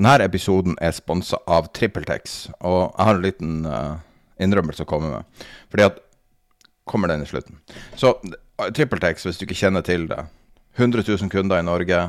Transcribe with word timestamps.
Denne 0.00 0.24
episoden 0.24 0.78
er 0.80 0.94
sponsa 0.96 1.36
av 1.44 1.68
TrippelTex, 1.76 2.38
og 2.64 2.78
jeg 2.86 3.04
har 3.04 3.18
en 3.18 3.24
liten 3.24 3.58
uh, 3.68 3.98
innrømmelse 4.40 4.86
å 4.86 4.88
komme 4.88 5.10
med. 5.12 5.48
Fordi 5.68 5.90
at 5.90 6.00
Kommer 6.90 7.08
den 7.08 7.22
i 7.22 7.26
slutten. 7.26 7.60
Så 7.94 8.16
TrippelTex, 8.58 9.22
hvis 9.22 9.38
du 9.38 9.44
ikke 9.46 9.60
kjenner 9.60 9.84
til 9.86 10.08
det 10.10 10.24
100 10.74 11.04
000 11.06 11.30
kunder 11.30 11.60
i 11.60 11.66
Norge. 11.66 12.00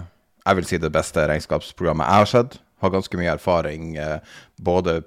Jeg 0.41 0.57
vil 0.57 0.65
si 0.65 0.79
det 0.81 0.89
beste 0.93 1.21
regnskapsprogrammet 1.29 2.07
jeg 2.07 2.23
har 2.23 2.29
sett. 2.31 2.57
Har 2.81 2.93
ganske 2.93 3.19
mye 3.19 3.35
erfaring 3.35 3.91
uh, 4.01 4.17
både 4.57 5.03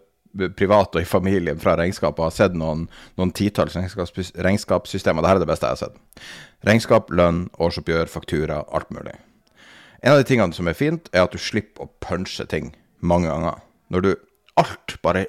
privat 0.55 0.95
og 0.95 1.03
i 1.03 1.09
familien 1.09 1.59
fra 1.63 1.75
regnskap 1.79 2.19
og 2.19 2.29
har 2.29 2.35
sett 2.35 2.55
noen, 2.59 2.87
noen 3.19 3.35
titalls 3.35 3.75
regnskapssystemer. 3.79 5.23
Dette 5.23 5.35
er 5.35 5.43
det 5.43 5.51
beste 5.51 5.71
jeg 5.71 5.79
har 5.79 5.83
sett. 5.83 6.27
Regnskap, 6.71 7.11
lønn, 7.11 7.49
årsoppgjør, 7.59 8.11
faktura, 8.11 8.63
alt 8.75 8.95
mulig. 8.95 9.15
En 10.05 10.13
av 10.13 10.21
de 10.21 10.29
tingene 10.29 10.53
som 10.53 10.69
er 10.69 10.77
fint, 10.77 11.09
er 11.17 11.25
at 11.25 11.33
du 11.33 11.41
slipper 11.41 11.87
å 11.87 11.93
punche 12.05 12.45
ting 12.51 12.75
mange 13.01 13.31
ganger. 13.31 13.63
Når 13.89 14.05
du 14.05 14.15
Alt 14.55 14.93
bare 15.03 15.25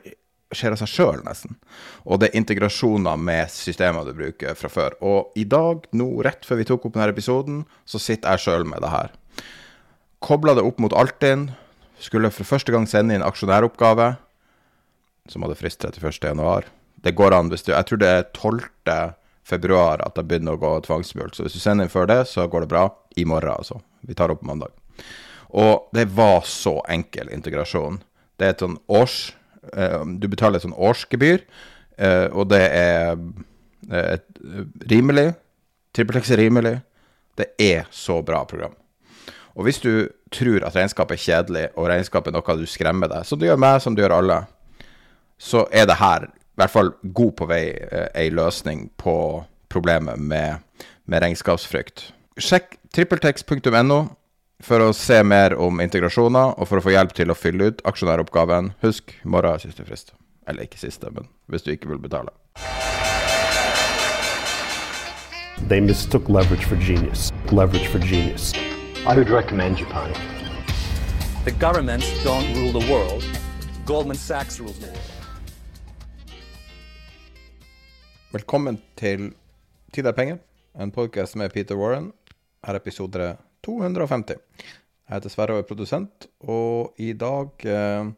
skjer 0.53 0.75
av 0.75 0.77
seg 0.77 0.89
sjøl, 0.91 1.21
nesten. 1.25 1.55
Og 2.05 2.19
det 2.21 2.27
er 2.27 2.37
integrasjoner 2.37 3.17
med 3.17 3.49
systemer 3.49 4.05
du 4.05 4.11
bruker 4.13 4.53
fra 4.59 4.69
før. 4.69 4.93
Og 5.01 5.39
i 5.39 5.47
dag, 5.49 5.87
nå 5.97 6.05
rett 6.27 6.45
før 6.45 6.59
vi 6.59 6.67
tok 6.69 6.85
opp 6.85 6.93
denne 6.93 7.09
episoden, 7.09 7.63
så 7.89 7.97
sitter 7.97 8.35
jeg 8.35 8.43
sjøl 8.43 8.67
med 8.69 8.85
det 8.85 8.91
her. 8.93 9.15
Kobla 10.21 10.53
det 10.53 10.65
opp 10.67 10.77
mot 10.83 10.93
Altinn. 10.93 11.49
Skulle 11.97 12.29
for 12.29 12.45
første 12.45 12.75
gang 12.75 12.85
sende 12.85 13.17
inn 13.17 13.25
aksjonæroppgave, 13.25 14.11
som 15.31 15.45
hadde 15.47 15.57
frist 15.57 15.81
31.1. 15.81 16.69
Det 17.01 17.17
går 17.17 17.33
an 17.33 17.49
hvis 17.49 17.65
du 17.65 17.71
Jeg 17.73 17.89
tror 17.89 18.01
det 18.01 18.11
er 18.11 18.27
12. 18.29 18.69
februar 19.45 20.01
at 20.05 20.17
det 20.17 20.25
begynner 20.27 20.57
å 20.57 20.61
gå 20.61 20.71
tvangsmult. 20.87 21.35
Så 21.37 21.45
hvis 21.45 21.55
du 21.57 21.61
sender 21.61 21.85
inn 21.85 21.93
før 21.93 22.09
det, 22.09 22.23
så 22.31 22.47
går 22.49 22.65
det 22.65 22.71
bra. 22.73 22.87
I 23.15 23.23
morgen, 23.23 23.53
altså. 23.53 23.79
Vi 24.03 24.15
tar 24.17 24.33
opp 24.33 24.41
mandag. 24.43 24.73
Og 25.55 25.89
det 25.95 26.09
var 26.17 26.41
så 26.49 26.81
enkel 26.91 27.29
integrasjon. 27.31 28.01
Det 28.35 28.47
er 28.47 28.55
et 28.55 28.63
sånn 28.65 28.75
års 28.91 29.31
eh, 29.71 30.01
Du 30.19 30.27
betaler 30.27 30.59
et 30.59 30.65
sånn 30.65 30.75
årsgebyr, 30.75 31.45
eh, 31.95 32.25
og 32.35 32.49
det 32.51 32.63
er 32.65 33.13
eh, 33.87 34.17
et, 34.17 34.25
rimelig. 34.91 35.29
TrippelTex 35.95 36.33
er 36.35 36.43
rimelig. 36.43 36.75
Det 37.39 37.53
er 37.61 37.87
så 37.95 38.19
bra 38.25 38.43
program. 38.49 38.75
Og 39.55 39.63
hvis 39.67 39.79
du 39.79 40.09
tror 40.35 40.65
at 40.67 40.75
regnskap 40.75 41.13
er 41.15 41.21
kjedelig, 41.21 41.69
og 41.79 41.87
regnskap 41.87 42.27
er 42.27 42.35
noe 42.35 42.57
du 42.59 42.67
skremmer 42.67 43.11
deg, 43.11 43.23
som 43.27 43.39
du 43.39 43.47
gjør 43.47 43.61
meg, 43.61 43.79
som 43.83 43.95
du 43.95 44.03
gjør 44.03 44.17
alle, 44.17 44.41
så 45.39 45.63
er 45.71 45.87
det 45.87 46.01
her 46.01 46.27
i 46.55 46.61
hvert 46.61 46.71
fall 46.71 46.93
god 47.03 47.33
på 47.35 47.45
vei 47.49 47.63
ei 48.15 48.29
løsning 48.31 48.87
på 48.95 49.43
problemet 49.67 50.19
med, 50.19 50.61
med 51.03 51.23
regnskapsfrykt. 51.25 52.13
Sjekk 52.39 52.77
trippeltex.no 52.95 53.97
for 54.63 54.79
å 54.79 54.93
se 54.95 55.17
mer 55.27 55.57
om 55.59 55.81
integrasjoner, 55.83 56.53
og 56.55 56.69
for 56.69 56.79
å 56.79 56.85
få 56.85 56.93
hjelp 56.95 57.11
til 57.17 57.31
å 57.31 57.35
fylle 57.35 57.71
ut 57.71 57.81
aksjonæroppgaven. 57.83 58.71
Husk, 58.85 59.11
morgen 59.27 59.57
er 59.57 59.63
siste 59.65 59.83
frist. 59.83 60.13
Eller 60.47 60.63
ikke 60.69 60.79
siste, 60.79 61.11
men 61.11 61.27
hvis 61.51 61.65
du 61.65 61.73
ikke 61.73 61.91
vil 61.91 61.99
betale. 61.99 62.31
They 65.67 65.81
mistook 65.81 66.29
leverage 66.29 66.63
for 66.69 66.79
genius. 66.79 67.31
Leverage 67.51 67.89
for 67.91 67.99
genius. 67.99 68.53
I 69.05 69.15
would 69.15 69.29
recommend 69.29 69.77
Japan. 69.77 70.13
The 71.43 71.51
governments 71.51 72.07
don't 72.23 72.55
rule 72.55 72.71
the 72.71 72.87
world. 72.91 73.23
Goldman 73.85 74.15
Sachs 74.17 74.59
rules 74.59 74.79
the 74.79 74.87
world. 74.87 75.14
Velkommen 78.35 78.75
til 78.99 79.29
Tid 79.95 80.09
er 80.09 80.15
penger, 80.15 80.39
en 80.75 80.89
podkast 80.91 81.37
med 81.39 81.53
Peter 81.53 81.77
Warren. 81.79 82.09
Her 82.67 82.75
er 82.75 82.81
episode 82.81 83.27
250. 83.63 84.41
Jeg 84.59 85.13
heter 85.13 85.31
Sverre 85.31 85.55
og 85.55 85.61
er 85.61 85.67
produsent, 85.69 86.27
og 86.43 86.99
i 86.99 87.13
dag 87.15 87.63
eh, 87.63 88.09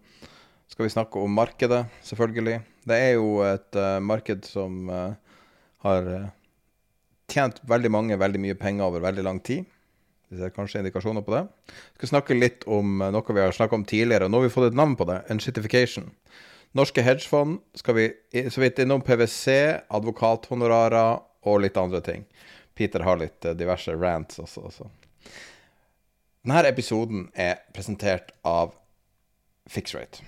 skal 0.74 0.88
vi 0.88 0.94
snakke 0.96 1.22
om 1.22 1.38
markedet, 1.38 1.84
selvfølgelig. 2.08 2.58
Det 2.90 2.98
er 2.98 3.14
jo 3.20 3.44
et 3.46 3.78
eh, 3.78 4.00
marked 4.02 4.50
som 4.50 4.90
eh, 4.90 5.38
har 5.86 6.10
uh, 6.10 6.28
tjent 7.30 7.62
veldig 7.70 7.94
mange 7.94 8.18
veldig 8.18 8.42
mye 8.42 8.58
penger 8.58 8.90
over 8.90 9.06
veldig 9.06 9.28
lang 9.28 9.44
tid. 9.46 9.70
Vi 10.32 10.42
ser 10.42 10.56
kanskje 10.56 10.82
indikasjoner 10.82 11.22
på 11.22 11.36
det. 11.36 11.46
Vi 11.70 12.02
skal 12.02 12.16
snakke 12.16 12.42
litt 12.42 12.66
om 12.66 13.04
noe 13.06 13.38
vi 13.38 13.46
har 13.46 13.54
snakka 13.54 13.78
om 13.78 13.86
tidligere, 13.86 14.26
og 14.26 14.34
nå 14.34 14.42
har 14.42 14.50
vi 14.50 14.56
fått 14.58 14.72
et 14.72 14.82
navn 14.82 14.98
på 14.98 15.12
det. 15.12 15.28
Enshitification. 15.30 16.10
Norske 16.76 17.02
hedgefond 17.02 17.62
skal 17.78 17.96
vi 17.96 18.08
så 18.52 18.62
vidt 18.62 18.80
innom 18.84 19.02
PwC, 19.02 19.48
advokathonorarer 19.88 21.22
og 21.48 21.62
litt 21.64 21.78
andre 21.80 22.02
ting. 22.04 22.26
Peter 22.78 23.06
har 23.08 23.20
litt 23.22 23.46
uh, 23.46 23.56
diverse 23.58 23.94
rants 23.96 24.40
også. 24.44 24.68
også. 24.70 24.90
Denne 26.48 26.64
episoden 26.70 27.28
er 27.36 27.62
presentert 27.76 28.34
av 28.48 28.76
Fixrate. 29.68 30.24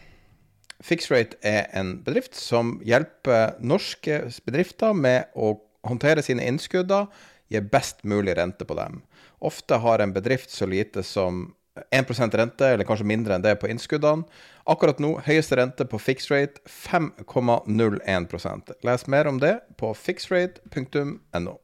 Fixrate 0.83 1.37
er 1.43 1.67
en 1.75 1.97
bedrift 2.03 2.35
som 2.39 2.77
hjelper 2.87 3.57
norske 3.59 4.21
bedrifter 4.47 4.95
med 4.95 5.31
å 5.35 5.57
håndtere 5.87 6.23
sine 6.23 6.45
innskudder, 6.47 7.07
gi 7.51 7.61
best 7.63 8.03
mulig 8.07 8.35
rente 8.37 8.67
på 8.67 8.75
dem. 8.77 9.01
Ofte 9.39 9.79
har 9.79 10.03
en 10.03 10.13
bedrift 10.15 10.51
så 10.51 10.67
lite 10.69 11.03
som 11.07 11.49
1% 11.95 12.35
rente, 12.35 12.67
eller 12.67 12.87
kanskje 12.87 13.07
mindre 13.07 13.35
enn 13.35 13.43
det 13.45 13.55
på 13.61 13.69
innskuddene. 13.71 14.27
Akkurat 14.69 14.99
nå 15.01 15.15
høyeste 15.25 15.57
rente 15.57 15.85
på 15.89 15.97
fixrate 15.97 16.61
5,01% 16.69 18.69
Les 18.85 19.05
mer 19.09 19.29
om 19.31 19.39
det 19.41 19.55
på 19.81 19.89
fixrate.no. 19.97 21.55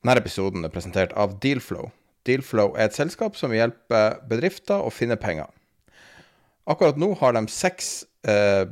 Denne 0.00 0.14
episoden 0.16 0.64
er 0.64 0.72
presentert 0.72 1.12
av 1.12 1.36
Dealflow. 1.44 1.90
Dealflow 2.24 2.72
er 2.78 2.88
et 2.88 2.96
selskap 2.96 3.36
som 3.36 3.52
hjelper 3.52 4.16
bedrifter 4.30 4.80
å 4.80 4.88
finne 4.92 5.18
penger. 5.20 5.50
Akkurat 6.64 6.96
nå 7.00 7.12
har 7.20 7.36
de 7.36 7.44
seks 7.52 8.06
eh, 8.24 8.64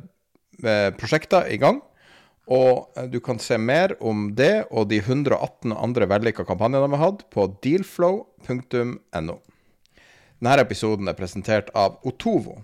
eh 0.64 0.88
prosjekter 0.96 1.52
i 1.52 1.60
gang. 1.60 1.82
Og 2.48 2.88
eh, 2.96 3.12
du 3.12 3.20
kan 3.20 3.36
se 3.44 3.60
mer 3.60 3.92
om 4.00 4.32
det 4.36 4.64
og 4.70 4.88
de 4.88 5.02
118 5.04 5.76
andre 5.76 6.08
vellykka 6.08 6.48
kampanjene 6.48 6.88
de 6.88 6.96
har 6.96 7.04
hatt, 7.04 7.28
på 7.28 7.44
dealflow.no. 7.60 9.38
Denne 10.38 10.64
episoden 10.64 11.10
er 11.10 11.18
presentert 11.18 11.68
av 11.76 12.00
Otovo. 12.08 12.62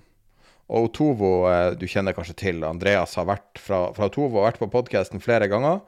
Og 0.75 0.89
Otovo, 0.89 1.33
eh, 1.51 1.77
du 1.79 1.87
kjenner 1.87 2.17
kanskje 2.17 2.41
til 2.47 2.65
Andreas 2.67 3.15
har 3.21 3.29
vært 3.31 3.63
fra, 3.63 3.87
fra 3.95 4.11
Otovo 4.11 4.41
og 4.41 4.49
vært 4.49 4.59
på 4.63 4.73
podkasten 4.73 5.23
flere 5.23 5.47
ganger 5.51 5.85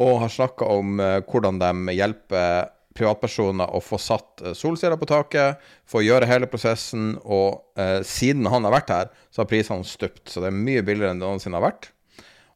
og 0.00 0.22
har 0.22 0.30
snakka 0.32 0.68
om 0.72 1.00
uh, 1.00 1.18
hvordan 1.28 1.58
de 1.60 1.96
hjelper 1.96 2.70
privatpersoner 2.96 3.72
å 3.72 3.80
få 3.84 3.98
satt 4.00 4.42
uh, 4.44 4.52
solceller 4.56 5.00
på 5.00 5.08
taket, 5.08 5.60
få 5.88 6.02
gjøre 6.04 6.28
hele 6.28 6.48
prosessen, 6.48 7.14
og 7.24 7.80
eh, 7.80 8.00
siden 8.04 8.48
han 8.52 8.64
har 8.68 8.74
vært 8.74 8.92
her, 8.92 9.10
så 9.32 9.42
har 9.42 9.50
prisene 9.50 9.84
stupt. 9.88 10.26
Så 10.28 10.42
det 10.44 10.50
er 10.50 10.56
mye 10.56 10.84
billigere 10.84 11.14
enn 11.14 11.20
det 11.22 11.28
noensinne 11.28 11.56
har 11.56 11.64
vært. 11.70 11.90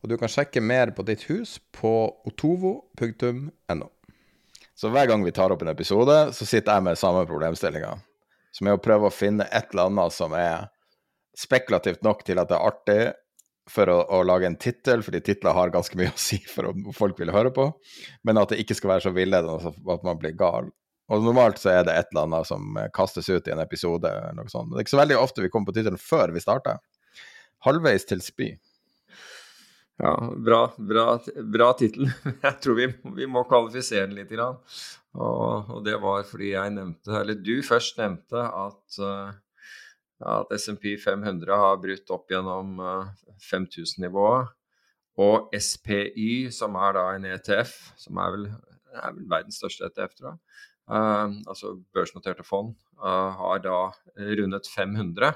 Og 0.04 0.10
du 0.12 0.16
kan 0.20 0.30
sjekke 0.30 0.60
mer 0.60 0.92
på 0.96 1.04
ditt 1.08 1.24
hus 1.30 1.56
på 1.76 1.92
otovo.no. 2.28 3.88
Så 4.76 4.92
hver 4.92 5.08
gang 5.08 5.24
vi 5.24 5.32
tar 5.32 5.52
opp 5.52 5.64
en 5.64 5.72
episode, 5.72 6.16
så 6.36 6.48
sitter 6.48 6.76
jeg 6.76 6.84
med 6.84 7.00
samme 7.00 7.24
problemstillinga. 7.28 7.94
Som 8.52 8.68
er 8.68 8.76
å 8.76 8.82
prøve 8.82 9.08
å 9.08 9.14
finne 9.14 9.48
et 9.48 9.72
eller 9.72 9.88
annet 9.88 10.16
som 10.16 10.36
er 10.36 10.68
spekulativt 11.36 12.04
nok 12.06 12.24
til 12.26 12.40
at 12.40 12.50
det 12.50 12.56
er 12.58 12.68
artig, 12.72 13.00
for 13.66 13.90
å, 13.90 13.98
å 14.14 14.22
lage 14.22 14.46
en 14.46 14.58
tittel, 14.62 15.02
fordi 15.02 15.20
titler 15.26 15.56
har 15.56 15.72
ganske 15.74 15.98
mye 15.98 16.12
å 16.12 16.20
si 16.20 16.38
for 16.46 16.70
om 16.70 16.90
folk 16.94 17.18
vil 17.18 17.32
høre 17.34 17.50
på, 17.54 17.68
men 18.26 18.38
at 18.38 18.52
det 18.52 18.60
ikke 18.62 18.76
skal 18.78 18.92
være 18.94 19.08
så 19.08 19.14
villedende 19.16 19.72
at 19.94 20.04
man 20.06 20.20
blir 20.22 20.36
gal. 20.38 20.70
Og 21.10 21.22
normalt 21.22 21.60
så 21.62 21.70
er 21.70 21.84
det 21.86 21.94
et 21.94 22.08
eller 22.10 22.26
annet 22.26 22.48
som 22.48 22.78
eh, 22.80 22.88
kastes 22.94 23.28
ut 23.30 23.46
i 23.46 23.52
en 23.54 23.62
episode. 23.62 24.10
eller 24.10 24.34
noe 24.40 24.50
sånt. 24.50 24.72
Det 24.72 24.80
er 24.80 24.86
ikke 24.86 24.96
så 24.96 25.02
veldig 25.02 25.18
ofte 25.20 25.44
vi 25.44 25.50
kommer 25.54 25.70
på 25.70 25.76
tittelen 25.76 26.02
før 26.02 26.34
vi 26.34 26.42
starter. 26.42 26.80
Halvveis 27.66 28.06
til 28.08 28.22
spy. 28.24 28.48
Ja, 30.02 30.12
bra, 30.48 30.60
bra, 30.76 31.06
bra 31.54 31.70
tittel. 31.78 32.10
Jeg 32.42 32.58
tror 32.62 32.76
vi, 32.80 32.90
vi, 33.16 33.28
må 33.30 33.46
kvalifisere 33.48 34.10
den 34.10 34.18
litt. 34.18 34.34
Og, 34.36 35.70
og, 35.70 35.78
det 35.86 35.94
var 36.02 36.26
fordi 36.28 36.50
jeg 36.52 36.74
nevnte, 36.74 37.14
eller 37.22 37.38
du 37.40 37.54
først 37.64 37.96
nevnte, 37.96 38.42
at, 38.44 38.98
uh, 39.00 39.30
at 40.24 40.52
SMP 40.56 40.94
500 41.00 41.58
har 41.60 41.80
brutt 41.80 42.12
opp 42.14 42.30
gjennom 42.32 42.78
uh, 42.80 43.10
5000-nivået. 43.50 44.52
Og 45.20 45.52
SPY, 45.56 46.48
som 46.52 46.76
er 46.76 46.96
da 46.96 47.04
en 47.16 47.28
ETF, 47.28 47.74
som 48.00 48.18
er 48.20 48.34
vel, 48.34 48.48
er 48.96 49.14
vel 49.16 49.28
verdens 49.30 49.60
største 49.60 49.88
ETF, 49.88 50.16
tror 50.16 50.30
jeg, 50.30 50.40
uh, 50.92 51.36
altså 51.48 51.76
børsnoterte 51.96 52.44
fond, 52.46 52.74
uh, 53.00 53.32
har 53.40 53.62
da 53.64 53.78
rundet 54.40 54.68
500. 54.72 55.32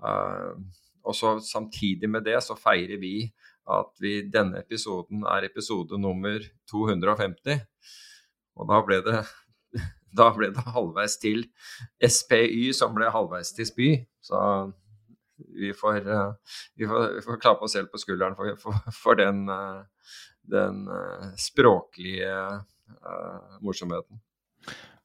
Uh, 0.00 0.60
og 1.04 1.16
så 1.16 1.38
Samtidig 1.44 2.10
med 2.10 2.24
det 2.24 2.40
så 2.44 2.56
feirer 2.56 3.00
vi 3.00 3.30
at 3.70 3.92
vi, 4.00 4.20
denne 4.32 4.60
episoden 4.60 5.24
er 5.28 5.46
episode 5.46 5.98
nummer 6.00 6.42
250. 6.70 7.60
Og 8.56 8.68
da 8.68 8.80
ble 8.84 9.00
det, 9.04 9.20
da 10.16 10.30
ble 10.34 10.50
det 10.54 10.64
halvveis 10.74 11.16
til 11.22 11.44
SPY, 12.02 12.70
som 12.76 12.94
ble 12.96 13.10
halvveis 13.12 13.52
til 13.56 13.68
spy. 13.68 13.90
Så 14.24 14.40
vi 15.56 15.72
får, 15.76 16.02
vi 16.76 16.88
får, 16.88 17.06
vi 17.16 17.22
får 17.24 17.40
klappe 17.40 17.66
oss 17.66 17.76
selv 17.78 17.90
på 17.92 18.00
skulderen 18.00 18.36
for, 18.38 18.56
for, 18.60 18.92
for 18.92 19.18
den, 19.20 19.46
den, 20.50 20.82
språklige 21.40 22.28
uh, 22.28 23.56
morsomheten. 23.64 24.20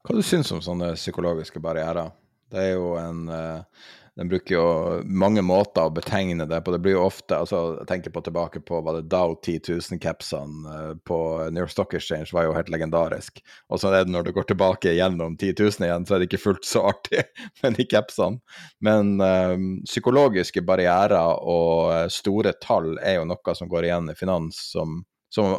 Hva 0.05 0.17
du 0.17 0.25
syns 0.25 0.51
om 0.53 0.61
sånne 0.61 0.91
psykologiske 0.97 1.61
barrierer? 1.63 2.11
Det 2.51 2.61
er 2.61 2.75
jo 2.75 2.91
en 2.99 3.23
uh, 3.31 3.87
Den 4.15 4.29
bruker 4.31 4.55
jo 4.55 4.67
mange 5.03 5.41
måter 5.43 5.89
å 5.89 5.91
betegne 5.91 6.45
det 6.47 6.61
på. 6.63 6.71
Det 6.71 6.79
blir 6.79 6.93
jo 6.95 7.03
ofte 7.03 7.35
altså 7.35 7.59
Jeg 7.81 7.87
tenker 7.89 8.13
på 8.15 8.21
tilbake 8.23 8.61
på 8.63 8.79
var 8.85 8.95
det 8.95 9.09
Dow 9.11 9.33
10 9.35 9.59
000-capsene 9.67 10.71
uh, 10.71 10.93
på 11.03 11.17
New 11.51 11.65
York 11.65 11.73
Stock 11.73 11.93
Exchange 11.97 12.31
var 12.31 12.47
jo 12.47 12.53
helt 12.55 12.71
legendarisk. 12.71 13.41
Og 13.67 13.81
så 13.81 13.91
er 13.91 14.05
det 14.05 14.13
når 14.15 14.29
du 14.29 14.31
går 14.37 14.47
tilbake 14.47 14.95
gjennom 14.95 15.35
10 15.35 15.57
000 15.59 15.87
igjen, 15.89 16.07
så 16.07 16.15
er 16.15 16.23
det 16.23 16.29
ikke 16.29 16.43
fullt 16.45 16.67
så 16.67 16.85
artig 16.93 17.25
med 17.65 17.75
de 17.75 17.87
capsene. 17.91 18.39
Men 18.79 19.17
um, 19.19 19.67
psykologiske 19.83 20.63
barrierer 20.63 21.43
og 21.43 22.07
store 22.13 22.55
tall 22.63 22.95
er 23.03 23.19
jo 23.19 23.27
noe 23.27 23.57
som 23.59 23.71
går 23.71 23.89
igjen 23.89 24.13
i 24.13 24.15
finans 24.15 24.61
som, 24.71 25.01
som 25.33 25.57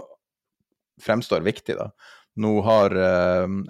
fremstår 1.05 1.45
viktig, 1.45 1.77
da. 1.77 1.91
Nå 2.41 2.57
har 2.65 2.97
uh, 2.97 3.61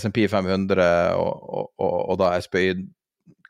SMP 0.00 0.24
500 0.28 0.88
og, 1.20 1.30
og, 1.36 1.70
og, 1.76 1.94
og, 2.00 2.18
da 2.20 2.32
SPY 2.40 2.80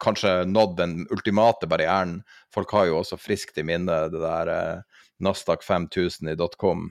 kanskje 0.02 0.32
nådd 0.50 0.76
den 0.80 0.96
ultimate 1.14 1.68
barrieren. 1.70 2.20
Folk 2.54 2.72
har 2.76 2.88
jo 2.90 2.98
også 3.00 3.18
friskt 3.20 3.58
i 3.60 3.66
minne 3.66 4.04
det 4.12 4.22
der 4.22 4.50
eh, 4.52 5.04
Nasdaq 5.22 5.64
5000 5.66 6.32
i 6.32 6.36
.com. 6.58 6.90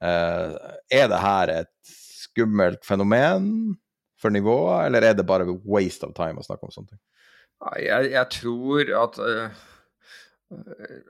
Eh, 0.00 0.56
er 1.00 1.10
det 1.12 1.20
her 1.20 1.54
et 1.60 1.74
skummelt 1.84 2.84
fenomen 2.86 3.76
for 4.20 4.32
nivået, 4.32 4.86
eller 4.86 5.04
er 5.04 5.16
det 5.16 5.28
bare 5.28 5.48
waste 5.64 6.08
of 6.08 6.16
time 6.16 6.40
å 6.40 6.46
snakke 6.46 6.68
om 6.68 6.74
sånne 6.74 6.94
ting? 6.94 7.02
Jeg, 7.80 8.12
jeg 8.14 8.32
tror 8.40 8.96
at 9.04 9.20
uh 9.20 9.66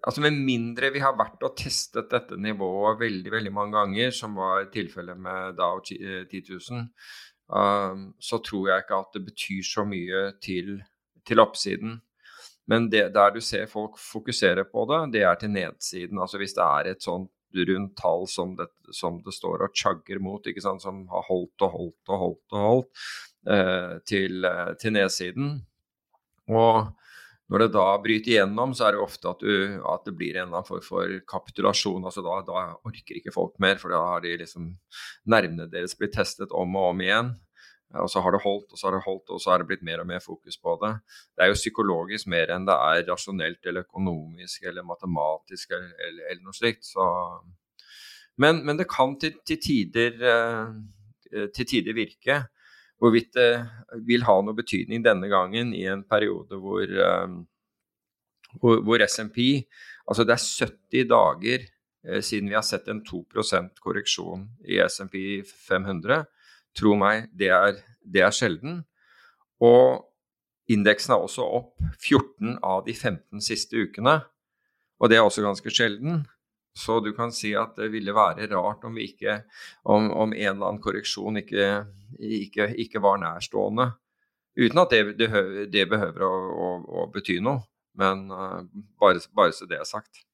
Altså 0.04 0.20
Med 0.20 0.36
mindre 0.36 0.90
vi 0.92 1.00
har 1.00 1.16
vært 1.16 1.40
og 1.46 1.54
testet 1.56 2.10
dette 2.12 2.36
nivået 2.36 2.98
veldig 3.00 3.30
veldig 3.32 3.52
mange 3.56 3.78
ganger, 3.78 4.10
som 4.12 4.34
var 4.36 4.66
tilfellet 4.72 5.16
med 5.16 5.56
Dow 5.56 5.80
10 5.80 6.42
000, 6.50 6.82
um, 7.50 8.06
så 8.22 8.38
tror 8.44 8.68
jeg 8.70 8.84
ikke 8.84 9.00
at 9.02 9.16
det 9.16 9.24
betyr 9.26 9.66
så 9.66 9.84
mye 9.88 10.22
til, 10.42 10.78
til 11.26 11.42
oppsiden. 11.42 11.98
Men 12.70 12.86
det, 12.90 13.08
der 13.14 13.34
du 13.34 13.40
ser 13.42 13.66
folk 13.66 13.98
fokusere 13.98 14.64
på 14.70 14.86
det, 14.90 15.00
det 15.16 15.22
er 15.26 15.34
til 15.40 15.50
nedsiden. 15.50 16.20
Altså 16.22 16.38
Hvis 16.38 16.54
det 16.54 16.64
er 16.64 16.90
et 16.92 17.02
sånt 17.02 17.30
rundt 17.50 17.96
tall 17.98 18.28
som 18.30 18.54
det, 18.56 18.68
som 18.94 19.18
det 19.24 19.34
står 19.34 19.64
og 19.66 19.74
chugger 19.74 20.20
mot, 20.22 20.46
ikke 20.46 20.62
sant? 20.62 20.82
som 20.82 21.02
har 21.10 21.26
holdt 21.26 21.66
og 21.66 21.74
holdt 21.74 22.12
og 22.14 22.22
holdt 22.24 22.54
og 22.54 22.66
holdt 22.66 23.04
eh, 23.50 23.96
til, 24.06 24.44
eh, 24.46 24.70
til 24.80 24.94
nedsiden. 24.94 25.50
Og 26.50 26.92
når 27.50 27.64
det 27.64 27.70
da 27.74 27.84
bryter 27.98 28.30
igjennom, 28.30 28.72
så 28.78 28.86
er 28.86 28.94
det 28.94 29.02
ofte 29.02 29.26
at, 29.32 29.40
du, 29.42 29.80
at 29.90 30.04
det 30.06 30.14
blir 30.14 30.36
en 30.36 30.44
eller 30.46 30.60
annen 30.60 30.68
form 30.68 30.84
for 30.86 31.14
kapitulasjon. 31.32 32.04
altså 32.06 32.22
da, 32.22 32.36
da, 32.46 32.64
orker 32.86 33.18
ikke 33.18 33.34
folk 33.34 33.56
mer, 33.62 33.80
for 33.82 33.90
da 33.90 34.02
har 34.12 34.22
de 34.22 34.36
liksom 34.38 34.68
nervene 35.34 35.66
deres 35.72 35.96
blitt 35.98 36.14
testet 36.14 36.54
om 36.54 36.78
og 36.78 36.92
om 36.92 37.02
igjen. 37.02 37.32
Og 37.98 38.06
så 38.12 38.22
har 38.22 38.36
det 38.36 38.42
holdt, 38.44 38.70
og 38.70 38.78
så 38.78 38.86
har 38.86 38.94
det 38.94 39.02
holdt, 39.02 39.32
og 39.34 39.42
så 39.42 39.50
har 39.50 39.62
det 39.62 39.66
blitt 39.66 39.82
mer 39.82 39.98
og 39.98 40.06
mer 40.06 40.22
fokus 40.22 40.60
på 40.62 40.76
det. 40.84 40.92
Det 41.34 41.42
er 41.42 41.50
jo 41.50 41.58
psykologisk 41.58 42.30
mer 42.30 42.52
enn 42.54 42.68
det 42.68 42.76
er 42.76 43.02
rasjonelt 43.08 43.66
eller 43.66 43.82
økonomisk 43.88 44.68
eller 44.70 44.86
matematisk 44.86 45.74
eller, 45.74 45.90
eller, 46.06 46.28
eller 46.30 46.44
noe 46.46 46.54
slikt. 46.54 46.86
Så. 46.86 47.08
Men, 48.38 48.62
men, 48.62 48.78
det 48.78 48.86
kan 48.94 49.18
til, 49.18 49.34
til, 49.42 49.58
tider, 49.58 50.22
uh, 50.22 51.50
til 51.50 51.66
tider 51.66 51.98
virke. 51.98 52.44
Hvorvidt 53.00 53.32
det 53.36 53.50
vil 54.06 54.26
ha 54.28 54.36
noe 54.44 54.56
betydning 54.56 55.04
denne 55.04 55.30
gangen 55.32 55.72
i 55.76 55.86
en 55.88 56.02
periode 56.04 56.58
hvor, 56.60 56.84
um, 56.84 57.38
hvor, 58.60 58.82
hvor 58.84 59.06
SMP 59.06 59.64
Altså 60.10 60.26
det 60.26 60.34
er 60.34 60.42
70 60.66 61.06
dager 61.06 61.64
eh, 62.02 62.22
siden 62.24 62.50
vi 62.50 62.56
har 62.58 62.66
sett 62.66 62.88
en 62.90 63.04
2% 63.06 63.78
korreksjon 63.78 64.48
i 64.66 64.80
SMP 64.82 65.44
500. 65.46 66.24
Tro 66.74 66.96
meg, 66.98 67.28
det 67.30 67.52
er, 67.54 67.78
det 68.02 68.24
er 68.26 68.34
sjelden. 68.34 68.80
Og 69.62 70.02
indeksen 70.70 71.14
er 71.14 71.22
også 71.22 71.46
opp 71.46 71.78
14 72.00 72.58
av 72.58 72.82
de 72.88 72.96
15 72.96 73.44
siste 73.44 73.78
ukene. 73.86 74.18
Og 74.98 75.12
det 75.12 75.20
er 75.20 75.26
også 75.26 75.46
ganske 75.46 75.70
sjelden. 75.70 76.24
Så 76.74 76.98
du 77.02 77.12
kan 77.14 77.30
si 77.34 77.52
at 77.58 77.78
det 77.78 77.90
ville 77.94 78.14
være 78.14 78.50
rart 78.50 78.84
om, 78.86 78.98
ikke, 78.98 79.44
om, 79.84 80.10
om 80.10 80.34
en 80.34 80.56
eller 80.56 80.72
annen 80.72 80.82
korreksjon 80.82 81.38
ikke 81.42 81.70
ikke, 82.20 82.70
ikke 82.84 83.02
var 83.02 83.20
nærstående. 83.22 83.90
Uten 84.58 84.82
at 84.82 84.90
det, 84.90 85.02
det, 85.18 85.28
det 85.72 85.86
behøver 85.90 86.24
å, 86.26 86.32
å, 86.32 86.72
å, 87.00 87.06
bety 87.14 87.38
noe, 87.44 87.62
men 87.98 88.26
uh, 88.32 88.60
bare, 89.00 89.22
bare, 89.36 89.54
så 89.56 89.68
det 89.70 89.78
er 89.80 89.88
sagt. 89.88 90.24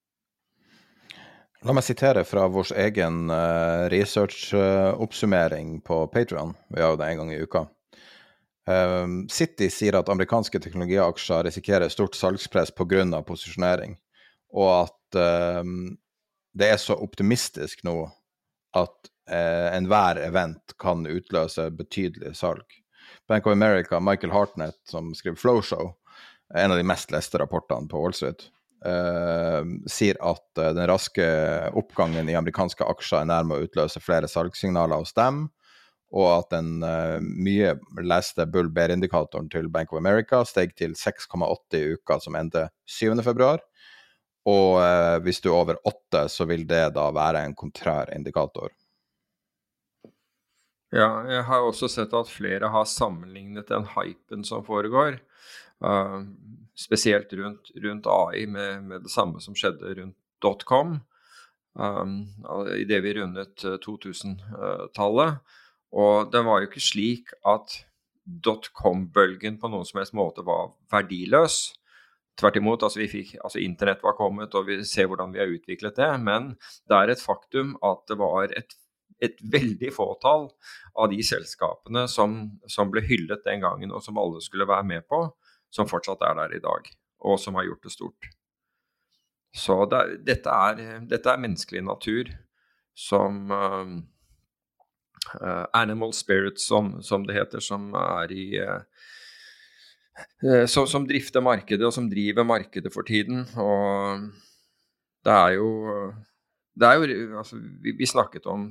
La 1.67 1.75
meg 1.75 1.85
sitere 1.87 2.23
fra 2.29 2.47
vår 2.53 2.73
egen 2.87 3.27
uh, 3.33 3.87
research-oppsummering 3.93 5.77
uh, 5.79 5.83
på 5.85 6.01
Patrion. 6.13 6.55
Vi 6.73 6.83
har 6.83 6.95
jo 6.95 7.01
det 7.01 7.11
en 7.11 7.23
gang 7.23 7.33
i 7.35 7.41
uka. 7.43 7.67
Um, 8.67 9.19
City 9.31 9.69
sier 9.71 9.95
at 9.95 10.09
amerikanske 10.11 10.59
teknologiaksjer 10.59 11.47
risikerer 11.47 11.93
stort 11.93 12.17
salgspress 12.19 12.73
pga. 12.75 13.23
posisjonering, 13.23 13.95
og 14.51 14.71
at 14.89 15.21
um, 15.63 15.95
det 16.57 16.73
er 16.73 16.81
så 16.81 16.97
optimistisk 16.99 17.85
nå 17.87 18.01
at 18.75 19.13
eh, 19.31 19.69
enhver 19.77 20.21
event 20.23 20.75
kan 20.79 21.07
utløse 21.07 21.71
betydelig 21.77 22.37
salg. 22.39 22.67
Bank 23.29 23.47
of 23.47 23.53
America, 23.53 24.01
Michael 24.01 24.33
Hartnett, 24.33 24.79
som 24.89 25.15
skriver 25.15 25.37
Flowshow, 25.37 25.95
en 26.55 26.71
av 26.71 26.77
de 26.79 26.87
mest 26.87 27.11
leste 27.11 27.39
rapportene 27.43 27.89
på 27.91 28.01
Wall 28.01 28.15
eh, 28.23 29.63
sier 29.91 30.19
at 30.23 30.61
eh, 30.63 30.73
den 30.77 30.87
raske 30.91 31.27
oppgangen 31.75 32.29
i 32.31 32.37
amerikanske 32.39 32.87
aksjer 32.87 33.25
er 33.25 33.31
nærme 33.33 33.57
å 33.57 33.67
utløse 33.67 34.03
flere 34.03 34.31
salgssignaler 34.31 35.03
hos 35.03 35.15
dem, 35.17 35.47
og 36.15 36.29
at 36.31 36.53
den 36.55 36.85
eh, 36.87 37.19
mye 37.21 37.75
leste 38.07 38.47
Bull 38.47 38.71
Bear-indikatoren 38.73 39.51
til 39.53 39.71
Bank 39.73 39.93
of 39.93 40.01
America 40.03 40.45
steg 40.47 40.77
til 40.79 40.95
6,8 40.99 41.81
i 41.81 41.97
uka 41.97 42.21
som 42.23 42.39
endte 42.39 42.69
7.2. 42.87 43.57
Og 44.47 44.77
uh, 44.79 45.17
hvis 45.27 45.41
du 45.43 45.49
er 45.51 45.57
over 45.57 45.79
8, 45.83 46.29
så 46.31 46.45
vil 46.47 46.61
det 46.71 46.93
da 46.95 47.09
være 47.11 47.41
en 47.43 47.55
kontrær 47.59 48.13
indikator. 48.15 48.71
Ja, 50.95 51.09
jeg 51.27 51.43
har 51.49 51.67
også 51.67 51.89
sett 51.91 52.13
at 52.15 52.31
flere 52.31 52.71
har 52.71 52.87
sammenlignet 52.87 53.67
den 53.73 53.89
hypen 53.97 54.45
som 54.47 54.63
foregår, 54.67 55.19
uh, 55.83 56.23
spesielt 56.79 57.33
rundt, 57.35 57.73
rundt 57.83 58.07
AI, 58.07 58.47
med, 58.47 58.85
med, 58.87 59.03
det 59.07 59.11
samme 59.11 59.43
som 59.43 59.57
skjedde 59.59 59.97
rundt 59.99 60.17
dotcom 60.45 61.01
um, 61.75 62.17
idet 62.77 63.03
vi 63.03 63.17
rundet 63.19 63.65
2000-tallet. 63.83 65.43
Og 65.97 66.31
det 66.31 66.43
var 66.47 66.61
jo 66.61 66.71
ikke 66.71 66.85
slik 66.85 67.35
at 67.47 67.81
dotcom-bølgen 68.27 69.59
på 69.59 69.71
noen 69.71 69.87
som 69.87 70.01
helst 70.01 70.15
måte 70.17 70.45
var 70.47 70.73
verdiløs. 70.93 71.59
Tvert 72.37 72.59
imot, 72.61 72.83
altså, 72.85 73.01
altså 73.41 73.63
internett 73.63 74.03
var 74.05 74.17
kommet, 74.19 74.55
og 74.55 74.67
vi 74.69 74.83
ser 74.85 75.09
hvordan 75.09 75.33
vi 75.33 75.41
har 75.41 75.53
utviklet 75.53 75.97
det. 75.97 76.11
Men 76.21 76.51
det 76.87 76.99
er 76.99 77.13
et 77.13 77.23
faktum 77.23 77.77
at 77.87 78.03
det 78.11 78.19
var 78.21 78.53
et 78.53 78.77
et 79.23 79.39
veldig 79.41 79.93
fåtall 79.95 80.49
av 80.97 81.11
de 81.13 81.23
selskapene 81.25 82.07
som, 82.11 82.39
som, 82.69 82.91
ble 82.93 83.03
hyllet 83.07 83.45
den 83.47 83.63
gangen, 83.65 83.93
og 83.93 84.05
som 84.05 84.19
alle 84.21 84.43
skulle 84.45 84.69
være 84.69 84.87
med 84.89 85.07
på, 85.09 85.23
som 85.73 85.89
fortsatt 85.89 86.25
er 86.27 86.37
der 86.41 86.57
i 86.59 86.65
dag, 86.65 86.91
og 87.25 87.41
som 87.41 87.57
har 87.59 87.69
gjort 87.69 87.87
det 87.87 87.95
stort. 87.95 88.29
Så 89.57 89.79
det, 89.89 90.03
dette, 90.27 90.53
er, 90.53 91.01
dette, 91.09 91.33
er, 91.33 91.41
menneskelig 91.41 91.83
natur 91.87 92.29
som, 92.97 93.47
uh, 93.53 93.95
uh, 95.41 95.65
animal 95.77 96.13
spirits, 96.17 96.67
som, 96.69 96.99
som, 97.05 97.25
det 97.29 97.39
heter, 97.39 97.65
som 97.65 97.89
er 97.97 98.35
i 98.37 98.47
uh, 98.61 98.81
som, 100.69 100.85
som, 100.89 101.07
drifter 101.09 101.45
markedet, 101.45 101.85
og 101.89 101.95
som 101.97 102.11
driver 102.11 102.45
markedet 102.45 102.93
for 102.93 103.07
tiden. 103.09 103.47
Og 103.57 104.29
det 105.25 105.33
er 105.33 105.57
jo 105.57 105.71
Det 106.77 106.85
er 106.85 106.95
jo 107.01 107.39
altså, 107.39 107.57
vi, 107.57 107.95
vi, 107.97 108.07
snakket 108.07 108.47
om 108.47 108.69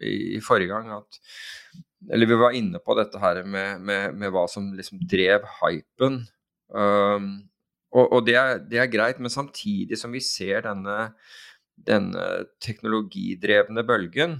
i, 0.00 0.40
forrige 0.44 0.72
gang 0.72 0.90
at 0.98 1.20
Eller 2.12 2.30
vi 2.30 2.38
var 2.38 2.54
inne 2.54 2.78
på 2.82 2.94
dette 2.98 3.18
her 3.18 3.42
med, 3.42 3.80
med, 3.82 4.14
med 4.14 4.30
hva 4.34 4.44
som 4.50 4.68
liksom 4.76 5.00
drev 5.10 5.46
hypen. 5.58 6.20
Um, 6.70 7.30
og, 7.90 8.04
og 8.12 8.26
det, 8.26 8.36
er, 8.38 8.60
det, 8.62 8.78
er, 8.78 8.92
greit, 8.92 9.18
men 9.18 9.32
samtidig 9.32 9.98
som 9.98 10.12
vi 10.14 10.20
ser 10.22 10.62
denne, 10.68 10.98
denne 11.74 12.26
teknologidrevne 12.62 13.82
bølgen, 13.88 14.38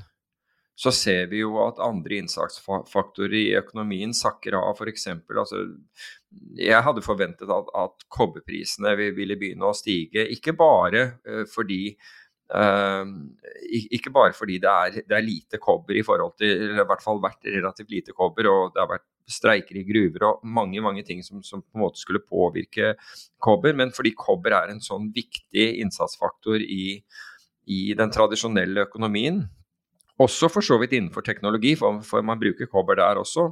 så 0.79 0.93
ser 0.95 1.27
vi 1.33 1.41
jo 1.41 1.57
at 1.65 1.81
andre 1.83 2.21
innsatsfaktorer 2.21 3.35
i 3.35 3.57
økonomien 3.59 4.13
sakker 4.15 4.55
av. 4.61 4.79
F.eks. 4.79 5.09
Altså, 5.35 5.65
jeg 6.55 6.85
hadde 6.87 7.03
forventet 7.03 7.51
at, 7.51 7.73
at 7.75 8.07
kobberprisene 8.15 8.95
ville 9.19 9.39
begynne 9.41 9.67
å 9.67 9.75
stige, 9.75 10.29
ikke 10.37 10.55
bare 10.61 11.05
uh, 11.27 11.43
fordi 11.51 11.97
ikke 12.49 14.13
bare 14.15 14.33
fordi 14.33 14.57
det 14.63 14.71
er, 14.71 15.03
det 15.05 15.17
er, 15.17 15.25
lite 15.25 15.59
kobber 15.61 15.99
i 15.99 16.05
forhold 16.05 16.33
til 16.41 16.49
eller 16.49 16.81
i 16.81 16.89
hvert 16.89 17.05
fall 17.05 17.21
vært 17.21 17.45
relativt 17.45 17.91
lite 17.93 18.15
kobber, 18.17 18.49
og 18.49 18.73
det 18.73 18.81
har 18.81 18.89
vært 18.89 19.05
streiker 19.29 19.77
i 19.77 19.85
gruver 19.85 20.25
og 20.25 20.47
mange 20.49 20.81
mange 20.81 21.05
ting 21.05 21.21
som, 21.25 21.43
som, 21.45 21.61
på 21.61 21.77
en 21.77 21.85
måte 21.85 22.01
skulle 22.01 22.25
påvirke 22.25 22.95
kobber, 23.45 23.77
men 23.77 23.93
fordi 23.93 24.15
kobber 24.17 24.57
er 24.57 24.73
en 24.73 24.81
sånn 24.81 25.11
viktig 25.13 25.67
innsatsfaktor 25.83 26.65
i, 26.65 27.03
i 27.69 27.81
den 27.99 28.13
tradisjonelle 28.15 28.87
økonomien. 28.89 29.45
Også 30.19 30.49
for 30.51 30.65
så 30.65 30.81
vidt 30.81 30.97
innenfor 30.97 31.23
teknologi, 31.27 31.75
for, 31.79 32.01
for 32.03 32.25
man 32.25 32.41
bruker 32.41 32.71
kobber 32.73 32.97
der 32.99 33.21
også. 33.21 33.51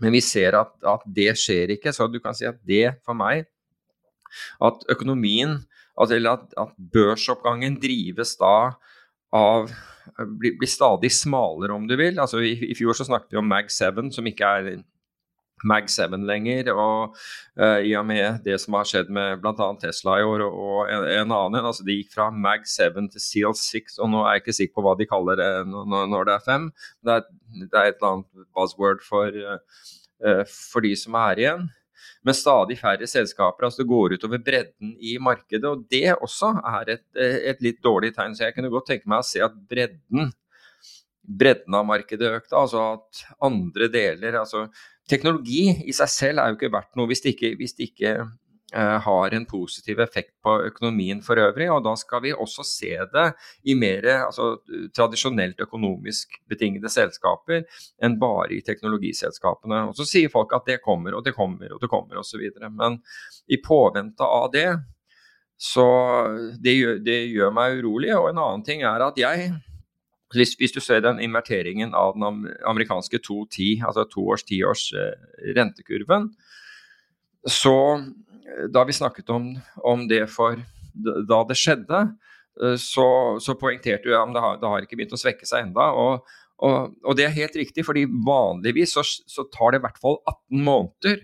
Men 0.00 0.14
vi 0.14 0.22
ser 0.24 0.56
at, 0.56 0.72
at, 0.88 1.02
det 1.06 1.34
skjer 1.38 1.74
ikke, 1.74 1.92
så 1.92 2.06
du 2.08 2.20
kan 2.22 2.36
si 2.36 2.46
at 2.48 2.62
det 2.64 3.02
for 3.04 3.18
meg 3.18 3.44
At 4.64 4.84
økonomien, 4.92 5.60
eller 6.08 6.38
at, 6.38 6.52
at 6.58 6.76
børsoppgangen 6.92 7.78
drives 7.82 8.36
da 8.40 8.72
av 9.32 9.72
blir, 10.18 10.56
blir, 10.58 10.70
stadig 10.70 11.12
smalere, 11.14 11.74
om 11.74 11.86
du 11.88 11.96
vil. 11.98 12.18
Altså, 12.20 12.42
i, 12.42 12.54
i, 12.70 12.76
fjor 12.78 12.96
så 12.96 13.06
snakket 13.08 13.34
vi 13.34 13.40
om 13.40 13.52
Mag7, 13.52 14.10
som 14.14 14.28
ikke 14.28 14.48
er 14.58 14.70
Mag7 15.68 16.16
lenger. 16.26 16.72
Og 16.74 17.16
uh, 17.60 17.80
i 17.80 17.94
og 17.98 18.06
med 18.08 18.42
det 18.46 18.58
som 18.62 18.76
har 18.78 18.88
skjedd 18.88 19.12
med 19.14 19.42
bl.a. 19.42 19.68
Tesla 19.82 20.18
i 20.20 20.26
år 20.26 20.46
og, 20.48 20.58
og 20.66 20.92
en, 20.92 21.06
en, 21.20 21.36
annen 21.36 21.60
altså 21.62 21.86
De 21.86 21.98
gikk 22.00 22.12
fra 22.14 22.30
Mag7 22.34 23.12
til 23.14 23.24
Seal 23.24 23.58
6, 23.58 24.00
og 24.00 24.12
nå 24.12 24.24
er 24.24 24.36
jeg 24.36 24.44
ikke 24.44 24.58
sikker 24.60 24.78
på 24.78 24.86
hva 24.88 24.96
de 24.98 25.08
kaller 25.10 25.38
det 25.40 25.52
når, 25.70 26.08
når 26.12 26.28
det 26.28 26.36
er 26.36 26.48
fem. 26.48 26.70
Det 27.02 27.18
er, 27.18 27.28
det 27.60 27.70
er, 27.70 27.92
et 27.92 28.00
eller 28.00 28.16
annet 28.16 28.50
buzzword 28.56 29.06
for, 29.06 29.38
uh, 29.54 30.42
for 30.48 30.84
de 30.84 30.96
som 30.98 31.18
er 31.22 31.44
igjen. 31.46 31.70
Men 32.26 32.36
stadig 32.36 32.78
færre 32.80 33.08
selskaper. 33.08 33.66
altså 33.66 33.82
Det 33.82 33.90
går 33.90 34.16
utover 34.18 34.42
bredden 34.44 34.94
i 35.00 35.16
markedet. 35.18 35.64
og 35.64 35.84
Det 35.90 36.14
også 36.14 36.54
er 36.60 36.94
et, 36.98 37.04
et 37.16 37.64
litt 37.64 37.82
dårlig 37.84 38.14
tegn. 38.16 38.36
Så 38.36 38.46
jeg 38.46 38.56
kunne 38.56 38.72
godt 38.72 38.90
tenke 38.92 39.10
meg 39.10 39.24
å 39.24 39.26
se 39.26 39.42
at 39.44 39.58
bredden 39.68 40.32
bredden 41.22 41.74
av 41.78 41.86
markedet 41.86 42.32
økte. 42.38 42.56
Altså 42.58 42.82
at 42.96 43.22
andre 43.42 43.88
deler 43.92 44.40
altså 44.42 44.66
Teknologi 45.10 45.66
i 45.90 45.92
seg 45.96 46.10
selv 46.12 46.40
er 46.40 46.52
jo 46.52 46.56
ikke 46.56 46.70
verdt 46.72 46.92
noe 46.96 47.08
hvis 47.10 47.24
det 47.24 47.32
ikke, 47.34 47.48
hvis 47.58 47.74
det 47.74 47.88
ikke 47.90 48.12
har 48.72 49.34
en 49.34 49.44
positiv 49.46 50.00
effekt 50.00 50.32
på 50.44 50.54
økonomien 50.68 51.20
for 51.24 51.40
øvrig. 51.40 51.68
Og 51.72 51.82
da 51.84 51.92
skal 52.00 52.22
vi 52.24 52.32
også 52.32 52.64
se 52.66 52.92
det 53.12 53.26
i 53.68 53.74
mer 53.78 54.06
altså, 54.14 54.54
tradisjonelt 54.96 55.60
økonomisk 55.60 56.38
betingede 56.48 56.90
selskaper 56.92 57.66
enn 58.02 58.16
bare 58.20 58.56
i 58.56 58.62
teknologiselskapene. 58.64 59.82
Og 59.90 59.98
så 59.98 60.08
sier 60.08 60.32
folk 60.32 60.54
at 60.56 60.68
det 60.70 60.80
kommer 60.84 61.18
og 61.18 61.26
det 61.26 61.34
kommer 61.36 61.74
og 61.74 61.82
det 61.82 61.90
kommer 61.92 62.22
osv. 62.22 62.46
Men 62.70 63.00
i 63.48 63.60
påvente 63.62 64.24
av 64.24 64.48
det, 64.54 64.70
så 65.62 65.84
det 66.58 66.74
gjør, 66.74 66.96
det 67.06 67.18
gjør 67.30 67.52
meg 67.54 67.82
urolig. 67.82 68.10
Og 68.16 68.30
en 68.32 68.40
annen 68.42 68.64
ting 68.66 68.82
er 68.86 69.04
at 69.04 69.20
jeg 69.20 69.52
hvis, 70.32 70.54
hvis, 70.56 70.72
du 70.72 70.80
ser 70.80 71.02
den 71.04 71.20
inverteringen 71.20 71.94
av 71.94 72.14
den 72.16 72.46
amerikanske 72.68 73.20
2-10, 73.20 73.82
altså 73.86 74.06
toårs, 74.08 74.46
tiårs 74.48 74.86
eh, 74.96 75.52
rentekurven, 75.56 76.30
så 77.44 77.76
eh, 77.98 78.06
da 78.74 78.84
vi 78.84 78.96
snakket 78.96 79.30
om, 79.30 79.50
om, 79.82 80.06
det 80.08 80.26
for 80.32 80.60
da 81.28 81.42
det 81.48 81.58
skjedde, 81.58 82.04
eh, 82.62 82.78
så, 82.80 83.08
så 83.42 83.56
poengterte 83.58 84.08
du 84.08 84.16
at 84.18 84.32
det, 84.34 84.44
det, 84.62 84.70
har 84.70 84.86
ikke 84.86 85.00
begynt 85.00 85.16
å 85.16 85.20
svekke 85.20 85.48
seg 85.48 85.68
enda, 85.68 85.90
og, 85.96 86.32
og, 86.62 86.96
og 87.04 87.18
det 87.18 87.26
er 87.26 87.36
helt 87.36 87.58
riktig, 87.58 87.86
fordi 87.88 88.06
vanligvis 88.06 88.96
så, 88.98 89.04
så 89.04 89.46
tar 89.52 89.72
det 89.74 89.82
i 89.82 89.86
hvert 89.86 90.02
fall 90.02 90.18
18 90.22 90.64
måneder 90.66 91.22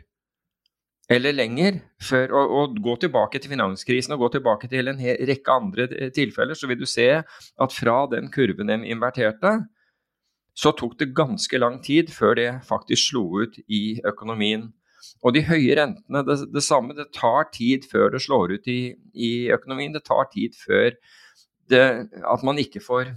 eller 1.09 1.33
lenger 1.33 1.79
før 2.05 2.35
å, 2.37 2.41
å, 2.53 2.63
gå 2.85 2.95
tilbake 3.01 3.41
til 3.41 3.55
finanskrisen 3.55 4.13
og 4.15 4.27
gå 4.27 4.33
tilbake 4.37 4.69
til 4.69 4.91
en 4.93 5.01
rekke 5.01 5.55
andre 5.55 5.89
eh, 5.97 6.13
tilfeller, 6.15 6.59
så 6.59 6.69
vil 6.69 6.81
du 6.83 6.89
se 6.89 7.09
at 7.23 7.77
fra 7.77 8.03
den 8.13 8.29
kurven 8.33 8.69
den 8.69 8.85
inverterte, 8.85 9.57
så 10.59 10.73
tok 10.75 10.99
det 10.99 11.15
ganske 11.17 11.61
lang 11.61 11.79
tid 11.85 12.11
før 12.11 12.35
det 12.37 12.49
faktisk 12.67 13.13
slo 13.13 13.25
ut 13.45 13.61
i 13.71 14.01
økonomien. 14.09 14.73
Og 15.27 15.35
de 15.35 15.43
høye 15.43 15.75
rentene, 15.75 16.23
det, 16.27 16.37
det 16.55 16.63
samme. 16.63 16.95
Det 16.95 17.09
tar 17.17 17.49
tid 17.55 17.87
før 17.91 18.13
det 18.15 18.23
slår 18.23 18.59
ut 18.59 18.69
i, 18.71 18.81
i 19.15 19.31
økonomien. 19.55 19.95
Det 19.95 20.05
tar 20.07 20.29
tid 20.35 20.55
før 20.59 20.93
det, 21.69 21.87
at 22.09 22.45
man 22.47 22.61
ikke 22.63 22.83
får 22.85 23.13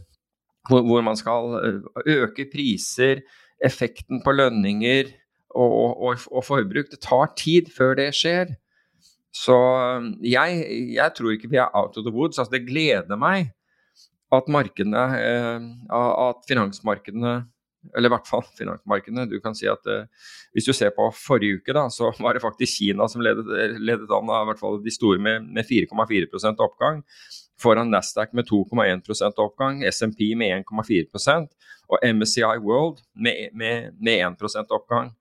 hvor, 0.69 0.83
hvor 0.85 1.01
man 1.05 1.17
skal 1.17 1.55
eh, 1.61 2.17
øke 2.21 2.45
priser, 2.51 3.21
effekten 3.65 4.21
på 4.25 4.33
lønninger, 4.33 5.13
og, 5.55 6.01
og, 6.01 6.19
og, 6.31 6.43
forbruk. 6.45 6.91
Det 6.91 7.01
tar 7.03 7.33
tid 7.37 7.71
før 7.77 7.95
det 7.99 8.11
skjer. 8.15 8.53
Så 9.35 9.55
um, 9.55 10.13
jeg, 10.23 10.65
jeg, 10.95 11.11
tror 11.15 11.33
ikke 11.35 11.49
vi 11.51 11.59
er 11.59 11.71
out 11.75 11.97
of 11.97 12.05
the 12.05 12.13
woods. 12.13 12.39
Altså, 12.39 12.55
det 12.55 12.67
gleder 12.67 13.19
meg 13.19 13.51
at 14.31 14.47
markedene, 14.47 15.03
eh, 15.19 15.65
at 15.91 16.45
finansmarkedene 16.47 17.33
eller 17.95 18.09
i 18.09 18.13
hvert 18.13 18.29
fall 18.29 18.43
finansmarkedene. 18.57 19.27
Du 19.31 19.37
kan 19.43 19.55
si 19.57 19.67
at 19.69 19.87
eh, 19.89 20.07
Hvis 20.53 20.67
du 20.67 20.73
ser 20.75 20.91
på 20.95 21.07
forrige 21.15 21.61
uke, 21.61 21.73
da, 21.73 21.87
så 21.89 22.11
var 22.19 22.35
det 22.35 22.43
faktisk 22.43 22.81
Kina 22.81 23.07
som 23.09 23.23
ledet, 23.23 23.45
ledet 23.79 24.11
an, 24.11 24.29
i 24.29 24.49
hvert 24.49 24.59
fall 24.59 24.81
de 24.83 24.93
store 24.93 25.21
med, 25.21 25.47
med 25.47 25.65
4,4% 25.69 26.61
oppgang. 26.61 27.01
Foran 27.61 27.91
Nasdaq 27.93 28.33
med 28.33 28.49
2,1% 28.49 29.39
oppgang, 29.39 29.83
SMP 29.91 30.33
med 30.37 30.63
1,4% 30.65 31.51
og 31.91 31.99
MSCI 32.03 32.57
World 32.63 33.03
med, 33.15 33.51
med, 33.53 33.91
med 34.01 34.41
1 34.41 34.71
oppgang. 34.71 35.11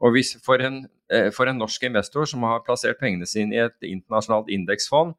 Og 0.00 0.12
hvis 0.12 0.34
for 0.44 0.60
en, 0.60 0.82
eh, 1.12 1.30
for 1.32 1.48
en, 1.48 1.58
norsk 1.58 1.82
investor 1.88 2.28
som 2.28 2.44
har 2.44 2.64
plassert 2.66 3.00
pengene 3.00 3.26
sine 3.26 3.56
i 3.56 3.62
et 3.64 3.88
internasjonalt 3.88 4.50
indeksfond 4.52 5.14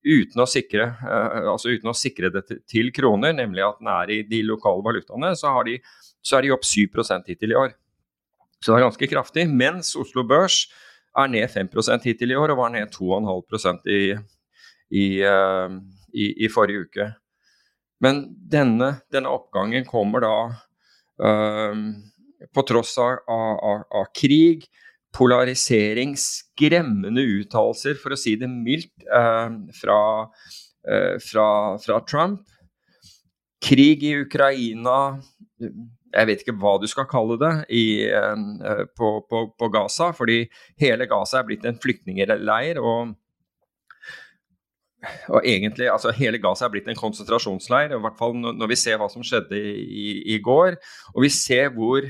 uten 0.00 0.40
å, 0.40 0.48
sikre, 0.48 0.86
eh, 1.04 1.48
altså 1.50 1.74
uten 1.74 1.90
å 1.92 1.96
sikre 1.96 2.30
det 2.32 2.44
til 2.68 2.90
kroner, 2.96 3.34
nemlig 3.36 3.64
at 3.66 3.80
den 3.80 3.90
er 3.92 4.12
i 4.14 4.20
de 4.28 4.42
lokale 4.48 4.84
valutaene, 4.84 5.34
så, 5.36 5.52
de, 5.66 5.76
så 6.24 6.38
er 6.38 6.46
de 6.46 6.54
opp 6.56 6.64
7 6.64 6.86
hittil 7.28 7.52
i 7.52 7.58
år. 7.58 7.74
Så 8.60 8.72
det 8.72 8.78
er 8.78 8.86
ganske 8.88 9.08
kraftig. 9.08 9.46
Mens 9.48 9.94
Oslo 9.96 10.24
Børs 10.28 10.66
er 11.16 11.30
ned 11.32 11.48
5 11.50 11.70
hittil 12.04 12.32
i 12.32 12.38
år, 12.38 12.52
og 12.52 12.60
var 12.60 12.74
ned 12.74 12.92
2,5 12.92 13.88
i, 13.88 14.02
i, 14.90 15.06
uh, 15.24 15.72
i, 16.12 16.26
i, 16.44 16.50
forrige 16.52 16.86
uke. 16.86 17.08
Men 18.04 18.26
denne, 18.30 19.00
denne 19.12 19.32
oppgangen 19.32 19.84
kommer 19.88 20.24
da 20.24 20.36
uh, 21.24 21.80
på 22.52 22.66
tross 22.68 22.96
av, 23.00 23.20
av, 23.28 23.84
av 23.88 24.12
krig, 24.16 24.68
polarisering, 25.16 26.14
skremmende 26.18 27.24
uttalelser, 27.40 27.98
for 28.00 28.14
å 28.14 28.18
si 28.18 28.36
det 28.38 28.50
mildt, 28.50 28.92
eh, 29.06 29.56
fra, 29.80 30.00
eh, 30.86 31.18
fra, 31.18 31.78
fra, 31.78 32.00
Trump. 32.06 32.46
Krig 33.60 34.04
i 34.04 34.14
Ukraina, 34.22 35.20
jeg 35.60 36.26
vet 36.26 36.42
ikke 36.42 36.56
hva 36.58 36.80
du 36.80 36.86
skal 36.88 37.06
kalle 37.10 37.36
det, 37.38 37.54
i, 37.68 38.06
eh, 38.08 38.84
på, 38.96 39.10
på, 39.28 39.42
på, 39.58 39.68
Gaza. 39.72 40.12
Fordi 40.16 40.48
hele 40.80 41.06
Gaza 41.06 41.40
er 41.40 41.48
blitt 41.50 41.66
en 41.66 41.78
flyktningleir. 41.78 42.80
og 42.80 43.16
og 45.28 45.46
egentlig, 45.48 45.88
altså 45.88 46.12
Hele 46.12 46.38
Gaza 46.38 46.66
er 46.66 46.72
blitt 46.74 46.88
en 46.88 46.98
konsentrasjonsleir, 46.98 47.94
i 47.94 48.00
hvert 48.04 48.18
fall 48.18 48.34
når 48.36 48.68
vi 48.68 48.76
ser 48.76 48.98
hva 49.00 49.08
som 49.08 49.24
skjedde 49.24 49.56
i, 49.56 50.34
i, 50.34 50.38
går. 50.44 50.76
Og 51.14 51.24
vi 51.24 51.30
ser 51.32 51.70
hvor 51.72 52.04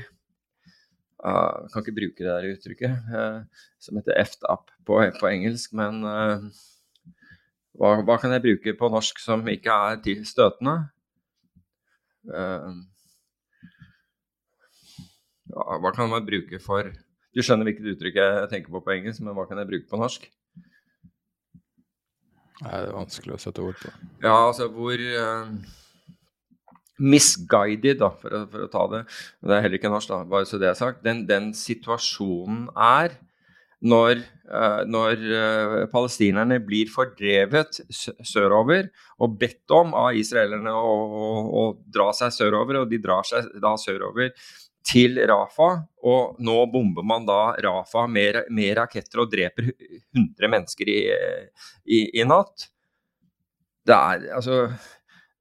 uh, 1.25 1.67
Kan 1.71 1.81
ikke 1.83 1.97
bruke 1.97 2.23
det 2.23 2.29
der 2.29 2.49
uttrykket 2.51 2.93
uh, 3.13 3.39
som 3.81 3.97
heter 3.99 4.19
eft 4.21 4.41
up 4.49 4.65
på, 4.87 4.93
på 5.19 5.25
engelsk, 5.29 5.73
men 5.77 5.93
uh, 6.05 6.37
hva, 7.79 7.89
hva, 8.03 8.15
kan 8.21 8.31
jeg 8.35 8.45
bruke 8.45 8.69
på 8.77 8.85
norsk 8.91 9.15
som 9.23 9.47
ikke 9.49 9.71
er 9.71 9.95
til 10.03 10.25
støtende? 10.27 10.75
Ja, 12.21 12.73
hva 15.81 15.91
kan 15.95 16.09
man 16.11 16.27
bruke 16.27 16.59
for 16.61 16.83
Du 17.33 17.41
skjønner 17.41 17.65
hvilket 17.65 17.91
uttrykk 17.95 18.15
jeg 18.19 18.49
tenker 18.51 18.71
på 18.75 18.83
på 18.83 18.93
engelsk, 18.93 19.19
men 19.23 19.35
hva 19.37 19.45
kan 19.49 19.57
jeg 19.61 19.69
bruke 19.71 19.89
på 19.89 20.01
norsk? 20.01 20.21
Nei, 22.61 22.75
det 22.75 22.89
er 22.91 22.93
vanskelig 22.93 23.33
å 23.33 23.41
sette 23.41 23.63
ord 23.63 23.77
på. 23.81 23.89
Ja, 24.21 24.35
altså 24.35 24.67
hvor 24.69 24.99
misguided, 27.01 27.99
da, 28.01 28.11
for 28.21 28.35
å, 28.35 28.45
for 28.51 28.65
å, 28.65 28.69
ta 28.71 28.85
det. 28.93 29.01
Det 29.41 29.57
er 29.57 29.65
heller 29.65 29.79
ikke 29.79 29.91
norsk, 29.91 30.11
da, 30.11 30.21
bare 30.29 30.47
så 30.49 30.61
det 30.61 30.71
er 30.71 30.79
sagt. 30.79 31.03
Den, 31.05 31.25
den 31.29 31.51
situasjonen 31.57 32.67
er 32.77 33.17
når, 33.81 34.21
uh, 34.51 34.81
når 34.85 35.23
uh, 35.33 35.77
palestinerne 35.91 36.59
blir 36.61 36.91
fordrevet 36.93 37.81
sørover 37.89 38.91
og 39.21 39.37
bedt 39.41 39.73
om 39.73 39.95
av 39.97 40.17
israelerne 40.19 40.73
å, 40.77 40.91
å, 40.91 41.29
å, 41.61 41.63
dra 41.89 42.11
seg 42.13 42.33
sørover, 42.35 42.83
og 42.83 42.91
de 42.91 43.01
drar 43.01 43.25
seg 43.27 43.49
da 43.63 43.73
sørover 43.81 44.35
til 44.85 45.19
Rafa, 45.29 45.71
og 46.09 46.39
nå 46.41 46.57
bomber 46.73 47.05
man 47.05 47.25
da 47.25 47.53
Rafa 47.61 48.07
med, 48.09 48.43
med 48.53 48.75
raketter 48.79 49.21
og 49.21 49.29
dreper 49.33 49.69
100 49.69 50.49
mennesker 50.49 50.89
i, 50.89 51.01
i, 51.85 51.99
i 52.21 52.25
natt. 52.25 52.69
Det 53.85 53.97
er 53.97 54.27
altså 54.37 54.63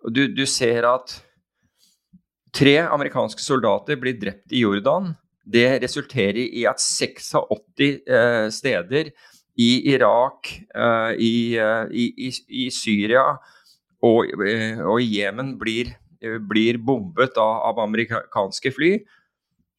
du, 0.09 0.27
du 0.33 0.47
ser 0.49 0.87
at 0.89 1.19
Tre 2.55 2.77
amerikanske 2.83 3.43
soldater 3.43 3.99
blir 4.01 4.19
drept 4.19 4.53
i 4.53 4.65
Jordan. 4.65 5.13
Det 5.47 5.81
resulterer 5.83 6.41
i 6.43 6.65
at 6.69 6.83
86 6.83 7.31
eh, 8.11 8.49
steder 8.55 9.11
i 9.61 9.71
Irak, 9.93 10.51
eh, 10.75 11.13
i, 11.19 11.33
eh, 11.59 11.87
i, 11.91 12.33
i, 12.65 12.67
Syria 12.75 13.25
og, 14.03 14.31
eh, 14.47 14.81
i 14.81 15.09
Jemen 15.09 15.57
blir, 15.59 15.95
eh, 16.23 16.39
blir, 16.39 16.79
bombet 16.79 17.39
av, 17.39 17.63
av, 17.71 17.83
amerikanske 17.87 18.73
fly. 18.75 18.93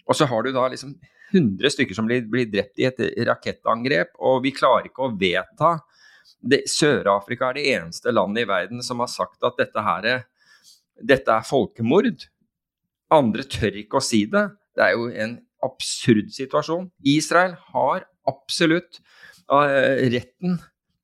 Og 0.08 0.18
så 0.18 0.28
har 0.28 0.44
du 0.44 0.52
da 0.52 0.68
liksom 0.72 0.96
100 1.32 1.72
stykker 1.72 1.96
som 1.96 2.08
blir, 2.08 2.26
blir 2.28 2.50
drept 2.52 2.80
i 2.80 2.88
et 2.90 3.00
rakettangrep, 3.28 4.16
og 4.20 4.44
vi 4.44 4.52
klarer 4.56 4.90
ikke 4.90 5.08
å 5.08 5.16
vedta 5.16 5.78
Sør-Afrika 6.42 7.50
er 7.50 7.58
det 7.58 7.64
eneste 7.76 8.12
landet 8.14 8.46
i 8.46 8.50
verden 8.50 8.82
som 8.84 9.02
har 9.04 9.10
sagt 9.12 9.44
at 9.46 9.60
dette, 9.60 9.82
her, 9.86 10.24
dette 10.98 11.34
er 11.34 11.46
folkemord. 11.46 12.26
Andre 13.12 13.46
tør 13.50 13.78
ikke 13.82 14.00
å 14.00 14.06
si 14.06 14.24
det. 14.32 14.46
Det 14.78 14.86
er 14.86 14.96
jo 14.96 15.10
en 15.12 15.38
absurd 15.66 16.32
situasjon. 16.34 16.90
Israel 17.06 17.56
har 17.74 18.06
absolutt 18.30 19.02
uh, 19.52 20.00
retten 20.14 20.60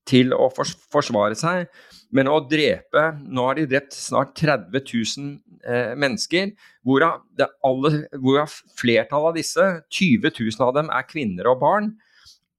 til 0.07 0.31
å 0.31 0.47
fors 0.55 0.71
forsvare 0.93 1.35
seg, 1.35 1.67
men 2.15 2.29
å 2.31 2.39
drepe 2.47 3.09
Nå 3.19 3.49
har 3.49 3.57
de 3.57 3.65
drept 3.67 3.95
snart 3.97 4.31
30 4.39 4.71
000 4.71 5.33
uh, 5.67 5.93
mennesker, 5.99 6.53
hvorav, 6.87 7.25
alle, 7.67 8.05
hvorav 8.15 8.55
flertallet 8.79 9.33
av 9.33 9.37
disse, 9.37 9.67
20 9.91 10.31
000 10.31 10.67
av 10.69 10.75
dem, 10.79 10.91
er 10.93 11.09
kvinner 11.09 11.51
og 11.51 11.59
barn, 11.63 11.91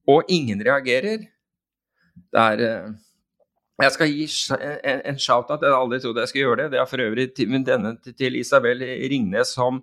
og 0.09 0.29
ingen 0.33 0.61
reagerer. 0.65 1.25
Det 2.29 2.45
er 2.45 2.65
uh, 2.69 2.97
jeg 3.79 3.95
skal 3.95 4.11
gi 4.11 4.25
en, 5.07 5.19
shout-out, 5.23 5.63
jeg 5.63 5.71
hadde 5.71 5.79
aldri 5.79 6.01
trodd 6.03 6.19
jeg 6.19 6.31
skulle 6.33 6.47
gjøre 6.49 6.63
det. 6.65 6.71
Det 6.73 6.81
er 6.81 6.89
for 6.91 7.03
øvrig 7.05 7.27
til, 7.37 7.53
denne 7.67 7.93
til 8.09 8.39
Isabel 8.41 8.83
Ringnes, 9.13 9.53
som, 9.55 9.79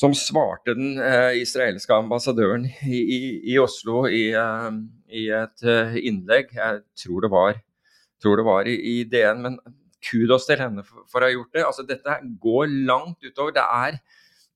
som 0.00 0.14
svarte 0.16 0.72
den 0.78 0.96
eh, 0.96 1.42
israelske 1.42 1.92
ambassadøren 1.92 2.64
i, 2.88 3.02
i, 3.02 3.20
i 3.52 3.58
Oslo 3.60 4.06
i, 4.08 4.30
eh, 4.32 4.78
i 5.12 5.26
et 5.36 5.66
uh, 5.68 5.98
innlegg. 6.00 6.54
Jeg 6.56 6.80
tror 7.04 7.26
det 7.26 7.30
var, 7.34 7.60
tror 8.22 8.40
det 8.40 8.46
var 8.48 8.70
i, 8.70 9.02
DN, 9.04 9.44
men 9.44 9.60
kudos 10.02 10.48
til 10.48 10.62
henne 10.64 10.84
for, 10.86 11.04
for, 11.12 11.20
å 11.20 11.28
ha 11.28 11.34
gjort 11.34 11.52
det. 11.52 11.66
Altså, 11.68 11.84
dette 11.86 12.16
går 12.40 12.72
langt 12.88 13.20
utover. 13.28 13.52
Det 13.58 13.66
er 13.66 14.00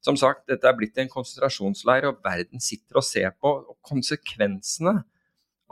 som 0.06 0.16
sagt, 0.16 0.46
dette 0.48 0.64
er 0.64 0.78
blitt 0.78 0.96
en 1.02 1.12
konsentrasjonsleir, 1.12 2.08
og 2.08 2.24
verden 2.24 2.62
sitter 2.62 3.02
og 3.02 3.04
ser 3.04 3.36
på. 3.36 3.52
og 3.68 3.76
Konsekvensene 3.84 5.02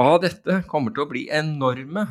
av 0.04 0.20
dette 0.20 0.60
kommer 0.68 0.92
til 0.92 1.06
å 1.06 1.10
bli 1.10 1.24
enorme 1.32 2.04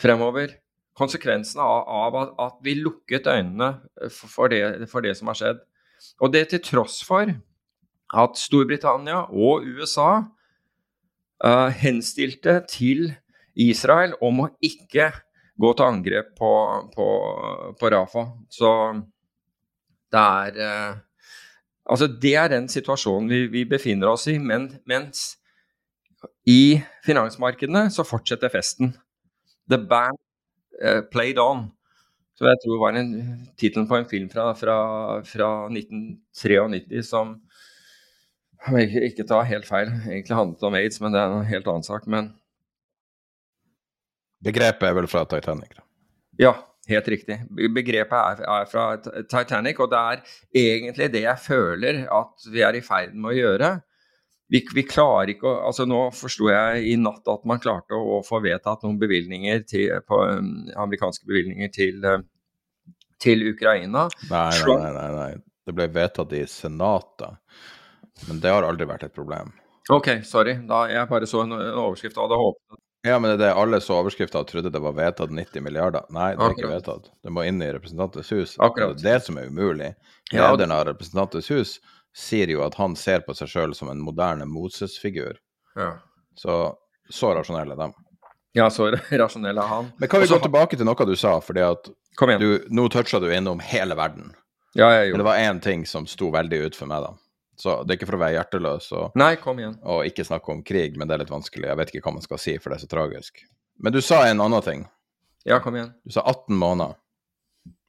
fremover. 0.00 0.56
Konsekvensene 0.96 1.64
av, 1.64 1.88
av 1.92 2.16
at, 2.40 2.56
vi 2.64 2.78
lukket 2.80 3.28
øynene 3.28 3.74
for, 4.12 4.48
det, 4.48 4.88
for, 4.88 5.04
det, 5.04 5.16
som 5.18 5.28
har 5.28 5.38
skjedd. 5.38 5.60
Og 6.24 6.32
det 6.32 6.46
til 6.52 6.62
tross 6.64 7.02
for 7.04 7.28
at 8.16 8.40
Storbritannia 8.40 9.26
og 9.28 9.66
USA 9.66 10.10
uh, 11.44 11.68
henstilte 11.76 12.62
til 12.70 13.10
Israel 13.56 14.14
om 14.24 14.44
å 14.46 14.50
ikke 14.64 15.10
gå 15.56 15.72
til 15.76 15.88
angrep 15.88 16.32
på, 16.38 16.52
på, 16.92 17.08
på 17.80 17.92
Rafa. 17.92 18.28
Så 18.52 18.70
det 20.12 20.22
er 20.22 20.62
uh, 20.62 21.02
Altså, 21.86 22.08
det 22.10 22.32
er 22.34 22.48
den 22.50 22.64
situasjonen 22.66 23.28
vi, 23.30 23.44
vi 23.46 23.60
befinner 23.68 24.10
oss 24.10 24.24
i, 24.26 24.40
men, 24.42 24.64
mens 24.90 25.36
i 26.50 26.80
finansmarkedene 27.06 27.84
så 27.94 28.02
fortsetter 28.02 28.50
festen. 28.50 28.90
The 29.70 29.78
Band 29.78 30.18
uh, 30.82 31.02
Played 31.12 31.40
On. 31.42 31.66
Så 32.36 32.44
jeg 32.50 32.60
tror 32.62 32.80
var 32.82 32.98
en 32.98 33.12
tittelen 33.56 33.88
på 33.88 33.96
en 33.96 34.08
film 34.08 34.28
fra, 34.28 34.50
fra, 34.58 34.76
fra 35.24 35.50
1993 35.72 37.00
som 37.08 37.38
ikke, 38.66 39.04
ikke 39.08 39.26
ta 39.28 39.40
helt 39.46 39.68
feil, 39.68 39.88
egentlig 40.04 40.36
handlet 40.36 40.66
om 40.68 40.76
aids, 40.76 41.00
men 41.00 41.14
det 41.14 41.22
er 41.22 41.32
en 41.32 41.48
helt 41.48 41.70
annen 41.70 41.86
sak. 41.86 42.06
Men 42.10 42.34
Begrepet 44.44 44.84
er 44.84 44.96
vel 44.98 45.08
fra 45.10 45.24
Titanic? 45.30 45.72
Da. 45.78 45.84
Ja, 46.42 46.52
helt 46.90 47.08
riktig. 47.08 47.38
Begrepet 47.56 48.16
er, 48.18 48.42
er, 48.44 48.68
fra 48.70 48.84
Titanic, 49.00 49.80
og 49.80 49.90
det 49.94 50.02
er 50.02 50.22
egentlig 50.60 51.08
det 51.14 51.24
jeg 51.24 51.42
føler 51.42 52.04
at 52.12 52.48
vi 52.52 52.62
er 52.66 52.76
i 52.76 52.84
ferd 52.84 53.16
med 53.16 53.32
å 53.32 53.38
gjøre 53.38 53.70
vi, 54.48 54.62
vi, 54.74 54.84
klarer 54.86 55.32
ikke 55.34 55.48
å 55.50 55.56
altså 55.68 55.86
Nå 55.88 56.06
forsto 56.14 56.50
jeg 56.52 56.86
i 56.92 56.94
natt 57.00 57.26
at 57.30 57.44
man 57.48 57.60
klarte 57.62 57.98
å, 57.98 58.18
å 58.18 58.22
få 58.26 58.40
vedtatt 58.44 58.84
noen 58.86 58.98
bevilgninger 59.00 59.66
til, 59.66 59.90
på, 60.06 60.20
um, 60.38 60.52
amerikanske 60.86 61.26
bevilgninger 61.26 61.72
til, 61.74 61.98
uh, 62.06 62.20
til 63.22 63.42
Ukraina. 63.50 64.06
Nei, 64.30 64.48
nei, 64.70 64.90
nei, 64.94 65.10
nei, 65.16 65.30
Det 65.66 65.74
ble 65.74 65.88
vedtatt 65.90 66.34
i 66.38 66.44
Senatet. 66.50 67.40
Men 68.28 68.40
det 68.40 68.52
har 68.54 68.64
aldri 68.64 68.86
vært 68.88 69.08
et 69.08 69.16
problem. 69.16 69.50
OK, 69.92 70.20
sorry. 70.26 70.56
Da 70.66 70.86
Jeg 70.90 71.08
bare 71.10 71.28
så 71.30 71.42
en, 71.44 71.54
en 71.58 71.80
overskrift 71.88 72.16
og 72.18 72.26
hadde 72.26 72.38
håpet 72.40 72.82
Ja, 73.06 73.18
men 73.18 73.30
det 73.30 73.36
er 73.36 73.42
det 73.44 73.50
alle 73.60 73.78
så 73.82 74.00
overskrifta 74.00 74.40
og 74.42 74.48
trodde 74.48 74.72
det 74.74 74.82
var 74.82 74.94
vedtatt 74.96 75.34
90 75.34 75.62
milliarder. 75.62 76.06
Nei, 76.10 76.32
det 76.34 76.40
er 76.40 76.46
Akkurat. 76.48 76.62
ikke 76.62 76.72
vedtatt. 76.72 77.12
Det 77.22 77.34
må 77.34 77.44
inn 77.46 77.60
i 77.62 77.68
Representantenes 77.74 78.32
hus. 78.34 78.56
Akkurat. 78.62 78.96
Det 78.98 79.06
er 79.10 79.18
det 79.18 79.26
som 79.26 79.38
er 79.38 79.50
umulig. 79.50 79.92
Lederen 80.32 80.74
av 80.74 80.86
Representantenes 80.88 81.50
hus 81.54 81.76
sier 82.16 82.50
jo 82.50 82.62
at 82.64 82.78
han 82.80 82.96
ser 82.96 83.22
på 83.26 83.34
seg 83.36 83.50
sjøl 83.52 83.74
som 83.76 83.90
en 83.92 84.00
moderne 84.02 84.46
Moses-figur. 84.48 85.38
Ja. 85.76 85.92
Så 86.36 86.76
så 87.08 87.30
er 87.30 87.76
de. 87.76 87.92
Ja, 88.52 88.70
så 88.70 88.90
rasjonell 89.10 89.58
er 89.58 89.68
han. 89.68 89.92
Men 89.98 90.08
kan 90.08 90.20
vi 90.20 90.26
Også, 90.26 90.38
gå 90.38 90.48
tilbake 90.48 90.76
til 90.76 90.88
noe 90.88 91.06
du 91.06 91.14
sa, 91.16 91.36
fordi 91.40 91.62
at 91.62 91.90
du, 92.40 92.48
nå 92.68 92.88
toucha 92.88 93.20
du 93.20 93.28
innom 93.32 93.60
hele 93.60 93.94
verden. 93.94 94.32
Ja, 94.74 94.88
jeg 94.92 95.10
gjorde. 95.10 95.18
Men 95.18 95.22
det 95.22 95.28
var 95.30 95.36
én 95.38 95.60
ting 95.62 95.86
som 95.86 96.06
sto 96.06 96.30
veldig 96.32 96.66
ut 96.66 96.76
for 96.76 96.90
meg, 96.90 97.04
da. 97.04 97.12
Så 97.56 97.76
det 97.84 97.94
er 97.94 97.98
ikke 98.00 98.08
for 98.10 98.18
å 98.18 98.20
være 98.20 98.36
hjerteløs 98.36 98.90
og, 98.92 99.14
Nei, 99.16 99.30
og 99.40 100.02
ikke 100.04 100.26
snakke 100.28 100.52
om 100.52 100.58
krig, 100.66 100.98
men 101.00 101.08
det 101.08 101.14
er 101.16 101.22
litt 101.22 101.32
vanskelig. 101.32 101.70
Jeg 101.70 101.80
vet 101.80 101.92
ikke 101.92 102.08
hva 102.10 102.16
man 102.18 102.24
skal 102.24 102.40
si, 102.40 102.56
for 102.60 102.72
det 102.72 102.76
er 102.76 102.84
så 102.84 102.90
tragisk. 102.90 103.44
Men 103.80 103.94
du 103.94 104.02
sa 104.04 104.26
en 104.26 104.42
annen 104.44 104.64
ting. 104.64 104.82
Ja, 105.48 105.60
kom 105.64 105.78
igjen. 105.78 105.94
Du 106.04 106.12
sa 106.12 106.24
18 106.26 106.56
måneder. 106.56 106.98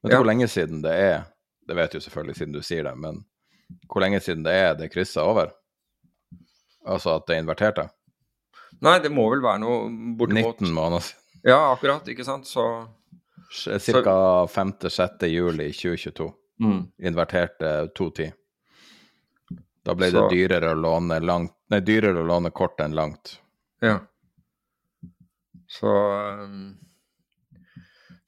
Vet 0.04 0.12
du 0.12 0.16
ja. 0.16 0.22
hvor 0.22 0.30
lenge 0.30 0.48
siden 0.52 0.84
det 0.86 0.94
er? 0.94 1.26
Det 1.68 1.76
vet 1.76 1.96
du 1.96 2.00
selvfølgelig 2.00 2.38
siden 2.38 2.56
du 2.56 2.62
sier 2.63 2.88
det, 2.88 2.94
men 2.96 3.24
hvor 3.88 4.03
lenge 4.03 4.19
siden 4.23 4.45
det 4.45 4.56
er 4.56 4.75
det 4.80 4.91
kryssa 4.93 5.25
over? 5.27 5.51
Altså 6.88 7.17
at 7.17 7.27
det 7.27 7.39
inverterte? 7.41 7.88
Nei, 8.84 8.97
det 9.03 9.12
må 9.12 9.25
vel 9.32 9.41
være 9.43 9.62
noe 9.63 9.88
bortimot 10.19 10.62
19 10.62 10.75
måneder 10.75 11.06
siden. 11.08 11.23
Ja, 11.47 11.60
akkurat, 11.71 12.08
ikke 12.12 12.25
sant, 12.27 12.47
så 12.49 12.63
Ca. 13.47 14.45
5.-6. 14.51 15.25
juli 15.32 15.69
2022. 15.71 16.27
Mm. 16.60 16.82
Inverterte 17.08 17.69
2.10. 17.95 18.34
Da 19.88 19.95
ble 19.95 20.10
så. 20.12 20.25
det 20.25 20.36
dyrere 20.36 20.73
å 20.73 20.80
låne 20.80 21.21
langt 21.23 21.53
Nei, 21.71 21.82
dyrere 21.84 22.21
å 22.21 22.27
låne 22.27 22.51
kort 22.56 22.80
enn 22.80 22.93
langt. 22.95 23.38
Ja. 23.84 23.97
Så 25.67 25.91
um 26.43 26.77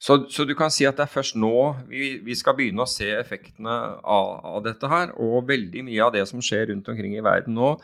så, 0.00 0.16
så, 0.32 0.46
du 0.48 0.54
kan 0.56 0.72
si 0.72 0.86
at 0.88 0.96
det 0.96 1.04
er 1.04 1.12
først 1.12 1.36
nå 1.36 1.54
vi, 1.90 2.14
vi 2.24 2.34
skal 2.38 2.54
begynne 2.56 2.86
å 2.86 2.88
se 2.88 3.10
effektene 3.18 3.74
av, 4.00 4.30
av, 4.48 4.62
dette 4.64 4.88
her. 4.88 5.12
Og 5.20 5.44
veldig 5.50 5.84
mye 5.90 6.06
av 6.06 6.14
det 6.14 6.22
som 6.30 6.40
skjer 6.44 6.70
rundt 6.70 6.88
omkring 6.88 7.18
i 7.18 7.24
verden 7.24 7.58
nå, 7.58 7.74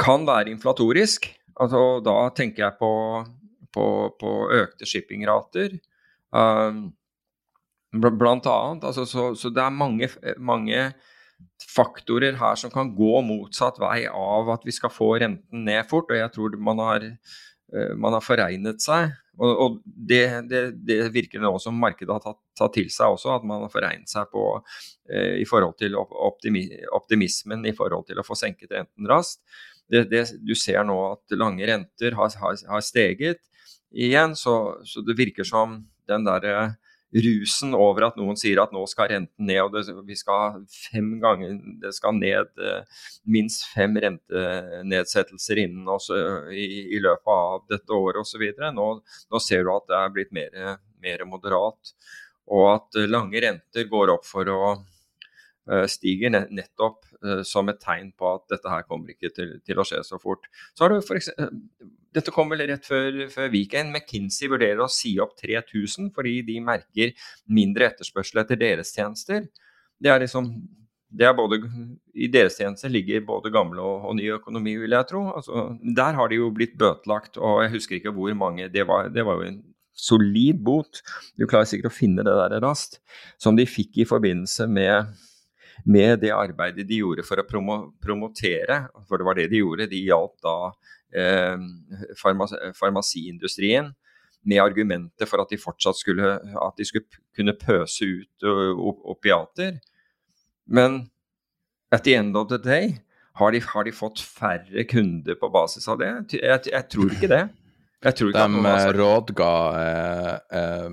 kan 0.00 0.26
være 0.26 0.50
inflatorisk. 0.50 1.28
Altså, 1.60 2.00
da 2.02 2.16
tenker 2.34 2.64
jeg 2.64 2.78
på, 2.80 2.90
på, 3.70 3.86
på 4.18 4.34
økte 4.56 4.88
shippingrater. 4.88 5.78
Um, 6.34 6.88
blant 7.94 8.50
annet. 8.50 8.88
Altså, 8.90 9.06
så, 9.06 9.30
så, 9.38 9.54
det 9.54 9.62
er 9.62 9.70
mange, 9.70 10.10
mange 10.42 10.90
faktorer 11.70 12.34
her 12.40 12.58
som 12.58 12.74
kan 12.74 12.90
gå 12.96 13.22
motsatt 13.30 13.78
vei 13.78 14.08
av 14.10 14.50
at 14.56 14.66
vi 14.66 14.74
skal 14.74 14.90
få 14.90 15.14
renten 15.22 15.66
ned 15.70 15.86
fort. 15.90 16.10
Og 16.10 16.18
jeg 16.18 16.34
tror 16.34 16.58
man 16.58 16.82
har, 16.82 17.06
eh, 17.06 17.94
man 17.94 18.18
har 18.18 18.26
foregnet 18.26 18.82
seg 18.82 19.14
og, 19.40 19.60
og 19.64 19.76
det, 19.84 20.24
det, 20.50 20.62
det, 20.84 20.98
virker 21.14 21.40
nå 21.40 21.54
som 21.62 21.78
markedet 21.80 22.12
har 22.12 22.22
tatt, 22.24 22.38
tatt, 22.58 22.74
til 22.76 22.90
seg 22.92 23.14
også, 23.14 23.32
at 23.38 23.46
man 23.48 23.64
har 23.64 23.72
foregnet 23.72 24.10
seg 24.12 24.28
på 24.32 24.44
eh, 25.08 25.40
i 25.40 25.46
forhold 25.48 25.78
til 25.80 25.96
optimi, 25.96 26.66
optimismen 26.96 27.64
i 27.68 27.74
forhold 27.76 28.08
til 28.10 28.20
å 28.20 28.26
få 28.26 28.36
senket 28.36 28.74
renten 28.76 29.08
raskt. 29.08 29.40
Du 29.90 30.52
ser 30.54 30.84
nå 30.86 30.98
at 31.08 31.38
lange 31.40 31.66
renter 31.66 32.14
har, 32.18 32.34
har, 32.42 32.60
har 32.68 32.84
steget 32.84 33.40
igjen, 33.90 34.36
så, 34.38 34.76
så, 34.86 35.02
det 35.02 35.16
virker 35.18 35.48
som 35.48 35.80
den 36.10 36.28
der 36.28 36.76
rusen 37.10 37.74
over 37.74 38.06
at 38.06 38.18
noen 38.18 38.38
sier 38.38 38.60
at 38.62 38.72
nå 38.74 38.82
skal 38.90 39.10
renten 39.10 39.48
ned, 39.48 39.60
og 39.64 39.74
det, 39.74 39.94
vi 40.06 40.16
skal 40.18 40.60
fem 40.70 41.16
ganger, 41.22 41.56
det 41.82 41.92
skal 41.96 42.14
ned 42.18 42.62
eh, 42.62 43.02
minst 43.30 43.66
fem 43.72 43.98
rentenedsettelser 44.04 45.64
innen 45.64 45.90
oss 45.90 46.10
i, 46.14 46.66
i, 46.94 47.00
løpet 47.02 47.34
av 47.34 47.66
dette 47.70 47.96
året 47.96 48.22
osv. 48.22 48.46
Nå, 48.76 48.88
nå 49.02 49.42
ser 49.42 49.66
du 49.66 49.74
at 49.74 49.90
det 49.90 49.98
er 49.98 50.14
blitt 50.14 50.34
mer, 50.36 50.78
mer 51.02 51.26
moderat, 51.26 51.94
og 52.50 52.66
at 52.76 53.02
lange 53.10 53.42
renter 53.42 53.90
går 53.90 54.14
opp 54.16 54.26
for 54.26 54.48
å 54.50 54.62
stiger 55.86 56.32
nettopp 56.32 57.04
som 57.46 57.68
et 57.70 57.78
tegn 57.78 58.08
på 58.18 58.26
at 58.26 58.46
dette 58.50 58.70
her 58.72 58.82
kommer 58.88 59.12
ikke 59.12 59.28
til, 59.36 59.52
til 59.62 59.78
å 59.78 59.84
skje 59.86 60.00
så 60.02 60.18
fort. 60.18 60.48
Så 60.74 60.82
har 60.82 60.90
du 60.90 61.04
for 61.04 61.20
eksempel, 61.20 61.60
dette 62.14 62.32
kom 62.34 62.50
vel 62.50 62.64
rett 62.66 62.86
før, 62.86 63.22
før 63.30 63.50
weekend. 63.52 63.92
McKinsey 63.94 64.50
vurderer 64.50 64.82
å 64.82 64.90
si 64.90 65.14
opp 65.22 65.36
3000 65.38 66.10
fordi 66.14 66.40
de 66.46 66.58
merker 66.64 67.14
mindre 67.46 67.90
etterspørsel 67.90 68.42
etter 68.42 68.58
deres 68.60 68.92
tjenester. 68.96 69.46
Det 70.00 70.10
er 70.10 70.22
liksom 70.24 70.50
både, 71.10 71.60
I 72.14 72.28
deres 72.30 72.58
tjenester 72.58 72.90
ligger 72.90 73.24
både 73.26 73.50
gamle 73.50 73.82
og, 73.82 74.06
og 74.10 74.16
ny 74.18 74.30
økonomi, 74.36 74.76
vil 74.82 74.94
jeg 74.94 75.08
tro. 75.10 75.24
Altså, 75.34 75.66
der 75.82 76.18
har 76.18 76.30
de 76.30 76.40
jo 76.40 76.50
blitt 76.54 76.76
bøtelagt, 76.78 77.38
og 77.38 77.64
jeg 77.64 77.74
husker 77.76 77.98
ikke 77.98 78.14
hvor 78.14 78.34
mange. 78.34 78.68
Det 78.68 78.86
var, 78.86 79.10
det 79.10 79.24
var 79.26 79.40
jo 79.40 79.48
en 79.48 79.62
solid 79.94 80.62
bot. 80.64 81.02
Du 81.38 81.46
klarer 81.46 81.68
sikkert 81.68 81.90
å 81.90 81.98
finne 81.98 82.24
det 82.26 82.36
der 82.36 82.62
raskt. 82.62 83.00
Som 83.38 83.58
de 83.58 83.66
fikk 83.68 84.00
i 84.02 84.08
forbindelse 84.08 84.66
med, 84.70 85.10
med 85.84 86.22
det 86.22 86.32
arbeidet 86.34 86.86
de 86.88 87.02
gjorde 87.02 87.26
for 87.26 87.42
å 87.42 87.46
promo, 87.48 87.82
promotere, 88.02 88.86
for 89.08 89.18
det 89.18 89.28
var 89.28 89.38
det 89.38 89.50
de 89.52 89.62
gjorde. 89.62 89.90
De 89.90 90.06
hjalp 90.06 90.38
da 90.46 90.56
farmas 92.20 92.52
farmasiindustrien 92.78 93.90
med 94.46 94.62
argumentet 94.62 95.28
for 95.28 95.42
at 95.42 95.50
de 95.50 95.58
fortsatt 95.60 95.98
skulle, 95.98 96.34
at 96.40 96.78
de 96.78 96.86
skulle 96.86 97.20
kunne 97.36 97.54
pøse 97.60 98.06
ut 98.06 98.46
opiater. 99.10 99.80
Men 100.66 101.10
at 101.92 102.04
the 102.04 102.14
end 102.14 102.36
of 102.36 102.48
the 102.48 102.58
day 102.58 103.00
har 103.40 103.52
de, 103.52 103.60
har 103.60 103.84
de 103.84 103.92
fått 103.92 104.20
færre 104.20 104.84
kunder 104.88 105.36
på 105.40 105.50
basis 105.52 105.88
av 105.88 106.00
det? 106.00 106.10
Jeg, 106.36 106.62
jeg 106.72 106.86
tror 106.92 107.14
ikke 107.14 107.30
det. 107.30 107.42
Ikke 108.00 108.30
de 108.32 108.64
eh, 108.64 108.86
rådga 108.96 109.50
eh, 109.76 110.36
eh, 110.56 110.88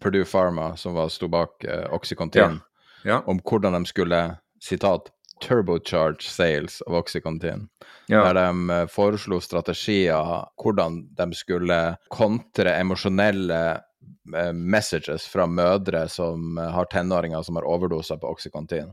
Purdue 0.00 0.26
Pharma, 0.26 0.76
som 0.78 0.94
var, 0.94 1.10
sto 1.10 1.26
bak 1.30 1.64
eh, 1.66 1.88
Oxycontin, 1.94 2.60
ja. 3.02 3.16
Ja. 3.16 3.16
om 3.26 3.40
hvordan 3.42 3.74
de 3.74 3.90
skulle 3.90 4.20
sitat, 4.62 5.10
turbocharge 5.42 6.28
sales 6.28 6.82
av 6.82 6.94
Oxycontin. 6.94 7.68
Ja. 8.06 8.24
Der 8.26 8.34
de 8.38 8.70
eh, 8.70 8.86
foreslo 8.92 9.40
strategier 9.40 10.44
hvordan 10.60 11.00
de 11.16 11.26
skulle 11.36 11.80
kontre 12.12 12.76
emosjonelle 12.76 13.60
eh, 13.74 14.52
messages 14.52 15.26
fra 15.30 15.46
mødre 15.48 16.04
som 16.12 16.58
eh, 16.58 16.70
har 16.76 16.90
tenåringer 16.92 17.42
som 17.42 17.58
har 17.60 17.68
overdoser 17.68 18.20
på 18.20 18.30
Oxycontin. 18.36 18.92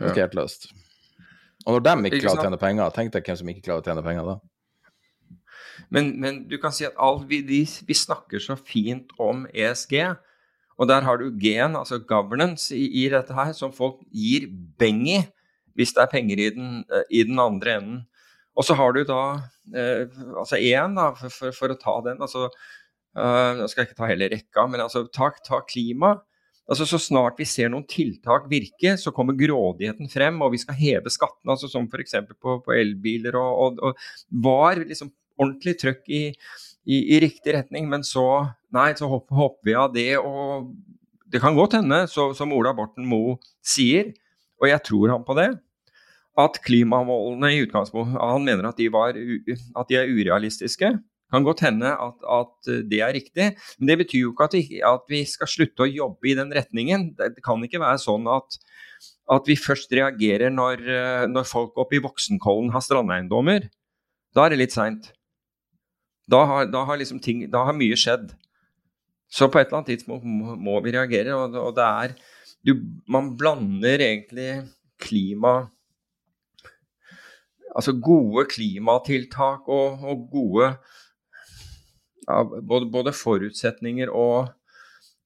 Ikke 0.00 0.14
ja. 0.14 0.26
helt 0.26 0.38
løst. 0.38 0.70
Og 1.66 1.76
når 1.76 1.84
de 1.84 2.08
ikke 2.08 2.22
klarer 2.24 2.40
å 2.40 2.46
tjene 2.48 2.60
penger, 2.60 2.94
tenk 2.96 3.12
deg 3.12 3.26
hvem 3.26 3.38
som 3.40 3.52
ikke 3.52 3.66
klarer 3.66 3.82
å 3.82 3.88
tjene 3.90 4.04
penger 4.04 4.28
da. 4.30 4.38
Men, 5.90 6.12
men 6.20 6.44
du 6.48 6.56
kan 6.60 6.72
si 6.74 6.86
at 6.86 6.98
alt 7.00 7.26
vi, 7.28 7.40
vi, 7.46 7.62
vi, 7.64 7.96
snakker 7.96 8.42
så 8.42 8.56
fint 8.56 9.12
om 9.20 9.46
ESG, 9.50 9.96
og 10.80 10.88
der 10.88 11.04
har 11.04 11.20
du 11.20 11.28
G-en, 11.40 11.76
altså 11.76 11.98
governance, 11.98 12.70
i, 12.72 12.86
i, 13.02 13.08
dette 13.12 13.34
her, 13.36 13.52
som 13.56 13.74
folk 13.74 14.00
gir 14.12 14.48
beng 14.80 15.02
i 15.08 15.18
hvis 15.78 15.94
det 15.96 16.04
er 16.04 16.12
penger 16.12 16.42
i 16.42 16.48
den, 16.54 16.80
eh, 16.90 17.06
i 17.20 17.24
den 17.28 17.40
andre 17.42 17.76
enden. 17.78 18.00
Og 18.58 18.66
så 18.66 18.76
har 18.76 18.94
du 18.94 19.04
da 19.08 19.22
eh, 19.74 20.08
altså 20.36 20.58
én, 20.58 20.98
for, 21.18 21.32
for, 21.32 21.56
for, 21.56 21.72
å 21.72 21.80
ta 21.80 21.94
den. 22.04 22.18
altså 22.20 22.48
uh, 22.50 23.52
Nå 23.56 23.68
skal 23.70 23.84
jeg 23.84 23.90
ikke 23.90 24.00
ta 24.02 24.10
hele 24.10 24.28
rekka, 24.32 24.66
men 24.68 24.82
altså 24.84 25.06
ta, 25.08 25.30
ta 25.46 25.62
klima. 25.64 26.16
Altså 26.70 26.86
Så 26.86 27.00
snart 27.02 27.40
vi 27.40 27.48
ser 27.48 27.70
noen 27.72 27.86
tiltak 27.90 28.46
virke, 28.50 28.94
så 29.00 29.10
kommer 29.14 29.38
grådigheten 29.38 30.10
frem, 30.12 30.38
og 30.44 30.52
vi 30.54 30.60
skal 30.62 30.78
heve 30.78 31.10
skattene, 31.10 31.56
altså 31.56 31.70
som 31.70 31.88
f.eks. 31.90 32.18
på, 32.36 32.58
på 32.62 32.76
elbiler. 32.76 33.38
Og, 33.40 33.80
og, 33.80 33.80
og, 33.90 34.36
var 34.44 34.82
liksom 34.84 35.10
ordentlig 35.40 35.78
trøkk 35.80 36.04
i, 36.12 36.24
i, 36.84 37.00
i, 37.00 37.18
riktig 37.22 37.56
retning, 37.56 37.88
men 37.90 38.04
så 38.06 38.26
nei, 38.74 38.92
så 38.98 39.08
hopper, 39.10 39.38
hopper 39.40 39.70
vi 39.70 39.78
av 39.78 39.94
det. 39.96 40.12
Og 40.20 40.70
det 41.30 41.42
kan 41.42 41.58
godt 41.58 41.78
hende, 41.80 42.04
så, 42.10 42.30
som 42.38 42.54
Ola 42.54 42.74
Borten 42.76 43.08
Moe 43.08 43.38
sier, 43.66 44.12
og 44.60 44.68
jeg 44.68 44.82
tror 44.86 45.12
han 45.14 45.26
på 45.26 45.36
det, 45.38 45.50
at 46.38 46.58
klimamålene 46.64 47.50
i 47.52 47.62
utgangspunktet 47.64 48.20
Han 48.20 48.44
mener 48.46 48.68
at 48.70 48.78
de, 48.78 48.86
var, 48.92 49.16
at 49.16 49.88
de 49.90 49.96
er 49.98 50.10
urealistiske. 50.10 50.92
Kan 51.30 51.46
godt 51.46 51.62
hende 51.62 51.90
at, 51.94 52.16
at, 52.26 52.70
det 52.90 53.00
er 53.02 53.14
riktig, 53.14 53.50
men 53.78 53.90
det 53.90 53.98
betyr 54.00 54.24
jo 54.24 54.32
ikke 54.32 54.48
at 54.48 54.56
vi, 54.56 54.80
at 54.82 55.04
vi, 55.10 55.20
skal 55.28 55.50
slutte 55.50 55.84
å 55.84 55.90
jobbe 55.90 56.30
i 56.30 56.34
den 56.38 56.50
retningen. 56.54 57.12
Det 57.18 57.38
kan 57.44 57.62
ikke 57.62 57.82
være 57.82 58.02
sånn 58.02 58.26
at, 58.30 58.58
at 59.30 59.46
vi 59.46 59.58
først 59.58 59.94
reagerer 59.94 60.50
når, 60.50 60.82
når 61.30 61.46
folk 61.46 61.78
oppe 61.78 61.98
i 61.98 62.02
Voksenkollen 62.02 62.72
har 62.74 62.82
strandeiendommer. 62.82 63.68
Da 64.34 64.46
er 64.46 64.54
det 64.54 64.62
litt 64.64 64.74
seint. 64.74 65.12
Da, 66.30 66.42
da, 66.70 66.82
liksom 66.98 67.22
da 67.50 67.64
har 67.68 67.78
mye 67.78 67.98
skjedd. 67.98 68.32
Så 69.30 69.46
på 69.46 69.60
et 69.60 69.68
eller 69.68 69.80
annet 69.80 69.92
tidspunkt 69.94 70.26
må 70.26 70.80
vi 70.82 70.94
reagere, 70.96 71.36
og, 71.38 71.54
og 71.54 71.74
det 71.78 71.86
er 71.86 72.14
du, 72.66 72.74
Man 73.08 73.34
blander 73.40 74.02
egentlig 74.04 74.50
klima 75.00 75.70
Altså 77.70 77.94
gode 78.02 78.48
klimatiltak 78.50 79.68
og, 79.70 80.02
og 80.02 80.24
gode 80.32 80.72
ja, 82.26 82.42
både, 82.42 82.88
både, 82.90 83.12
forutsetninger 83.14 84.10
og, 84.10 84.50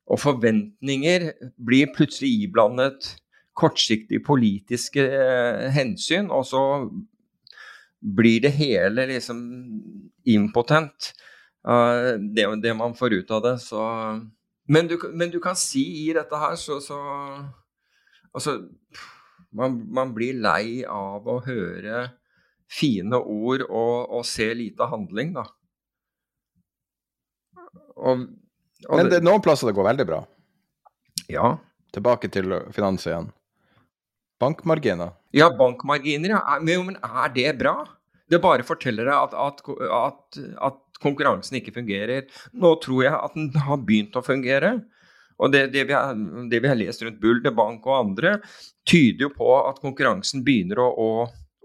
og, 0.06 0.20
forventninger 0.20 1.30
blir 1.56 1.92
plutselig 1.96 2.30
iblandet 2.44 3.14
kortsiktige 3.56 4.20
politiske 4.24 5.04
eh, 5.08 5.70
hensyn, 5.72 6.28
og 6.28 6.44
så 6.48 6.62
blir 8.04 8.44
det 8.44 8.52
hele 8.58 9.06
liksom 9.08 9.40
impotent, 10.28 11.14
det, 11.64 12.44
det, 12.60 12.76
man 12.76 12.96
får 12.98 13.20
ut 13.20 13.30
av 13.32 13.44
det. 13.46 13.54
Så 13.64 13.80
men 14.66 14.88
du, 14.88 14.96
men 15.12 15.30
du, 15.30 15.40
kan 15.44 15.56
si 15.58 15.84
i 16.06 16.12
dette 16.16 16.40
her, 16.40 16.56
så, 16.60 16.80
så 16.80 16.98
Altså, 18.34 18.56
man, 19.54 19.76
man, 19.94 20.10
blir 20.10 20.34
lei 20.42 20.82
av 20.90 21.28
å 21.30 21.36
høre 21.44 22.00
fine 22.66 23.20
ord 23.20 23.62
og, 23.68 24.10
og 24.10 24.24
se 24.26 24.48
lite 24.58 24.88
handling, 24.90 25.36
da. 25.36 25.44
Og, 27.94 28.24
og 28.88 28.98
men 28.98 29.12
det 29.12 29.20
er 29.20 29.28
noen 29.28 29.44
plasser 29.44 29.70
det 29.70 29.76
går 29.78 29.86
veldig 29.86 30.08
bra. 30.08 30.18
Ja. 31.30 31.52
Tilbake 31.94 32.26
til 32.34 32.56
finans 32.74 33.06
igjen. 33.06 33.30
Bankmarginer. 34.42 35.14
Ja, 35.30 35.52
bankmarginer, 35.54 36.34
ja. 36.34 36.58
Men, 36.58 36.98
er 36.98 37.30
det 37.36 37.52
bra? 37.62 37.76
Det 38.26 38.42
bare 38.42 38.66
forteller 38.66 39.06
deg 39.06 39.14
at, 39.14 39.38
at, 39.38 39.62
at, 39.94 40.42
at 40.58 40.83
konkurransen 41.02 41.58
ikke 41.58 41.74
fungerer. 41.74 42.28
Nå 42.52 42.74
tror 42.82 43.06
jeg 43.06 43.14
at 43.14 43.36
den 43.36 43.50
har 43.66 43.80
begynt 43.82 44.16
å 44.18 44.24
fungere. 44.24 44.76
Og 45.42 45.50
det, 45.50 45.66
det, 45.74 45.86
vi 45.88 45.96
har, 45.96 46.14
det, 46.50 46.60
vi 46.62 46.70
har, 46.70 46.78
lest 46.78 47.02
rundt 47.02 47.18
Bulder 47.22 47.54
Bank 47.54 47.86
og 47.88 47.96
andre, 47.96 48.36
tyder 48.86 49.26
jo 49.26 49.32
på 49.34 49.48
at 49.64 49.80
konkurransen 49.82 50.44
begynner 50.46 50.80
å, 50.84 50.88
å, 50.94 51.08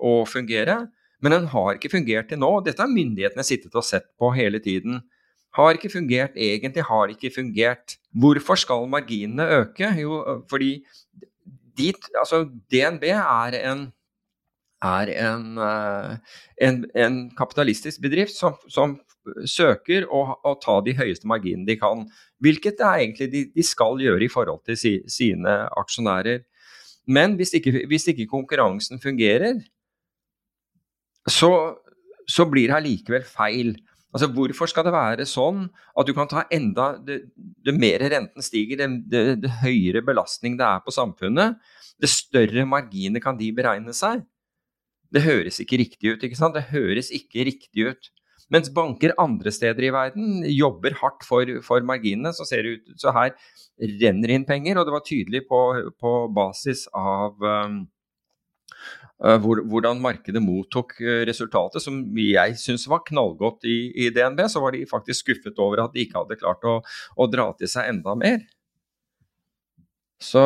å, 0.01 0.13
fungere. 0.29 0.81
Men 1.21 1.35
den 1.35 1.47
har 1.51 1.75
ikke 1.75 1.91
fungert 1.93 2.31
til 2.31 2.41
nå. 2.41 2.49
Dette 2.65 2.81
har 2.81 2.91
myndighetene 2.91 3.45
sittet 3.45 3.75
og 3.77 3.85
sett 3.85 4.09
på 4.19 4.31
hele 4.33 4.61
tiden. 4.63 5.03
Har 5.57 5.77
ikke 5.77 5.91
fungert, 5.91 6.37
egentlig 6.37 6.85
har 6.87 7.13
ikke 7.13 7.31
fungert. 7.33 7.97
Hvorfor 8.17 8.57
skal 8.59 8.89
marginene 8.89 9.45
øke? 9.59 9.91
Jo, 10.01 10.41
fordi 10.49 10.79
dit, 11.79 12.09
altså 12.17 12.43
DNB 12.71 13.09
er 13.13 13.61
en 13.61 13.87
er 14.79 15.09
en, 15.11 15.57
eh, 15.59 16.35
en, 16.63 16.85
en 16.95 17.15
kapitalistisk 17.35 17.99
bedrift 17.99 18.31
som, 18.31 18.55
som 18.71 18.95
søker 19.49 20.05
å, 20.07 20.21
å, 20.43 20.53
ta 20.61 20.79
de 20.85 20.95
høyeste 20.97 21.27
marginene 21.29 21.67
de 21.67 21.77
kan. 21.79 22.05
Hvilket 22.43 22.79
det 22.79 22.85
er 22.87 23.03
egentlig 23.03 23.29
de, 23.33 23.43
de 23.55 23.65
skal 23.65 23.99
gjøre 24.01 24.25
i 24.25 24.31
forhold 24.31 24.63
til 24.67 24.79
si, 24.79 24.93
sine 25.11 25.55
aksjonærer. 25.79 26.43
Men 27.09 27.35
hvis 27.39 27.55
ikke, 27.57 27.73
hvis 27.89 28.09
ikke 28.11 28.29
konkurransen 28.29 29.01
fungerer, 29.01 29.61
så, 31.29 31.51
så 32.29 32.45
blir 32.49 32.69
det 32.69 32.77
allikevel 32.79 33.25
feil. 33.27 33.73
Altså, 34.13 34.29
Hvorfor 34.33 34.69
skal 34.69 34.87
det 34.87 34.93
være 34.95 35.25
sånn 35.29 35.67
at 35.69 36.07
du 36.07 36.15
kan 36.17 36.29
ta 36.29 36.45
enda 36.53 36.95
Det, 37.05 37.73
mer 37.77 38.01
renten 38.09 38.45
stiger, 38.45 38.81
det, 38.81 38.89
det, 39.11 39.23
det, 39.43 39.51
høyere 39.61 40.01
belastning 40.05 40.57
det 40.57 40.65
er 40.65 40.81
på 40.85 40.93
samfunnet, 40.93 41.59
det 42.01 42.09
større 42.09 42.65
marginer 42.65 43.21
kan 43.21 43.37
de 43.37 43.51
beregne 43.53 43.93
seg. 43.93 44.23
Det 45.13 45.25
høres 45.25 45.59
ikke 45.61 45.81
riktig 45.81 46.13
ut. 46.13 46.23
ikke 46.23 46.37
sant? 46.37 46.57
Det 46.57 46.69
høres 46.71 47.09
ikke 47.13 47.45
riktig 47.49 47.89
ut. 47.89 48.09
Mens 48.53 48.71
banker 48.73 49.13
andre 49.21 49.53
steder 49.53 49.85
i 49.85 49.93
verden 49.93 50.41
jobber 50.49 50.95
hardt 51.01 51.25
for, 51.27 51.49
for 51.65 51.85
marginene, 51.85 52.33
så 52.33 52.47
ser 52.49 52.65
det 52.65 52.75
ut 52.79 52.99
Så 53.01 53.13
her 53.13 53.35
renner 54.01 54.33
inn 54.33 54.47
penger, 54.47 54.79
og 54.79 54.87
det 54.87 54.95
var 54.95 55.05
tydelig 55.05 55.45
på, 55.49 55.61
på 56.01 56.13
basis 56.35 56.87
av 56.97 57.37
um, 57.45 57.79
uh, 59.23 59.37
hvordan 59.39 60.01
markedet 60.03 60.41
mottok 60.43 60.97
uh, 61.03 61.21
resultatet, 61.29 61.83
som 61.85 62.01
jeg 62.17 62.57
syns 62.59 62.87
var 62.91 63.05
knallgodt 63.07 63.69
i, 63.69 63.79
i, 63.93 64.09
DNB, 64.15 64.43
så 64.49 64.63
var 64.65 64.75
de 64.75 64.85
faktisk 64.89 65.27
skuffet 65.27 65.61
over 65.61 65.85
at 65.85 65.93
de 65.95 66.03
ikke 66.03 66.23
hadde 66.23 66.41
klart 66.41 66.65
å, 66.67 66.79
å 67.15 67.29
dra 67.31 67.51
til 67.59 67.71
seg 67.71 67.93
enda 67.93 68.17
mer. 68.19 68.41
Så 70.19 70.43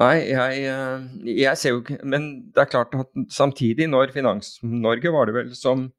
Nei, 0.00 0.22
jeg, 0.30 0.60
eh, 0.72 1.02
jeg 1.28 1.58
ser 1.60 1.74
jo 1.74 1.82
ikke 1.82 1.98
Men 2.08 2.28
det 2.54 2.62
er 2.62 2.70
klart 2.70 2.94
at 2.96 3.10
samtidig, 3.28 3.90
når 3.92 4.14
Finans-Norge 4.14 5.12
var 5.12 5.28
det 5.28 5.34
vel 5.36 5.50
som 5.56 5.90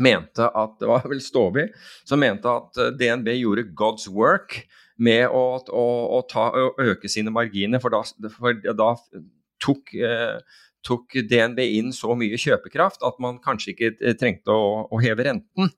mente 0.00 0.46
at 0.46 0.78
Det 0.80 0.88
var 0.88 1.04
vel 1.08 1.20
Stovi 1.20 1.66
som 2.08 2.22
mente 2.22 2.48
at 2.48 2.78
eh, 2.80 2.92
DNB 2.96 3.34
gjorde 3.36 3.68
God's 3.76 4.08
work 4.08 4.62
med 5.02 5.26
å, 5.28 5.44
å, 5.58 5.86
å, 6.18 6.20
ta, 6.30 6.48
å 6.52 6.72
øke 6.80 7.10
sine 7.10 7.32
marginer, 7.34 7.80
for 7.82 7.92
da, 7.92 8.02
for 8.30 8.58
da 8.62 8.90
tok, 9.62 9.94
eh, 9.96 10.38
tok, 10.86 11.16
DNB 11.28 11.64
inn 11.80 11.92
så 11.96 12.14
mye 12.18 12.38
kjøpekraft 12.38 13.02
at 13.06 13.18
man 13.22 13.40
kanskje 13.42 13.72
ikke 13.72 14.14
trengte 14.20 14.54
å, 14.54 15.00
heve 15.02 15.26
renten. 15.26 15.72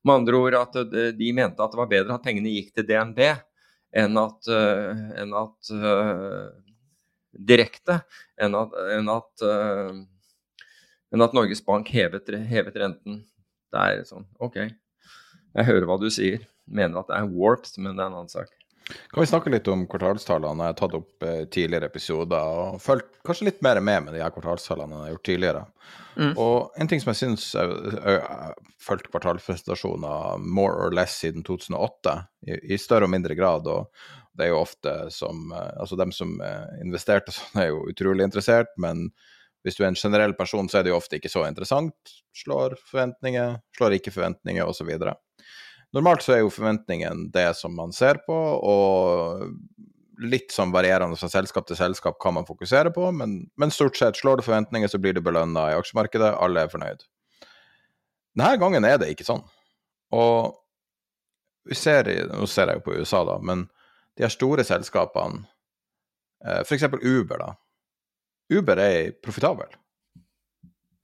Med 0.00 0.14
andre 0.22 0.38
ord 0.38 0.56
at 0.56 0.78
de 1.18 1.32
mente 1.36 1.60
at 1.60 1.74
det 1.74 1.80
var 1.82 1.90
bedre 1.90 2.16
at 2.16 2.24
pengene 2.24 2.54
gikk 2.54 2.72
til 2.72 2.86
DNB 2.88 3.20
enn 4.00 4.16
at, 4.22 4.48
uh, 4.48 5.04
enn 5.18 5.34
at 5.36 5.72
uh, 5.74 6.48
Direkte 7.30 8.00
enn 8.42 8.56
at, 8.58 8.72
enn 8.96 9.10
at, 9.12 9.44
uh, 9.46 10.00
enn 11.14 11.24
at 11.24 11.34
Norges 11.36 11.62
Bank 11.66 11.90
hevet, 11.94 12.30
hevet, 12.50 12.78
renten. 12.78 13.22
Det 13.70 13.82
er 13.82 14.06
sånn 14.06 14.26
OK, 14.42 14.56
jeg 14.60 15.68
hører 15.68 15.86
hva 15.88 15.98
du 16.00 16.08
sier. 16.12 16.46
Mener 16.70 17.02
at 17.02 17.10
det 17.10 17.18
er 17.18 17.30
warped, 17.34 17.76
men 17.82 17.96
det 17.96 18.04
er 18.04 18.10
en 18.10 18.18
annen 18.20 18.30
sak. 18.30 18.52
Kan 19.10 19.22
vi 19.22 19.26
snakke 19.26 19.50
litt 19.52 19.68
om 19.70 19.84
kvartalstallene? 19.90 20.66
Jeg 20.66 20.74
har 20.74 20.78
tatt 20.78 20.94
opp 20.98 21.26
eh, 21.26 21.42
tidligere 21.52 21.90
episoder 21.90 22.54
og 22.62 22.80
fulgt 22.82 23.20
kanskje 23.26 23.48
litt 23.50 23.60
mer 23.62 23.80
med 23.82 24.06
med 24.06 24.16
de 24.16 24.22
her 24.22 24.32
kvartalstallene 24.34 24.96
jeg 24.96 25.04
har 25.04 25.12
gjort 25.14 25.26
tidligere. 25.28 25.64
Mm. 26.16 26.32
Og 26.42 26.80
en 26.82 26.90
ting 26.90 27.00
som 27.00 27.12
jeg 27.12 27.18
syns 27.20 27.44
Jeg 27.54 28.16
har 28.26 28.56
fulgt 28.82 29.10
kvartalspresentasjoner 29.12 30.42
more 30.42 30.74
or 30.74 30.94
less 30.94 31.14
siden 31.22 31.44
2008, 31.46 32.16
i, 32.46 32.58
i, 32.74 32.78
større 32.78 33.06
og 33.06 33.14
mindre 33.14 33.36
grad. 33.38 33.66
og 33.66 33.90
det 34.34 34.46
er 34.46 34.52
jo 34.54 34.62
ofte 34.62 34.94
som 35.14 35.52
Altså 35.52 35.98
dem 35.98 36.12
som 36.12 36.38
investerte 36.82 37.32
sånn, 37.36 37.62
er 37.62 37.70
jo 37.70 37.86
utrolig 37.90 38.26
interessert, 38.26 38.74
men 38.76 39.10
hvis 39.64 39.76
du 39.76 39.84
er 39.84 39.90
en 39.90 39.98
generell 39.98 40.34
person, 40.38 40.68
så 40.68 40.80
er 40.80 40.86
det 40.86 40.92
jo 40.92 40.98
ofte 41.00 41.18
ikke 41.18 41.32
så 41.32 41.44
interessant. 41.48 42.14
Slår 42.36 42.78
forventninger, 42.88 43.58
slår 43.76 43.98
ikke 43.98 44.14
forventninger, 44.14 44.64
osv. 44.64 44.90
Normalt 45.96 46.24
så 46.24 46.36
er 46.36 46.42
jo 46.44 46.52
forventningen 46.54 47.28
det 47.34 47.50
som 47.58 47.74
man 47.76 47.92
ser 47.96 48.22
på, 48.26 48.36
og 48.36 49.50
litt 50.20 50.52
sånn 50.52 50.72
varierende 50.72 51.16
fra 51.16 51.30
selskap 51.32 51.66
til 51.68 51.78
selskap 51.78 52.18
hva 52.20 52.32
man 52.36 52.48
fokuserer 52.48 52.92
på, 52.94 53.06
men, 53.16 53.38
men 53.56 53.72
stort 53.72 53.96
sett 53.96 54.18
slår 54.20 54.40
det 54.40 54.46
forventninger, 54.48 54.90
så 54.90 55.00
blir 55.00 55.16
det 55.16 55.24
belønna 55.24 55.70
i 55.70 55.78
aksjemarkedet, 55.78 56.34
alle 56.36 56.64
er 56.64 56.72
fornøyd. 56.72 57.06
Denne 58.36 58.56
gangen 58.60 58.86
er 58.86 59.00
det 59.00 59.10
ikke 59.12 59.26
sånn. 59.26 59.42
Og 60.14 60.56
vi 61.68 61.76
ser 61.76 62.08
Nå 62.30 62.46
ser 62.48 62.70
jeg 62.70 62.80
jo 62.80 62.86
på 62.86 62.96
USA, 63.00 63.22
da, 63.26 63.36
men 63.42 63.66
de 64.16 64.24
her 64.24 64.32
store 64.32 64.64
selskapene, 64.66 65.44
eh, 66.44 66.62
f.eks. 66.64 66.86
Uber, 67.00 67.40
da. 67.40 67.50
Uber 68.50 68.82
er 68.82 69.12
profitabel. 69.22 69.70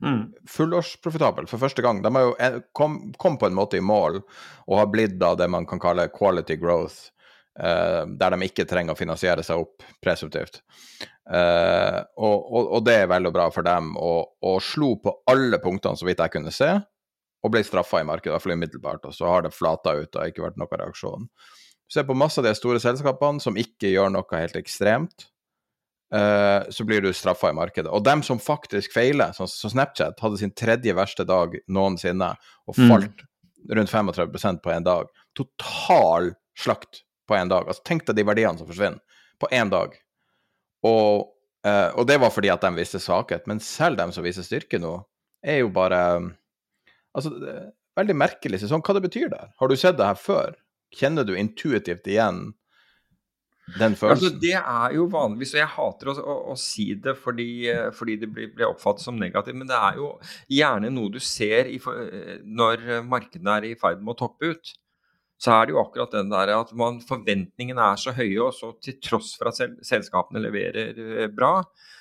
Mm. 0.05 0.33
Fullårsprofitabel 0.49 1.47
for 1.49 1.63
første 1.63 1.83
gang. 1.83 2.03
De 2.05 2.13
har 2.15 2.33
eh, 2.43 2.59
kom, 2.77 3.13
kom, 3.17 3.39
på 3.39 3.49
en 3.49 3.57
måte 3.57 3.79
i 3.79 3.85
mål 3.85 4.21
og 4.67 4.79
har 4.79 4.89
blitt 4.93 5.17
da 5.21 5.33
det 5.39 5.49
man 5.49 5.67
kan 5.69 5.81
kalle 5.81 6.09
quality 6.13 6.59
growth, 6.61 7.09
eh, 7.59 8.03
der 8.05 8.35
de 8.35 8.49
ikke 8.49 8.67
trenger 8.69 8.93
å 8.93 8.99
finansiere 8.99 9.45
seg 9.47 9.63
opp 9.63 9.87
presumptivt. 10.05 10.61
Eh, 11.31 12.01
og, 12.19 12.37
og, 12.37 12.61
og, 12.67 12.83
det 12.87 12.99
er 13.03 13.15
veldig 13.15 13.33
bra 13.35 13.49
for 13.55 13.67
dem, 13.67 13.95
og, 13.97 14.37
og 14.45 14.61
slo 14.63 14.95
på 15.03 15.15
alle 15.33 15.61
punktene 15.63 15.99
så 15.99 16.09
vidt 16.09 16.21
jeg 16.23 16.35
kunne 16.37 16.55
se, 16.55 16.75
og 17.47 17.55
ble 17.55 17.63
straffa 17.65 18.03
i 18.03 18.09
markedet, 18.09 18.33
i 18.33 18.35
hvert 18.35 18.45
fall 18.45 18.59
umiddelbart. 18.59 19.09
Og 19.09 19.17
så 19.17 19.31
har 19.31 19.47
det 19.47 19.55
flata 19.55 19.95
ut 19.97 20.19
og 20.19 20.29
ikke 20.29 20.45
vært 20.45 20.61
noen 20.61 20.83
reaksjon. 20.83 21.31
Se 21.87 22.03
på 22.03 22.17
masse 22.19 22.43
av 22.43 22.49
de 22.49 22.53
store 22.59 22.83
selskapene 22.83 23.41
som 23.43 23.57
ikke 23.59 23.93
gjør 23.93 24.11
noe 24.13 24.41
helt 24.43 24.59
ekstremt 24.59 25.29
så 26.71 26.85
blir 26.87 27.03
du 27.03 27.09
straffa 27.11 27.49
i 27.51 27.55
markedet. 27.57 27.91
Og 27.91 28.05
dem 28.07 28.21
som 28.23 28.39
faktisk 28.39 28.93
feiler, 28.95 29.33
som 29.35 29.49
Snapchat, 29.51 30.21
hadde 30.23 30.39
sin 30.39 30.53
tredje 30.55 30.95
verste 30.95 31.27
dag 31.27 31.57
noensinne 31.67 32.29
og 32.71 32.79
mm. 32.79 32.85
falt 32.93 33.25
mm. 33.25 33.73
rundt 33.75 33.91
35% 33.91 34.63
på 34.63 34.71
en 34.71 34.87
dag. 34.87 35.11
Total 35.35 36.31
slakt 36.59 37.03
på 37.29 37.35
en 37.35 37.51
dag. 37.51 37.67
Altså, 37.67 37.83
tenk 37.87 38.07
deg 38.07 38.21
de 38.21 38.27
verdiene 38.27 38.59
som 38.59 38.69
forsvinner 38.69 39.03
på 39.43 39.51
én 39.55 39.71
dag. 39.73 39.97
Og, 40.87 41.27
uh, 41.67 41.91
og, 41.97 42.05
det 42.09 42.19
var 42.23 42.33
fordi 42.33 42.51
at 42.53 42.65
de 42.65 42.73
viste 42.79 43.01
svakhet. 43.03 43.47
Men 43.51 43.63
selv 43.63 43.99
dem 44.01 44.15
som 44.15 44.27
viser 44.27 44.47
styrke 44.47 44.81
nå, 44.83 44.99
er 45.47 45.63
jo 45.65 45.73
bare 45.75 46.03
Altså, 47.17 47.31
veldig 47.97 48.13
merkelig 48.13 48.59
sesong. 48.61 48.83
Hva 48.85 48.93
det 48.93 49.07
betyr 49.07 49.31
der? 49.33 49.49
Har 49.57 49.71
du 49.73 49.77
sett 49.81 49.97
det 49.97 50.05
her 50.05 50.19
før? 50.21 50.51
Kjenner 50.93 51.25
du 51.25 51.31
intuitivt 51.33 52.05
igjen 52.05 52.51
den 53.75 53.93
altså, 53.93 54.01
følelsen? 54.05 54.27
Altså, 54.27 54.41
det 54.43 54.55
er 54.61 54.97
jo 54.97 55.09
vanligvis, 55.11 55.55
og 55.57 55.61
jeg 55.61 55.73
hater 55.75 56.13
å, 56.13 56.17
å, 56.23 56.39
å 56.53 56.57
si 56.61 56.89
det 57.03 57.17
fordi, 57.19 57.51
fordi 57.99 58.17
det 58.23 58.31
blir, 58.31 58.51
blir, 58.55 58.71
oppfattet 58.71 59.07
som 59.09 59.19
negativt, 59.21 59.59
men 59.59 59.71
det 59.71 59.79
er 59.79 60.01
jo 60.01 60.13
gjerne 60.53 60.93
noe 60.95 61.15
du 61.17 61.21
ser 61.23 61.71
i, 61.73 61.81
når 62.47 62.89
markedene 63.07 63.59
er 63.59 63.71
i 63.73 63.79
ferd 63.79 64.03
med 64.03 64.15
å 64.15 64.21
toppe 64.27 64.55
ut. 64.55 64.77
Så 65.37 65.53
er 65.53 65.67
det 65.67 65.75
jo 65.75 65.83
akkurat 65.83 66.15
den 66.17 66.31
der 66.33 66.53
at 66.55 66.71
man, 66.77 67.03
forventningene 67.05 67.91
er 67.93 68.01
så 68.01 68.15
høye, 68.17 68.39
og 68.47 68.55
så 68.57 68.73
til 68.83 68.97
tross 69.05 69.35
for 69.37 69.51
at 69.51 69.59
selskapene 69.85 70.41
leverer 70.41 70.97
eh, 70.97 71.27
bra, 71.33 71.59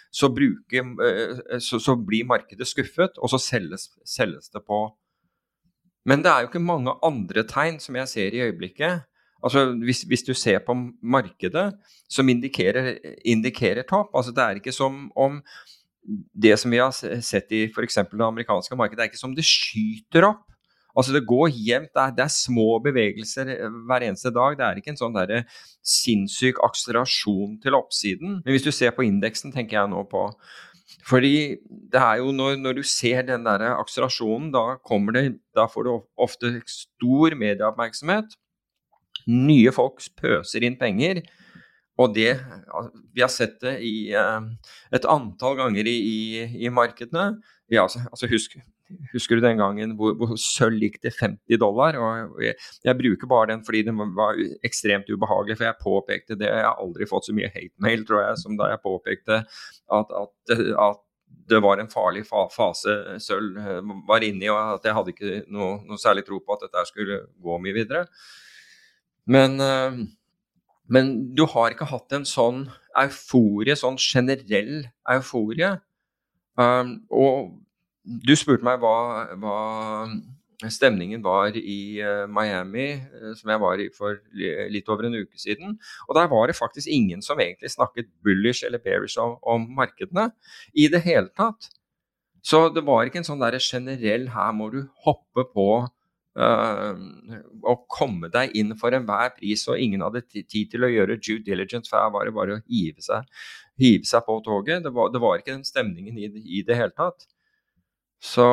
så, 0.07 0.29
bruker, 0.31 0.93
eh, 1.03 1.57
så, 1.59 1.81
så 1.83 1.97
blir 1.99 2.27
markedet 2.29 2.67
skuffet, 2.69 3.19
og 3.19 3.33
så 3.33 3.41
selges, 3.41 3.89
selges 4.07 4.47
det 4.53 4.63
på 4.63 4.85
Men 6.07 6.23
det 6.23 6.31
er 6.31 6.45
jo 6.45 6.51
ikke 6.51 6.63
mange 6.63 6.93
andre 7.03 7.43
tegn 7.49 7.81
som 7.83 7.97
jeg 7.99 8.11
ser 8.11 8.35
i 8.37 8.43
øyeblikket 8.45 9.03
Altså, 9.45 9.67
hvis, 9.85 10.01
hvis, 10.09 10.23
du 10.25 10.33
ser 10.33 10.63
på 10.65 10.73
markedet 11.05 11.67
som 12.09 12.29
indikerer, 12.29 12.95
indikerer 13.25 13.85
topp 13.85 14.15
altså 14.17 14.33
Det 14.33 14.43
er 14.43 14.59
ikke 14.61 14.73
som 14.73 15.07
om 15.15 15.41
det 16.33 16.53
som 16.61 16.73
vi 16.73 16.81
har 16.81 16.93
sett 16.93 17.53
i 17.53 17.63
f.eks. 17.65 17.97
det 18.11 18.25
amerikanske 18.25 18.77
markedet, 18.77 18.99
det 18.99 19.05
er 19.05 19.13
ikke 19.13 19.21
som 19.21 19.33
det 19.37 19.45
skyter 19.45 20.27
opp. 20.27 20.43
Altså 20.95 21.13
Det 21.13 21.25
går 21.27 21.49
jevnt, 21.51 21.91
det 21.93 22.01
er, 22.01 22.13
det 22.15 22.23
er, 22.23 22.31
små 22.31 22.79
bevegelser 22.83 23.49
eh, 23.51 23.79
hver 23.89 24.05
eneste 24.05 24.31
dag. 24.31 24.55
Det 24.57 24.65
er 24.65 24.79
ikke 24.79 24.93
en 24.93 25.01
sånn 25.01 25.17
der 25.17 25.43
sinnssyk 25.83 26.61
akselerasjon 26.63 27.57
til 27.63 27.75
oppsiden. 27.75 28.39
Men 28.45 28.55
hvis 28.55 28.63
du 28.63 28.71
ser 28.71 28.95
på 28.95 29.03
indeksen, 29.07 29.53
tenker 29.55 29.81
jeg 29.81 29.91
nå 29.91 30.05
på 30.11 30.29
fordi 31.05 31.57
det 31.93 31.97
er 32.01 32.19
jo 32.21 32.31
når, 32.33 32.55
når 32.61 32.77
du 32.77 32.83
ser 32.85 33.23
den 33.25 33.45
der 33.45 33.61
akselerasjonen, 33.75 34.51
da, 34.53 34.77
kommer 34.85 35.13
det, 35.13 35.23
da 35.57 35.65
får 35.69 35.85
du 35.85 35.91
ofte 36.21 36.51
stor 36.69 37.33
medieoppmerksomhet. 37.37 38.33
Nye 39.31 39.73
folk 39.75 40.03
pøser 40.19 40.65
inn 40.67 40.77
penger. 40.79 41.23
Og 42.01 42.11
det 42.15 42.35
Vi 43.15 43.23
har 43.23 43.31
sett 43.31 43.59
det 43.63 43.77
i 43.87 44.11
uh, 44.11 44.43
et 44.91 45.05
antall 45.07 45.55
ganger 45.61 45.87
i, 45.87 45.95
i, 45.95 46.47
i 46.65 46.71
markedene. 46.73 47.37
Ja, 47.71 47.85
altså, 47.85 48.03
altså 48.11 48.27
husk, 48.29 48.57
husker 49.13 49.39
du 49.39 49.45
den 49.45 49.61
gangen 49.61 49.95
hvor, 49.97 50.13
hvor 50.19 50.35
sølv 50.39 50.83
gikk 50.83 50.99
til 51.01 51.15
50 51.15 51.61
dollar? 51.61 51.97
og 51.97 52.43
jeg, 52.43 52.57
jeg, 52.83 52.97
bruker 52.99 53.31
bare 53.31 53.53
den 53.53 53.63
fordi 53.65 53.85
den 53.87 53.97
var 54.17 54.37
ekstremt 54.67 55.09
ubehagelig, 55.09 55.57
for 55.57 55.69
jeg 55.69 55.81
påpekte 55.81 56.37
det. 56.39 56.51
Jeg 56.51 56.67
har 56.67 56.83
aldri 56.83 57.09
fått 57.09 57.29
så 57.29 57.35
mye 57.37 57.51
hate-mail, 57.53 58.05
tror 58.05 58.25
jeg, 58.25 58.43
som 58.43 58.59
da 58.59 58.69
jeg 58.73 58.83
påpekte 58.83 59.41
at, 59.41 60.15
at, 60.21 60.55
at 60.89 61.03
det 61.49 61.61
var 61.61 61.81
en 61.81 61.91
farlig 61.91 62.23
fase 62.27 62.95
sølv 63.21 63.57
eh, 63.61 63.93
var 64.07 64.23
inne 64.25 64.47
i, 64.47 64.49
og 64.49 64.77
at 64.77 64.87
jeg 64.87 64.97
hadde 64.97 65.13
ikke 65.13 65.35
noe, 65.53 65.77
noe 65.85 66.01
særlig 66.01 66.25
tro 66.25 66.39
på 66.41 66.55
at 66.55 66.65
dette 66.65 66.85
skulle 66.89 67.21
gå 67.41 67.57
mye 67.61 67.75
videre. 67.75 68.05
Men, 69.25 69.59
eh, 69.59 70.05
men 70.87 71.11
du 71.35 71.45
har 71.49 71.73
ikke 71.73 71.89
hatt 71.89 72.13
en 72.13 72.27
sånn 72.29 72.65
euforie, 72.95 73.75
sånn 73.77 73.97
generell 73.99 74.85
euforie. 75.11 75.75
Um, 76.55 77.01
og 77.11 77.55
du 78.05 78.35
spurte 78.37 78.63
meg 78.63 78.79
hva, 78.79 79.25
hva 79.41 80.69
stemningen 80.71 81.23
var 81.25 81.57
i 81.57 81.99
uh, 81.99 82.23
Miami, 82.31 82.93
uh, 82.95 83.33
som 83.35 83.51
jeg 83.51 83.61
var 83.65 83.81
i 83.83 83.89
for 83.91 84.21
litt 84.71 84.91
over 84.93 85.09
en 85.09 85.17
uke 85.17 85.41
siden. 85.41 85.75
Og 86.07 86.15
der 86.15 86.29
var 86.31 86.47
det 86.47 86.55
faktisk 86.55 86.87
ingen 86.87 87.25
som 87.25 87.41
egentlig 87.43 87.73
snakket 87.73 88.13
bullish 88.23 88.63
eller 88.63 88.79
bearish 88.79 89.19
om, 89.21 89.35
om 89.41 89.67
markedene 89.75 90.29
i 90.71 90.87
det 90.91 91.03
hele 91.03 91.33
tatt. 91.35 91.67
Så 92.45 92.67
det 92.69 92.85
var 92.85 93.09
ikke 93.09 93.23
en 93.23 93.27
sånn 93.27 93.41
der 93.41 93.57
generell 93.57 94.29
'her 94.29 94.51
må 94.53 94.69
du 94.71 94.85
hoppe 95.03 95.47
på' 95.49 95.89
Uh, 96.35 96.97
å 97.63 97.77
komme 97.87 98.27
deg 98.27 98.51
inn 98.59 98.73
for 98.75 98.95
enhver 98.95 99.29
pris, 99.37 99.61
og 99.71 99.79
ingen 99.79 100.01
hadde 100.03 100.25
tid 100.27 100.67
til 100.73 100.83
å 100.83 100.91
gjøre 100.91 101.15
due 101.21 101.39
diligence, 101.45 101.87
for 101.87 102.01
her 102.01 102.11
var 102.11 102.27
det 102.27 102.33
bare 102.35 102.57
å 102.57 102.63
hive 102.67 103.03
seg, 103.05 103.29
hive 103.79 104.09
seg 104.09 104.25
på 104.27 104.41
toget. 104.43 104.83
Det 104.83 104.91
var, 104.95 105.13
det 105.13 105.21
var, 105.23 105.39
ikke 105.39 105.53
den 105.53 105.63
stemningen 105.67 106.19
i, 106.19 106.27
i 106.59 106.65
det 106.67 106.75
hele 106.75 106.91
tatt. 106.95 107.23
Så, 108.25 108.43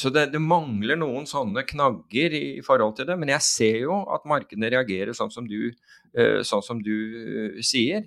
så 0.00 0.10
det, 0.10 0.26
det, 0.34 0.40
mangler 0.42 0.98
noen 0.98 1.24
sånne 1.28 1.62
knagger 1.68 2.34
i, 2.34 2.44
i, 2.58 2.62
forhold 2.66 2.96
til 2.98 3.08
det. 3.08 3.16
Men 3.20 3.32
jeg 3.36 3.46
ser 3.46 3.80
jo 3.86 4.02
at 4.12 4.28
markedene 4.28 4.72
reagerer 4.74 5.16
sånn 5.16 5.32
som 5.32 5.48
du, 5.48 5.72
uh, 6.18 6.40
sånn 6.44 6.64
som 6.66 6.84
du 6.84 6.92
uh, 6.92 7.58
sier. 7.64 8.04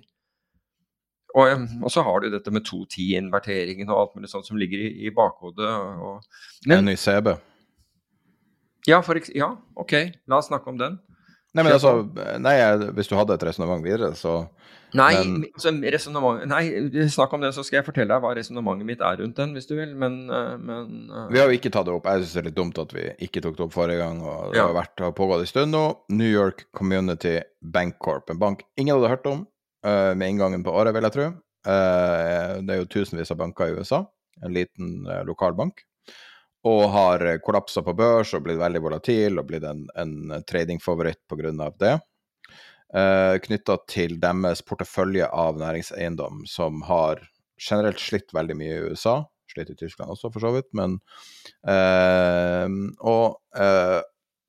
Og, 1.34 1.66
og, 1.82 1.90
så 1.92 2.02
har 2.06 2.22
du 2.22 2.30
dette 2.32 2.52
med 2.54 2.64
2-10-inverteringen 2.66 3.90
og 3.90 4.00
alt 4.00 4.16
mulig 4.16 4.30
sånt 4.30 4.46
som 4.46 4.58
ligger 4.60 4.80
i, 4.86 4.90
i 5.08 5.14
bakhodet. 5.14 5.74
Og, 6.06 6.22
men, 6.70 6.86
NYCB. 6.86 7.34
Ja, 8.86 9.00
for, 9.02 9.18
ja, 9.34 9.56
OK, 9.76 9.92
la 10.28 10.38
oss 10.38 10.48
snakke 10.48 10.70
om 10.70 10.78
den. 10.78 10.98
Nei, 11.56 11.64
men 11.64 11.72
altså, 11.72 12.04
nei, 12.38 12.54
hvis 12.94 13.08
du 13.08 13.16
hadde 13.16 13.34
et 13.34 13.42
resonnement 13.48 13.82
videre, 13.84 14.12
så 14.14 14.44
Nei, 14.96 15.12
Men- 15.20 15.44
altså, 15.52 15.70
nei, 16.48 16.62
snakk 17.12 17.32
om 17.34 17.42
det, 17.42 17.52
så 17.52 17.62
skal 17.64 17.78
jeg 17.78 17.84
fortelle 17.84 18.08
deg 18.08 18.22
hva 18.22 18.30
resonnementet 18.36 18.86
mitt 18.88 19.02
er 19.04 19.18
rundt 19.20 19.36
den, 19.36 19.52
hvis 19.52 19.66
du 19.68 19.74
vil. 19.76 19.94
Men, 19.94 20.30
eh, 20.30 20.56
men 20.56 21.10
uh... 21.12 21.26
Vi 21.28 21.38
har 21.38 21.50
jo 21.50 21.58
ikke 21.58 21.72
tatt 21.74 21.84
det 21.84 21.92
opp. 21.92 22.06
Jeg 22.08 22.22
syns 22.22 22.32
det 22.32 22.40
er 22.40 22.46
litt 22.48 22.56
dumt 22.56 22.80
at 22.80 22.94
vi 22.96 23.04
ikke 23.26 23.42
tok 23.44 23.58
det 23.58 23.66
opp 23.66 23.74
forrige 23.74 23.98
gang. 24.00 24.22
og 24.22 24.52
Det 24.52 24.56
Ja. 24.62 24.66
har 24.66 24.74
vært 24.78 25.04
har 25.04 25.12
pågått 25.12 25.44
en 25.44 25.50
stund 25.50 25.72
nå. 25.72 25.84
New 26.08 26.30
York 26.30 26.64
Community 26.72 27.42
Bank 27.60 27.98
Corp, 27.98 28.30
en 28.30 28.38
bank 28.38 28.64
ingen 28.78 28.96
hadde 28.96 29.12
hørt 29.12 29.26
om 29.26 29.46
uh, 29.84 30.14
med 30.14 30.30
inngangen 30.32 30.64
på 30.64 30.72
året, 30.72 30.94
vil 30.94 31.02
jeg 31.02 31.12
tro. 31.12 31.26
Uh, 31.68 32.62
det 32.64 32.70
er 32.72 32.80
jo 32.80 32.88
tusenvis 32.88 33.30
av 33.30 33.36
banker 33.36 33.68
i 33.68 33.76
USA. 33.76 34.06
En 34.42 34.54
liten 34.54 35.04
lokal 35.26 35.52
bank. 35.52 35.84
Og 36.68 36.84
har 36.92 37.24
uh, 37.24 37.38
kollapsa 37.44 37.82
på 37.86 37.96
børs 37.96 38.34
og 38.36 38.44
blitt 38.44 38.60
veldig 38.60 38.84
volatil 38.84 39.40
og 39.40 39.48
blitt 39.48 39.66
en, 39.68 39.86
en 39.96 40.44
tradingfavoritt 40.48 41.22
pga. 41.30 41.72
det. 41.80 41.96
Uh, 42.88 43.34
Knytta 43.44 43.80
til 43.88 44.16
deres 44.20 44.62
portefølje 44.64 45.26
av 45.28 45.58
næringseiendom, 45.60 46.44
som 46.48 46.84
har 46.88 47.24
generelt 47.58 48.00
slitt 48.00 48.32
veldig 48.34 48.56
mye 48.56 48.76
i 48.76 48.86
USA. 48.92 49.18
Slitt 49.52 49.72
i 49.72 49.76
Tyskland 49.78 50.12
også, 50.12 50.30
for 50.32 50.44
så 50.44 50.52
vidt. 50.54 50.68
Men 50.76 50.98
eh, 51.66 52.66
Og 52.98 53.38
eh, 53.56 54.00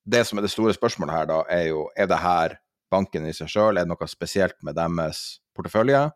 det 0.09 0.23
som 0.27 0.39
er 0.39 0.45
det 0.45 0.53
store 0.53 0.75
spørsmålet 0.75 1.15
her, 1.15 1.29
da, 1.29 1.41
er 1.49 1.69
jo 1.71 1.87
er 1.97 2.09
det 2.09 2.21
her 2.23 2.57
banken 2.91 3.27
i 3.29 3.35
seg 3.35 3.51
sjøl? 3.51 3.77
Er 3.77 3.87
det 3.87 3.93
noe 3.93 4.09
spesielt 4.09 4.57
med 4.65 4.77
deres 4.79 5.39
portefølje? 5.57 6.09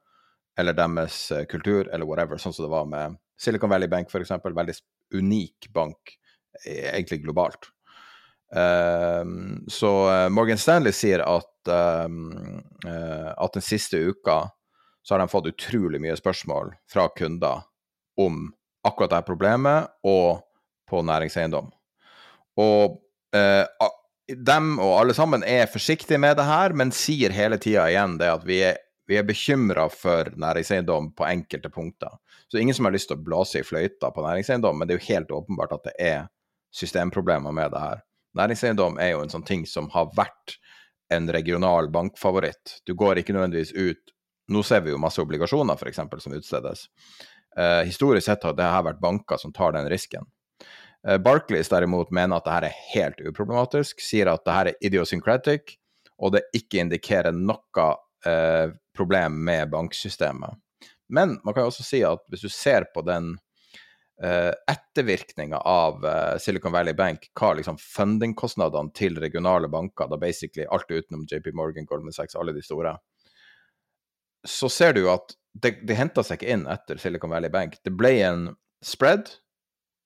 Eller 0.59 0.77
deres 0.77 1.25
eh, 1.31 1.45
kultur, 1.49 1.87
eller 1.89 2.05
whatever, 2.09 2.41
sånn 2.41 2.53
som 2.55 2.67
det 2.67 2.73
var 2.73 2.89
med 2.89 3.19
Silicon 3.39 3.71
Valley 3.71 3.89
Bank, 3.91 4.09
f.eks. 4.09 4.31
Veldig 4.43 4.75
unik 5.13 5.69
bank, 5.73 6.17
eh, 6.65 6.89
egentlig 6.93 7.23
globalt. 7.23 7.69
Um, 8.53 9.63
så 9.67 9.89
uh, 10.09 10.29
Morgan 10.29 10.59
Stanley 10.61 10.93
sier 10.93 11.23
at, 11.25 11.71
um, 12.05 12.59
at 12.85 13.55
den 13.55 13.65
siste 13.65 13.97
uka 13.97 14.43
så 15.01 15.15
har 15.15 15.23
de 15.23 15.31
fått 15.31 15.49
utrolig 15.49 15.97
mye 16.03 16.13
spørsmål 16.19 16.69
fra 16.91 17.07
kunder 17.17 17.63
om 18.21 18.51
akkurat 18.85 19.15
dette 19.15 19.27
problemet 19.27 19.89
og 20.05 20.43
på 20.89 21.01
næringseiendom. 21.01 21.71
Og 22.61 22.99
uh, 23.33 23.89
dem 24.29 24.77
og 24.77 24.99
alle 25.01 25.15
sammen 25.17 25.43
er 25.43 25.71
forsiktige 25.71 26.21
med 26.21 26.37
det 26.37 26.45
her, 26.47 26.75
men 26.77 26.93
sier 26.95 27.33
hele 27.35 27.57
tida 27.61 27.89
igjen 27.89 28.19
det 28.21 28.29
at 28.31 28.45
vi 28.47 28.61
er, 28.69 28.79
vi 29.07 29.17
er 29.19 29.25
bekymra 29.27 29.89
for 29.91 30.29
næringseiendom 30.39 31.11
på 31.17 31.25
enkelte 31.27 31.69
punkter. 31.69 32.15
Så 32.47 32.57
ingen 32.57 32.75
som 32.75 32.87
har 32.87 32.95
lyst 32.95 33.09
til 33.11 33.19
å 33.19 33.23
blåse 33.23 33.59
i 33.59 33.67
fløyta 33.67 34.11
på 34.13 34.23
næringseiendom, 34.23 34.79
men 34.79 34.87
det 34.87 34.95
er 34.95 35.01
jo 35.01 35.09
helt 35.09 35.33
åpenbart 35.39 35.75
at 35.75 35.89
det 35.89 35.95
er 35.99 36.21
systemproblemer 36.73 37.51
med 37.55 37.73
det 37.73 37.81
her. 37.83 38.03
Næringseiendom 38.37 38.97
er 39.01 39.13
jo 39.13 39.23
en 39.25 39.33
sånn 39.33 39.45
ting 39.45 39.67
som 39.69 39.91
har 39.93 40.09
vært 40.17 40.57
en 41.13 41.27
regional 41.35 41.91
bankfavoritt. 41.93 42.79
Du 42.87 42.95
går 42.97 43.21
ikke 43.21 43.35
nødvendigvis 43.35 43.75
ut 43.75 44.09
Nå 44.51 44.59
ser 44.67 44.81
vi 44.83 44.91
jo 44.91 44.97
masse 44.99 45.21
obligasjoner, 45.23 45.79
f.eks., 45.79 46.01
som 46.19 46.33
utstedes. 46.35 46.81
Eh, 47.55 47.85
historisk 47.87 48.25
sett 48.27 48.43
har 48.43 48.57
det 48.57 48.65
her 48.67 48.83
vært 48.83 48.99
banker 48.99 49.39
som 49.39 49.53
tar 49.55 49.71
den 49.71 49.87
risken. 49.87 50.27
Eh, 51.07 51.15
Barclays 51.15 51.71
derimot 51.71 52.11
mener 52.11 52.41
at 52.41 52.49
dette 52.49 52.67
er 52.67 52.81
helt 52.91 53.21
uproblematisk, 53.23 54.03
sier 54.03 54.27
at 54.31 54.43
dette 54.43 54.73
er 54.73 54.89
idiosyncratic, 54.89 55.77
og 56.19 56.35
det 56.35 56.43
ikke 56.59 56.83
indikerer 56.83 57.31
noe 57.35 57.87
eh, 58.27 58.75
problem 58.95 59.41
med 59.45 59.71
banksystemet. 59.73 60.59
Men 61.13 61.37
man 61.43 61.53
kan 61.53 61.65
jo 61.65 61.71
også 61.71 61.85
si 61.85 62.01
at 62.07 62.23
hvis 62.31 62.45
du 62.45 62.49
ser 62.51 62.87
på 62.93 63.03
den 63.05 63.33
uh, 64.23 64.53
ettervirkninga 64.71 65.59
av 65.67 66.05
uh, 66.05 66.35
Silicon 66.41 66.73
Valley 66.73 66.95
Bank, 66.97 67.27
hva 67.37 67.53
liksom 67.57 67.77
fundingkostnadene 67.81 68.93
til 68.97 69.19
regionale 69.21 69.69
banker, 69.71 70.09
da 70.09 70.19
basically 70.21 70.65
alt 70.69 70.89
utenom 70.89 71.27
JP 71.29 71.51
Morgan, 71.59 71.87
Goldman 71.89 72.15
Sachs, 72.15 72.37
alle 72.39 72.55
de 72.55 72.63
store, 72.65 72.95
så 74.47 74.69
ser 74.71 74.97
du 74.97 75.05
at 75.11 75.35
det, 75.53 75.77
det 75.87 75.97
henta 75.99 76.23
seg 76.25 76.41
ikke 76.41 76.55
inn 76.55 76.65
etter 76.71 76.99
Silicon 76.99 77.31
Valley 77.31 77.51
Bank. 77.53 77.77
Det 77.85 77.93
ble 77.95 78.15
en 78.25 78.47
spread, 78.83 79.29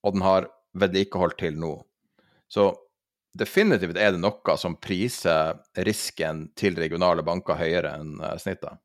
og 0.05 0.17
den 0.17 0.25
har 0.25 0.49
vedlikeholdt 0.77 1.39
til 1.39 1.55
nå. 1.57 1.71
Så 2.51 2.69
definitivt 3.39 3.97
er 3.99 4.13
det 4.13 4.21
noe 4.21 4.57
som 4.59 4.77
priser 4.81 5.57
risken 5.87 6.47
til 6.57 6.77
regionale 6.79 7.25
banker 7.25 7.59
høyere 7.59 7.95
enn 7.99 8.17
uh, 8.21 8.35
snittet. 8.41 8.79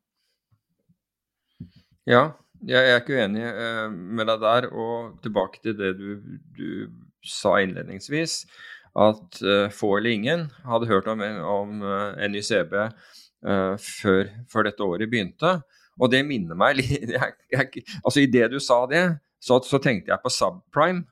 Ja, 2.09 2.33
jeg 2.67 2.91
er 2.91 3.01
ikke 3.01 3.19
uenig 3.19 3.47
uh, 3.47 3.89
med 3.91 4.29
deg 4.31 4.45
der. 4.45 4.69
Og 4.73 5.17
tilbake 5.25 5.63
til 5.65 5.77
det 5.79 5.95
du, 6.01 6.09
du 6.57 6.69
sa 7.27 7.59
innledningsvis, 7.63 8.43
at 8.93 9.43
uh, 9.43 9.67
få 9.73 9.97
eller 9.99 10.17
ingen 10.17 10.49
hadde 10.69 10.91
hørt 10.91 11.11
om, 11.13 11.23
om 11.23 11.85
NYCB 12.21 12.79
før, 13.43 14.29
før, 14.47 14.67
dette 14.69 14.85
året 14.87 15.11
begynte. 15.11 15.57
Og 15.99 16.13
det 16.13 16.21
minner 16.25 16.55
meg 16.55 16.77
litt 16.79 17.11
Altså, 18.05 18.21
idet 18.23 18.53
du 18.53 18.61
sa 18.63 18.85
det, 18.91 19.03
så, 19.43 19.59
så, 19.67 19.81
tenkte 19.83 20.13
jeg 20.13 20.23
på 20.23 20.31
subprime. 20.31 21.03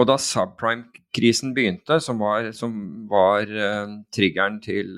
Og 0.00 0.06
da 0.08 0.16
subprime-krisen 0.16 1.52
begynte, 1.56 1.98
som 2.00 2.22
var, 2.22 2.48
som 2.56 2.72
var 3.10 3.44
triggeren 4.14 4.56
til 4.64 4.96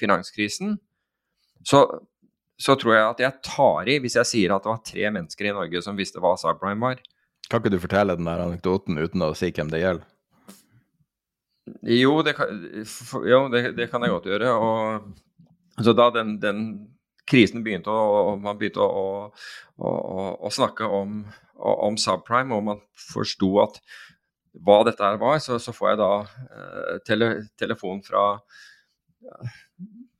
finanskrisen, 0.00 0.78
så 1.68 1.82
så 2.60 2.76
tror 2.76 2.94
jeg 2.94 3.06
at 3.06 3.22
jeg 3.24 3.40
tar 3.46 3.88
i 3.88 3.96
hvis 4.04 4.18
jeg 4.18 4.28
sier 4.28 4.54
at 4.54 4.64
det 4.64 4.72
var 4.72 4.82
tre 4.84 5.10
mennesker 5.16 5.48
i 5.48 5.56
Norge 5.56 5.80
som 5.84 5.98
visste 5.98 6.20
hva 6.20 6.34
subprime 6.40 6.90
var. 6.90 7.00
Kan 7.48 7.62
ikke 7.62 7.72
du 7.72 7.80
fortelle 7.82 8.16
den 8.18 8.28
der 8.28 8.44
anekdoten 8.44 9.00
uten 9.00 9.24
å 9.24 9.32
si 9.38 9.48
hvem 9.54 9.72
det 9.72 9.80
gjelder? 9.82 10.04
Jo, 11.86 12.18
det 12.26 12.34
kan, 12.36 12.50
jo, 13.26 13.40
det, 13.52 13.62
det 13.78 13.88
kan 13.90 14.04
jeg 14.04 14.12
godt 14.12 14.28
gjøre. 14.28 14.52
Og, 14.52 15.80
så 15.80 15.94
da 15.96 16.08
den, 16.12 16.34
den 16.42 16.62
krisen 17.30 17.64
begynte, 17.64 17.92
og 17.94 18.42
man 18.42 18.58
begynte 18.60 18.84
å, 18.84 19.12
å, 19.30 19.90
å, 19.90 20.26
å 20.44 20.52
snakke 20.52 20.88
om, 21.00 21.22
om, 21.60 21.98
subprime, 22.00 22.56
og 22.56 22.66
man 22.66 22.82
forsto 23.12 23.52
at 23.64 23.80
hva 24.66 24.80
dette 24.88 25.04
her 25.04 25.20
var, 25.20 25.38
så, 25.42 25.60
så 25.62 25.74
får 25.74 25.92
jeg 25.92 26.00
da 26.00 26.10
eh, 26.24 26.94
tele, 27.06 27.28
telefon 27.60 28.00
fra 28.02 28.24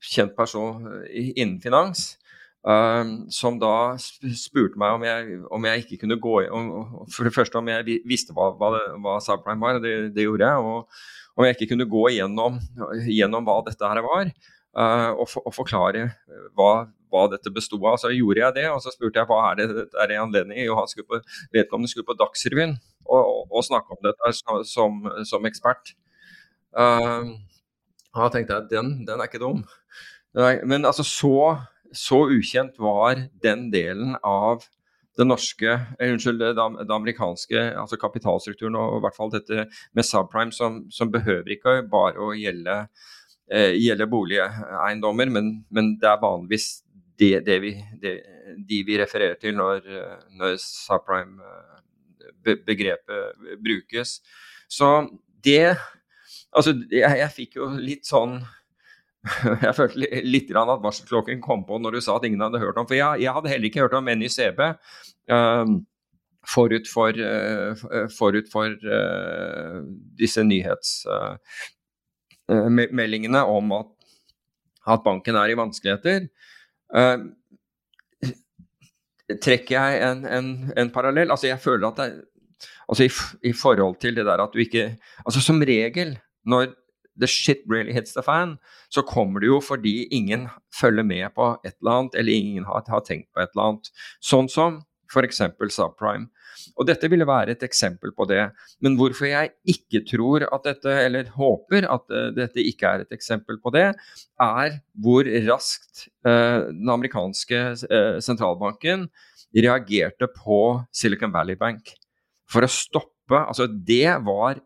kjent 0.01 0.37
person 0.37 0.87
innen 1.11 1.59
finans. 1.63 2.13
Uh, 2.61 3.25
som 3.33 3.57
da 3.57 3.97
spurte 3.97 4.77
meg 4.77 4.93
om 4.93 5.05
jeg, 5.07 5.37
om 5.49 5.65
jeg 5.65 5.81
ikke 5.81 5.97
kunne 6.03 6.19
gå 6.21 6.35
om, 6.53 6.67
For 7.09 7.25
det 7.25 7.33
første 7.33 7.57
om 7.57 7.71
jeg 7.73 8.03
visste 8.05 8.35
hva, 8.37 8.51
hva, 8.61 8.69
hva 9.01 9.15
subprime 9.25 9.65
var, 9.65 9.79
det, 9.81 10.13
det, 10.13 10.27
gjorde 10.27 10.45
jeg. 10.45 10.61
Og 10.61 11.41
om 11.41 11.47
jeg 11.47 11.57
ikke 11.57 11.71
kunne 11.73 11.89
gå 11.89 12.03
igjennom 12.13 13.49
hva 13.49 13.57
dette 13.65 13.93
her 13.93 14.03
var, 14.05 14.33
uh, 14.77 15.11
og, 15.15 15.25
for, 15.33 15.47
og, 15.47 15.57
forklare 15.57 16.11
hva, 16.59 16.91
hva 17.11 17.27
dette 17.33 17.53
besto 17.55 17.79
av. 17.83 17.99
Så 18.01 18.13
gjorde 18.15 18.45
jeg 18.45 18.57
det, 18.61 18.67
og 18.71 18.81
så 18.85 18.93
spurte 18.95 19.23
jeg 19.23 19.31
hva 19.31 19.41
er 19.51 19.61
det 19.61 19.89
er 20.05 20.15
i 20.15 20.21
anledning 20.21 20.63
Jo, 20.65 20.79
han 20.79 20.89
skulle 20.91 21.09
på, 21.11 21.21
vedkommende 21.57 21.93
skulle 21.93 22.09
på 22.09 22.19
Dagsrevyen 22.19 22.77
og, 23.07 23.21
og, 23.21 23.43
og, 23.51 23.67
snakke 23.67 23.97
om 23.97 24.03
dette 24.07 24.33
som, 24.71 25.03
som 25.27 25.51
ekspert. 25.51 25.95
Uh, 26.71 27.37
da 28.15 28.31
tenkte 28.31 28.57
jeg 28.57 28.71
den, 28.71 28.95
den 29.07 29.19
er 29.19 29.31
ikke 29.31 29.43
dum. 29.43 29.65
Men 30.35 30.87
altså 30.87 31.03
så 31.03 31.35
så 31.93 32.25
ukjent 32.31 32.79
var 32.79 33.19
den 33.43 33.71
delen 33.73 34.17
av 34.23 34.65
det 35.19 35.27
norske, 35.27 35.73
eh, 35.99 36.13
unnskyld, 36.13 36.43
det 36.57 36.95
amerikanske 36.95 37.63
altså 37.77 37.99
kapitalstrukturen, 38.01 38.77
og 38.79 39.01
i 39.01 39.05
hvert 39.05 39.17
fall 39.17 39.33
dette 39.33 39.67
med 39.93 40.07
subprime, 40.07 40.55
som, 40.55 40.85
som 40.91 41.11
behøver 41.13 41.51
ikke 41.57 41.81
bare 41.91 42.21
å 42.23 42.31
gjelde, 42.39 42.85
eh, 43.51 43.75
gjelde 43.75 44.09
boligeiendommer, 44.11 45.33
men, 45.35 45.51
men, 45.69 45.97
det 46.01 46.09
er 46.09 46.23
vanligvis 46.23 46.71
det, 47.21 47.35
det 47.47 47.59
vi, 47.63 47.71
de, 48.03 48.11
de 48.69 48.79
vi 48.89 48.95
refererer 49.01 49.37
til 49.41 49.53
når, 49.59 49.77
når 50.41 50.51
subprime-begrepet 50.65 53.23
brukes. 53.65 54.09
Så 54.71 54.89
det 55.45 55.77
Altså, 56.51 56.73
jeg, 56.91 57.19
jeg 57.21 57.31
fikk 57.31 57.57
jo 57.61 57.69
litt 57.79 58.07
sånn 58.09 58.41
jeg 59.67 59.75
følte 59.77 60.23
litt 60.25 60.49
at 60.57 60.81
varselklokken 60.83 61.41
kom 61.45 61.65
på 61.69 61.79
når 61.81 61.91
du 61.97 62.01
sa 62.05 62.13
at 62.17 62.25
ingen 62.27 62.41
hadde 62.41 62.63
hørt 62.63 62.79
om 62.81 62.87
For 62.89 62.97
jeg, 62.97 63.21
jeg 63.27 63.35
hadde 63.37 63.51
heller 63.53 63.69
ikke 63.69 63.85
hørt 63.85 63.99
om 63.99 64.09
NYCB 64.09 64.61
uh, 64.65 65.67
forut 66.49 66.87
for, 66.89 67.13
uh, 67.13 67.77
forut 68.17 68.49
for 68.53 68.69
uh, 68.73 69.77
disse 70.17 70.43
nyhetsmeldingene 70.47 73.43
om 73.45 73.73
at, 73.77 73.87
at, 74.89 75.05
banken 75.05 75.37
er 75.37 75.49
i 75.53 75.61
vanskeligheter. 75.61 76.33
Trekker 79.43 79.77
jeg 79.77 80.03
en, 80.11 80.27
en, 80.27 80.51
en, 80.77 80.91
parallell? 80.91 81.31
Altså 81.31 81.47
jeg 81.47 81.63
føler 81.63 81.89
at 81.89 82.01
det, 82.01 82.09
altså 82.89 83.07
i, 83.07 83.11
i 83.51 83.53
forhold 83.55 84.01
til 84.03 84.17
det 84.17 84.27
der 84.27 84.43
at 84.43 84.51
du 84.55 84.59
ikke 84.59 84.97
Altså 85.25 85.41
som 85.41 85.63
regel 85.63 86.19
når 86.45 86.73
the 87.21 87.27
shit 87.27 87.59
really 87.69 87.93
hits 87.93 88.15
the 88.15 88.23
fan, 88.23 88.57
så 88.91 89.03
kommer 89.03 89.41
det 89.41 89.47
jo 89.47 89.61
fordi 89.61 90.05
ingen 90.11 90.49
følger 90.81 91.03
med 91.03 91.29
på 91.35 91.51
et 91.65 91.75
eller 91.81 91.91
annet, 91.91 92.15
eller 92.15 92.33
ingen 92.33 92.65
har, 92.65 92.83
har 92.89 93.01
tenkt 93.01 93.29
på 93.35 93.43
et 93.43 93.51
eller 93.55 93.67
annet. 93.67 93.91
Sånn 94.25 94.49
som 94.49 94.81
f.eks. 95.11 95.43
subprime. 95.75 96.29
Og 96.79 96.87
dette 96.89 97.09
ville 97.11 97.27
være 97.29 97.55
et 97.55 97.65
eksempel 97.67 98.13
på 98.17 98.27
det. 98.31 98.43
Men 98.85 98.97
hvorfor 98.99 99.29
jeg 99.31 99.53
ikke 99.69 100.03
tror 100.09 100.47
at 100.47 100.67
dette, 100.67 100.97
eller 101.07 101.31
håper 101.35 101.87
at 101.91 102.07
uh, 102.13 102.29
dette 102.37 102.63
ikke 102.65 102.89
er 102.89 103.05
et 103.05 103.17
eksempel 103.17 103.61
på 103.63 103.73
det, 103.75 103.89
er 104.41 104.79
hvor 105.01 105.29
raskt 105.49 106.07
eh, 106.25 106.71
den 106.73 106.89
amerikanske 106.89 107.59
eh, 107.93 108.15
sentralbanken 108.25 109.03
reagerte 109.53 110.29
på 110.33 110.61
Silicon 110.97 111.33
Valley 111.35 111.59
Bank 111.61 111.93
for 112.51 112.65
å 112.65 112.71
stoppe 112.71 113.09
Altså, 113.31 113.69
det 113.71 114.11
var 114.27 114.59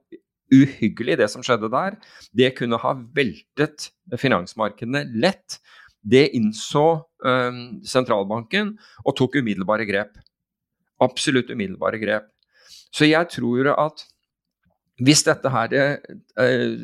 uhyggelig, 0.55 1.19
det 1.21 1.27
som 1.29 1.43
skjedde 1.45 1.69
der. 1.69 1.99
Det 2.33 2.55
kunne 2.57 2.79
ha 2.81 2.95
veltet 3.13 3.91
finansmarkedene 4.17 5.03
lett. 5.21 5.59
Det 6.01 6.31
innså 6.39 6.87
sentralbanken 7.85 8.71
og 9.05 9.19
tok 9.21 9.37
umiddelbare 9.43 9.85
grep 9.91 10.17
absolutt 11.05 11.53
umiddelbare 11.53 12.01
grep. 12.03 12.31
Så 12.95 13.09
jeg 13.09 13.31
tror 13.33 13.73
at 13.75 14.05
hvis 15.03 15.25
dette 15.27 15.51
her 15.51 15.75
eh, 15.75 16.75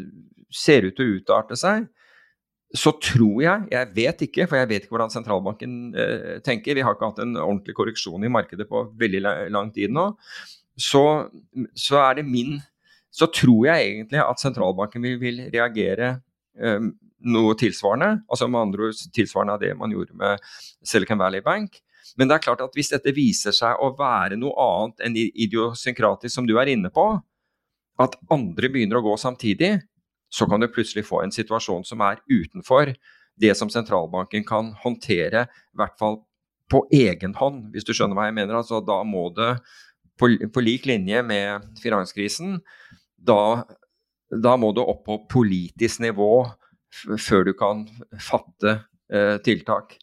ser 0.50 0.88
ut 0.88 0.96
til 0.98 1.06
å 1.06 1.18
utarte 1.20 1.58
seg, 1.58 1.86
så 2.76 2.92
tror 3.02 3.42
jeg, 3.42 3.66
jeg 3.72 3.90
vet 3.96 4.24
ikke, 4.26 4.46
for 4.46 4.60
jeg 4.60 4.70
vet 4.70 4.84
ikke 4.84 4.94
hvordan 4.94 5.12
sentralbanken 5.12 5.76
eh, 5.98 6.38
tenker, 6.46 6.76
vi 6.78 6.84
har 6.86 6.94
ikke 6.94 7.08
hatt 7.10 7.22
en 7.24 7.34
ordentlig 7.38 7.74
korreksjon 7.78 8.26
i 8.26 8.30
markedet 8.30 8.66
på 8.70 8.84
veldig 8.98 9.22
lang 9.50 9.72
tid 9.74 9.94
nå, 9.94 10.12
så, 10.78 11.04
så 11.74 12.02
er 12.06 12.20
det 12.20 12.28
min 12.30 12.60
Så 13.10 13.26
tror 13.34 13.64
jeg 13.66 13.86
egentlig 13.88 14.20
at 14.22 14.38
sentralbanken 14.38 15.02
vil, 15.02 15.16
vil 15.18 15.40
reagere 15.50 16.12
eh, 16.54 16.84
noe 17.26 17.56
tilsvarende, 17.58 18.20
altså 18.30 18.46
med 18.46 18.60
andre 18.60 18.86
ord 18.86 19.00
tilsvarende 19.16 19.56
av 19.56 19.64
det 19.64 19.72
man 19.76 19.90
gjorde 19.90 20.14
med 20.14 20.44
Silicon 20.86 21.18
Valley 21.18 21.42
Bank. 21.42 21.80
Men 22.18 22.30
det 22.30 22.36
er 22.36 22.44
klart 22.44 22.62
at 22.64 22.74
hvis 22.76 22.92
dette 22.92 23.12
viser 23.14 23.54
seg 23.54 23.78
å 23.82 23.92
være 23.98 24.38
noe 24.40 24.54
annet 24.64 25.04
enn 25.06 25.18
idiosynkratisk, 25.18 26.34
som 26.34 26.48
du 26.48 26.56
er 26.60 26.72
inne 26.72 26.90
på, 26.94 27.06
at 28.00 28.16
andre 28.32 28.70
begynner 28.72 29.00
å 29.00 29.04
gå 29.04 29.16
samtidig, 29.20 29.76
så 30.30 30.46
kan 30.48 30.62
du 30.62 30.70
plutselig 30.70 31.04
få 31.08 31.24
en 31.24 31.34
situasjon 31.34 31.84
som 31.86 32.02
er 32.06 32.22
utenfor 32.30 32.94
det 33.40 33.54
som 33.58 33.70
sentralbanken 33.72 34.44
kan 34.46 34.72
håndtere, 34.82 35.46
i 35.48 35.80
hvert 35.80 35.96
fall 36.00 36.20
på 36.70 36.84
egen 36.94 37.34
hånd, 37.34 37.70
hvis 37.74 37.86
du 37.86 37.92
skjønner 37.96 38.18
hva 38.18 38.28
jeg 38.28 38.36
mener. 38.36 38.60
Altså, 38.60 38.78
da 38.84 39.00
må 39.06 39.26
det, 39.34 39.54
på, 40.20 40.30
på 40.54 40.62
lik 40.62 40.86
linje 40.86 41.22
med 41.26 41.66
finanskrisen, 41.82 42.60
da, 43.16 43.64
da, 44.30 44.54
må 44.60 44.70
du 44.76 44.82
opp 44.84 45.02
på 45.08 45.18
politisk 45.32 46.04
nivå 46.04 46.30
før 47.18 47.48
du 47.48 47.52
kan 47.58 47.84
fatte 48.22 48.76
eh, 49.12 49.36
tiltak. 49.44 49.96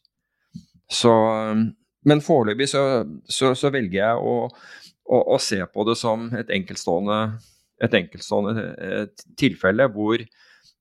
Så 0.91 1.14
men 2.08 2.24
foreløpig 2.24 2.70
så, 2.72 2.82
så, 3.28 3.51
så, 3.58 3.72
velger 3.74 3.99
jeg 3.99 4.24
å, 4.24 4.36
å, 4.47 5.20
å, 5.36 5.38
se 5.43 5.60
på 5.74 5.86
det 5.88 5.97
som 5.99 6.30
et 6.38 6.51
enkeltstående, 6.55 7.20
et 7.84 7.97
enkeltstående 7.99 8.53
et 8.64 8.88
eh, 8.88 9.28
tilfelle 9.39 9.89
hvor 9.93 10.24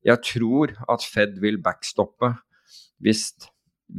jeg 0.06 0.22
tror 0.22 0.76
at 0.92 1.04
Fed 1.04 1.40
vil 1.42 1.58
backstoppe 1.62 2.30
hvis, 3.02 3.28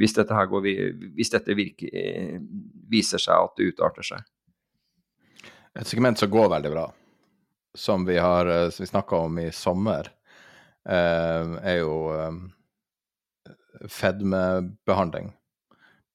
hvis 0.00 0.16
dette, 0.16 0.34
her 0.34 0.48
går, 0.50 0.70
hvis 1.18 1.34
dette 1.34 1.56
virker, 1.58 1.92
eh, 1.92 2.38
viser 2.90 3.22
seg 3.22 3.36
at 3.36 3.58
det 3.60 3.74
utarter 3.74 4.08
seg. 4.08 4.24
Et 5.78 5.86
segment 5.86 6.18
som 6.18 6.32
går 6.32 6.48
veldig 6.56 6.72
bra, 6.72 6.86
som 7.76 8.08
vi 8.08 8.16
har 8.18 8.48
eh, 8.50 8.70
vi 8.72 8.88
snakka 8.88 9.26
om 9.28 9.42
i 9.44 9.50
sommer, 9.54 10.14
er 10.88 11.74
jo 11.82 11.96
fedmebehandling 13.92 15.26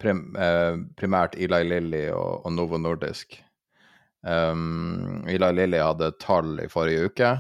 prim, 0.04 0.28
eh, 0.36 0.76
primært 1.00 1.38
Eli 1.40 1.64
Lilly 1.70 2.04
og, 2.12 2.44
og 2.44 2.54
Novo 2.56 2.80
Nordisk. 2.82 3.40
Um, 4.24 5.24
Eli 5.28 5.50
Lilly 5.56 5.82
hadde 5.84 6.14
tall 6.22 6.56
i 6.64 6.70
forrige 6.72 7.10
uke 7.10 7.32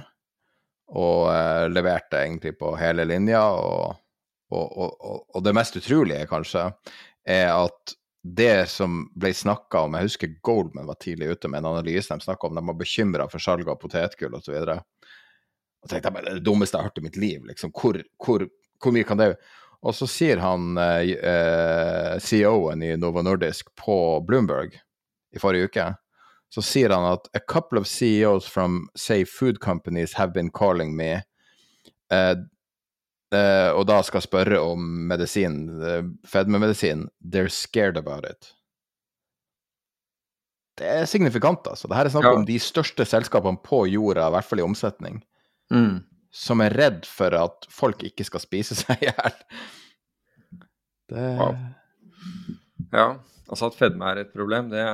og 0.93 1.30
eh, 1.32 1.66
leverte 1.72 2.20
egentlig 2.22 2.57
på 2.59 2.74
hele 2.78 3.05
linja. 3.07 3.41
Og, 3.55 3.99
og, 4.53 4.95
og, 5.34 5.39
det 5.43 5.55
mest 5.55 5.78
utrolige, 5.80 6.28
kanskje, 6.30 6.68
er 7.26 7.49
at 7.55 7.95
det 8.24 8.70
som 8.72 9.01
ble 9.20 9.34
snakka 9.36 9.82
om 9.84 9.97
Jeg 9.97 10.07
husker 10.07 10.36
Goldman 10.45 10.88
var 10.88 10.99
tidlig 11.01 11.34
ute 11.34 11.49
med 11.49 11.64
en 11.64 11.72
analyse. 11.74 12.14
De 12.14 12.24
snakka 12.24 12.47
om 12.47 12.59
de 12.59 12.64
var 12.68 12.78
bekymra 12.80 13.28
for 13.32 13.43
salget 13.43 13.72
av 13.74 13.80
potetgull 13.82 14.38
osv. 14.38 14.53
Og, 14.61 15.09
og 15.84 15.91
tenkte 15.91 16.14
det 16.14 16.24
er 16.24 16.38
det 16.38 16.45
dummeste 16.45 16.78
jeg 16.78 16.86
har 16.86 16.91
hørt 16.91 17.01
i 17.01 17.07
mitt 17.07 17.20
liv. 17.20 17.49
Liksom. 17.49 17.74
Hvor, 17.76 17.99
hvor, 18.24 18.45
hvor 18.84 18.95
mye 18.95 19.07
kan 19.07 19.20
det 19.20 19.34
og 19.84 19.96
så 19.96 20.08
sier 20.08 20.40
han 20.40 20.78
eh, 20.80 21.12
eh 21.20 22.16
CEO-en 22.24 22.84
i 22.84 22.94
Novo 22.98 23.22
Nordisk 23.26 23.74
på 23.80 23.98
Bloomberg 24.28 24.78
i 25.36 25.42
forrige 25.42 25.68
uke, 25.68 25.88
så 26.54 26.64
sier 26.64 26.94
han 26.94 27.06
at 27.10 27.28
a 27.36 27.42
couple 27.42 27.82
of 27.82 27.88
CEOs 27.90 28.48
from 28.48 28.88
say 28.96 29.26
food 29.26 29.60
companies 29.60 30.14
have 30.14 30.34
been 30.34 30.52
calling 30.54 30.96
me, 30.96 31.24
uh, 32.14 32.36
uh, 33.34 33.72
og 33.74 33.88
da 33.90 34.00
skal 34.06 34.22
spørre 34.22 34.60
om 34.62 34.86
medisin, 35.10 35.64
uh, 35.82 36.04
fedmemedisin, 36.30 37.08
they're 37.20 37.50
scared 37.50 37.98
about 37.98 38.30
it. 38.30 38.54
Det 40.78 40.86
er 40.86 41.10
signifikant, 41.10 41.66
altså. 41.70 41.90
Dette 41.90 42.06
er 42.06 42.14
snakk 42.14 42.30
ja. 42.30 42.38
om 42.38 42.46
de 42.46 42.60
største 42.62 43.06
selskapene 43.06 43.60
på 43.66 43.84
jorda, 43.90 44.30
i 44.30 44.38
hvert 44.38 44.48
fall 44.48 44.62
i 44.62 44.68
omsetning. 44.70 45.24
Mm 45.74 46.04
som 46.34 46.64
er 46.66 46.74
redd 46.74 47.06
for 47.06 47.36
at 47.38 47.68
folk 47.70 48.02
ikke 48.08 48.26
skal 48.26 48.42
spise 48.42 48.78
seg 48.80 49.06
i 49.06 49.12
hjel. 49.12 49.40
Det 51.14 51.26
ja. 51.38 51.50
ja. 52.96 53.08
altså 53.46 53.70
at 53.70 53.78
fedme 53.78 54.10
er 54.10 54.24
et 54.24 54.32
problem, 54.34 54.72
det, 54.72 54.86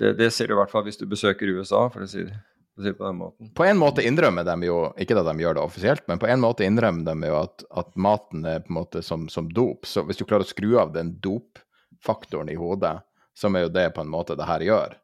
det, 0.00 0.14
det, 0.18 0.30
ser 0.34 0.50
du 0.50 0.56
i 0.56 0.58
hvert 0.58 0.72
fall 0.72 0.86
hvis 0.88 0.98
du 0.98 1.06
besøker 1.10 1.52
USA, 1.54 1.84
for 1.92 2.06
å 2.06 2.10
si 2.10 2.24
det. 2.26 2.38
På, 2.80 3.04
den 3.04 3.18
måten. 3.18 3.50
på 3.52 3.64
en 3.68 3.76
måte 3.76 4.00
innrømmer 4.08 4.46
de 4.46 4.54
jo, 4.64 4.76
ikke 4.96 5.18
at 5.20 5.26
de 5.28 5.42
gjør 5.42 5.58
det 5.58 5.62
offisielt, 5.62 6.04
men 6.08 6.20
på 6.22 6.30
en 6.32 6.40
måte 6.40 6.64
innrømmer 6.64 7.04
de 7.04 7.28
jo 7.28 7.36
at, 7.42 7.64
at 7.76 7.90
maten 8.00 8.46
er 8.48 8.62
på 8.64 8.72
en 8.72 8.78
måte 8.78 9.02
som, 9.04 9.26
som, 9.28 9.50
dop. 9.52 9.84
Så 9.84 10.06
hvis 10.08 10.16
du 10.16 10.24
klarer 10.24 10.46
å 10.46 10.48
skru 10.48 10.78
av 10.80 10.94
den 10.94 11.12
dopfaktoren 11.20 12.48
i 12.48 12.56
hodet, 12.56 12.94
som 13.36 13.58
er 13.58 13.66
jo 13.66 13.74
det 13.74 13.90
på 13.92 14.00
en 14.00 14.08
måte 14.10 14.38
det 14.38 14.48
her 14.48 14.64
gjør, 14.64 14.96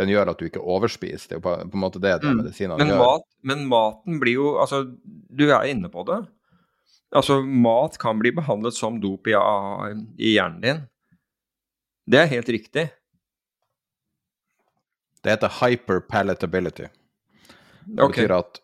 den 0.00 0.10
gjør 0.10 0.32
at 0.32 0.40
du 0.40 0.46
ikke 0.48 0.62
overspiser. 0.64 1.28
Det 1.28 1.36
er 1.36 1.40
jo 1.40 1.44
på, 1.44 1.54
på 1.72 1.78
en 1.78 1.82
måte 1.84 2.00
det 2.02 2.14
den 2.22 2.34
mm. 2.34 2.42
medisinene 2.42 2.78
men 2.80 2.92
gjør. 2.92 3.02
Mat, 3.04 3.26
men 3.50 3.64
maten 3.68 4.20
blir 4.22 4.38
jo 4.38 4.52
Altså, 4.62 4.84
du 5.04 5.44
er 5.50 5.68
inne 5.68 5.90
på 5.92 6.04
det. 6.08 6.22
Altså, 7.16 7.40
mat 7.42 7.98
kan 8.00 8.20
bli 8.20 8.32
behandlet 8.36 8.76
som 8.76 9.00
dop 9.02 9.28
i, 9.28 9.34
i 9.34 10.34
hjernen 10.36 10.64
din. 10.64 10.82
Det 12.10 12.22
er 12.22 12.32
helt 12.32 12.48
riktig. 12.48 12.86
Det 15.20 15.34
heter 15.34 15.52
hyperpalatability. 15.60 16.88
Det 17.84 18.02
okay. 18.02 18.22
betyr 18.22 18.36
at 18.38 18.60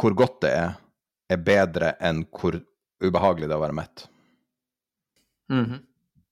hvor 0.00 0.14
godt 0.16 0.40
det 0.42 0.52
er, 0.56 0.78
er 1.30 1.42
bedre 1.42 1.92
enn 2.02 2.24
hvor 2.32 2.56
ubehagelig 3.04 3.48
det 3.48 3.54
er 3.54 3.60
å 3.60 3.66
være 3.66 3.76
mett. 3.76 4.06
Mm 5.52 5.64
-hmm. 5.64 5.82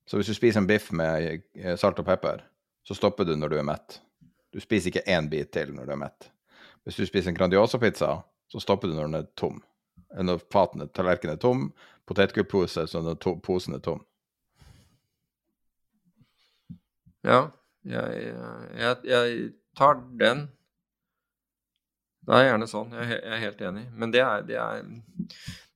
Så 0.07 0.17
hvis 0.17 0.27
du 0.27 0.35
spiser 0.35 0.61
en 0.61 0.67
biff 0.67 0.93
med 0.93 1.43
salt 1.77 1.99
og 1.99 2.07
pepper, 2.07 2.43
så 2.83 2.95
stopper 2.95 3.25
du 3.25 3.37
når 3.37 3.53
du 3.53 3.59
er 3.61 3.67
mett. 3.67 4.01
Du 4.53 4.61
spiser 4.61 4.93
ikke 4.93 5.07
én 5.09 5.29
bit 5.33 5.53
til 5.55 5.73
når 5.75 5.89
du 5.89 5.95
er 5.95 6.03
mett. 6.03 6.29
Hvis 6.85 6.99
du 6.99 7.07
spiser 7.07 7.31
en 7.31 7.39
Grandiosa-pizza, 7.39 8.17
så 8.51 8.61
stopper 8.61 8.91
du 8.91 8.97
når 8.97 9.09
den 9.09 9.21
er 9.21 9.29
tom. 9.39 9.61
Når 10.13 10.43
fatene, 10.53 10.89
tallerkenen 10.93 11.37
er 11.37 11.41
tom, 11.41 11.71
potetgullpose, 12.09 12.87
så 12.91 13.03
når 13.03 13.21
to, 13.23 13.37
posen 13.45 13.79
er 13.79 13.85
tom. 13.85 14.03
Ja, 17.23 17.47
jeg, 17.87 18.35
jeg, 18.77 18.97
jeg, 19.07 19.53
tar 19.79 20.03
den. 20.19 20.49
Det 22.27 22.35
er 22.37 22.49
gjerne 22.51 22.69
sånn. 22.71 22.93
Jeg, 22.99 23.15
jeg 23.15 23.35
er 23.37 23.45
helt 23.47 23.63
enig. 23.71 23.85
Men 23.99 24.13
det 24.15 24.23
er, 24.23 24.43
det 24.47 24.59
er 24.59 24.83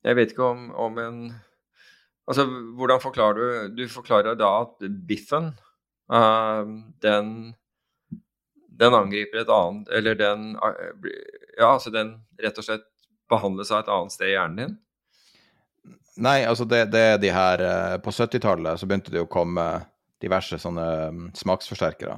Jeg 0.05 0.19
vet 0.19 0.35
ikke 0.35 0.51
om, 0.53 0.71
om 0.75 0.99
en 1.03 1.21
Altså, 2.27 2.43
hvordan 2.75 3.01
forklarer 3.03 3.71
du 3.71 3.83
Du 3.83 3.89
forklarer 3.91 4.35
da 4.39 4.51
at 4.65 4.85
biffen 5.09 5.53
den, 6.07 7.55
den 8.79 8.95
angriper 8.95 9.41
et 9.41 9.49
annet 9.51 9.89
Eller 9.89 10.15
den 10.15 10.53
uh, 10.57 11.09
Ja, 11.59 11.73
altså 11.73 11.91
den 11.91 12.13
rett 12.43 12.59
og 12.59 12.67
slett 12.67 12.87
behandles 13.31 13.73
av 13.75 13.83
et 13.83 13.91
annet 13.91 14.15
sted 14.15 14.31
i 14.31 14.37
hjernen 14.37 14.61
din? 14.61 14.77
Nei, 16.23 16.45
altså 16.47 16.65
det, 16.65 16.85
det 16.95 17.03
er 17.03 17.19
de 17.19 17.33
her 17.35 17.65
uh, 17.65 17.97
På 18.05 18.15
70-tallet 18.15 18.79
så 18.79 18.87
begynte 18.87 19.11
det 19.15 19.25
å 19.25 19.31
komme 19.31 19.67
diverse 20.23 20.57
sånne 20.63 20.87
um, 21.11 21.27
smaksforsterkere. 21.37 22.15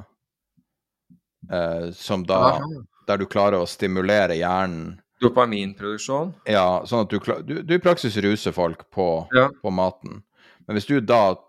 Eh, 1.51 1.89
som 1.99 2.23
da 2.27 2.37
Aha. 2.53 2.69
Der 3.09 3.19
du 3.19 3.25
klarer 3.27 3.59
å 3.59 3.67
stimulere 3.67 4.37
hjernen 4.39 5.01
Dopaminproduksjon? 5.19 6.31
Ja, 6.47 6.85
sånn 6.87 7.07
at 7.07 7.11
du, 7.11 7.19
du, 7.43 7.57
du 7.67 7.73
i 7.75 7.81
praksis 7.83 8.15
ruser 8.23 8.55
folk 8.55 8.85
på, 8.95 9.09
ja. 9.35 9.49
på 9.51 9.73
maten. 9.75 10.21
Men 10.69 10.79
hvis 10.79 10.87
du 10.87 11.01
da 11.03 11.33
Eh, 11.33 11.48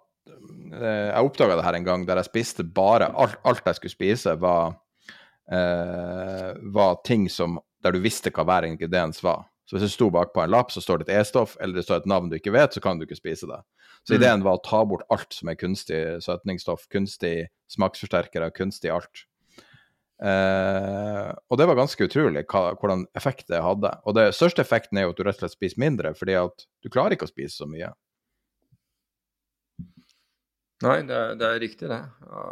jeg 0.69 1.25
oppdaga 1.25 1.55
det 1.57 1.63
her 1.65 1.77
en 1.79 1.87
gang 1.87 2.05
der 2.05 2.19
jeg 2.21 2.29
spiste 2.29 2.63
bare 2.63 3.07
Alt, 3.17 3.39
alt 3.43 3.65
jeg 3.65 3.75
skulle 3.79 3.95
spise, 3.95 4.35
var, 4.39 4.75
eh, 5.51 6.53
var 6.75 6.99
ting 7.05 7.27
som 7.29 7.59
der 7.83 7.95
du 7.95 7.99
visste 8.03 8.31
hva 8.35 8.43
hver 8.45 8.67
ingrediens 8.67 9.21
var. 9.23 9.45
Så 9.65 9.77
hvis 9.77 9.85
det 9.85 9.93
sto 9.93 10.09
bakpå 10.11 10.41
en 10.43 10.51
lapp, 10.51 10.71
så 10.73 10.81
står 10.81 10.99
det 11.03 11.09
et 11.09 11.19
E-stoff, 11.21 11.55
eller 11.61 11.75
det 11.77 11.85
står 11.85 12.01
et 12.01 12.09
navn 12.09 12.29
du 12.29 12.35
ikke 12.39 12.51
vet, 12.55 12.73
så 12.73 12.81
kan 12.81 12.97
du 12.99 13.05
ikke 13.05 13.19
spise 13.19 13.47
det. 13.47 13.59
Så 14.03 14.15
Mm. 14.15 14.17
ideen 14.21 14.43
var 14.43 14.57
å 14.57 14.63
ta 14.63 14.83
bort 14.85 15.03
alt 15.11 15.33
som 15.33 15.49
er 15.49 15.55
kunstig 15.55 15.99
søtningsstoff, 16.23 16.87
kunstig 16.89 17.47
smaksforsterkere, 17.69 18.49
kunstig 18.51 18.89
alt. 18.91 19.25
Eh, 20.21 21.29
og 21.49 21.57
det 21.57 21.67
var 21.69 21.77
ganske 21.79 22.03
utrolig 22.09 22.43
hva, 22.51 22.73
hvordan 22.75 23.05
effekt 23.15 23.47
det 23.47 23.61
hadde. 23.63 23.91
Og 24.05 24.15
det 24.17 24.33
største 24.35 24.63
effekten 24.65 24.97
er 24.99 25.05
jo 25.07 25.13
at 25.13 25.19
du 25.19 25.23
rett 25.23 25.37
og 25.39 25.45
slett 25.45 25.55
spiser 25.55 25.79
mindre, 25.79 26.13
fordi 26.17 26.35
at 26.35 26.65
du 26.83 26.89
klarer 26.91 27.15
ikke 27.15 27.29
å 27.29 27.31
spise 27.31 27.55
så 27.61 27.67
mye. 27.69 27.93
Nei, 30.85 31.01
det 31.07 31.15
er, 31.15 31.35
det 31.39 31.47
er 31.47 31.61
riktig, 31.61 31.89
det. 31.91 31.99
Ja. 32.29 32.45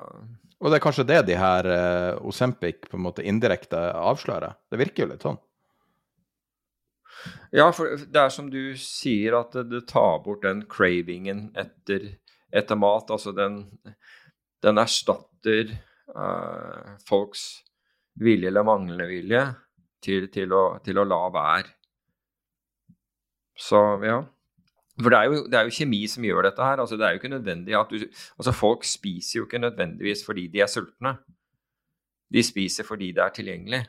Og 0.57 0.71
det 0.71 0.79
er 0.79 0.83
kanskje 0.83 1.05
det 1.07 1.19
de 1.27 1.35
her 1.37 1.67
uh, 1.69 2.25
Osempic 2.27 2.87
på 2.89 2.97
en 2.97 3.05
måte 3.05 3.25
indirekte 3.25 3.79
avslører. 3.93 4.57
Det 4.71 4.79
virker 4.81 5.05
jo 5.05 5.11
litt 5.11 5.25
sånn. 5.27 5.37
Ja, 7.55 7.69
for 7.73 7.93
det 7.97 8.21
er 8.21 8.33
som 8.33 8.49
du 8.51 8.73
sier, 8.81 9.37
at 9.39 9.53
det, 9.55 9.67
det 9.71 9.83
tar 9.89 10.19
bort 10.25 10.43
den 10.45 10.63
cravingen 10.69 11.47
etter, 11.57 12.09
etter 12.49 12.79
mat. 12.79 13.13
Altså 13.13 13.33
den, 13.37 13.61
den 14.65 14.81
erstatter 14.81 15.75
uh, 16.15 16.97
folks 17.07 17.47
vilje 18.17 18.49
eller 18.49 18.65
manglende 18.65 19.07
vilje 19.11 19.43
til, 20.03 20.27
til, 20.33 20.53
å, 20.57 20.65
til 20.83 20.97
å 20.97 21.05
la 21.05 21.21
være. 21.33 21.75
Så 23.57 23.83
ja. 24.05 24.19
For 24.97 25.13
det 25.13 25.17
er, 25.19 25.29
jo, 25.29 25.43
det 25.45 25.57
er 25.59 25.67
jo 25.67 25.75
kjemi 25.77 25.99
som 26.09 26.25
gjør 26.25 26.47
dette 26.47 26.63
her. 26.63 26.81
altså 26.81 26.97
Det 26.97 27.05
er 27.05 27.13
jo 27.13 27.21
ikke 27.21 27.35
nødvendig 27.35 27.75
at 27.77 27.91
du 27.91 27.99
Altså 28.37 28.53
Folk 28.55 28.87
spiser 28.87 29.39
jo 29.39 29.45
ikke 29.45 29.61
nødvendigvis 29.61 30.25
fordi 30.25 30.47
de 30.53 30.63
er 30.65 30.71
sultne. 30.71 31.17
De 32.33 32.43
spiser 32.43 32.83
fordi 32.83 33.11
det 33.15 33.23
er 33.23 33.35
tilgjengelig. 33.35 33.83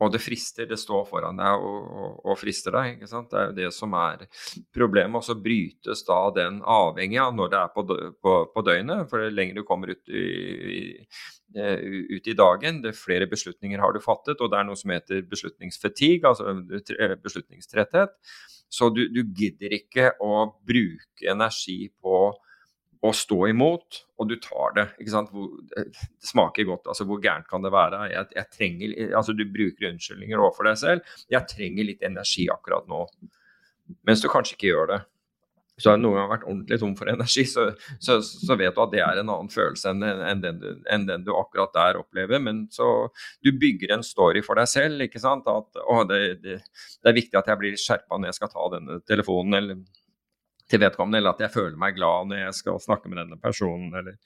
Og 0.00 0.08
det 0.12 0.22
frister, 0.24 0.64
det 0.64 0.78
står 0.80 1.02
foran 1.10 1.36
deg 1.36 1.64
og, 1.64 1.80
og, 2.00 2.12
og 2.32 2.38
frister 2.40 2.72
deg. 2.72 2.94
ikke 2.94 3.08
sant? 3.08 3.28
Det 3.30 3.38
er 3.38 3.50
jo 3.50 3.56
det 3.58 3.72
som 3.76 3.92
er 4.00 4.24
problemet. 4.72 5.18
Og 5.20 5.26
så 5.26 5.36
brytes 5.36 6.04
da 6.08 6.20
den 6.36 6.62
avhengig 6.64 7.20
av 7.20 7.34
når 7.36 7.52
det 7.52 7.58
er 7.60 7.74
på, 7.74 7.84
på, 8.24 8.36
på 8.54 8.64
døgnet. 8.64 9.04
For 9.10 9.20
det 9.20 9.34
lenger 9.36 9.60
du 9.60 9.66
kommer 9.68 9.92
ut 9.92 10.08
i, 10.08 10.94
eh, 11.52 11.84
ut 12.16 12.32
i 12.32 12.36
dagen, 12.38 12.80
det 12.86 12.96
flere 12.96 13.28
beslutninger 13.28 13.84
har 13.84 13.92
du 13.92 14.00
fattet. 14.00 14.40
Og 14.40 14.48
det 14.48 14.60
er 14.60 14.70
noe 14.70 14.80
som 14.80 14.94
heter 14.96 15.20
beslutningsfatigue, 15.28 16.32
altså 16.32 16.56
beslutningstretthet. 17.20 18.16
Så 18.70 18.90
du, 18.94 19.02
du 19.10 19.24
gidder 19.34 19.74
ikke 19.74 20.12
å 20.22 20.44
bruke 20.66 21.26
energi 21.30 21.88
på 21.90 22.30
å 23.00 23.10
stå 23.16 23.38
imot, 23.48 24.02
og 24.20 24.28
du 24.28 24.34
tar 24.44 24.74
det. 24.76 24.84
ikke 25.00 25.12
sant? 25.14 25.30
Hvor, 25.32 25.48
det 25.72 25.86
smaker 26.24 26.68
godt. 26.68 26.90
altså 26.92 27.06
Hvor 27.08 27.22
gærent 27.24 27.48
kan 27.48 27.64
det 27.64 27.72
være? 27.72 28.02
Jeg, 28.12 28.28
jeg 28.36 28.52
trenger, 28.56 28.96
altså 29.16 29.34
Du 29.36 29.46
bruker 29.48 29.88
unnskyldninger 29.88 30.42
overfor 30.42 30.68
deg 30.68 30.80
selv. 30.80 31.14
'Jeg 31.32 31.48
trenger 31.48 31.88
litt 31.88 32.04
energi 32.06 32.46
akkurat 32.52 32.88
nå.' 32.90 33.06
Mens 34.06 34.20
du 34.22 34.28
kanskje 34.30 34.54
ikke 34.54 34.68
gjør 34.70 34.92
det. 34.92 35.00
Så 35.80 35.92
har 35.92 36.00
noen 36.00 36.18
gang 36.18 36.30
vært 36.30 36.46
ordentlig 36.46 36.80
tom 36.82 36.92
for 36.98 37.10
energi, 37.12 37.46
så, 37.48 37.70
så, 38.02 38.18
så 38.20 38.56
vet 38.60 38.76
du 38.76 38.82
at 38.84 38.92
det 38.92 39.00
er 39.04 39.22
en 39.22 39.32
annen 39.32 39.52
følelse 39.52 39.94
enn, 39.94 40.04
enn, 40.04 40.42
den, 40.44 40.60
du, 40.60 40.68
enn 40.92 41.06
den 41.08 41.24
du 41.26 41.32
akkurat 41.38 41.72
der 41.76 42.00
opplever. 42.02 42.42
Men 42.42 42.66
så 42.74 43.08
du 43.44 43.52
bygger 43.56 43.96
en 43.96 44.04
story 44.06 44.44
for 44.46 44.60
deg 44.60 44.68
selv. 44.70 45.06
ikke 45.06 45.22
sant? 45.22 45.48
At 45.48 45.80
å, 45.80 46.02
det, 46.08 46.20
det, 46.44 46.60
det 47.00 47.12
er 47.12 47.16
viktig 47.16 47.40
at 47.40 47.50
jeg 47.50 47.62
blir 47.62 47.80
skjerpa 47.80 48.20
når 48.20 48.32
jeg 48.32 48.40
skal 48.40 48.52
ta 48.52 48.68
denne 48.76 49.00
telefonen. 49.08 49.58
eller 49.60 49.82
til 50.70 50.80
vedkommende, 50.84 51.18
eller 51.18 51.34
at 51.34 51.40
jeg 51.44 51.54
føler 51.54 51.78
meg 51.80 51.96
glad 51.96 52.30
når 52.30 52.44
jeg 52.44 52.58
skal 52.60 52.80
snakke 52.82 53.10
med 53.10 53.18
denne 53.22 53.38
personen, 53.42 53.90
eller, 53.96 54.18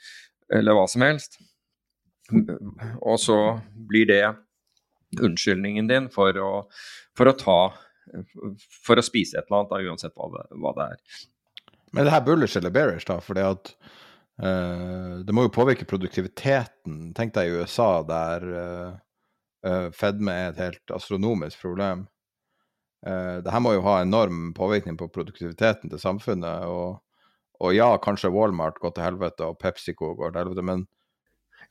eller 0.52 0.76
hva 0.76 0.84
som 0.90 1.04
helst. 1.06 1.38
Og 3.00 3.16
så 3.20 3.38
blir 3.88 4.08
det 4.10 4.24
unnskyldningen 5.20 5.88
din 5.88 6.10
for 6.12 6.36
å, 6.40 6.52
for 7.16 7.30
å 7.30 7.38
ta 7.38 7.58
For 8.84 9.00
å 9.00 9.02
spise 9.02 9.38
et 9.38 9.46
eller 9.48 9.62
annet, 9.62 9.70
da, 9.70 9.78
uansett 9.88 10.12
hva 10.12 10.26
det, 10.34 10.42
hva 10.60 10.72
det 10.76 10.84
er. 10.92 11.20
Men 11.94 12.06
det 12.06 12.10
her 12.14 12.24
bullish 12.26 12.58
eller 12.58 12.74
bearish, 12.74 13.06
da? 13.06 13.20
Fordi 13.22 13.44
at 13.46 13.70
uh, 14.42 15.20
det 15.22 15.34
må 15.34 15.46
jo 15.46 15.52
påvirke 15.54 15.86
produktiviteten. 15.86 17.12
Tenk 17.14 17.34
deg 17.36 17.50
i 17.50 17.60
USA, 17.60 18.02
der 18.08 18.48
uh, 18.50 19.86
fedme 19.94 20.34
er 20.34 20.50
et 20.50 20.62
helt 20.64 20.94
astronomisk 20.96 21.62
problem. 21.62 22.06
Uh, 23.06 23.38
det 23.44 23.52
her 23.54 23.62
må 23.62 23.76
jo 23.76 23.84
ha 23.86 24.00
enorm 24.02 24.50
påvirkning 24.56 24.98
på 24.98 25.10
produktiviteten 25.14 25.92
til 25.92 26.02
samfunnet. 26.02 26.66
Og, 26.66 26.98
og 27.62 27.76
ja, 27.76 27.92
kanskje 28.02 28.32
Walmart 28.34 28.82
går 28.82 28.96
til 28.96 29.06
helvete, 29.06 29.46
og 29.46 29.60
PepsiCo 29.62 30.16
går 30.18 30.34
til 30.34 30.42
helvete, 30.42 30.66
men 30.66 30.86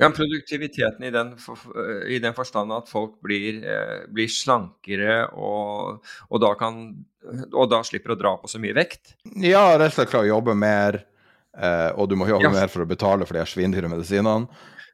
Ja, 0.02 0.10
Produktiviteten 0.10 1.04
i 1.06 1.12
den, 1.14 1.34
for, 1.38 1.60
i 2.10 2.20
den 2.20 2.34
forstand 2.34 2.74
at 2.74 2.90
folk 2.90 3.20
blir, 3.22 3.60
eh, 3.64 4.06
blir 4.14 4.28
slankere 4.32 5.28
og, 5.38 6.04
og, 6.30 6.38
da 6.42 6.54
kan, 6.60 6.80
og 7.54 7.70
da 7.72 7.82
slipper 7.86 8.16
å 8.16 8.20
dra 8.20 8.36
på 8.42 8.50
så 8.52 8.62
mye 8.64 8.74
vekt. 8.78 9.16
ja, 9.38 9.66
rett 9.78 9.92
og 9.94 9.98
slett 10.00 10.10
klare 10.14 10.26
å 10.28 10.32
jobbe 10.36 10.56
mer, 10.58 11.04
eh, 11.58 11.90
og 11.96 12.10
du 12.10 12.16
må 12.20 12.28
jobbe 12.30 12.50
Ja. 12.50 12.56
mer 12.58 12.68
for 12.74 12.84
å 12.86 12.90
betale 12.90 13.26
for 13.30 13.38
de 13.38 13.46
svindyre 13.46 13.90
medisinene. 13.92 14.48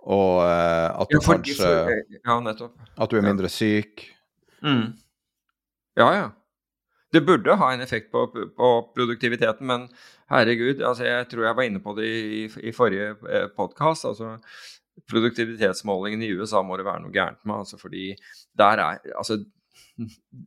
Og 0.09 0.41
eh, 0.43 0.89
at 1.01 1.09
du 1.09 1.17
Ja, 1.17 1.21
for- 1.21 1.35
kanskje 1.39 1.55
for- 1.63 2.03
ja, 2.25 2.39
nettopp. 2.39 2.75
At 2.97 3.09
du 3.09 3.17
er 3.17 3.21
mindre 3.25 3.49
syk. 3.51 4.05
Mm. 4.63 4.93
Ja, 5.97 6.11
ja. 6.13 6.27
Det 7.11 7.23
burde 7.25 7.55
ha 7.57 7.71
en 7.73 7.81
effekt 7.81 8.11
på, 8.13 8.27
på 8.55 8.67
produktiviteten, 8.93 9.65
men 9.65 9.87
herregud, 10.29 10.77
altså 10.85 11.07
jeg 11.07 11.25
tror 11.31 11.45
jeg 11.47 11.55
var 11.57 11.63
inne 11.65 11.79
på 11.81 11.95
det 11.97 12.05
i, 12.05 12.43
i 12.69 12.71
forrige 12.75 13.15
podkast. 13.57 14.05
Altså, 14.05 14.35
produktivitetsmålingen 15.07 16.23
i 16.25 16.31
USA 16.35 16.61
må 16.65 16.77
det 16.79 16.87
være 16.87 17.03
noe 17.03 17.13
gærent 17.13 17.41
med. 17.45 17.61
Altså, 17.63 17.79
fordi 17.79 18.11
der 18.57 18.83
er 18.83 18.99
Altså, 19.15 19.39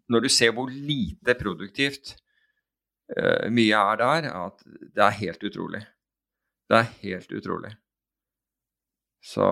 når 0.09 0.21
du 0.21 0.29
ser 0.33 0.53
hvor 0.57 0.71
lite 0.73 1.37
produktivt 1.39 2.17
uh, 3.17 3.49
mye 3.53 3.79
er 3.79 3.97
der, 4.01 4.29
at 4.47 4.67
det 4.67 5.05
er 5.05 5.21
helt 5.21 5.49
utrolig. 5.49 5.85
Det 6.69 6.79
er 6.79 6.93
helt 7.03 7.33
utrolig. 7.33 7.75
Så 9.23 9.47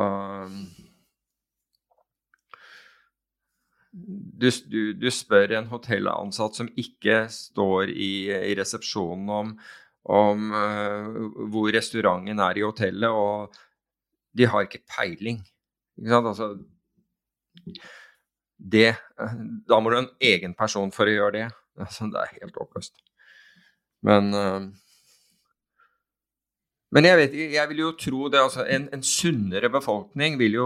du, 3.93 4.49
du, 4.71 4.81
du 4.99 5.11
spør 5.15 5.57
en 5.59 5.71
hotellansatt 5.71 6.59
som 6.59 6.71
ikke 6.79 7.25
står 7.31 7.93
i, 7.93 8.31
i 8.31 8.55
resepsjonen 8.59 9.31
om, 9.35 9.53
om 10.11 10.53
uh, 10.55 11.21
hvor 11.53 11.71
restauranten 11.75 12.43
er 12.43 12.59
i 12.59 12.67
hotellet, 12.67 13.11
og 13.11 13.61
de 14.37 14.47
har 14.51 14.67
ikke 14.67 14.83
peiling. 14.97 15.41
Ikke 15.99 16.13
sant? 16.15 16.31
Altså, 16.31 16.51
det 18.61 18.93
Da 19.69 19.81
må 19.81 19.91
du 19.91 19.97
ha 19.99 20.03
en 20.05 20.13
egen 20.33 20.55
person 20.59 20.93
for 20.95 21.09
å 21.09 21.15
gjøre 21.17 21.37
det. 21.39 21.49
Altså, 21.81 22.09
det 22.13 22.21
er 22.21 22.35
helt 22.41 22.57
håpløst. 22.61 22.95
Men 24.07 24.35
uh, 24.37 24.71
men 26.91 27.07
jeg, 27.07 27.19
vet, 27.21 27.35
jeg 27.55 27.69
vil 27.71 27.81
jo 27.85 27.91
tro 27.95 28.25
det, 28.33 28.41
altså 28.43 28.65
en, 28.67 28.89
en 28.91 29.03
sunnere 29.07 29.69
befolkning 29.71 30.35
vil 30.41 30.57
jo 30.57 30.65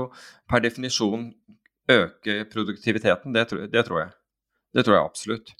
per 0.49 0.63
definisjon 0.65 1.27
øke 1.93 2.39
produktiviteten. 2.49 3.35
Det, 3.37 3.43
det 3.75 3.83
tror 3.85 4.01
jeg. 4.01 4.15
Det 4.73 4.87
tror 4.87 4.97
jeg 4.97 5.05
absolutt. 5.05 5.53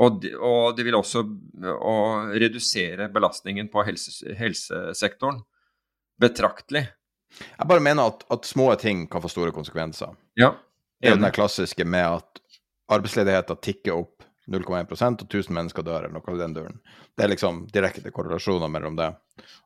Og, 0.00 0.22
det- 0.22 0.32
og 0.40 0.80
vil 0.80 0.96
også 0.96 1.20
å 1.68 1.94
redusere 2.32 3.10
belastningen 3.12 3.68
på 3.68 3.84
helse, 3.84 4.32
helsesektoren 4.40 5.42
betraktelig. 6.22 6.86
Jeg 7.42 7.68
bare 7.68 7.80
mener 7.84 8.10
at, 8.12 8.24
at 8.32 8.44
små 8.48 8.68
ting 8.80 9.06
kan 9.10 9.22
få 9.24 9.30
store 9.32 9.52
konsekvenser. 9.56 10.12
Ja. 10.38 10.52
Det 11.00 11.10
er 11.10 11.16
jo 11.16 11.22
den 11.22 11.34
klassiske 11.34 11.84
med 11.88 12.18
at 12.20 12.42
arbeidsledigheten 12.92 13.58
tikker 13.64 13.96
opp 13.96 14.26
0,1% 14.52 15.22
og 15.22 15.28
1000 15.30 15.54
mennesker 15.54 15.84
dør, 15.86 16.04
eller 16.08 16.16
noe 16.18 16.34
i 16.34 16.40
den 16.40 16.54
duren. 16.56 16.80
Det 17.16 17.24
er 17.24 17.30
liksom 17.30 17.62
direkte 17.72 18.10
korrelasjoner 18.12 18.68
mellom 18.70 18.96
det, 18.98 19.08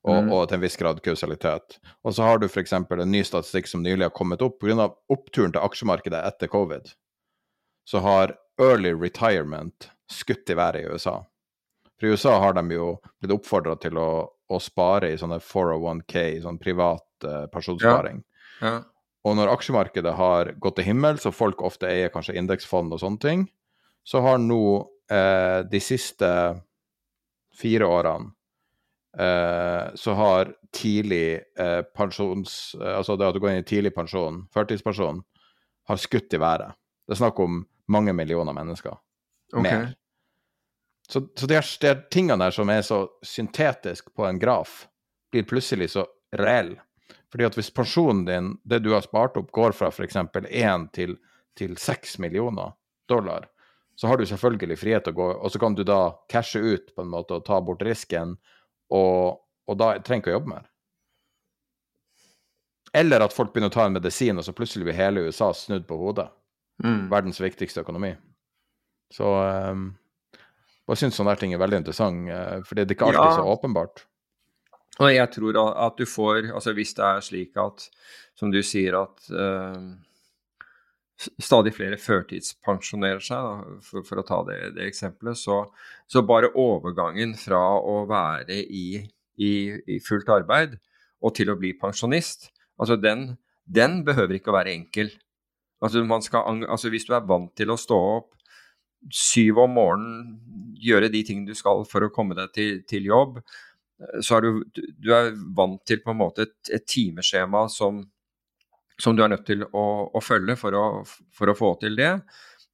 og, 0.05 0.23
Mm. 0.25 0.33
og 0.33 0.49
til 0.49 0.59
en 0.59 0.63
viss 0.63 0.77
grad 0.77 1.01
kausalitet. 1.03 1.79
Og 2.05 2.15
så 2.15 2.23
har 2.29 2.39
du 2.39 2.47
f.eks. 2.47 2.73
en 2.73 3.11
ny 3.11 3.23
statistikk 3.25 3.67
som 3.69 3.83
nylig 3.83 4.05
har 4.05 4.15
kommet 4.15 4.43
opp. 4.45 4.61
Pga. 4.61 4.91
oppturen 5.11 5.53
til 5.53 5.65
aksjemarkedet 5.65 6.21
etter 6.29 6.53
covid, 6.53 6.93
så 7.89 8.01
har 8.05 8.37
early 8.61 8.93
retirement 8.93 9.91
skutt 10.13 10.51
i 10.51 10.55
været 10.55 10.85
i 10.85 10.87
USA. 10.93 11.25
For 11.99 12.07
i 12.07 12.13
USA 12.13 12.39
har 12.39 12.53
de 12.53 12.75
jo 12.75 13.01
blitt 13.21 13.33
oppfordra 13.33 13.81
til 13.81 13.97
å, 13.99 14.29
å 14.49 14.61
spare 14.63 15.11
i 15.13 15.19
sånne 15.19 15.41
401K, 15.43 16.43
sånn 16.45 16.59
privat 16.63 17.07
uh, 17.25 17.47
pensjonssparing. 17.53 18.23
ja. 18.63 18.77
Og 19.27 19.35
når 19.35 19.49
aksjemarkedet 19.57 20.13
har 20.15 20.53
gått 20.63 20.77
til 20.79 20.85
himmels, 20.87 21.25
og 21.27 21.35
folk 21.35 21.63
ofte 21.67 21.89
eier 21.91 22.13
kanskje 22.15 22.37
indeksfond 22.39 22.93
og 22.95 23.01
sånne 23.03 23.19
ting, 23.19 23.41
så 24.07 24.21
har 24.23 24.39
nå 24.39 24.59
eh, 25.11 25.65
de 25.67 25.81
siste 25.83 26.29
fire 27.59 27.89
årene 27.91 28.31
eh, 29.19 29.95
så 29.99 30.15
har 30.15 30.53
tidlig 30.71 31.41
eh, 31.59 31.83
pensjons... 31.97 32.77
eh, 32.79 32.93
Altså 33.01 33.17
det 33.19 33.27
at 33.27 33.35
du 33.35 33.41
går 33.43 33.57
inn 33.57 33.65
i 33.65 33.67
tidlig 33.67 33.91
pensjon, 33.97 34.45
førtidspensjon, 34.55 35.19
har 35.91 35.99
skutt 35.99 36.31
i 36.31 36.39
været. 36.47 36.79
Det 37.03 37.17
er 37.17 37.23
snakk 37.25 37.43
om 37.43 37.65
mange 37.91 38.15
millioner 38.15 38.55
mennesker. 38.55 38.95
Ok. 39.55 39.63
Mer. 39.67 39.89
Så, 41.09 41.23
så 41.39 41.47
de, 41.47 41.55
her, 41.55 41.67
de 41.81 41.87
her 41.87 42.03
tingene 42.11 42.45
der 42.45 42.55
som 42.55 42.71
er 42.73 42.83
så 42.83 43.05
syntetisk 43.23 44.11
på 44.15 44.27
en 44.27 44.41
graf, 44.43 44.87
blir 45.31 45.47
plutselig 45.47 45.93
så 45.95 46.07
reell. 46.35 46.75
Fordi 47.33 47.47
at 47.47 47.59
hvis 47.59 47.71
pensjonen 47.75 48.25
din, 48.27 48.55
det 48.65 48.81
du 48.83 48.93
har 48.95 49.05
spart 49.07 49.37
opp, 49.39 49.53
går 49.55 49.75
fra 49.77 49.91
f.eks. 49.93 50.17
1 50.17 50.89
til, 50.97 51.17
til 51.59 51.77
6 51.79 52.19
millioner 52.23 52.75
dollar, 53.09 53.47
så 53.97 54.11
har 54.11 54.19
du 54.19 54.27
selvfølgelig 54.27 54.79
frihet 54.79 55.07
til 55.07 55.15
å 55.15 55.17
gå, 55.17 55.27
og 55.41 55.53
så 55.53 55.61
kan 55.61 55.75
du 55.75 55.83
da 55.87 56.01
cashe 56.33 56.61
ut 56.61 56.91
på 56.95 57.05
en 57.05 57.13
måte 57.13 57.39
og 57.39 57.47
ta 57.47 57.61
bort 57.65 57.85
risken, 57.87 58.35
og, 58.93 59.39
og 59.67 59.79
da 59.81 59.95
trenger 60.05 60.25
ikke 60.25 60.35
å 60.35 60.37
jobbe 60.37 60.53
mer. 60.53 60.67
Eller 62.97 63.25
at 63.25 63.35
folk 63.35 63.53
begynner 63.53 63.73
å 63.73 63.77
ta 63.77 63.87
en 63.87 63.97
medisin, 63.97 64.37
og 64.39 64.45
så 64.45 64.55
plutselig 64.57 64.89
blir 64.89 64.99
hele 64.99 65.25
USA 65.27 65.51
snudd 65.57 65.87
på 65.89 65.97
hodet. 66.01 66.29
Mm. 66.85 67.09
Verdens 67.13 67.41
viktigste 67.41 67.83
økonomi. 67.85 68.13
Så 69.13 69.29
um, 69.73 69.91
jeg 70.95 71.03
syns 71.03 71.19
sånne 71.19 71.35
ting 71.41 71.55
er 71.55 71.63
veldig 71.63 71.81
interessant, 71.83 72.29
uh, 72.31 72.61
for 72.67 72.77
det 72.79 72.87
er 72.87 72.95
ikke 72.95 73.09
alltid 73.09 73.31
Ja. 73.33 73.37
så 73.41 73.47
åpenbart. 73.57 74.05
Og 74.97 75.11
jeg 75.13 75.29
tror 75.35 75.59
at 75.77 75.97
du 75.99 76.07
får 76.09 76.47
Altså 76.55 76.73
hvis 76.73 76.95
det 76.97 77.05
er 77.05 77.21
slik 77.21 77.57
at, 77.61 77.89
som 78.35 78.51
du 78.51 78.63
sier, 78.65 78.95
at 78.97 79.27
uh, 79.29 79.97
stadig 81.41 81.73
flere 81.77 81.97
førtidspensjonerer 82.01 83.21
seg, 83.25 83.45
da, 83.45 83.77
for, 83.85 84.05
for 84.05 84.21
å 84.21 84.25
ta 84.27 84.43
det, 84.49 84.59
det 84.77 84.87
eksempelet, 84.91 85.39
så, 85.41 85.63
så 86.09 86.23
bare 86.29 86.53
overgangen 86.61 87.35
fra 87.41 87.61
å 87.81 88.03
være 88.09 88.59
i, 88.65 89.03
i, 89.41 89.53
i 89.89 89.99
fullt 90.05 90.29
arbeid 90.33 90.77
og 91.25 91.33
til 91.39 91.51
å 91.51 91.57
bli 91.57 91.73
pensjonist, 91.81 92.51
altså 92.79 92.99
den, 93.01 93.31
den 93.65 94.03
behøver 94.05 94.37
ikke 94.37 94.53
å 94.53 94.59
være 94.59 94.75
enkel. 94.77 95.09
Altså, 95.81 96.05
man 96.05 96.23
skal, 96.25 96.65
altså 96.69 96.93
hvis 96.93 97.09
du 97.09 97.15
er 97.17 97.25
vant 97.29 97.51
til 97.57 97.73
å 97.73 97.79
stå 97.81 97.97
opp 97.97 98.33
syv 99.13 99.63
om 99.65 99.75
morgenen, 99.77 100.37
gjøre 100.83 101.11
de 101.13 101.23
tingene 101.27 101.51
du 101.53 101.57
skal 101.59 101.85
for 101.89 102.07
å 102.07 102.13
komme 102.15 102.37
deg 102.39 102.53
til, 102.57 102.83
til 102.89 103.09
jobb, 103.09 103.41
så 104.21 104.37
er 104.37 104.45
du, 104.45 104.65
du- 104.77 105.13
er 105.15 105.31
vant 105.57 105.81
til 105.89 106.03
på 106.05 106.13
en 106.13 106.21
måte 106.21 106.45
et, 106.45 106.57
et 106.77 106.85
timeskjema 106.85 107.65
som, 107.73 108.03
som 109.01 109.17
du 109.17 109.23
er 109.25 109.33
nødt 109.33 109.47
til 109.49 109.65
å, 109.73 109.85
å 110.13 110.21
følge 110.25 110.57
for 110.61 110.77
å, 110.77 110.85
for 111.33 111.49
å 111.53 111.57
få 111.57 111.75
til 111.81 111.97
det. 111.97 112.13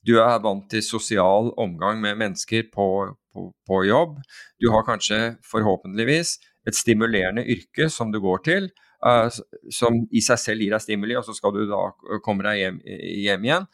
Du 0.03 0.16
er 0.18 0.40
vant 0.42 0.64
til 0.70 0.82
sosial 0.82 1.53
omgang 1.62 2.00
med 2.03 2.18
mennesker 2.18 2.66
på, 2.74 2.86
på, 3.34 3.44
på 3.68 3.82
jobb. 3.86 4.16
Du 4.59 4.70
har 4.74 4.82
kanskje 4.88 5.36
forhåpentligvis 5.46 6.36
et 6.66 6.78
stimulerende 6.78 7.44
yrke 7.46 7.86
som 7.90 8.11
du 8.11 8.18
går 8.22 8.42
til, 8.46 8.68
uh, 9.07 9.30
som 9.70 10.03
i 10.11 10.22
seg 10.22 10.38
selv 10.42 10.62
gir 10.66 10.74
deg 10.74 10.82
stimuli, 10.82 11.14
og 11.18 11.26
så 11.26 11.34
skal 11.38 11.55
du 11.55 11.64
da 11.70 11.84
komme 12.26 12.46
deg 12.46 12.59
hjem, 12.64 12.82
hjem 13.28 13.46
igjen. 13.46 13.70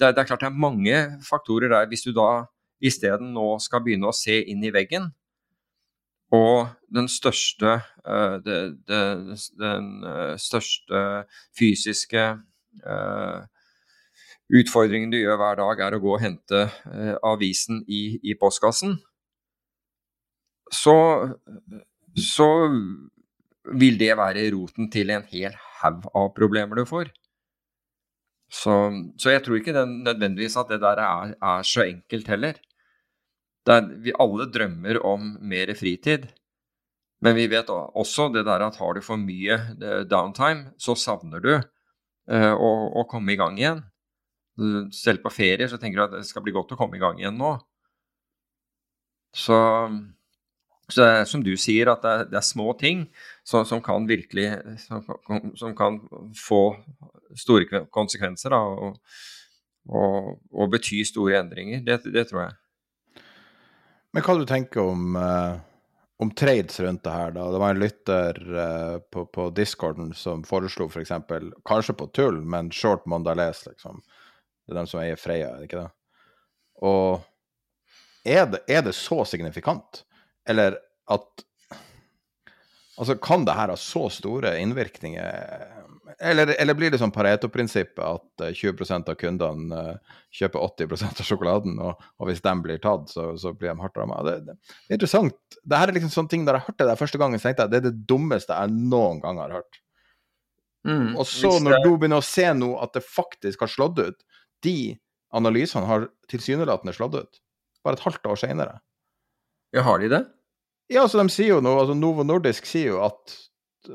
Det, 0.00 0.12
det 0.16 0.22
er 0.22 0.28
klart 0.28 0.44
det 0.44 0.48
er 0.52 0.62
mange 0.68 1.00
faktorer 1.24 1.72
der. 1.72 1.88
Hvis 1.88 2.04
du 2.04 2.12
da 2.16 2.28
isteden 2.80 3.34
nå 3.36 3.54
skal 3.62 3.84
begynne 3.84 4.10
å 4.10 4.16
se 4.16 4.40
inn 4.52 4.64
i 4.64 4.72
veggen, 4.74 5.10
og 6.30 6.70
den 6.94 7.08
største, 7.10 7.80
eh, 8.06 8.36
det, 8.44 8.58
den 9.58 9.88
eh, 10.06 10.36
største 10.38 11.00
fysiske 11.58 12.22
eh, 12.86 13.40
utfordringen 14.60 15.10
du 15.10 15.18
gjør 15.18 15.40
hver 15.40 15.58
dag, 15.58 15.82
er 15.86 15.96
å 15.96 16.02
gå 16.02 16.12
og 16.14 16.22
hente 16.22 16.64
avisen 17.26 17.82
i, 17.86 18.18
i 18.22 18.34
postkassen, 18.38 18.96
så, 20.70 20.96
så 22.14 22.48
vil 23.78 23.98
det 23.98 24.14
være 24.18 24.48
roten 24.54 24.90
til 24.90 25.10
en 25.14 25.26
hel 25.30 25.54
haug 25.80 26.06
av 26.14 26.30
problemer 26.34 26.78
du 26.78 26.86
får. 26.86 27.10
Så, 28.50 28.74
så 29.18 29.34
jeg 29.34 29.44
tror 29.46 29.60
ikke 29.60 29.74
den, 29.74 30.00
nødvendigvis 30.06 30.58
at 30.58 30.70
det 30.70 30.80
der 30.82 31.02
er, 31.02 31.34
er 31.38 31.66
så 31.66 31.86
enkelt 31.86 32.30
heller. 32.30 32.58
Er, 33.68 33.88
vi 34.00 34.14
alle 34.16 34.46
drømmer 34.48 34.98
om 35.04 35.34
mer 35.46 35.72
fritid, 35.76 36.30
men 37.20 37.36
vi 37.36 37.46
vet 37.52 37.68
også 37.68 38.30
det 38.32 38.46
der 38.48 38.64
at 38.64 38.78
har 38.80 38.96
du 38.96 39.02
for 39.04 39.20
mye 39.20 39.58
eh, 39.76 40.04
downtime, 40.08 40.72
så 40.80 40.96
savner 40.96 41.42
du 41.44 41.52
eh, 41.52 42.54
å, 42.54 42.70
å 42.96 43.04
komme 43.10 43.34
i 43.34 43.40
gang 43.40 43.58
igjen. 43.60 43.82
Selv 44.92 45.22
på 45.24 45.32
ferie 45.32 45.68
så 45.68 45.78
tenker 45.80 46.00
du 46.00 46.06
at 46.06 46.16
det 46.18 46.28
skal 46.28 46.44
bli 46.44 46.54
godt 46.56 46.72
å 46.74 46.80
komme 46.80 46.96
i 46.96 47.02
gang 47.02 47.20
igjen 47.20 47.36
nå. 47.38 47.52
Så, 49.36 49.56
så 50.88 50.96
det 51.04 51.10
er 51.20 51.28
som 51.28 51.44
du 51.44 51.52
sier, 51.60 51.92
at 51.92 52.02
det 52.02 52.14
er, 52.14 52.24
det 52.32 52.40
er 52.40 52.48
små 52.48 52.72
ting 52.80 53.04
som, 53.46 53.68
som 53.68 53.82
kan 53.84 54.08
virkelig 54.08 54.48
som, 54.82 55.04
som 55.60 55.76
kan 55.78 56.00
få 56.40 56.62
store 57.38 57.84
konsekvenser 57.94 58.56
da, 58.56 58.58
og, 58.58 59.20
og, 59.92 60.34
og 60.50 60.72
bety 60.72 61.04
store 61.06 61.38
endringer. 61.44 61.84
Det, 61.86 62.00
det 62.10 62.26
tror 62.32 62.48
jeg. 62.48 62.58
Men 64.12 64.24
hva 64.26 64.36
du 64.38 64.46
tenker 64.48 64.82
om, 64.82 65.16
eh, 65.16 65.58
om 66.18 66.30
trades 66.34 66.80
rundt 66.80 67.04
det 67.04 67.14
her, 67.14 67.30
da? 67.36 67.46
Det 67.52 67.60
var 67.62 67.74
en 67.74 67.82
lytter 67.82 68.40
eh, 68.64 68.96
på, 69.12 69.24
på 69.26 69.50
discorden 69.54 70.14
som 70.14 70.42
foreslo 70.46 70.88
f.eks., 70.90 71.14
for 71.28 71.50
kanskje 71.68 71.96
på 72.00 72.10
tull, 72.16 72.40
men 72.42 72.72
short 72.74 73.06
Mondales, 73.06 73.64
liksom. 73.66 74.02
Det 74.66 74.74
er 74.74 74.80
dem 74.82 74.90
som 74.90 75.02
eier 75.02 75.18
Freya, 75.18 75.54
er 75.54 75.62
det 75.62 75.70
ikke 75.70 75.84
det? 75.84 75.92
Og 76.86 78.26
er 78.26 78.50
det, 78.50 78.64
er 78.68 78.82
det 78.84 78.96
så 78.98 79.22
signifikant? 79.28 80.04
Eller 80.48 80.78
at 81.10 81.46
Altså, 83.00 83.14
kan 83.16 83.46
det 83.48 83.54
her 83.56 83.70
ha 83.72 83.76
så 83.80 84.02
store 84.12 84.50
innvirkninger? 84.60 85.79
Eller, 86.20 86.50
eller 86.60 86.76
blir 86.76 86.92
det 86.92 86.98
sånn 87.00 87.12
Pareto-prinsippet 87.14 88.00
at 88.04 88.42
eh, 88.44 88.56
20% 88.56 89.08
av 89.08 89.16
kundene 89.16 89.78
eh, 89.80 90.16
kjøper 90.36 90.66
80% 90.66 91.22
av 91.22 91.28
sjokoladen, 91.28 91.78
og, 91.80 92.02
og 92.20 92.28
hvis 92.28 92.42
de 92.44 92.52
blir 92.60 92.80
tatt, 92.82 93.08
så, 93.08 93.30
så 93.40 93.54
blir 93.56 93.70
de 93.70 93.80
hardt 93.80 93.96
ramma? 93.96 94.18
Det, 94.26 94.34
det, 94.44 94.56
det 94.60 94.92
er 94.92 94.98
interessant. 94.98 95.38
Det 95.64 95.80
her 95.80 95.88
er 95.88 95.96
liksom 95.96 96.12
sånne 96.12 96.32
ting, 96.34 96.44
Da 96.44 96.58
jeg 96.58 96.66
hørte 96.66 96.88
det 96.90 96.98
første 97.00 97.20
gangen, 97.22 97.40
tenkte 97.40 97.64
jeg 97.64 97.72
det 97.72 97.80
er 97.80 97.86
det 97.88 98.02
dummeste 98.10 98.56
jeg 98.56 98.74
noen 98.76 99.22
gang 99.24 99.40
har 99.40 99.56
hørt. 99.60 99.80
Og 100.90 101.24
så, 101.28 101.54
det... 101.56 101.64
når 101.66 101.84
du 101.84 101.90
begynner 101.92 102.20
å 102.20 102.24
se 102.24 102.46
nå 102.56 102.70
at 102.80 102.94
det 102.96 103.04
faktisk 103.04 103.60
har 103.60 103.68
slått 103.68 103.98
ut 104.00 104.22
De 104.64 104.96
analysene 105.36 105.84
har 105.84 106.06
tilsynelatende 106.32 106.94
slått 106.96 107.18
ut, 107.20 107.40
bare 107.84 107.98
et 107.98 108.04
halvt 108.04 108.24
år 108.32 108.38
senere. 108.40 108.80
Ja, 109.76 109.84
har 109.86 110.00
de 110.02 110.08
det? 110.10 110.24
Ja, 110.90 111.04
så 111.06 111.20
de 111.20 111.30
sier 111.30 111.54
jo 111.54 111.60
noe, 111.62 111.78
altså 111.84 111.94
Novo 111.94 112.24
Nordisk 112.26 112.66
sier 112.66 112.96
jo 112.96 113.02
at 113.06 113.36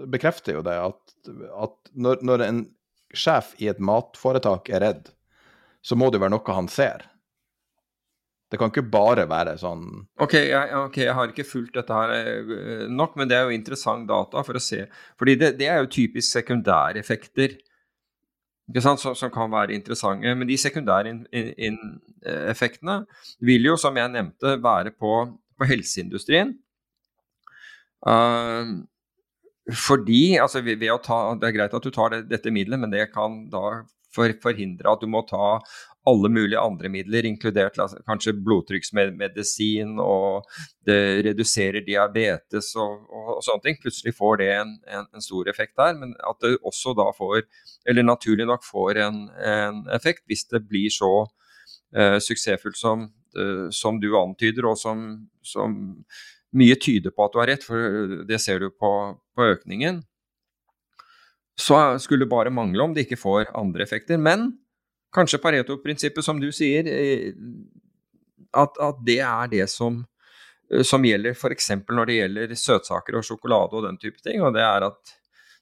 Bekrefter 0.10 0.58
jo 0.58 0.64
det, 0.66 0.76
at, 0.82 1.18
at 1.66 1.92
når, 1.94 2.24
når 2.26 2.44
en 2.48 2.62
sjef 3.16 3.54
i 3.62 3.68
et 3.72 3.80
matforetak 3.80 4.70
er 4.74 4.82
redd, 4.84 5.12
så 5.86 5.98
må 6.00 6.10
det 6.12 6.22
være 6.24 6.34
noe 6.34 6.56
han 6.58 6.68
ser. 6.72 7.06
Det 8.50 8.60
kan 8.62 8.70
ikke 8.70 8.86
bare 8.94 9.24
være 9.28 9.56
sånn 9.58 9.86
Ok, 10.22 10.36
jeg, 10.38 10.74
okay, 10.78 11.08
jeg 11.08 11.16
har 11.18 11.32
ikke 11.32 11.46
fulgt 11.48 11.78
dette 11.78 11.96
her 11.98 12.12
eh, 12.16 12.84
nok, 12.94 13.16
men 13.20 13.30
det 13.30 13.38
er 13.40 13.48
jo 13.50 13.56
interessant 13.56 14.06
data 14.10 14.44
for 14.46 14.58
å 14.58 14.62
se. 14.62 14.84
Fordi 15.20 15.34
det, 15.42 15.50
det 15.60 15.70
er 15.72 15.82
jo 15.82 15.90
typisk 15.98 16.30
sekundæreffekter 16.38 17.58
ikke 18.70 18.82
sant, 18.82 19.02
som, 19.02 19.14
som 19.18 19.30
kan 19.34 19.52
være 19.54 19.76
interessante. 19.78 20.32
Men 20.38 20.50
de 20.50 20.58
sekundære 20.58 21.12
in- 21.12 21.26
in- 21.38 21.54
in- 21.68 22.00
eh, 22.26 23.02
vil 23.46 23.68
jo, 23.70 23.76
som 23.78 23.98
jeg 23.98 24.14
nevnte, 24.14 24.56
være 24.64 24.94
på, 24.98 25.12
på 25.58 25.68
helseindustrien. 25.70 26.56
Eh, 28.08 28.72
fordi 29.74 30.38
altså 30.38 30.62
ved, 30.62 30.84
å 30.94 31.02
ta, 31.02 31.34
Det 31.42 31.48
er 31.48 31.56
greit 31.56 31.74
at 31.74 31.84
du 31.84 31.92
tar 31.94 32.14
det, 32.14 32.26
dette 32.30 32.54
middelet, 32.54 32.84
men 32.84 32.94
det 32.94 33.08
kan 33.14 33.46
da 33.50 33.82
for, 34.16 34.32
forhindre 34.44 34.92
at 34.92 35.04
du 35.04 35.10
må 35.12 35.24
ta 35.28 35.60
alle 36.06 36.30
mulige 36.30 36.62
andre 36.62 36.90
midler, 36.94 37.26
inkludert 37.26 37.80
la 37.80 37.88
kanskje 38.06 38.36
blodtrykksmedisin, 38.46 39.96
og 40.02 40.46
det 40.86 41.00
reduserer 41.26 41.86
diabetes 41.86 42.70
og, 42.78 43.08
og, 43.10 43.32
og 43.38 43.42
sånne 43.46 43.66
ting. 43.66 43.80
Plutselig 43.82 44.14
får 44.18 44.38
det 44.44 44.52
en, 44.54 44.76
en, 44.86 45.08
en 45.18 45.26
stor 45.26 45.50
effekt 45.50 45.74
der, 45.82 45.98
men 45.98 46.14
at 46.30 46.46
det 46.46 46.60
også 46.62 46.94
da 46.98 47.10
får, 47.18 47.48
eller 47.90 48.06
naturlig 48.06 48.46
nok 48.50 48.66
får 48.68 49.02
en, 49.08 49.24
en 49.50 49.82
effekt 49.98 50.26
hvis 50.30 50.46
det 50.54 50.62
blir 50.70 50.94
så 50.94 51.12
uh, 51.26 52.20
suksessfullt 52.22 52.78
som, 52.78 53.10
uh, 53.40 53.68
som 53.74 53.98
du 54.02 54.12
antyder, 54.22 54.70
og 54.70 54.78
som, 54.78 55.08
som 55.42 55.80
mye 56.56 56.76
tyder 56.80 57.14
på 57.14 57.26
at 57.26 57.34
du 57.34 57.40
har 57.42 57.50
rett, 57.52 57.64
for 57.66 58.20
det 58.28 58.40
ser 58.42 58.64
du 58.64 58.70
på, 58.72 58.92
på 59.36 59.48
økningen. 59.56 60.02
Så 61.60 61.78
skulle 62.04 62.26
det 62.26 62.32
bare 62.32 62.52
mangle 62.52 62.84
om 62.84 62.94
det 62.96 63.06
ikke 63.06 63.20
får 63.20 63.52
andre 63.56 63.86
effekter. 63.86 64.20
Men 64.20 64.50
kanskje 65.16 65.40
Pareto-prinsippet, 65.44 66.26
som 66.26 66.40
du 66.42 66.50
sier, 66.56 66.88
eh, 66.92 67.32
at, 68.56 68.76
at 68.82 69.02
det 69.08 69.20
er 69.24 69.52
det 69.52 69.68
som, 69.72 70.02
eh, 70.72 70.84
som 70.84 71.06
gjelder 71.08 71.36
f.eks. 71.36 71.72
når 71.88 72.10
det 72.10 72.20
gjelder 72.20 72.56
søtsaker 72.60 73.20
og 73.20 73.28
sjokolade 73.28 73.80
og 73.80 73.88
den 73.88 74.00
type 74.02 74.20
ting. 74.24 74.44
Og 74.44 74.56
det 74.56 74.64
er 74.66 74.90
at 74.90 75.16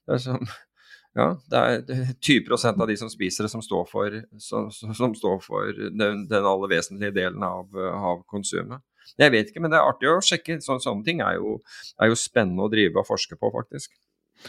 det 0.07 0.17
er, 0.17 0.23
som, 0.25 0.41
ja, 1.19 1.29
det 1.49 1.61
er 1.61 2.15
20 2.17 2.73
av 2.73 2.87
de 2.89 2.97
som 2.97 3.11
spiser 3.13 3.45
det, 3.45 3.53
som 3.53 3.65
står 3.65 3.85
for, 3.91 4.17
som, 4.41 4.71
som 4.73 5.13
står 5.17 5.45
for 5.45 5.69
den, 5.93 6.25
den 6.29 6.49
aller 6.49 6.73
vesentlige 6.73 7.13
delen 7.21 7.45
av, 7.45 7.69
av 7.93 8.25
konsumet. 8.29 8.81
Jeg 9.19 9.33
vet 9.33 9.49
ikke, 9.49 9.61
men 9.63 9.73
det 9.73 9.79
er 9.79 9.87
artig 9.87 10.09
å 10.11 10.19
sjekke. 10.25 10.59
Så, 10.63 10.77
sånne 10.83 11.05
ting 11.05 11.23
er 11.25 11.37
jo, 11.39 11.57
er 12.01 12.11
jo 12.11 12.19
spennende 12.19 12.65
å 12.65 12.71
drive 12.71 13.01
og 13.01 13.09
forske 13.09 13.37
på, 13.39 13.51
faktisk. 13.53 13.93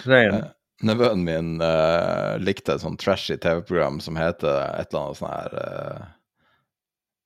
Enig. 0.04 0.44
Nevøen 0.84 1.22
min 1.22 1.50
uh, 1.62 2.34
likte 2.42 2.74
et 2.74 2.82
sånn 2.82 2.98
trashy 2.98 3.36
TV-program 3.40 4.00
som 4.02 4.18
heter 4.18 4.58
et 4.74 4.90
eller 4.90 5.04
annet 5.04 5.20
sånn 5.20 5.30
her 5.30 5.54
uh, 5.54 6.08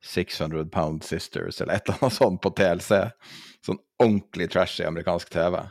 600 0.05 0.69
Pound 0.75 1.07
Sisters, 1.07 1.61
eller 1.61 1.79
et 1.79 1.89
eller 1.89 2.05
annet 2.05 2.19
sånt 2.19 2.43
på 2.45 2.53
TLC. 2.59 3.09
Sånn 3.67 3.81
ordentlig 4.03 4.51
trashy 4.53 4.85
amerikansk 4.87 5.33
TV. 5.33 5.63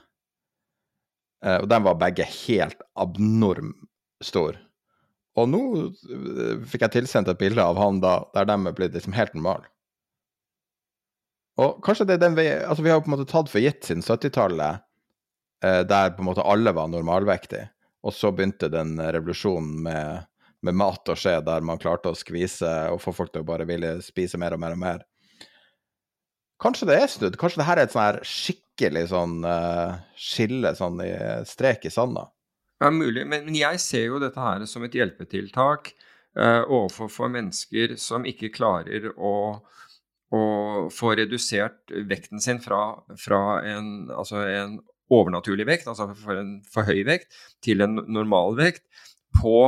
Uh, 1.46 1.60
og 1.62 1.68
den 1.70 1.86
var 1.86 2.02
begge 2.02 2.26
helt 2.48 2.82
abnorm 2.98 3.76
stor. 4.26 4.58
Og 5.38 5.50
nå 5.52 5.64
eh, 5.86 6.54
fikk 6.66 6.88
jeg 6.88 6.94
tilsendt 6.96 7.30
et 7.30 7.38
bilde 7.38 7.62
av 7.62 7.78
han 7.78 8.00
da, 8.02 8.20
der 8.34 8.48
de 8.50 8.56
er 8.58 8.78
blitt 8.78 8.96
liksom 8.98 9.16
helt 9.18 9.36
normale. 9.38 9.70
Og 11.58 11.82
kanskje 11.86 12.06
det 12.06 12.18
er 12.18 12.24
den 12.28 12.38
vi 12.38 12.48
Altså, 12.54 12.84
vi 12.86 12.92
har 12.94 13.02
på 13.02 13.10
en 13.10 13.16
måte 13.18 13.30
tatt 13.30 13.50
for 13.50 13.64
gitt 13.64 13.88
siden 13.88 14.06
70-tallet, 14.06 14.84
eh, 15.66 15.82
der 15.90 16.14
på 16.14 16.24
en 16.24 16.30
måte 16.30 16.46
alle 16.46 16.74
var 16.78 16.90
normalvektige. 16.92 17.70
Og 18.06 18.14
så 18.14 18.32
begynte 18.32 18.70
den 18.72 18.96
revolusjonen 19.02 19.82
med, 19.84 20.28
med 20.64 20.78
mat 20.78 21.10
og 21.10 21.20
skje, 21.20 21.40
der 21.44 21.66
man 21.66 21.82
klarte 21.82 22.14
å 22.14 22.18
skvise 22.18 22.70
og 22.94 23.02
få 23.04 23.14
folk 23.16 23.34
til 23.34 23.44
å 23.44 23.48
bare 23.48 23.66
ville 23.68 23.98
spise 24.06 24.40
mer 24.40 24.56
og 24.56 24.62
mer 24.62 24.78
og 24.78 24.84
mer. 24.84 25.06
Kanskje 26.62 26.88
det 26.90 26.98
er 26.98 27.12
snudd? 27.12 27.38
Kanskje 27.38 27.62
det 27.62 27.68
her 27.68 27.82
er 27.82 27.86
et 27.86 27.94
sånn 27.94 28.06
her 28.06 28.20
skikkelig 28.26 29.04
sånn 29.12 29.38
eh, 29.46 29.98
skille, 30.18 30.74
sånn 30.78 31.02
i 31.06 31.12
strek 31.50 31.86
i 31.86 31.94
sanda? 31.94 32.30
Ja, 32.82 32.92
mulig. 32.94 33.26
Men, 33.26 33.46
men, 33.48 33.58
jeg 33.58 33.82
ser 33.82 34.06
jo 34.08 34.22
dette 34.22 34.42
her 34.42 34.66
som 34.70 34.86
et 34.86 34.96
hjelpetiltak 34.98 35.92
eh, 36.38 36.62
overfor 36.64 37.32
mennesker 37.34 37.96
som 38.02 38.26
ikke 38.30 38.54
klarer 38.54 39.10
å, 39.18 39.34
å 40.34 40.44
få 40.92 41.14
redusert 41.16 41.94
vekten 42.10 42.42
sin 42.44 42.60
fra, 42.60 43.00
fra 43.20 43.42
en, 43.64 44.10
altså 44.12 44.44
en 44.44 44.78
overnaturlig 45.14 45.68
vekt, 45.68 45.88
altså 45.88 46.10
for 46.20 46.40
en 46.40 46.58
for 46.68 46.88
høy 46.88 47.06
vekt, 47.08 47.32
til 47.64 47.84
en 47.86 48.02
normal 48.12 48.58
vekt, 48.60 48.84
på, 49.38 49.60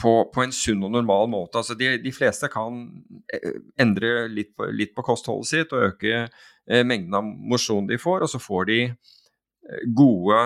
på, 0.00 0.12
på 0.34 0.44
en 0.44 0.54
sunn 0.54 0.84
og 0.86 0.92
normal 0.94 1.30
måte. 1.32 1.58
Altså 1.58 1.74
de, 1.78 1.96
de 2.02 2.12
fleste 2.14 2.50
kan 2.52 2.84
eh, 3.32 3.58
endre 3.82 4.28
litt 4.30 4.52
på, 4.56 4.68
litt 4.70 4.94
på, 4.94 5.04
kostholdet 5.06 5.50
sitt 5.50 5.74
og 5.74 5.88
øke 5.90 6.12
eh, 6.22 6.84
mengden 6.86 7.18
av 7.18 7.26
mosjon 7.26 7.88
de 7.90 7.98
får, 7.98 8.26
og 8.26 8.30
så 8.30 8.42
får 8.42 8.68
de 8.70 8.80
eh, 8.86 9.82
gode 9.98 10.42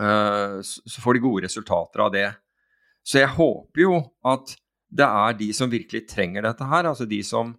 eh, 0.00 0.58
så 0.60 1.04
får 1.04 1.16
de 1.16 1.24
gode 1.24 1.48
resultater 1.48 2.04
av 2.04 2.12
det. 2.12 2.28
Så 3.06 3.22
jeg 3.22 3.32
håper 3.36 3.86
jo 3.86 4.00
at 4.26 4.56
det 4.96 5.06
er 5.06 5.38
de 5.38 5.48
som 5.56 5.70
virkelig 5.70 6.04
trenger 6.10 6.44
dette 6.46 6.68
her, 6.68 6.88
altså 6.88 7.08
de 7.08 7.22
som 7.26 7.54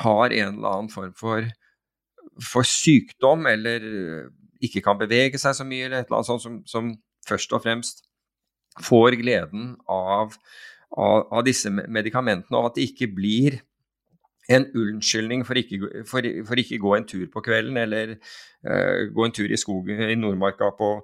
har 0.00 0.32
en 0.32 0.56
eller 0.56 0.68
annen 0.68 0.92
form 0.92 1.12
for, 1.18 1.48
for 2.40 2.66
sykdom 2.66 3.46
eller 3.50 3.84
ikke 4.62 4.82
kan 4.84 5.00
bevege 5.00 5.40
seg 5.40 5.56
så 5.58 5.66
mye, 5.66 5.88
eller 5.88 6.02
et 6.02 6.08
eller 6.08 6.20
annet 6.20 6.30
sånt 6.30 6.44
som, 6.44 6.60
som 6.68 6.92
først 7.28 7.52
og 7.52 7.64
fremst 7.64 8.04
får 8.82 9.18
gleden 9.20 9.74
av, 9.90 10.36
av, 10.96 11.26
av, 11.28 11.42
disse 11.44 11.70
medikamentene, 11.72 12.56
og 12.58 12.70
at 12.70 12.78
det 12.78 12.88
ikke 12.92 13.10
blir 13.12 13.58
en 14.52 14.64
unnskyldning 14.78 15.44
for 15.46 15.58
ikke, 15.58 16.04
for, 16.08 16.26
for 16.46 16.62
ikke 16.62 16.80
gå 16.82 16.94
en 16.96 17.06
tur 17.08 17.26
på 17.32 17.42
kvelden, 17.44 17.78
eller 17.78 18.16
uh, 18.16 19.10
gå 19.12 19.26
en 19.26 19.34
tur 19.34 19.52
i 19.52 19.60
skogen 19.60 20.02
i 20.08 20.18
Nordmarka 20.18 20.72
på, 20.78 20.94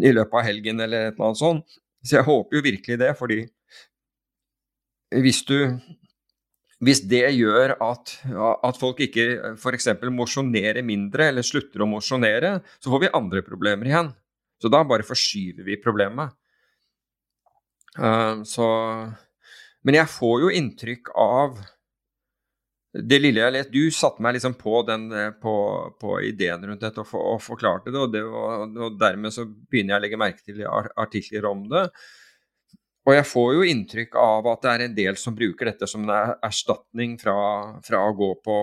i 0.00 0.12
løpet 0.12 0.40
av 0.40 0.46
helgen, 0.48 0.82
eller 0.82 1.08
et 1.08 1.14
eller 1.14 1.30
annet 1.30 1.40
sånt. 1.40 1.80
Så 2.04 2.18
jeg 2.18 2.28
håper 2.28 2.56
jo 2.56 2.64
virkelig 2.64 2.98
det, 3.00 3.14
fordi 3.18 3.40
hvis 5.20 5.42
du 5.48 5.56
hvis 6.80 7.02
det 7.04 7.26
gjør 7.36 7.74
at, 7.84 8.14
at 8.64 8.78
folk 8.80 9.02
ikke 9.04 9.54
f.eks. 9.54 9.90
mosjonerer 10.16 10.80
mindre 10.86 11.28
eller 11.28 11.44
slutter 11.44 11.84
å 11.84 11.88
mosjonere, 11.90 12.54
så 12.80 12.92
får 12.92 13.02
vi 13.02 13.16
andre 13.18 13.42
problemer 13.44 13.90
igjen. 13.90 14.08
Så 14.60 14.70
da 14.72 14.80
bare 14.88 15.04
forskyver 15.04 15.66
vi 15.66 15.80
problemet. 15.80 16.32
Uh, 17.98 18.40
så 18.46 18.64
Men 19.82 19.96
jeg 19.96 20.12
får 20.12 20.40
jo 20.44 20.54
inntrykk 20.54 21.12
av 21.18 21.60
det 22.90 23.20
lille 23.20 23.42
jeg 23.42 23.54
leste, 23.54 23.72
Du 23.72 23.90
satte 23.94 24.22
meg 24.22 24.34
liksom 24.36 24.56
på, 24.58 24.80
den, 24.82 25.04
eh, 25.14 25.30
på, 25.30 25.54
på 26.00 26.16
ideen 26.26 26.64
rundt 26.66 26.82
dette 26.82 26.98
og, 27.02 27.06
for, 27.06 27.22
og 27.36 27.42
forklarte 27.44 27.92
det 27.94 28.00
og, 28.00 28.10
det 28.10 28.22
og, 28.26 28.74
og, 28.74 28.96
dermed 28.98 29.30
så 29.34 29.44
begynner 29.46 29.94
jeg 29.94 30.00
å 30.00 30.04
legge 30.04 30.18
merke 30.18 30.42
til 30.42 30.64
artikler 30.98 31.46
om 31.52 31.62
det. 31.70 31.84
Og 33.08 33.14
jeg 33.16 33.24
får 33.30 33.52
jo 33.56 33.68
inntrykk 33.72 34.16
av 34.20 34.46
at 34.50 34.64
det 34.64 34.70
er 34.70 34.82
en 34.84 34.96
del 34.96 35.16
som 35.18 35.36
bruker 35.36 35.70
dette 35.70 35.86
som 35.88 36.02
en 36.04 36.34
erstatning 36.44 37.14
fra, 37.20 37.34
fra 37.84 38.02
å 38.04 38.16
gå 38.16 38.28
på, 38.44 38.56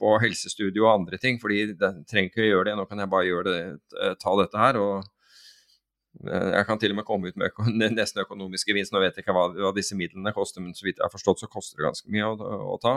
på, 0.00 0.12
helsestudio 0.22 0.86
og 0.86 0.94
andre 0.94 1.20
ting, 1.20 1.36
fordi 1.42 1.66
det, 1.76 1.90
trenger 2.08 2.30
ikke 2.30 2.44
å 2.46 2.48
gjøre 2.48 2.70
det. 2.70 2.76
Nå 2.80 2.86
kan 2.88 3.02
jeg 3.04 3.12
bare 3.12 3.28
gjøre 3.28 3.52
det, 3.52 3.60
eh, 4.00 4.14
ta 4.22 4.34
dette 4.40 4.62
her. 4.62 4.80
og 4.80 6.24
eh, 6.24 6.48
jeg 6.56 6.68
kan 6.70 6.80
til 6.80 6.94
og 6.94 7.00
med 7.02 7.08
komme 7.08 7.28
ut 7.28 7.36
med 7.36 7.92
nesten 8.00 8.24
økonomisk 8.24 8.72
gevinst. 8.72 8.96
Nå 8.96 9.04
vet 9.04 9.20
jeg 9.20 9.26
ikke 9.26 9.36
hva, 9.36 9.50
hva, 9.60 9.74
disse 9.76 9.98
midlene 9.98 10.32
koster, 10.32 10.64
men 10.64 10.72
så 10.78 10.88
vidt 10.88 10.96
jeg 10.96 11.04
har 11.04 11.12
forstått, 11.12 11.44
så 11.44 11.52
koster 11.52 11.82
det 11.82 11.90
ganske 11.90 12.16
mye 12.16 12.32
å, 12.32 12.50
å 12.72 12.80
ta. 12.80 12.96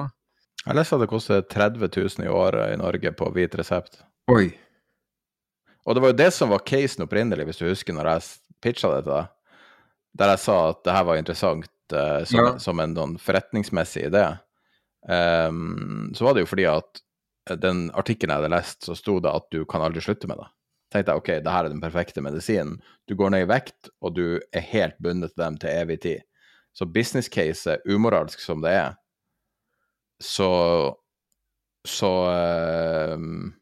Jeg 0.64 0.80
leste 0.80 0.96
at 0.96 1.04
det 1.04 1.12
koster 1.12 1.44
30 1.44 1.92
000 1.92 2.24
i 2.24 2.32
året 2.32 2.72
i 2.72 2.80
Norge 2.80 3.12
på 3.20 3.34
hvit 3.36 3.60
resept. 3.60 4.00
Oi. 4.32 4.48
Og 5.86 5.94
det 5.94 6.02
var 6.02 6.16
jo 6.16 6.22
det 6.24 6.34
som 6.34 6.56
var 6.56 6.64
casen 6.66 7.04
opprinnelig, 7.04 7.52
hvis 7.52 7.60
du 7.60 7.68
husker 7.68 7.94
når 7.94 8.16
jeg 8.16 8.30
pitcha 8.64 8.96
det 8.96 9.04
til 9.04 9.18
deg 9.20 9.35
der 10.16 10.34
jeg 10.34 10.44
sa 10.46 10.58
at 10.72 10.84
det 10.88 10.96
her 10.96 11.08
var 11.08 11.20
interessant 11.20 11.96
uh, 11.96 12.24
som, 12.28 12.40
ja. 12.40 12.52
som, 12.62 12.82
en 12.82 12.96
sånn 12.98 13.16
forretningsmessig 13.22 14.08
idé, 14.10 14.26
um, 15.10 16.12
så 16.16 16.28
var 16.28 16.36
det 16.36 16.46
jo 16.46 16.52
fordi 16.52 16.68
at 16.72 17.02
den 17.62 17.88
artikkelen 17.94 18.34
jeg 18.34 18.42
hadde 18.42 18.54
lest, 18.56 18.86
så 18.88 18.96
sto 18.98 19.20
det 19.22 19.34
at 19.34 19.50
du 19.54 19.66
kan 19.70 19.84
aldri 19.86 20.02
slutte 20.02 20.30
med 20.32 20.40
det. 20.42 20.48
tenkte 20.94 21.14
jeg 21.14 21.22
ok, 21.22 21.32
det 21.44 21.54
her 21.54 21.68
er 21.68 21.74
den 21.74 21.84
perfekte 21.84 22.24
medisinen. 22.24 22.80
Du 23.10 23.16
går 23.20 23.34
ned 23.34 23.46
i 23.46 23.50
vekt, 23.52 23.90
og 24.02 24.16
du 24.16 24.40
er 24.56 24.70
helt 24.72 24.98
bundet 25.04 25.36
til 25.36 25.44
dem 25.44 25.58
til 25.62 25.74
evig 25.74 26.00
tid. 26.02 26.24
Så 26.76 26.88
business 26.90 27.30
case, 27.32 27.78
umoralsk 27.86 28.42
som 28.42 28.64
det 28.64 28.74
er, 28.76 28.96
så 30.24 30.50
så 31.86 32.12
um, 33.14 33.54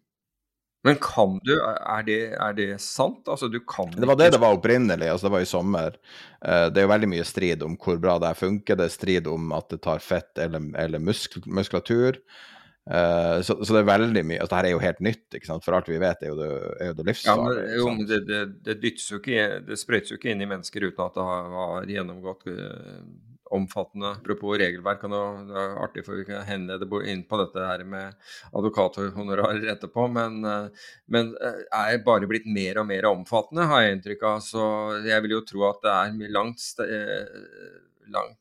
men 0.84 0.98
kan 1.00 1.38
du, 1.48 1.54
er 1.64 2.04
det, 2.04 2.20
er 2.36 2.56
det 2.58 2.70
sant? 2.84 3.22
Altså, 3.32 3.48
du 3.48 3.62
kan 3.64 3.92
Det 3.96 4.08
var 4.10 4.18
det 4.20 4.34
det 4.36 4.42
var 4.44 4.58
opprinnelig, 4.58 5.08
altså 5.08 5.30
det 5.30 5.36
var 5.38 5.46
i 5.46 5.48
sommer. 5.48 5.96
Uh, 6.44 6.68
det 6.68 6.82
er 6.82 6.88
jo 6.88 6.92
veldig 6.92 7.12
mye 7.14 7.28
strid 7.28 7.64
om 7.64 7.78
hvor 7.80 8.02
bra 8.04 8.18
det 8.20 8.34
funker. 8.36 8.80
Det 8.80 8.90
er 8.90 8.98
strid 8.98 9.30
om 9.32 9.54
at 9.56 9.70
det 9.72 9.80
tar 9.86 10.04
fett 10.04 10.44
eller, 10.44 10.68
eller 10.84 11.00
muskl 11.00 11.46
muskulatur. 11.48 12.20
Uh, 12.84 13.40
så, 13.40 13.56
så, 13.64 13.70
det 13.72 13.80
er 13.80 13.88
veldig 13.88 14.26
mye 14.28 14.42
altså 14.44 14.58
Dette 14.58 14.68
er 14.68 14.74
jo 14.74 14.80
helt 14.84 14.98
nytt, 15.08 15.38
for 15.64 15.78
alt 15.78 15.88
vi 15.88 16.02
vet 16.04 16.26
er 16.26 16.34
jo 16.34 16.36
det, 16.36 16.50
er 16.84 16.90
jo 16.92 16.98
det 16.98 17.06
livsfarlige. 17.08 17.62
Ja, 17.64 17.78
jo, 17.80 17.86
men 17.94 18.10
det, 18.10 18.20
det, 18.28 18.42
det, 18.68 18.80
dyttes 18.84 19.06
jo 19.08 19.22
ikke, 19.22 19.46
det 19.64 19.80
sprøytes 19.80 20.12
jo 20.12 20.20
ikke 20.20 20.34
inn 20.34 20.44
i 20.44 20.50
mennesker 20.52 20.90
uten 20.90 21.06
at 21.06 21.16
det 21.16 21.30
har, 21.30 21.48
har 21.62 21.94
gjennomgått 21.96 22.44
uh, 22.52 23.00
omfattende. 23.54 24.14
Apropos 24.18 24.58
regelverk, 24.60 25.06
og 25.08 25.14
det 25.50 25.58
er 25.62 25.78
artig 25.84 26.04
for 26.06 26.20
vi 26.20 26.28
kan 26.28 26.46
henlede 26.48 26.88
inn 27.10 27.24
på 27.30 27.40
dette 27.42 27.66
her 27.68 27.84
med 27.88 28.14
advokathonorarer 28.52 29.68
etterpå, 29.76 30.08
men, 30.12 30.40
eh, 30.48 30.88
men, 31.14 31.34
eh, 31.40 31.64
er 31.80 32.04
bare 32.06 32.30
blitt 32.30 32.48
mer 32.50 32.82
og 32.82 32.90
mer 32.90 33.10
omfattende, 33.12 33.68
har 33.70 33.86
jeg 33.86 33.98
inntrykk 33.98 34.26
av. 34.30 34.46
Så 34.46 34.64
jeg 35.08 35.26
vil 35.26 35.38
jo 35.38 35.44
tro 35.48 35.68
at 35.70 35.84
det 35.84 35.94
er 35.98 36.34
langt, 36.38 36.66
eh, 36.88 37.44
langt 38.14 38.40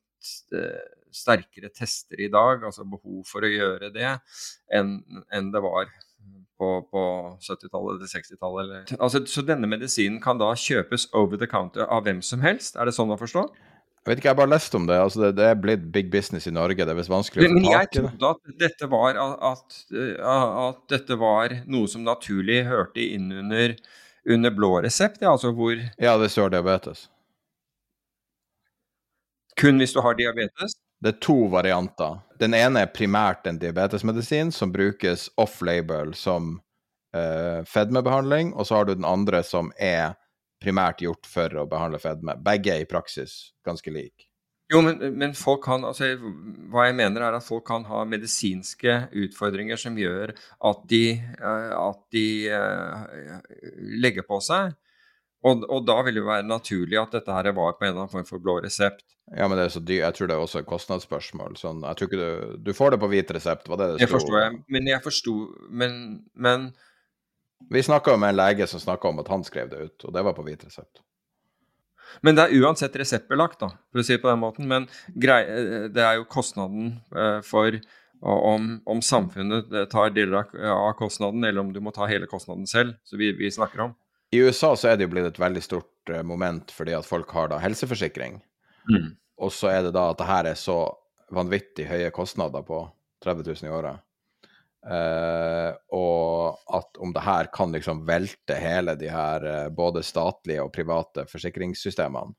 sterkere 1.13 1.69
tester 1.75 2.21
i 2.23 2.31
dag, 2.33 2.63
altså 2.65 2.87
behov 2.89 3.27
for 3.29 3.45
å 3.45 3.51
gjøre 3.51 3.91
det, 3.95 4.15
enn, 4.73 4.97
enn 5.35 5.51
det 5.53 5.61
var 5.65 5.91
på, 6.63 6.71
på 6.91 7.03
70-tallet 7.43 7.99
eller 7.99 8.11
60-tallet. 8.11 8.95
Altså, 9.01 9.25
så 9.27 9.43
denne 9.47 9.69
medisinen 9.71 10.21
kan 10.23 10.39
da 10.41 10.53
kjøpes 10.55 11.09
over 11.19 11.41
the 11.41 11.49
counter 11.51 11.89
av 11.89 12.07
hvem 12.07 12.23
som 12.25 12.45
helst, 12.45 12.79
er 12.79 12.89
det 12.89 12.95
sånn 12.97 13.13
å 13.13 13.19
forstå? 13.21 13.47
Jeg 14.03 14.11
vet 14.11 14.19
ikke, 14.19 14.27
jeg 14.27 14.35
har 14.35 14.41
bare 14.41 14.51
lest 14.51 14.75
om 14.75 14.87
det. 14.89 14.97
altså 14.99 15.21
Det, 15.23 15.29
det 15.39 15.45
er 15.47 15.59
blitt 15.63 15.83
big 15.95 16.09
business 16.11 16.49
i 16.51 16.53
Norge. 16.55 16.75
Det 16.83 16.91
er 16.91 16.99
visst 16.99 17.13
vanskelig 17.13 17.45
å 17.47 17.51
få 17.53 17.53
tak 17.55 17.55
i 17.55 17.63
det. 17.63 17.69
Men 17.69 17.77
jeg 17.77 17.91
trodde 17.95 18.31
at 18.33 18.63
dette, 18.65 18.89
var, 18.91 19.19
at, 19.51 19.77
at 20.67 20.81
dette 20.91 21.19
var 21.21 21.55
noe 21.71 21.91
som 21.91 22.03
naturlig 22.03 22.65
hørte 22.67 23.05
inn 23.05 23.29
under, 23.45 23.77
under 24.27 24.55
blå 24.57 24.73
resept, 24.83 25.23
ja, 25.23 25.31
altså 25.31 25.53
hvor 25.55 25.77
Ja, 26.03 26.17
du 26.19 26.27
har 26.27 26.51
diabetes. 26.51 27.05
Kun 29.63 29.79
hvis 29.79 29.95
du 29.95 30.01
har 30.03 30.19
diabetes? 30.19 30.75
Det 31.03 31.15
er 31.15 31.23
to 31.23 31.37
varianter. 31.53 32.19
Den 32.43 32.59
ene 32.59 32.83
er 32.83 32.91
primært 32.91 33.47
en 33.47 33.63
diabetesmedisin 33.63 34.51
som 34.55 34.75
brukes 34.75 35.29
off-label 35.39 36.11
som 36.19 36.57
uh, 37.15 37.63
fedmebehandling, 37.71 38.51
og 38.55 38.67
så 38.67 38.81
har 38.81 38.91
du 38.91 38.97
den 38.97 39.07
andre 39.07 39.45
som 39.47 39.71
er 39.79 40.17
primært 40.63 41.03
gjort 41.05 41.29
for 41.29 41.63
å 41.63 41.69
behandle 41.71 42.01
fedme. 42.03 42.39
Begge 42.43 42.77
er 42.77 42.85
i 42.85 42.91
praksis 42.91 43.53
ganske 43.67 43.93
like. 43.95 44.29
Jo, 44.73 44.81
men, 44.81 45.01
men, 45.21 45.35
folk 45.37 45.61
kan, 45.67 45.83
altså, 45.85 46.15
hva 46.73 46.87
jeg 46.87 46.97
mener 46.97 47.27
er 47.27 47.37
at 47.37 47.45
folk 47.45 47.67
kan 47.69 47.85
ha 47.91 48.07
medisinske 48.09 48.95
utfordringer 49.25 49.81
som 49.81 49.99
gjør 50.01 50.33
at 50.71 50.87
de, 50.89 51.03
eh, 51.19 51.75
at 51.77 52.01
de 52.15 52.27
uh, 52.49 53.43
legger 54.01 54.25
på 54.25 54.39
seg. 54.45 54.73
Og, 55.43 55.65
og, 55.67 55.83
da 55.85 55.99
vil 56.07 56.15
det 56.15 56.23
jo 56.23 56.29
være 56.29 56.47
naturlig 56.47 57.01
at 57.01 57.17
dette 57.19 57.35
her 57.35 57.51
var 57.51 57.75
på 57.75 57.85
en 57.85 57.91
eller 57.91 58.05
annen 58.05 58.13
form 58.13 58.29
for 58.29 58.43
blå 58.43 58.61
resept. 58.63 59.05
Ja, 59.35 59.49
men 59.49 59.59
det 59.59 59.67
er 59.67 59.75
så 59.75 59.83
dyr. 59.83 60.05
Jeg 60.05 60.17
tror 60.17 60.31
det 60.31 60.37
er 60.37 60.45
også 60.45 60.63
et 60.63 60.71
kostnadsspørsmål. 60.71 61.59
Sånn, 61.59 61.83
jeg 61.83 61.99
tror 61.99 62.11
ikke 62.11 62.23
du, 62.23 62.63
du 62.71 62.73
får 62.77 62.95
det 62.95 63.01
på 63.03 63.11
hvit 63.11 63.35
resept, 63.35 63.69
var 63.69 63.81
det 63.81 63.91
det 63.91 63.99
sto? 63.99 64.05
Jeg 64.07 64.13
forstår, 64.15 64.39
jeg. 64.45 64.61
Men 64.73 64.89
jeg 64.93 65.05
forsto 65.05 65.37
Men, 65.83 65.99
men 66.47 66.71
vi 67.71 67.83
snakka 67.83 68.17
med 68.17 68.33
en 68.33 68.41
lege 68.41 68.67
som 68.67 68.81
snakka 68.81 69.09
om 69.09 69.23
at 69.23 69.31
han 69.33 69.45
skrev 69.45 69.71
det 69.71 69.81
ut, 69.87 70.05
og 70.05 70.15
det 70.15 70.23
var 70.27 70.37
på 70.37 70.45
hvit 70.47 70.65
resept. 70.65 71.03
Men 72.21 72.37
det 72.37 72.45
er 72.45 72.61
uansett 72.61 72.97
reseptbelagt, 73.01 73.63
da, 73.63 73.71
for 73.93 74.03
å 74.03 74.05
si 74.05 74.17
det 74.17 74.23
på 74.25 74.29
den 74.29 74.43
måten. 74.43 74.69
Men 74.69 74.87
grei, 75.09 75.41
det 75.95 76.05
er 76.05 76.19
jo 76.19 76.29
kostnaden 76.29 76.99
eh, 77.17 77.39
for 77.47 77.79
om, 78.23 78.69
om, 78.87 79.01
samfunnet 79.03 79.73
tar 79.91 80.13
deler 80.15 80.45
av 80.71 80.93
kostnaden, 80.99 81.45
eller 81.45 81.65
om 81.65 81.73
du 81.73 81.81
må 81.83 81.91
ta 81.95 82.07
hele 82.07 82.29
kostnaden 82.31 82.69
selv, 82.71 82.95
som 83.09 83.19
vi, 83.19 83.33
vi 83.39 83.51
snakker 83.51 83.89
om. 83.89 83.97
I 84.33 84.45
USA 84.45 84.77
så 84.77 84.93
er 84.93 84.97
det 84.97 85.09
jo 85.09 85.13
blitt 85.13 85.29
et 85.29 85.41
veldig 85.41 85.63
stort 85.65 86.13
eh, 86.13 86.23
moment 86.25 86.71
fordi 86.73 86.95
at 86.97 87.09
folk 87.09 87.33
har 87.37 87.51
da 87.53 87.59
helseforsikring. 87.61 88.39
Mm. 88.89 89.11
Og 89.43 89.53
så 89.53 89.73
er 89.73 89.83
det 89.87 89.97
da 89.97 90.07
at 90.13 90.21
det 90.21 90.29
her 90.29 90.49
er 90.53 90.59
så 90.59 90.79
vanvittig 91.33 91.89
høye 91.89 92.13
kostnader 92.15 92.65
på 92.65 92.85
30 93.25 93.49
000 93.49 93.69
i 93.69 93.75
året. 93.75 94.05
Eh, 94.83 95.75
og 95.95 96.59
at 96.75 96.99
om 96.99 97.13
det 97.15 97.23
her 97.23 97.49
kan 97.55 97.75
liksom 97.75 98.03
velte 98.07 98.57
hele 98.59 98.97
de 98.99 99.11
her 99.13 99.45
uh, 99.47 99.69
både 99.71 100.03
statlige 100.03 100.65
og 100.65 100.73
private 100.75 101.27
forsikringssystemene. 101.31 102.35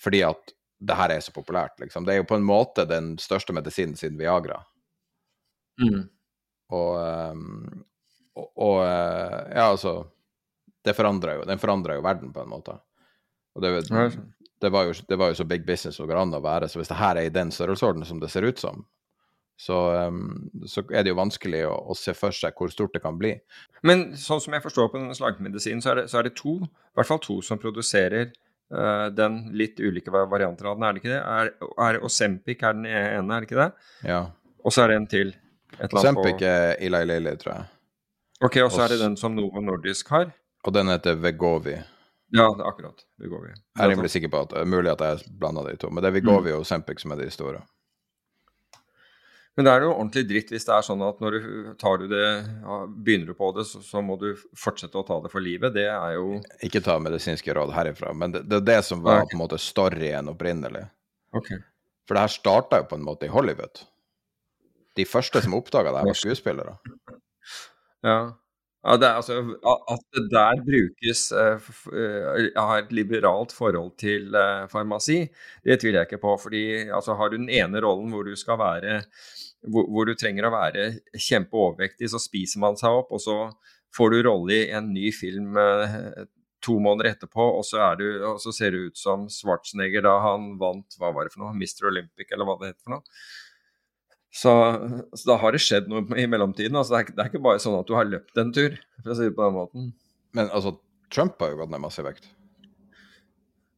Fordi 0.00 0.22
at 0.24 0.54
det 0.80 0.96
her 0.96 1.12
er 1.12 1.20
så 1.20 1.34
populært, 1.36 1.76
liksom. 1.82 2.06
Det 2.06 2.14
er 2.14 2.22
jo 2.22 2.28
på 2.30 2.38
en 2.40 2.46
måte 2.46 2.86
den 2.88 3.12
største 3.20 3.52
medisinen 3.52 3.98
siden 4.00 4.16
Viagra. 4.16 4.62
Mm. 5.82 6.06
Og, 6.72 6.94
um, 7.34 7.84
og, 8.38 8.46
og 8.56 8.78
uh, 8.80 9.42
ja, 9.52 9.66
altså 9.66 9.94
det 10.84 10.94
forandrer 10.96 11.36
jo, 11.36 11.44
Den 11.44 11.60
forandrer 11.60 11.98
jo 11.98 12.04
verden 12.06 12.32
på 12.32 12.40
en 12.40 12.48
måte. 12.48 12.78
Og 13.52 13.60
det, 13.60 13.74
det, 13.84 14.70
var 14.72 14.88
jo, 14.88 14.94
det 15.08 15.18
var 15.20 15.28
jo 15.28 15.36
så 15.36 15.44
big 15.44 15.66
business 15.66 16.00
som 16.00 16.08
går 16.08 16.22
an 16.22 16.32
å 16.38 16.40
være. 16.40 16.70
Så 16.72 16.80
hvis 16.80 16.88
det 16.88 17.00
her 17.02 17.20
er 17.20 17.28
i 17.28 17.34
den 17.34 17.52
størrelsesordenen 17.52 18.08
som 18.08 18.22
det 18.22 18.30
ser 18.32 18.48
ut 18.48 18.62
som, 18.62 18.86
så, 19.60 19.78
um, 20.08 20.50
så 20.64 20.80
er 20.88 21.04
det 21.04 21.12
jo 21.12 21.18
vanskelig 21.18 21.66
å, 21.68 21.74
å, 21.92 21.96
se 21.98 22.14
for 22.16 22.32
seg 22.32 22.56
hvor 22.56 22.70
stort 22.72 22.94
det 22.96 23.02
kan 23.04 23.18
bli. 23.20 23.34
Men 23.84 24.14
sånn 24.16 24.40
som 24.40 24.54
jeg 24.56 24.64
forstår 24.64 24.88
på 24.88 24.96
denne 24.96 25.16
slankemedisinen, 25.16 25.82
så, 25.84 25.98
så, 26.08 26.20
er 26.20 26.30
det 26.30 26.38
to, 26.38 26.54
i 26.64 26.96
hvert 26.96 27.08
fall 27.10 27.20
to 27.20 27.36
som 27.44 27.60
produserer 27.60 28.30
uh, 28.72 29.10
den 29.12 29.42
litt 29.60 29.82
ulike 29.82 30.12
varianter 30.14 30.70
av 30.70 30.78
den, 30.78 30.86
er 30.86 30.96
det 30.96 31.02
ikke 31.02 31.12
det? 31.12 31.20
Er, 31.20 31.52
er 31.90 32.00
Osempic 32.08 32.64
er 32.64 32.78
den 32.78 32.88
ene, 32.88 33.36
er 33.36 33.44
det 33.44 33.50
ikke 33.50 33.60
det? 33.60 33.68
Ja. 34.08 34.22
Og 34.64 34.72
så 34.72 34.86
er 34.86 34.92
det 34.92 34.96
en 35.02 35.10
til. 35.12 35.34
Osempic 35.90 36.40
er 36.46 36.80
Ilai 36.84 37.02
Lili, 37.10 37.34
tror 37.42 37.58
jeg. 37.58 37.68
Ok, 38.40 38.56
og 38.64 38.72
så 38.72 38.86
er 38.86 38.94
det 38.94 39.02
den 39.02 39.18
som 39.20 39.36
Novo 39.36 39.60
Nordisk 39.60 40.08
har? 40.14 40.30
Og 40.64 40.72
den 40.72 40.88
heter 40.88 41.20
Vegovi. 41.20 41.76
Ja, 42.32 42.46
akkurat. 42.64 43.04
Vegovi. 43.20 43.52
Jeg 43.52 43.84
er 43.84 43.92
rimelig 43.92 44.12
sikker 44.14 44.32
på 44.32 44.40
at 44.46 44.54
det 44.54 44.62
er 44.62 44.72
mulig 44.72 44.92
at 44.94 45.04
jeg 45.04 45.36
blanda 45.36 45.66
de 45.68 45.76
to, 45.80 45.92
men 45.92 46.00
det 46.00 46.08
er 46.08 46.16
Vegovi 46.16 46.54
og 46.56 46.64
Osempic 46.64 47.04
som 47.04 47.12
er 47.12 47.20
de 47.20 47.28
store. 47.34 47.60
Men 49.58 49.66
det 49.66 49.72
er 49.72 49.84
jo 49.84 49.90
ordentlig 49.92 50.22
dritt 50.28 50.52
hvis 50.54 50.64
det 50.68 50.72
er 50.72 50.84
sånn 50.86 51.02
at 51.04 51.18
når 51.20 51.34
du 51.36 51.46
tar 51.80 51.98
du 52.00 52.06
det, 52.08 52.26
ja, 52.62 52.76
begynner 52.86 53.32
du 53.32 53.36
på 53.36 53.50
det, 53.56 53.64
så, 53.68 53.80
så, 53.84 54.02
må 54.04 54.14
du 54.20 54.28
fortsette 54.56 54.96
å 54.96 55.04
ta 55.06 55.18
det 55.24 55.32
for 55.32 55.42
livet. 55.42 55.74
Det 55.74 55.88
er 55.90 56.14
jo 56.16 56.38
Ikke 56.66 56.82
ta 56.84 56.96
medisinske 57.02 57.54
råd 57.56 57.74
herifra, 57.74 58.14
men 58.16 58.36
det, 58.36 58.44
det 58.48 58.60
er 58.60 58.68
det 58.68 58.78
som 58.86 59.02
var 59.04 59.26
på 59.26 59.34
en 59.36 59.42
måte 59.42 59.58
storyen 59.60 60.30
opprinnelig. 60.32 60.86
Okay. 61.36 61.60
For 62.06 62.16
det 62.16 62.26
her 62.26 62.34
starta 62.34 62.80
jo 62.80 62.88
på 62.90 62.98
en 62.98 63.06
måte 63.06 63.26
i 63.26 63.32
Hollywood. 63.32 63.82
De 64.98 65.06
første 65.06 65.42
som 65.42 65.58
oppdaga 65.58 65.92
det, 65.92 66.02
her 66.02 66.10
var 66.10 66.18
skuespillere. 66.18 66.76
Ja. 68.06 68.16
Ja 68.80 68.96
det 68.96 69.08
er, 69.08 69.18
altså, 69.20 69.34
at 69.92 70.04
det 70.16 70.22
der 70.32 70.62
brukes 70.64 71.26
Jeg 71.32 72.54
har 72.56 72.78
et 72.78 72.92
liberalt 72.96 73.52
forhold 73.52 73.92
til 74.00 74.32
uh, 74.32 74.64
farmasi, 74.72 75.26
det 75.64 75.80
tviler 75.80 76.00
jeg 76.00 76.10
ikke 76.10 76.22
på. 76.22 76.36
fordi 76.42 76.64
altså, 76.88 77.14
Har 77.14 77.28
du 77.28 77.36
den 77.36 77.50
ene 77.50 77.82
rollen 77.84 78.10
hvor 78.10 78.24
du 78.24 78.36
skal 78.36 78.58
være 78.58 79.02
hvor, 79.68 79.84
hvor 79.92 80.08
du 80.08 80.14
trenger 80.16 80.48
å 80.48 80.54
være 80.54 80.86
kjempeovervektig, 81.12 82.08
så 82.08 82.18
spiser 82.22 82.62
man 82.62 82.78
seg 82.80 83.02
opp, 83.02 83.12
og 83.12 83.20
så 83.20 83.36
får 83.96 84.14
du 84.14 84.22
rolle 84.24 84.56
i 84.56 84.70
en 84.72 84.92
ny 84.94 85.10
film 85.12 85.58
to 86.64 86.76
måneder 86.80 87.14
etterpå, 87.14 87.44
og 87.58 87.64
så, 87.66 87.82
du, 87.98 88.06
og 88.24 88.40
så, 88.42 88.52
ser 88.54 88.74
du 88.74 88.88
ut 88.88 88.98
som 88.98 89.26
Schwarzenegger 89.32 90.04
da 90.04 90.16
han 90.24 90.54
vant 90.60 90.98
hva 91.00 91.12
var 91.16 91.26
det 91.26 91.34
for 91.34 91.44
noe, 91.44 91.54
Mr. 91.56 91.88
Olympic, 91.90 92.28
eller 92.30 92.48
hva 92.48 92.58
det 92.60 92.72
heter 92.72 92.84
for 92.84 92.96
noe. 92.96 93.22
Så, 94.30 94.52
så, 95.14 95.24
da 95.26 95.36
har 95.42 95.54
det 95.54 95.62
skjedd 95.64 95.88
noe 95.90 96.04
i 96.18 96.26
mellomtiden. 96.30 96.76
Altså, 96.78 96.94
det, 96.94 97.00
er, 97.00 97.16
det, 97.16 97.24
er, 97.24 97.32
ikke 97.32 97.42
bare 97.48 97.62
sånn 97.62 97.80
at 97.80 97.88
du 97.88 97.96
har 97.98 98.06
løpt 98.06 98.38
en 98.38 98.52
tur, 98.54 98.76
for 99.02 99.14
å 99.14 99.18
si 99.18 99.26
det 99.26 99.34
på 99.34 99.46
den 99.46 99.56
måten. 99.56 99.88
Men 100.38 100.52
altså, 100.54 100.76
Trump 101.10 101.42
har 101.42 101.52
jo 101.52 101.62
gått 101.64 101.72
ned 101.74 101.82
masse 101.82 102.04
vekt. 102.06 102.30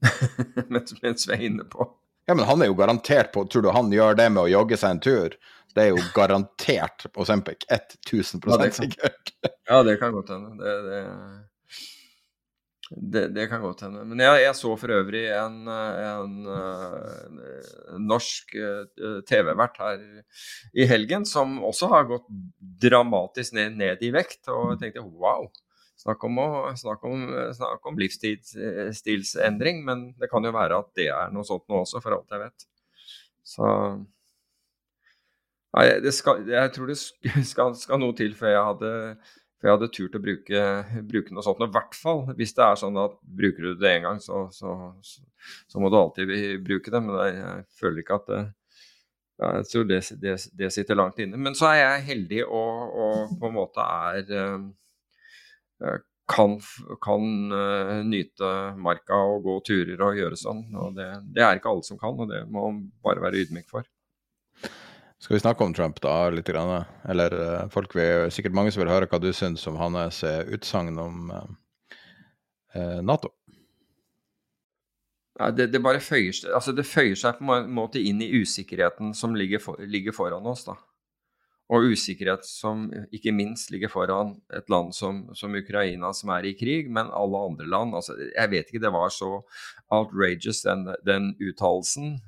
mens, 0.72 0.92
vi 0.98 1.34
er 1.36 1.44
inne 1.46 1.62
på 1.70 1.84
Ja, 2.26 2.34
men 2.34 2.42
han 2.48 2.62
er 2.64 2.66
jo 2.66 2.74
garantert 2.74 3.28
på 3.30 3.44
Tror 3.46 3.62
du 3.62 3.68
han 3.70 3.92
gjør 3.94 4.16
det 4.18 4.24
med 4.34 4.40
å 4.40 4.50
jogge 4.50 4.74
seg 4.74 4.96
en 4.96 5.02
tur? 5.04 5.36
Det 5.76 5.84
er 5.84 5.92
jo 5.92 6.00
garantert 6.12 7.06
på 7.14 7.24
Sempic. 7.24 7.62
1000 7.70 8.42
ja, 8.50 8.66
sikkert. 8.74 9.30
ja, 9.70 9.78
det 9.86 9.94
kan 10.02 10.12
godt 10.12 10.34
hende. 10.34 10.58
Det, 10.58 10.74
det 10.88 10.98
det, 12.96 13.28
det, 13.34 13.46
kan 13.50 13.62
godt 13.62 13.84
hende. 13.86 14.04
Men 14.08 14.20
jeg, 14.20 14.42
jeg, 14.44 14.54
så 14.58 14.74
for 14.80 14.92
øvrig 14.92 15.24
en, 15.36 15.68
en, 15.68 16.34
en 17.96 18.06
norsk 18.08 18.54
uh, 18.58 19.18
TV-vert 19.28 19.76
her 19.82 20.04
i 20.72 20.86
helgen 20.88 21.26
som 21.28 21.58
også 21.64 21.90
har 21.92 22.08
gått 22.10 22.26
dramatisk 22.82 23.56
ned, 23.58 23.76
ned 23.80 24.02
i 24.04 24.12
vekt. 24.14 24.42
Og 24.52 24.74
jeg 24.74 24.80
tenkte 24.84 25.04
wow, 25.08 25.48
snakk 26.02 26.24
om, 26.28 26.40
snakk 26.78 27.04
om, 27.08 27.26
snakk 27.58 27.92
om 27.92 28.00
livsstilsendring. 28.00 29.84
Men 29.88 30.08
det 30.20 30.30
kan 30.32 30.44
jo 30.44 30.54
være 30.54 30.80
at 30.84 30.90
det 30.98 31.08
er 31.14 31.32
noe 31.34 31.46
sånt 31.48 31.68
nå 31.68 31.84
også, 31.84 32.02
for 32.04 32.18
alt 32.18 32.34
jeg 32.34 32.44
vet. 32.46 32.68
Så 33.42 33.66
Nei, 35.72 35.86
skal, 36.12 36.42
jeg 36.52 36.72
tror 36.74 36.90
det 36.90 36.98
skal, 37.52 37.76
skal 37.80 38.00
noe 38.02 38.12
til 38.16 38.34
før 38.36 38.50
jeg 38.52 38.66
hadde 38.66 38.90
for 39.62 39.70
jeg 39.70 39.76
hadde 39.76 39.92
turt 39.94 40.16
å 40.18 40.20
bruke, 40.22 40.60
bruke 41.06 41.34
noe 41.34 41.44
sånt. 41.46 41.60
I 41.62 41.70
hvert 41.70 41.94
fall 41.94 42.24
hvis 42.34 42.50
det 42.56 42.64
er 42.66 42.80
sånn 42.80 42.96
at 42.98 43.12
bruker 43.22 43.68
du 43.68 43.76
det 43.78 43.92
én 43.94 44.08
gang, 44.08 44.18
så, 44.18 44.48
så, 44.50 44.72
så, 44.98 45.78
må 45.78 45.86
du 45.86 46.00
alltid 46.00 46.32
bruke 46.66 46.90
det. 46.90 47.00
Men 47.06 47.20
jeg 47.22 47.60
føler 47.78 48.02
ikke 48.02 48.18
at 48.18 48.26
det, 48.32 48.40
jeg 49.38 49.68
tror 49.70 49.86
det, 49.86 50.00
det, 50.24 50.34
det, 50.58 50.70
sitter 50.74 50.98
langt 50.98 51.22
inne. 51.22 51.38
Men 51.38 51.54
så 51.54 51.70
er 51.70 51.78
jeg 51.78 52.08
heldig 52.10 52.42
og, 52.48 52.98
og 53.04 53.36
på 53.38 53.52
en 53.52 53.56
måte 53.60 53.86
er 53.86 54.34
eh, 54.40 56.02
kan, 56.32 56.58
kan 57.06 57.54
uh, 57.54 57.96
nyte 58.06 58.50
marka 58.82 59.22
og 59.30 59.46
gå 59.46 59.56
turer 59.70 60.02
og 60.08 60.18
gjøre 60.18 60.42
sånn. 60.42 60.66
Og 60.74 60.98
det, 60.98 61.06
det 61.38 61.46
er 61.46 61.62
ikke 61.62 61.70
alle 61.70 61.86
som 61.86 62.02
kan, 62.02 62.18
og 62.18 62.34
det 62.34 62.42
må 62.50 62.66
man 62.66 62.82
bare 63.06 63.22
være 63.22 63.46
ydmyk 63.46 63.70
for. 63.70 63.86
Skal 65.22 65.36
vi 65.36 65.40
snakke 65.40 65.64
om 65.64 65.74
Trump, 65.74 66.00
da? 66.02 66.30
litt 66.34 66.48
grann? 66.50 66.82
Eller 67.06 67.34
uh, 67.38 67.68
folk 67.70 67.94
vil, 67.94 68.26
sikkert 68.34 68.56
mange 68.58 68.72
som 68.74 68.82
vil 68.82 68.90
høre 68.90 69.06
hva 69.06 69.20
du 69.22 69.28
syns 69.30 69.62
om 69.70 69.78
hans 69.78 70.24
utsagn 70.26 70.98
om 70.98 71.30
eh, 72.74 72.98
Nato? 73.06 73.30
Ja, 75.38 75.52
det, 75.54 75.68
det, 75.72 75.80
bare 75.82 76.02
føyer, 76.02 76.34
altså 76.52 76.74
det 76.74 76.84
føyer 76.90 77.14
seg 77.18 77.38
på 77.38 77.54
en 77.54 77.70
måte 77.72 78.02
inn 78.02 78.18
i 78.22 78.32
usikkerheten 78.42 79.14
som 79.16 79.36
ligger, 79.38 79.62
for, 79.62 79.78
ligger, 79.86 80.14
foran 80.16 80.46
oss. 80.50 80.66
da. 80.66 80.74
Og 81.72 81.94
usikkerhet 81.94 82.44
som 82.44 82.88
ikke 83.14 83.32
minst 83.32 83.70
ligger 83.72 83.94
foran 83.94 84.34
et 84.52 84.68
land 84.74 84.90
som, 84.96 85.22
som, 85.38 85.54
Ukraina, 85.54 86.10
som 86.12 86.34
er 86.34 86.50
i 86.50 86.56
krig, 86.58 86.90
men 86.90 87.14
alle 87.14 87.46
andre 87.46 87.70
land. 87.70 87.94
altså 87.94 88.18
Jeg 88.18 88.50
vet 88.52 88.68
ikke, 88.68 88.82
det 88.82 88.92
var 88.92 89.14
så 89.14 89.38
outrageous, 89.86 90.66
den, 90.66 90.90
den 91.06 91.32
uttalelsen 91.38 92.18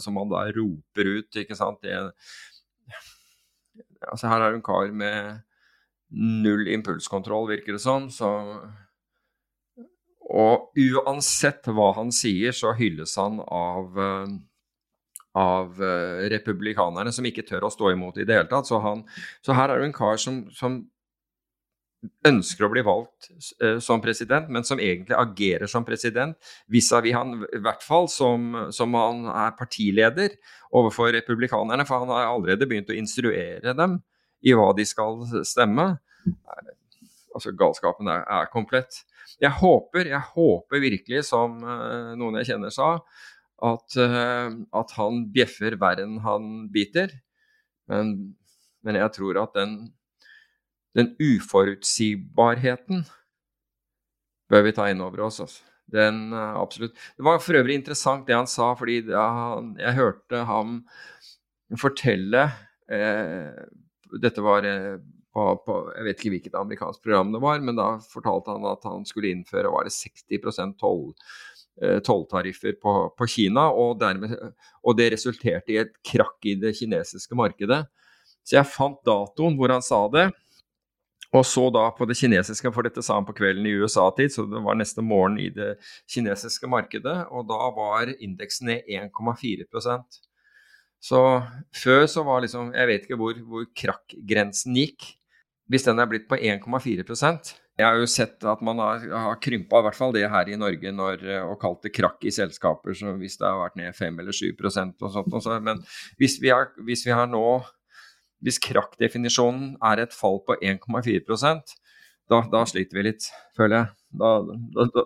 som 0.00 0.16
han 0.20 0.30
da 0.32 0.46
roper 0.56 1.10
ut, 1.18 1.40
ikke 1.42 1.56
sant. 1.58 1.82
Det, 1.84 1.96
altså 4.10 4.30
her 4.30 4.40
er 4.40 4.52
det 4.52 4.60
en 4.60 4.66
kar 4.66 4.92
med 4.94 5.42
null 6.14 6.68
impulskontroll, 6.70 7.48
virker 7.50 7.76
det 7.76 7.82
som. 7.82 8.08
Så, 8.12 8.30
og 10.30 10.80
uansett 10.80 11.68
hva 11.70 11.92
han 11.98 12.12
sier, 12.14 12.54
så 12.56 12.74
hylles 12.78 13.16
han 13.20 13.40
av, 13.44 13.98
eh, 14.00 14.34
av 15.40 15.82
eh, 15.82 16.24
republikanerne, 16.32 17.12
som 17.12 17.26
ikke 17.28 17.46
tør 17.48 17.68
å 17.68 17.72
stå 17.74 17.92
imot 17.94 18.20
i 18.20 18.26
det 18.28 18.38
hele 18.38 18.50
tatt. 18.50 18.70
Så, 18.70 18.80
han, 18.84 19.04
så 19.44 19.56
her 19.58 19.72
er 19.72 19.82
det 19.82 19.90
en 19.90 19.96
kar 19.96 20.20
som, 20.20 20.44
som 20.54 20.82
ønsker 22.26 22.66
å 22.66 22.70
bli 22.72 22.82
valgt 22.84 23.30
uh, 23.62 23.78
som 23.82 24.02
president, 24.04 24.50
men 24.52 24.66
som 24.66 24.80
egentlig 24.82 25.16
agerer 25.16 25.70
som 25.70 25.86
president 25.86 26.36
vis-à-vis 26.72 27.16
han, 27.16 27.36
i 27.48 27.60
hvert 27.64 27.84
fall 27.84 28.08
som, 28.12 28.52
som, 28.74 28.96
han 28.98 29.28
er 29.32 29.56
partileder 29.58 30.36
overfor 30.74 31.12
republikanerne, 31.14 31.86
for 31.88 32.04
han 32.04 32.12
har 32.14 32.30
allerede 32.32 32.68
begynt 32.70 32.92
å 32.92 32.98
instruere 32.98 33.76
dem 33.76 33.98
i 34.44 34.54
hva 34.56 34.70
de 34.76 34.84
skal 34.88 35.24
stemme. 35.46 35.94
Altså, 37.34 37.54
galskapen 37.56 38.10
er, 38.12 38.24
er 38.30 38.50
komplett. 38.52 39.02
Jeg 39.42 39.50
håper, 39.58 40.12
jeg 40.12 40.32
håper 40.34 40.82
virkelig, 40.82 41.24
som 41.30 41.58
uh, 41.64 42.14
noen 42.18 42.40
jeg 42.40 42.52
kjenner 42.52 42.74
sa, 42.74 42.94
at, 43.64 43.96
uh, 43.98 44.50
at 44.76 44.96
han 44.98 45.24
bjeffer 45.34 45.78
verre 45.80 46.06
enn 46.06 46.20
han 46.24 46.68
biter. 46.74 47.14
Men, 47.90 48.14
men 48.84 48.98
jeg 49.00 49.12
tror 49.16 49.42
at 49.42 49.56
den 49.56 49.78
den 50.94 51.14
uforutsigbarheten 51.18 53.04
bør 54.50 54.66
vi 54.66 54.74
ta 54.76 54.88
inn 54.90 55.02
over 55.02 55.26
oss. 55.26 55.40
Altså. 55.42 55.64
Den, 55.90 56.28
uh, 56.32 56.54
absolutt. 56.60 56.94
Det 57.16 57.24
var 57.26 57.42
for 57.42 57.58
øvrig 57.58 57.76
interessant 57.80 58.26
det 58.28 58.36
han 58.36 58.48
sa, 58.50 58.72
fordi 58.78 59.02
han, 59.10 59.74
jeg 59.80 59.98
hørte 59.98 60.44
ham 60.48 60.78
fortelle 61.80 62.44
eh, 62.90 63.64
Dette 64.20 64.44
var 64.44 64.66
eh, 64.68 65.00
på, 65.34 65.46
på, 65.66 65.78
Jeg 65.96 66.06
vet 66.06 66.20
ikke 66.20 66.32
hvilket 66.36 66.58
amerikansk 66.58 67.02
program 67.02 67.32
det 67.34 67.42
var, 67.42 67.62
men 67.64 67.78
da 67.78 67.88
fortalte 68.10 68.54
han 68.54 68.68
at 68.70 68.86
han 68.86 69.06
skulle 69.08 69.32
innføre 69.34 69.72
var 69.72 69.88
det 69.88 69.94
60 69.96 70.76
toll 70.80 71.08
eh, 71.82 71.98
tolltariffer 72.04 72.76
på, 72.78 72.94
på, 73.18 73.28
Kina, 73.30 73.66
og, 73.72 73.98
dermed, 74.02 74.36
og 74.84 74.98
det 75.00 75.10
resulterte 75.16 75.74
i 75.74 75.80
et 75.82 75.96
krakk 76.06 76.38
i 76.46 76.54
det 76.60 76.76
kinesiske 76.78 77.38
markedet. 77.38 77.84
Så 78.44 78.58
jeg 78.58 78.70
fant 78.70 79.00
datoen 79.06 79.56
hvor 79.58 79.72
han 79.72 79.82
sa 79.82 80.04
det. 80.12 80.28
Og 81.34 81.42
så 81.46 81.64
da 81.74 81.88
på 81.96 82.06
det 82.06 82.16
kinesiske, 82.18 82.70
for 82.74 82.86
dette 82.86 83.02
sa 83.02 83.16
han 83.18 83.26
på 83.26 83.34
kvelden 83.34 83.66
i 83.66 83.74
USA-tid, 83.82 84.30
så 84.30 84.44
det 84.46 84.60
var 84.62 84.78
neste 84.78 85.02
morgen 85.02 85.40
i 85.42 85.48
det 85.54 85.74
kinesiske 86.10 86.70
markedet, 86.70 87.16
og 87.34 87.48
da 87.48 87.72
var 87.74 88.12
indeksen 88.14 88.70
ned 88.70 88.86
1,4% 88.86 90.20
Så 91.02 91.20
før 91.74 92.06
så 92.08 92.22
var 92.24 92.40
liksom 92.40 92.72
Jeg 92.72 92.86
vet 92.88 93.04
ikke 93.04 93.18
hvor, 93.20 93.34
hvor 93.34 93.66
krakkgrensen 93.76 94.78
gikk. 94.78 95.10
Hvis 95.68 95.84
den 95.84 95.98
er 95.98 96.08
blitt 96.08 96.28
på 96.28 96.36
1,4% 96.36 97.54
Jeg 97.78 97.86
har 97.86 97.98
jo 97.98 98.06
sett 98.06 98.44
at 98.44 98.62
man 98.62 98.78
har, 98.78 99.04
har 99.10 99.40
krympa 99.42 99.80
i 99.80 99.86
hvert 99.88 99.98
fall 99.98 100.14
det 100.14 100.28
her 100.30 100.48
i 100.48 100.58
Norge 100.60 100.92
når, 100.92 101.24
og 101.48 101.58
kalt 101.60 101.82
det 101.82 101.96
krakk 101.96 102.22
i 102.22 102.30
selskaper, 102.30 102.94
hvis 103.18 103.40
det 103.40 103.48
har 103.48 103.58
vært 103.58 103.80
ned 103.80 103.96
5 103.96 104.20
eller 104.22 104.36
7% 104.38 105.02
og 105.02 105.16
sånt. 105.16 105.34
Og 105.34 105.42
så, 105.42 105.58
men 105.58 105.82
hvis 106.20 106.38
vi, 106.38 106.52
har, 106.54 106.70
hvis 106.86 107.02
vi 107.08 107.10
har 107.10 107.26
nå 107.26 107.42
Hvis 108.44 108.60
krakkdefinisjonen 108.62 109.74
er 109.92 110.04
et 110.04 110.14
fall 110.14 110.42
på 110.44 110.56
1,4 110.60 111.24
da, 112.30 112.40
da 112.48 112.62
sliter 112.64 112.96
vi 112.96 113.04
litt, 113.08 113.26
føler 113.56 113.76
jeg. 113.82 113.88
Da, 114.20 114.30
da, 114.76 114.86
da, 114.94 115.04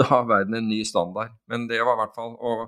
da 0.00 0.08
har 0.10 0.28
verden 0.28 0.58
en 0.58 0.68
ny 0.68 0.82
standard. 0.84 1.32
Men 1.48 1.64
det 1.70 1.80
var 1.80 1.96
i 1.96 2.00
hvert 2.02 2.16
fall 2.18 2.34
Og 2.34 2.66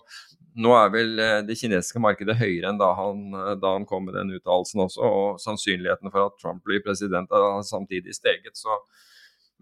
nå 0.65 0.75
er 0.79 0.93
vel 0.95 1.19
eh, 1.19 1.41
det 1.47 1.57
kinesiske 1.59 2.01
markedet 2.03 2.37
høyere 2.39 2.71
enn 2.71 2.79
da 2.79 2.93
han, 2.95 3.25
eh, 3.35 3.55
da 3.61 3.75
han 3.75 3.87
kom 3.89 4.07
med 4.07 4.17
den 4.17 4.33
uttalelsen 4.37 4.85
også, 4.87 5.03
og 5.03 5.43
sannsynligheten 5.43 6.13
for 6.15 6.29
at 6.31 6.39
Trump 6.41 6.63
blir 6.67 6.83
president 6.85 7.33
har 7.35 7.65
samtidig 7.67 8.15
steget. 8.17 8.55
Så. 8.57 8.79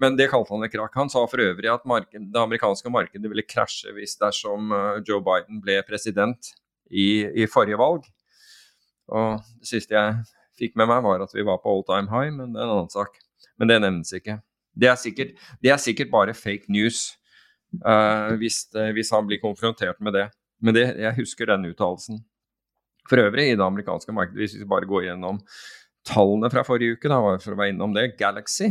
Men 0.03 0.18
det 0.20 0.28
kalte 0.32 0.53
han 0.55 0.66
et 0.66 0.74
krakk. 0.74 0.95
Han 1.01 1.12
sa 1.12 1.24
for 1.26 1.43
øvrig 1.43 1.72
at 1.72 1.86
marked, 1.88 2.28
det 2.34 2.43
amerikanske 2.43 2.93
markedet 2.93 3.32
ville 3.32 3.47
krasje 3.49 3.95
hvis 3.97 4.18
dersom 4.20 4.74
eh, 4.76 5.01
Joe 5.09 5.24
Biden 5.24 5.62
ble 5.64 5.80
president 5.88 6.53
i, 6.93 7.24
i 7.24 7.49
forrige 7.51 7.80
valg. 7.80 8.07
Og 9.11 9.42
det 9.61 9.68
siste 9.68 9.96
jeg 9.96 10.22
fikk 10.59 10.76
med 10.78 10.90
meg, 10.90 11.03
var 11.05 11.24
at 11.24 11.34
vi 11.34 11.44
var 11.46 11.61
på 11.62 11.72
all 11.72 11.84
time 11.88 12.11
high, 12.12 12.32
men 12.34 12.55
det 12.55 12.61
er 12.61 12.68
en 12.68 12.76
annen 12.76 12.92
sak. 12.92 13.18
Men 13.59 13.70
det 13.70 13.80
nevnes 13.82 14.12
ikke. 14.16 14.38
Det 14.72 14.88
er 14.88 15.00
sikkert, 15.00 15.34
det 15.61 15.72
er 15.72 15.80
sikkert 15.80 16.12
bare 16.12 16.34
fake 16.36 16.72
news 16.72 17.11
uh, 17.84 18.32
hvis, 18.40 18.64
hvis 18.96 19.12
han 19.12 19.26
blir 19.28 19.42
konfrontert 19.42 20.00
med 20.00 20.16
det. 20.16 20.28
Men 20.62 20.76
det, 20.76 20.86
jeg 21.03 21.18
husker 21.18 21.50
den 21.50 21.66
uttalelsen. 21.72 22.22
For 23.11 23.18
øvrig, 23.18 23.50
i 23.50 23.59
det 23.59 23.64
amerikanske 23.64 24.14
markedet, 24.14 24.38
hvis 24.38 24.57
vi 24.61 24.68
bare 24.68 24.86
går 24.86 25.09
gjennom 25.09 25.40
tallene 26.07 26.50
fra 26.53 26.62
forrige 26.66 26.96
uke, 26.96 27.11
da, 27.11 27.18
for 27.42 27.55
å 27.55 27.59
være 27.59 27.74
innom 27.74 27.94
det, 27.96 28.12
Galaxy, 28.20 28.70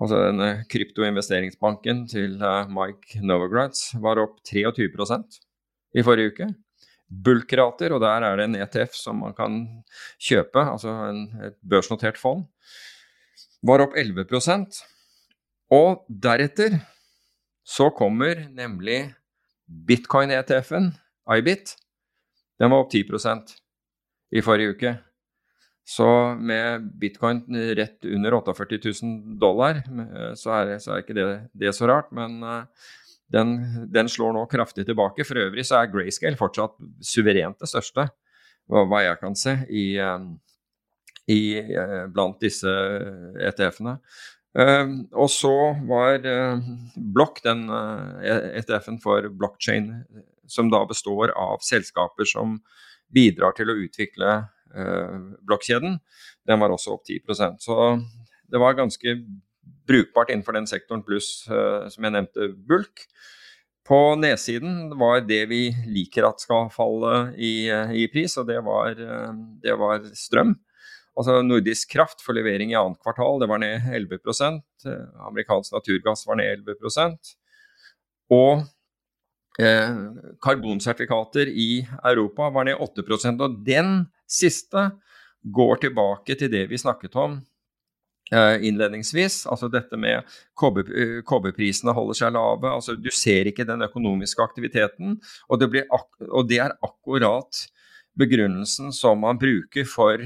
altså 0.00 0.18
denne 0.24 0.50
kryptoinvesteringsbanken 0.72 2.04
til 2.10 2.36
uh, 2.42 2.66
Mike 2.70 3.22
Novogratz, 3.22 3.92
var 4.02 4.20
opp 4.22 4.40
23% 4.48 5.38
i 5.98 6.04
forrige 6.04 6.34
uke. 6.34 6.50
Bulkrater, 7.12 7.92
og 7.92 8.00
der 8.00 8.24
er 8.24 8.38
det 8.38 8.46
en 8.48 8.56
ETF 8.62 8.96
som 8.96 9.20
man 9.20 9.34
kan 9.36 9.58
kjøpe, 10.22 10.62
altså 10.62 10.94
en, 11.10 11.26
et 11.50 11.58
børsnotert 11.60 12.20
fond, 12.20 12.46
var 13.62 13.84
opp 13.84 13.94
11% 13.94 14.80
Og 15.72 16.02
deretter 16.08 16.80
så 17.64 17.90
kommer 17.94 18.46
nemlig 18.50 19.14
Bitcoin-ETF-en, 19.66 20.90
IBIT, 21.38 21.76
den 22.60 22.70
var 22.70 22.84
opp 22.84 22.92
10% 22.92 23.54
i 24.32 24.42
forrige 24.44 24.74
uke. 24.74 24.92
Så 25.84 26.06
med 26.38 26.84
bitcoin 27.00 27.42
rett 27.74 28.04
under 28.06 28.36
48 28.38 28.78
000 29.02 29.38
dollar, 29.42 29.82
eh, 29.82 30.34
så 30.38 30.54
er, 30.60 30.76
så 30.78 30.94
er 30.94 31.02
ikke 31.02 31.16
det, 31.16 31.26
det, 31.58 31.72
så 31.74 31.88
rart. 31.90 32.12
Men 32.14 32.38
uh, 32.46 32.62
den, 33.32 33.56
den, 33.92 34.10
slår 34.12 34.34
nå 34.36 34.44
kraftig 34.50 34.84
tilbake. 34.88 35.24
For 35.26 35.40
øvrig 35.46 35.64
så 35.66 35.80
er 35.80 35.90
Grayscale 35.92 36.38
fortsatt 36.38 36.76
suverent 37.04 37.60
det 37.62 37.70
største, 37.70 38.08
hva, 38.70 39.00
jeg 39.02 39.18
kan 39.20 39.36
se, 39.38 39.56
i, 39.72 39.86
um, 40.00 40.34
i, 41.30 41.40
uh, 41.76 42.04
blant 42.12 42.38
disse 42.42 42.70
ETF-ene. 43.48 43.98
Uh, 44.52 45.08
og 45.16 45.30
så 45.32 45.52
var 45.88 46.26
uh, 46.28 46.60
Block 47.16 47.40
den 47.44 47.64
uh, 47.72 48.20
eh, 48.20 48.50
ETF-en 48.60 49.00
for 49.00 49.30
blockchain, 49.32 49.88
som 50.44 50.68
da 50.72 50.82
består 50.88 51.32
av 51.32 51.64
selskaper 51.64 52.28
som 52.28 52.58
bidrar 53.12 53.56
til 53.56 53.72
å 53.72 53.78
utvikle 53.80 54.34
uh, 54.76 55.16
blokkjeden, 55.48 55.96
den 56.48 56.60
var 56.60 56.72
også 56.74 56.96
opp 56.96 57.08
10% 57.08 57.60
Så 57.62 57.76
det 58.52 58.60
var 58.60 58.76
ganske 58.76 59.16
brukbart 59.88 60.30
innenfor 60.30 60.56
den 60.56 60.68
sektoren, 60.70 61.04
pluss, 61.06 61.44
som 61.46 62.06
jeg 62.06 62.14
nevnte, 62.14 62.50
bulk. 62.68 63.06
På 63.86 64.14
nedsiden 64.14 64.92
var 64.98 65.24
det 65.26 65.40
vi 65.50 65.64
liker 65.90 66.28
at 66.28 66.42
skal 66.42 66.68
falle 66.70 67.32
i, 67.34 67.66
i 67.98 68.06
pris, 68.12 68.36
og 68.38 68.46
det 68.46 68.60
var, 68.62 68.94
det 69.62 69.74
var 69.80 70.06
strøm. 70.14 70.54
Altså 71.18 71.42
Nordisk 71.44 71.90
Kraft 71.92 72.22
for 72.24 72.36
levering 72.36 72.72
i 72.72 72.78
annet 72.78 73.00
kvartal, 73.02 73.40
det 73.40 73.48
var 73.50 73.60
ned 73.60 73.84
11 73.92 74.16
eh, 74.88 75.02
Amerikansk 75.26 75.74
naturgass 75.74 76.24
var 76.26 76.40
ned 76.40 76.64
11% 76.64 77.34
Og 78.32 78.62
eh, 79.60 79.98
karbonsertifikater 80.40 81.52
i 81.52 81.84
Europa 82.00 82.48
var 82.54 82.64
ned 82.68 82.80
8% 82.80 83.44
Og 83.44 83.60
den 83.66 84.06
siste 84.24 84.88
går 85.42 85.84
tilbake 85.84 86.38
til 86.38 86.48
det 86.52 86.70
vi 86.70 86.80
snakket 86.80 87.16
om 87.20 87.36
eh, 87.36 87.51
innledningsvis. 88.32 89.42
Altså 89.50 89.68
dette 89.68 89.98
med 90.00 90.24
kobberprisene 90.56 91.92
holder 91.92 92.16
seg 92.16 92.32
lave. 92.36 92.70
altså 92.70 92.96
Du 92.96 93.10
ser 93.12 93.50
ikke 93.50 93.66
den 93.68 93.84
økonomiske 93.84 94.40
aktiviteten. 94.44 95.18
Og 95.48 95.60
det, 95.60 95.84
og 96.30 96.48
det 96.48 96.62
er 96.64 96.76
akkurat 96.80 97.66
begrunnelsen 98.18 98.92
som 98.96 99.20
man 99.24 99.40
bruker 99.40 99.84
for 99.88 100.24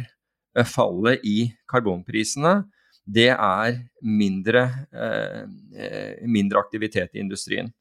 Eh, 0.56 0.64
fallet 0.64 1.24
i 1.24 1.50
karbonprisene, 1.68 2.62
det 3.06 3.28
er 3.32 3.80
mindre, 4.02 4.62
eh, 4.92 5.42
eh, 5.76 6.26
mindre, 6.26 6.58
aktivitet 6.58 7.14
i 7.14 7.20
industrien. 7.20 7.72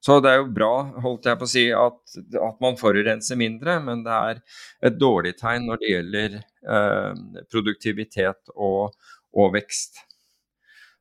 Så 0.00 0.20
det 0.22 0.30
er 0.30 0.36
jo 0.38 0.52
bra 0.52 1.00
holdt 1.00 1.26
jeg 1.26 1.38
på 1.40 1.46
å 1.46 1.50
si, 1.50 1.64
at, 1.72 1.98
at, 2.18 2.60
man 2.60 2.76
forurenser 2.76 3.36
mindre, 3.40 3.78
men 3.82 4.04
det 4.04 4.12
er 4.12 4.40
et 4.84 4.98
dårlig 5.00 5.34
tegn 5.40 5.66
når 5.66 5.80
det 5.80 5.90
gjelder 5.90 6.36
eh, 6.38 7.42
produktivitet 7.50 8.54
og, 8.54 8.94
og, 9.34 9.52
vekst. 9.56 9.98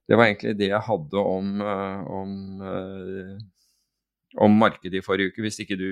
Det 0.09 0.17
var 0.19 0.27
egentlig 0.27 0.57
det 0.59 0.67
jeg 0.71 0.84
hadde 0.84 1.21
om, 1.21 1.61
om, 1.63 2.31
om 4.43 4.57
markedet 4.59 4.99
i 4.99 5.05
forrige 5.05 5.31
uke, 5.31 5.45
hvis 5.45 5.61
ikke 5.63 5.77
du 5.79 5.88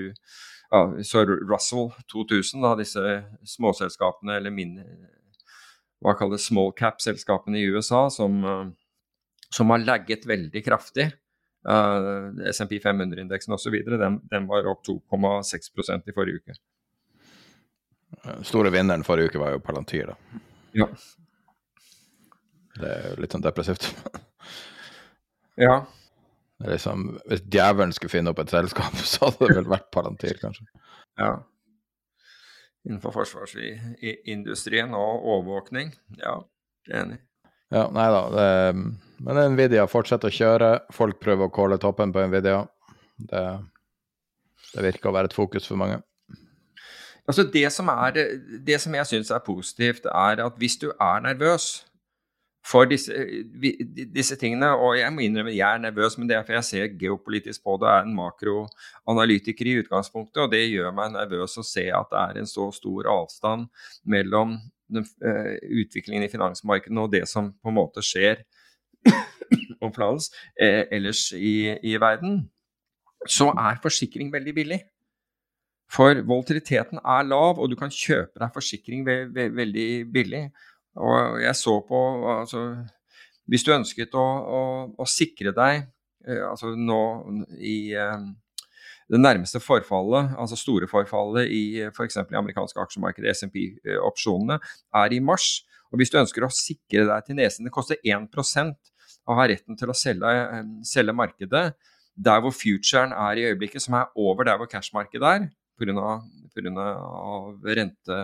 ja, 0.72 1.02
så 1.04 1.24
Russell 1.24 1.90
2000, 2.12 2.62
da, 2.64 2.74
disse 2.80 3.02
småselskapene 3.44 4.38
eller 4.40 4.54
min, 4.54 4.78
hva 6.02 6.14
kalles 6.16 6.46
small 6.48 6.72
cap-selskapene 6.76 7.60
i 7.60 7.66
USA, 7.68 8.06
som, 8.10 8.38
eh, 8.44 8.70
som, 9.52 9.70
har 9.70 9.84
lagget 9.84 10.24
veldig 10.28 10.64
kraftig. 10.64 11.10
Uh, 11.62 12.32
SMP 12.50 12.80
500-indeksen 12.82 13.54
osv. 13.54 13.76
Den, 13.86 14.16
den 14.26 14.46
var 14.48 14.66
opp 14.66 14.80
2,6% 14.88 16.08
i 16.10 16.14
forrige 16.16 16.40
uke. 16.40 16.56
Store 18.48 18.72
vinneren 18.74 19.04
forrige 19.06 19.30
uke 19.30 19.38
var 19.38 19.54
jo 19.54 19.60
Palantir, 19.62 20.10
da. 20.10 20.40
Ja. 20.74 20.88
Det 22.78 22.88
er 22.88 23.08
jo 23.10 23.16
litt 23.22 23.34
sånn 23.34 23.44
depressivt. 23.44 23.88
ja. 25.60 25.82
Liksom, 26.62 27.08
hvis 27.26 27.42
djevelen 27.50 27.92
skulle 27.94 28.12
finne 28.12 28.32
opp 28.32 28.42
et 28.42 28.52
selskap, 28.52 28.94
så 29.12 29.28
hadde 29.28 29.48
det 29.48 29.58
vel 29.60 29.72
vært 29.72 29.90
Palantir, 29.94 30.38
kanskje. 30.40 30.68
Ja. 31.20 31.34
Innenfor 32.86 33.14
forsvarsindustrien 33.14 34.94
og 34.98 35.26
overvåkning. 35.36 35.92
Ja, 36.18 36.40
enig. 36.90 37.20
Ja, 37.72 37.86
nei 37.94 38.06
da. 38.12 38.22
Det, 38.34 38.46
men 39.22 39.42
Nvidia 39.54 39.84
fortsetter 39.88 40.28
å 40.32 40.34
kjøre. 40.34 40.70
Folk 40.92 41.20
prøver 41.22 41.46
å 41.46 41.52
calle 41.54 41.78
toppen 41.80 42.12
på 42.14 42.24
Nvidia. 42.26 42.64
Det, 43.22 43.44
det 44.72 44.86
virker 44.88 45.10
å 45.10 45.14
være 45.14 45.30
et 45.30 45.36
fokus 45.36 45.68
for 45.68 45.80
mange. 45.80 46.00
Altså 47.22 47.44
det 47.46 47.68
som, 47.70 47.86
er, 47.88 48.18
det 48.66 48.80
som 48.82 48.94
jeg 48.98 49.08
syns 49.08 49.30
er 49.30 49.44
positivt, 49.46 50.08
er 50.10 50.42
at 50.42 50.58
hvis 50.58 50.74
du 50.82 50.88
er 50.90 51.22
nervøs, 51.22 51.84
for 52.66 52.86
disse, 52.86 53.12
disse, 54.14 54.36
tingene. 54.38 54.70
Og 54.78 54.94
jeg 54.98 55.12
må 55.14 55.24
innrømme 55.24 55.54
jeg 55.54 55.66
er 55.66 55.82
nervøs, 55.82 56.16
men 56.18 56.28
det 56.30 56.36
er 56.36 56.44
for 56.46 56.56
jeg 56.56 56.68
ser 56.68 56.94
geopolitisk 57.00 57.64
på 57.64 57.76
det. 57.82 57.90
Jeg 57.90 58.04
er 58.04 58.08
en 58.08 58.16
makroanalytiker 58.18 59.70
i 59.70 59.76
utgangspunktet, 59.82 60.44
og 60.44 60.52
det 60.54 60.62
gjør 60.68 60.94
meg 60.94 61.14
nervøs 61.16 61.58
å 61.58 61.66
se 61.66 61.88
at 61.90 62.12
det 62.12 62.22
er 62.22 62.40
en 62.42 62.50
så 62.50 62.68
stor 62.74 63.10
avstand 63.10 63.68
mellom 64.04 64.56
den, 64.92 65.06
uh, 65.24 65.56
utviklingen 65.82 66.26
i 66.26 66.30
finansmarkedene 66.30 67.06
og 67.06 67.12
det 67.14 67.24
som 67.30 67.50
på 67.62 67.72
en 67.72 67.80
måte 67.80 68.04
skjer 68.04 68.44
omflades, 69.82 70.30
eh, 70.60 70.84
ellers 70.94 71.30
i, 71.34 71.74
i 71.82 71.96
verden. 72.00 72.44
Så 73.26 73.50
er 73.50 73.80
forsikring 73.82 74.32
veldig 74.32 74.54
billig. 74.54 74.80
For 75.92 76.22
volatiliteten 76.24 77.00
er 77.04 77.26
lav, 77.28 77.58
og 77.60 77.68
du 77.70 77.76
kan 77.76 77.92
kjøpe 77.92 78.40
deg 78.40 78.54
forsikring 78.54 79.04
ve 79.06 79.16
ve 79.34 79.48
veldig 79.52 79.88
billig. 80.12 80.46
Og 81.00 81.40
jeg 81.40 81.56
så 81.56 81.78
på 81.88 81.98
altså, 82.34 82.62
Hvis 83.48 83.64
du 83.64 83.72
ønsket 83.72 84.14
å, 84.18 84.22
å, 84.22 84.62
å 85.00 85.08
sikre 85.08 85.54
deg 85.56 85.86
eh, 86.28 86.42
altså 86.46 86.74
nå 86.76 87.00
i 87.58 87.94
eh, 87.96 88.28
det 89.12 89.20
nærmeste 89.20 89.60
forfallet, 89.60 90.30
altså 90.40 90.56
store 90.56 90.86
forfallet 90.88 91.50
i 91.52 91.64
f.eks. 91.90 92.16
i 92.22 92.38
amerikanske 92.38 92.80
aksjemarkedet, 92.80 93.34
SMP-opsjonene, 93.36 94.56
er 95.02 95.12
i 95.12 95.20
mars. 95.20 95.66
Og 95.92 96.00
Hvis 96.00 96.12
du 96.12 96.16
ønsker 96.20 96.46
å 96.46 96.52
sikre 96.54 97.04
deg 97.10 97.26
til 97.26 97.36
nesen 97.36 97.66
Det 97.66 97.74
koster 97.74 97.98
1% 98.00 98.92
å 99.28 99.36
ha 99.36 99.44
retten 99.50 99.76
til 99.78 99.92
å 99.92 99.96
selge, 99.96 100.30
eh, 100.30 100.70
selge 100.88 101.16
markedet 101.16 101.66
der 102.12 102.40
hvor 102.44 102.52
futuren 102.52 103.12
er 103.16 103.38
i 103.38 103.46
øyeblikket, 103.50 103.82
som 103.84 103.96
er 103.96 104.10
over 104.16 104.44
der 104.44 104.58
hvor 104.60 104.68
cashmarkedet 104.68 105.28
er, 105.28 105.48
pga. 105.80 106.20
Rente, 107.64 108.18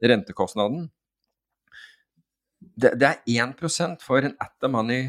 rentekostnaden. 0.00 0.88
Det, 2.80 2.92
det 3.00 3.08
er 3.08 3.46
1% 3.46 4.04
for 4.04 4.24
en 4.24 4.36
at 4.40 4.52
the 4.62 4.70
money 4.70 5.08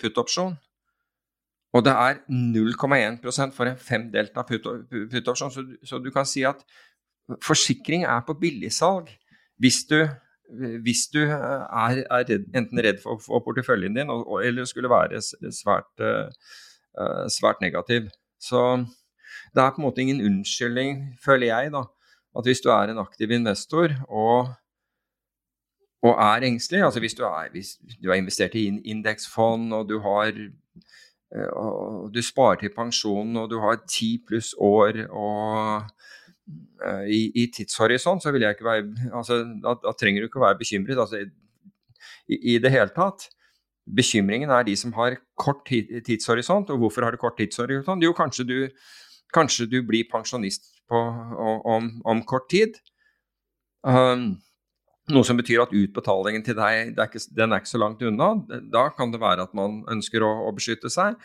put-opsjon. 0.00 0.56
Og 1.76 1.84
det 1.84 1.92
er 1.92 2.20
0,1% 2.28 3.54
for 3.56 3.68
en 3.68 3.76
fem 3.76 4.08
delta 4.12 4.42
put-opsjon. 4.42 5.52
Så, 5.52 5.64
så 5.84 5.98
du 6.02 6.10
kan 6.10 6.26
si 6.26 6.42
at 6.48 6.64
forsikring 7.44 8.04
er 8.08 8.24
på 8.26 8.36
billigsalg 8.40 9.10
hvis 9.60 9.84
du 9.90 10.00
hvis 10.84 11.08
du 11.12 11.20
eh, 11.26 11.32
er, 11.32 11.98
er 12.08 12.24
redd, 12.24 12.46
enten 12.56 12.80
redd 12.80 13.02
for, 13.02 13.20
for 13.20 13.42
porteføljen 13.44 13.96
din 13.98 14.12
og, 14.12 14.38
eller 14.44 14.64
skulle 14.64 14.90
være 14.90 15.20
svært, 15.20 15.90
svært 17.28 17.60
negativ. 17.60 18.08
Så 18.40 18.62
det 19.54 19.62
er 19.62 19.74
på 19.74 19.82
en 19.82 19.86
måte 19.86 20.02
ingen 20.02 20.22
unnskyldning, 20.24 21.02
føler 21.24 21.50
jeg, 21.50 21.72
da, 21.74 21.84
at 22.38 22.48
hvis 22.48 22.62
du 22.64 22.70
er 22.72 22.90
en 22.90 23.02
aktiv 23.02 23.30
investor 23.34 23.92
og, 24.08 24.54
og 26.02 26.14
er 26.22 26.46
engstelig, 26.46 26.84
altså 26.84 27.00
hvis 27.00 27.14
du, 27.14 27.24
er, 27.26 27.48
hvis 27.50 27.74
du 28.02 28.10
har 28.10 28.20
investert 28.20 28.54
i 28.54 28.68
indeksfond 28.84 29.72
og 29.74 29.88
du 29.88 29.98
har 30.04 30.32
og 31.52 32.14
du 32.14 32.22
sparer 32.22 32.56
til 32.62 32.70
pensjonen 32.72 33.36
og 33.36 33.50
du 33.50 33.58
har 33.60 33.82
ti 33.90 34.14
pluss 34.28 34.54
år 34.58 35.02
og 35.10 35.90
Eh, 36.78 37.08
i, 37.10 37.20
i, 37.42 37.46
tidshorisont, 37.52 38.22
så 38.22 38.30
vil 38.32 38.44
jeg 38.44 38.54
ikke 38.54 38.64
være 38.64 38.84
altså, 39.12 39.42
da, 39.64 39.74
da, 39.82 39.92
trenger 39.98 40.22
du 40.22 40.28
ikke 40.28 40.40
å 40.40 40.46
være 40.46 40.60
bekymret 40.60 41.00
altså, 41.02 41.24
i, 42.30 42.38
i, 42.38 42.54
det 42.62 42.70
hele 42.72 42.92
tatt. 42.94 43.26
Bekymringen 43.98 44.52
er 44.54 44.64
de 44.68 44.76
som 44.78 44.94
har 44.96 45.18
kort 45.40 45.64
tidshorisont. 45.66 46.70
Og 46.70 46.84
hvorfor 46.84 47.04
har 47.04 47.12
du 47.12 47.20
kort 47.20 47.36
tidshorisont? 47.40 48.04
Jo, 48.04 48.14
kanskje 48.16 48.46
du, 48.48 48.56
kanskje 49.34 49.66
du 49.68 49.80
blir 49.86 50.08
pensjonist 50.12 50.70
på, 50.88 51.00
om, 51.74 51.90
om, 52.04 52.22
kort 52.28 52.48
tid. 52.52 52.78
Um, 53.82 54.38
noe 55.12 55.26
som 55.26 55.38
betyr 55.38 55.64
at 55.64 55.74
utbetalingen 55.74 56.44
til 56.46 56.56
deg 56.58 56.94
er 56.94 57.04
ikke, 57.06 57.22
den 57.36 57.52
er 57.52 57.62
ikke 57.62 57.72
så 57.72 57.80
langt 57.80 58.02
unna. 58.04 58.34
Da 58.72 58.88
kan 58.96 59.12
det 59.14 59.22
være 59.22 59.48
at 59.48 59.56
man 59.56 59.82
ønsker 59.90 60.24
å, 60.24 60.32
å 60.48 60.54
beskytte 60.56 60.90
seg. 60.92 61.16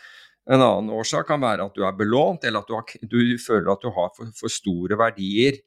En 0.44 0.60
annen 0.60 0.92
årsak 0.92 1.28
kan 1.30 1.40
være 1.40 1.64
at 1.64 1.76
du 1.76 1.84
er 1.86 1.94
belånt, 1.96 2.44
eller 2.44 2.64
at 2.64 2.68
du, 2.68 2.74
har, 2.76 3.06
du 3.08 3.38
føler 3.40 3.70
at 3.72 3.84
du 3.84 3.88
har 3.94 4.10
for, 4.16 4.32
for, 4.36 4.52
store 4.52 4.98
verdier 5.00 5.62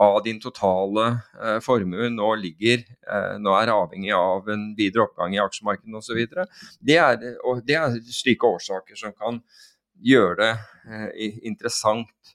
av 0.00 0.20
din 0.24 0.38
totale 0.40 1.06
eh, 1.42 1.58
formue 1.60 2.06
nå 2.14 2.28
ligger 2.40 2.78
eh, 2.86 3.34
nå 3.42 3.52
er 3.58 3.72
avhengig 3.74 4.12
av 4.16 4.46
en 4.54 4.70
videre 4.78 5.08
oppgang 5.08 5.34
i 5.34 5.42
aksjemarkedet 5.42 5.98
osv. 5.98 6.20
Det, 6.78 6.96
er, 6.96 7.18
det 7.66 7.76
er 7.76 7.98
slike 8.06 8.54
årsaker 8.54 8.96
som 8.96 9.16
kan 9.18 9.42
gjøre 10.00 10.38
det 10.40 10.52
eh, 11.18 11.42
interessant 11.50 12.32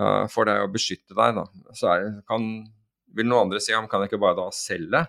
uh, 0.00 0.24
for 0.32 0.48
deg 0.48 0.64
å 0.64 0.72
beskytte 0.72 1.14
deg. 1.14 1.38
Da. 1.38 1.74
Så 1.76 1.92
er, 1.92 2.08
kan, 2.28 2.48
vil 3.16 3.28
noen 3.28 3.46
andre 3.46 3.62
si 3.62 3.74
om 3.76 3.88
kan 3.88 4.04
jeg 4.04 4.12
ikke 4.12 4.22
bare 4.22 4.38
da 4.40 4.48
selge? 4.54 5.04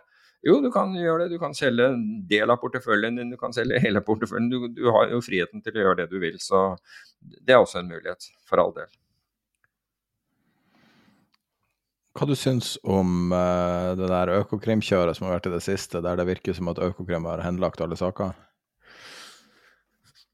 Jo, 0.46 0.62
du 0.64 0.70
kan 0.72 0.94
gjøre 0.96 1.26
det. 1.26 1.36
Du 1.36 1.42
kan 1.42 1.54
selge 1.56 1.90
en 1.92 2.04
del 2.30 2.52
av 2.52 2.62
porteføljen 2.62 3.20
din, 3.20 3.34
du 3.34 3.40
kan 3.40 3.54
selge 3.56 3.82
hele 3.86 4.02
porteføljen. 4.06 4.50
Du, 4.52 4.68
du, 4.72 4.88
har 4.96 5.12
jo 5.12 5.22
friheten 5.24 5.64
til 5.66 5.76
å 5.76 5.86
gjøre 5.86 6.02
det 6.04 6.10
du 6.14 6.20
vil, 6.24 6.40
så 6.44 6.72
det 7.20 7.56
er 7.56 7.62
også 7.62 7.82
en 7.82 7.92
mulighet, 7.92 8.30
for 8.48 8.64
all 8.64 8.76
del. 8.78 8.92
Hva 12.18 12.26
du 12.28 12.36
syns 12.36 12.74
om 12.88 13.32
uh, 13.32 13.96
det 14.00 14.08
der 14.12 14.32
Økokrim-kjøret 14.40 15.16
som 15.16 15.28
har 15.28 15.38
vært 15.38 15.52
i 15.52 15.54
det 15.54 15.64
siste, 15.64 16.02
der 16.04 16.20
det 16.20 16.28
virker 16.28 16.56
som 16.56 16.72
at 16.72 16.80
Økokrim 16.84 17.28
har 17.30 17.44
henlagt 17.46 17.84
alle 17.84 18.00
saker? 18.00 18.34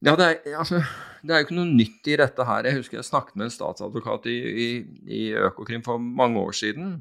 Ja, 0.06 0.14
det 0.20 0.26
er, 0.26 0.56
altså, 0.60 0.84
det 1.26 1.34
er, 1.34 1.42
jo 1.42 1.48
ikke 1.48 1.58
noe 1.58 1.74
nytt 1.74 2.08
i 2.12 2.18
dette 2.22 2.46
her. 2.46 2.68
Jeg 2.68 2.78
husker 2.78 3.00
jeg 3.00 3.08
snakket 3.08 3.38
med 3.40 3.48
en 3.48 3.54
statsadvokat 3.54 4.28
i, 4.30 4.38
i, 4.38 4.70
i 5.10 5.22
Økokrim 5.48 5.82
for 5.86 6.02
mange 6.02 6.42
år 6.42 6.58
siden 6.58 7.00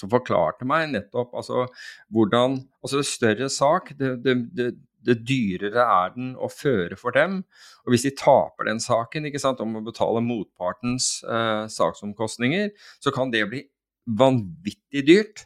som 0.00 0.10
forklarte 0.12 0.66
meg 0.68 0.88
nettopp 0.94 1.34
altså, 1.36 1.66
hvordan 2.12 2.60
altså 2.80 3.00
Det 3.00 3.08
større 3.08 3.50
sak, 3.52 3.92
det, 3.98 4.14
det, 4.24 4.36
det, 4.56 4.70
det, 5.04 5.18
dyrere 5.28 5.84
er 5.84 6.14
den 6.14 6.32
å 6.40 6.48
føre 6.52 6.96
for 6.96 7.12
dem. 7.16 7.42
Og 7.84 7.92
hvis 7.92 8.06
de 8.06 8.14
taper 8.16 8.70
den 8.70 8.80
saken 8.80 9.28
ikke 9.28 9.42
sant, 9.42 9.60
om 9.60 9.76
å 9.76 9.84
betale 9.84 10.22
motpartens 10.24 11.18
eh, 11.24 11.66
saksomkostninger, 11.72 12.72
så 13.04 13.12
kan 13.12 13.32
det 13.32 13.44
bli 13.52 13.62
vanvittig 14.08 15.04
dyrt. 15.08 15.44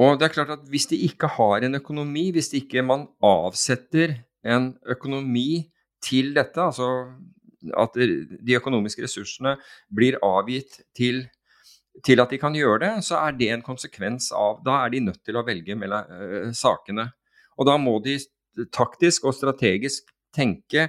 Og 0.00 0.16
det 0.18 0.28
er 0.30 0.34
klart 0.34 0.54
at 0.56 0.64
hvis 0.72 0.88
de 0.90 0.98
ikke 1.06 1.28
har 1.36 1.66
en 1.66 1.78
økonomi, 1.78 2.30
hvis 2.32 2.50
de 2.54 2.62
ikke 2.64 2.84
man 2.86 3.06
avsetter 3.22 4.16
en 4.42 4.72
økonomi 4.90 5.68
til 6.02 6.32
dette, 6.34 6.58
altså 6.58 7.12
at 7.78 7.94
de 7.94 8.56
økonomiske 8.58 9.04
ressursene 9.04 9.54
blir 9.94 10.18
avgitt 10.24 10.80
til 10.96 11.26
til 12.04 12.22
at 12.22 12.32
de 12.32 12.40
kan 12.40 12.54
gjøre 12.56 12.80
det, 12.82 12.92
så 13.04 13.20
er 13.20 13.36
det 13.36 13.50
en 13.52 13.64
konsekvens 13.64 14.30
av 14.36 14.62
Da 14.64 14.78
er 14.84 14.92
de 14.94 15.02
nødt 15.08 15.20
til 15.24 15.36
å 15.36 15.44
velge 15.46 15.76
mellom 15.78 16.08
uh, 16.08 16.50
sakene. 16.56 17.10
Og 17.60 17.68
da 17.68 17.76
må 17.80 17.98
de 18.04 18.16
taktisk 18.72 19.28
og 19.28 19.36
strategisk 19.36 20.08
tenke 20.32 20.88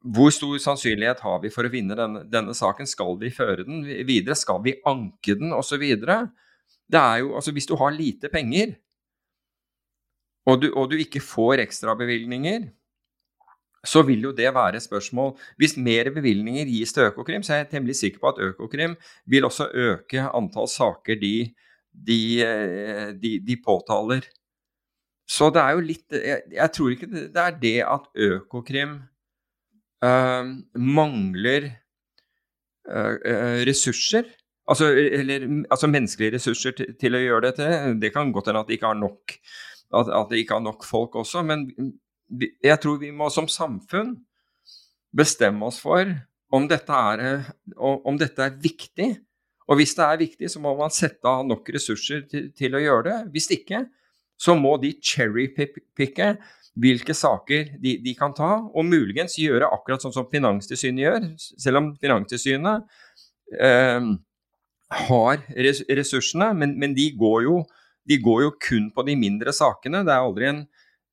hvor 0.00 0.30
stor 0.32 0.58
sannsynlighet 0.62 1.20
har 1.24 1.40
vi 1.42 1.50
for 1.52 1.66
å 1.66 1.72
vinne 1.72 1.96
denne, 1.98 2.22
denne 2.30 2.54
saken? 2.56 2.88
Skal 2.88 3.18
vi 3.20 3.32
føre 3.34 3.66
den 3.66 3.82
videre? 4.08 4.36
Skal 4.38 4.62
vi 4.64 4.76
anke 4.88 5.34
den? 5.38 5.52
Osv. 5.52 5.82
Det 6.00 7.00
er 7.00 7.16
jo 7.22 7.34
Altså, 7.36 7.52
hvis 7.52 7.68
du 7.68 7.74
har 7.76 7.92
lite 7.94 8.30
penger, 8.32 8.76
og 10.48 10.62
du, 10.62 10.70
og 10.72 10.88
du 10.90 10.96
ikke 10.98 11.20
får 11.22 11.64
ekstrabevilgninger, 11.66 12.70
så 13.84 14.02
vil 14.04 14.26
jo 14.28 14.32
det 14.36 14.50
være 14.54 14.76
et 14.76 14.84
spørsmål. 14.84 15.32
Hvis 15.56 15.76
mer 15.80 16.10
bevilgninger 16.14 16.68
gis 16.68 16.92
til 16.92 17.08
Økokrim, 17.08 17.42
så 17.42 17.54
er 17.54 17.62
jeg 17.62 17.70
temmelig 17.70 17.96
sikker 17.96 18.20
på 18.20 18.32
at 18.32 18.42
Økokrim 18.50 18.96
vil 19.26 19.46
også 19.48 19.70
øke 19.74 20.26
antall 20.36 20.68
saker 20.68 21.16
de, 21.20 21.54
de, 22.08 22.20
eh, 22.44 23.08
de, 23.22 23.38
de 23.46 23.56
påtaler. 23.64 24.26
Så 25.30 25.48
det 25.54 25.62
er 25.62 25.76
jo 25.78 25.86
litt 25.86 26.12
Jeg, 26.12 26.42
jeg 26.52 26.72
tror 26.74 26.90
ikke 26.90 27.06
det, 27.06 27.22
det, 27.34 27.42
er 27.42 27.56
det 27.62 27.76
at 27.86 28.10
Økokrim 28.28 28.98
øh, 30.04 30.52
mangler 30.74 31.70
øh, 32.90 33.16
ressurser. 33.70 34.28
Altså, 34.68 34.92
eller, 34.92 35.64
altså 35.70 35.86
menneskelige 35.86 36.34
ressurser 36.34 36.76
til, 36.76 36.94
til, 37.00 37.16
å 37.16 37.24
gjøre 37.24 37.48
dette. 37.48 37.72
Det 38.02 38.12
kan 38.12 38.32
godt 38.32 38.50
hende 38.50 38.60
at 38.60 38.68
de 38.68 38.76
ikke 38.76 38.92
har 38.92 38.98
nok 38.98 39.38
at, 39.90 40.06
at 40.14 40.30
de 40.30 40.38
ikke 40.38 40.54
har 40.54 40.62
nok 40.62 40.84
folk 40.86 41.16
også, 41.18 41.42
men 41.42 41.64
jeg 42.38 42.78
tror 42.82 43.00
vi 43.00 43.10
må 43.14 43.30
som 43.32 43.48
samfunn 43.50 44.14
bestemme 45.16 45.66
oss 45.66 45.80
for 45.82 46.06
om 46.50 46.66
dette, 46.70 46.94
er, 46.94 47.50
om 47.78 48.18
dette 48.18 48.42
er 48.42 48.56
viktig. 48.62 49.10
Og 49.70 49.78
hvis 49.78 49.94
det 49.98 50.06
er 50.06 50.22
viktig, 50.22 50.50
så 50.50 50.62
må 50.62 50.72
man 50.78 50.90
sette 50.94 51.26
av 51.30 51.44
nok 51.46 51.68
ressurser 51.74 52.24
til, 52.30 52.48
til 52.58 52.74
å 52.74 52.82
gjøre 52.82 53.04
det. 53.06 53.18
Hvis 53.34 53.50
ikke, 53.54 53.84
så 54.40 54.56
må 54.58 54.74
de 54.82 54.96
cherrypicke 54.98 56.32
hvilke 56.80 57.14
saker 57.14 57.76
de, 57.82 57.96
de, 58.02 58.14
kan 58.18 58.34
ta, 58.34 58.56
og 58.62 58.86
muligens 58.86 59.36
gjøre 59.38 59.68
akkurat 59.74 60.02
sånn 60.02 60.14
som 60.14 60.28
Finanstilsynet 60.30 61.02
gjør, 61.04 61.28
selv 61.38 61.80
om 61.80 61.88
Finanstilsynet 62.00 62.86
eh, 63.60 64.10
har 65.06 65.42
ressursene, 66.00 66.52
men, 66.56 66.74
men 66.80 66.94
de, 66.96 67.10
går 67.18 67.44
jo, 67.46 67.60
de, 68.08 68.18
går 68.22 68.44
jo, 68.46 68.52
kun 68.62 68.88
på 68.94 69.06
de 69.06 69.18
mindre 69.18 69.54
sakene. 69.54 70.02
Det 70.06 70.14
er 70.14 70.24
aldri 70.24 70.50
en 70.50 70.62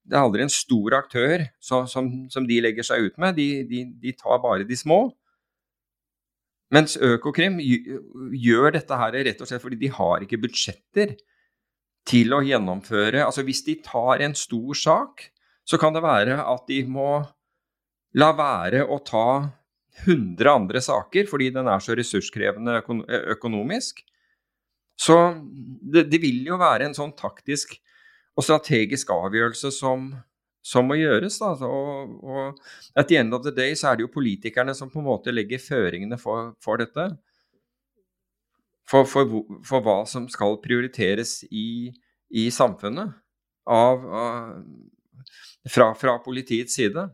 det 0.07 0.15
er 0.15 0.23
aldri 0.23 0.45
en 0.45 0.51
stor 0.51 0.95
aktør 1.01 1.43
som, 1.59 1.87
som, 1.91 2.09
som 2.31 2.47
de 2.47 2.59
legger 2.63 2.85
seg 2.87 3.09
ut 3.09 3.17
med, 3.21 3.35
de, 3.37 3.63
de, 3.67 3.83
de, 3.99 4.13
tar 4.15 4.39
bare 4.43 4.67
de 4.67 4.77
små. 4.79 5.01
Mens 6.73 6.97
Økokrim 6.99 7.59
gjør 7.59 8.73
dette 8.75 8.99
her 8.99 9.15
rett 9.27 9.41
og 9.43 9.49
slett 9.49 9.63
fordi 9.63 9.79
de 9.83 9.91
har 9.93 10.23
ikke 10.23 10.39
budsjetter 10.43 11.15
til 12.07 12.31
å 12.35 12.41
gjennomføre 12.43 13.25
Altså 13.25 13.43
hvis 13.47 13.65
de 13.67 13.77
tar 13.83 14.23
en 14.23 14.35
stor 14.35 14.79
sak, 14.79 15.27
så 15.67 15.79
kan 15.79 15.95
det 15.95 16.03
være 16.03 16.39
at 16.39 16.67
de 16.71 16.81
må 16.87 17.11
la 18.17 18.31
være 18.35 18.85
å 18.87 18.99
ta 19.03 19.27
100 20.05 20.51
andre 20.51 20.83
saker 20.83 21.27
fordi 21.27 21.49
den 21.55 21.67
er 21.67 21.83
så 21.83 21.95
ressurskrevende 21.97 22.79
økonomisk. 23.33 24.03
Så 24.97 25.17
det, 25.81 26.07
det 26.11 26.21
vil 26.23 26.45
jo 26.47 26.59
være 26.61 26.87
en 26.87 26.95
sånn 26.97 27.15
taktisk 27.17 27.75
og 28.37 28.45
strategisk 28.45 29.09
avgjørelse 29.13 29.71
som, 29.73 30.11
som 30.65 30.87
må 30.87 30.99
gjøres. 30.99 31.39
Da. 31.41 31.53
Og, 31.65 32.17
og 32.23 32.59
at 32.95 33.09
the 33.09 33.17
end 33.19 33.33
of 33.33 33.45
the 33.45 33.53
day 33.53 33.75
så 33.75 33.91
er 33.91 33.97
det 33.97 34.07
jo 34.07 34.13
politikerne 34.13 34.75
som 34.77 34.91
på 34.93 35.01
en 35.01 35.09
måte 35.09 35.33
legger 35.33 35.63
føringene 35.63 36.19
for, 36.21 36.53
for 36.63 36.81
dette. 36.81 37.09
For, 38.87 39.03
for, 39.09 39.41
for, 39.67 39.83
hva 39.83 40.01
som 40.07 40.29
skal 40.31 40.61
prioriteres 40.63 41.41
i, 41.51 41.91
i 42.31 42.47
samfunnet 42.55 43.17
av, 43.67 44.05
av, 44.07 44.53
fra, 45.67 45.89
fra, 45.99 46.13
politiets 46.23 46.77
side. 46.77 47.09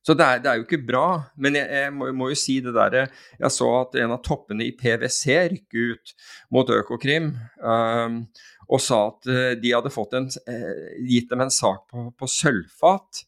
Så 0.00 0.14
det 0.16 0.24
er, 0.24 0.38
det 0.40 0.48
er, 0.48 0.60
jo 0.60 0.64
ikke 0.64 0.80
bra. 0.88 1.06
Men 1.36 1.58
jeg, 1.58 1.68
jeg 1.68 1.92
må, 1.92 2.08
må, 2.16 2.30
jo 2.32 2.38
si 2.40 2.56
det 2.64 2.72
derre 2.72 3.02
Jeg 3.36 3.52
så 3.52 3.68
at 3.82 3.98
en 4.00 4.14
av 4.16 4.22
toppene 4.24 4.64
i 4.64 4.72
PwC 4.72 5.36
rykker 5.52 5.92
ut 5.92 6.14
mot 6.56 6.72
Økokrim. 6.72 7.34
Um, 7.60 8.22
og 8.70 8.82
sa 8.82 9.00
at 9.08 9.30
uh, 9.30 9.54
de 9.58 9.72
hadde 9.74 9.92
en, 10.18 10.28
uh, 10.30 10.84
gitt 11.08 11.30
dem 11.32 11.42
en 11.42 11.52
sak 11.54 11.88
på, 11.90 12.06
på, 12.14 12.28
sølvfat, 12.30 13.24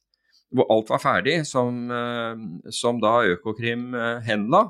hvor 0.52 0.68
alt 0.70 0.92
var 0.92 1.02
ferdig, 1.02 1.40
som, 1.48 1.88
uh, 1.90 2.70
som 2.70 3.00
da 3.02 3.22
Økokrim 3.34 3.92
henla. 4.26 4.68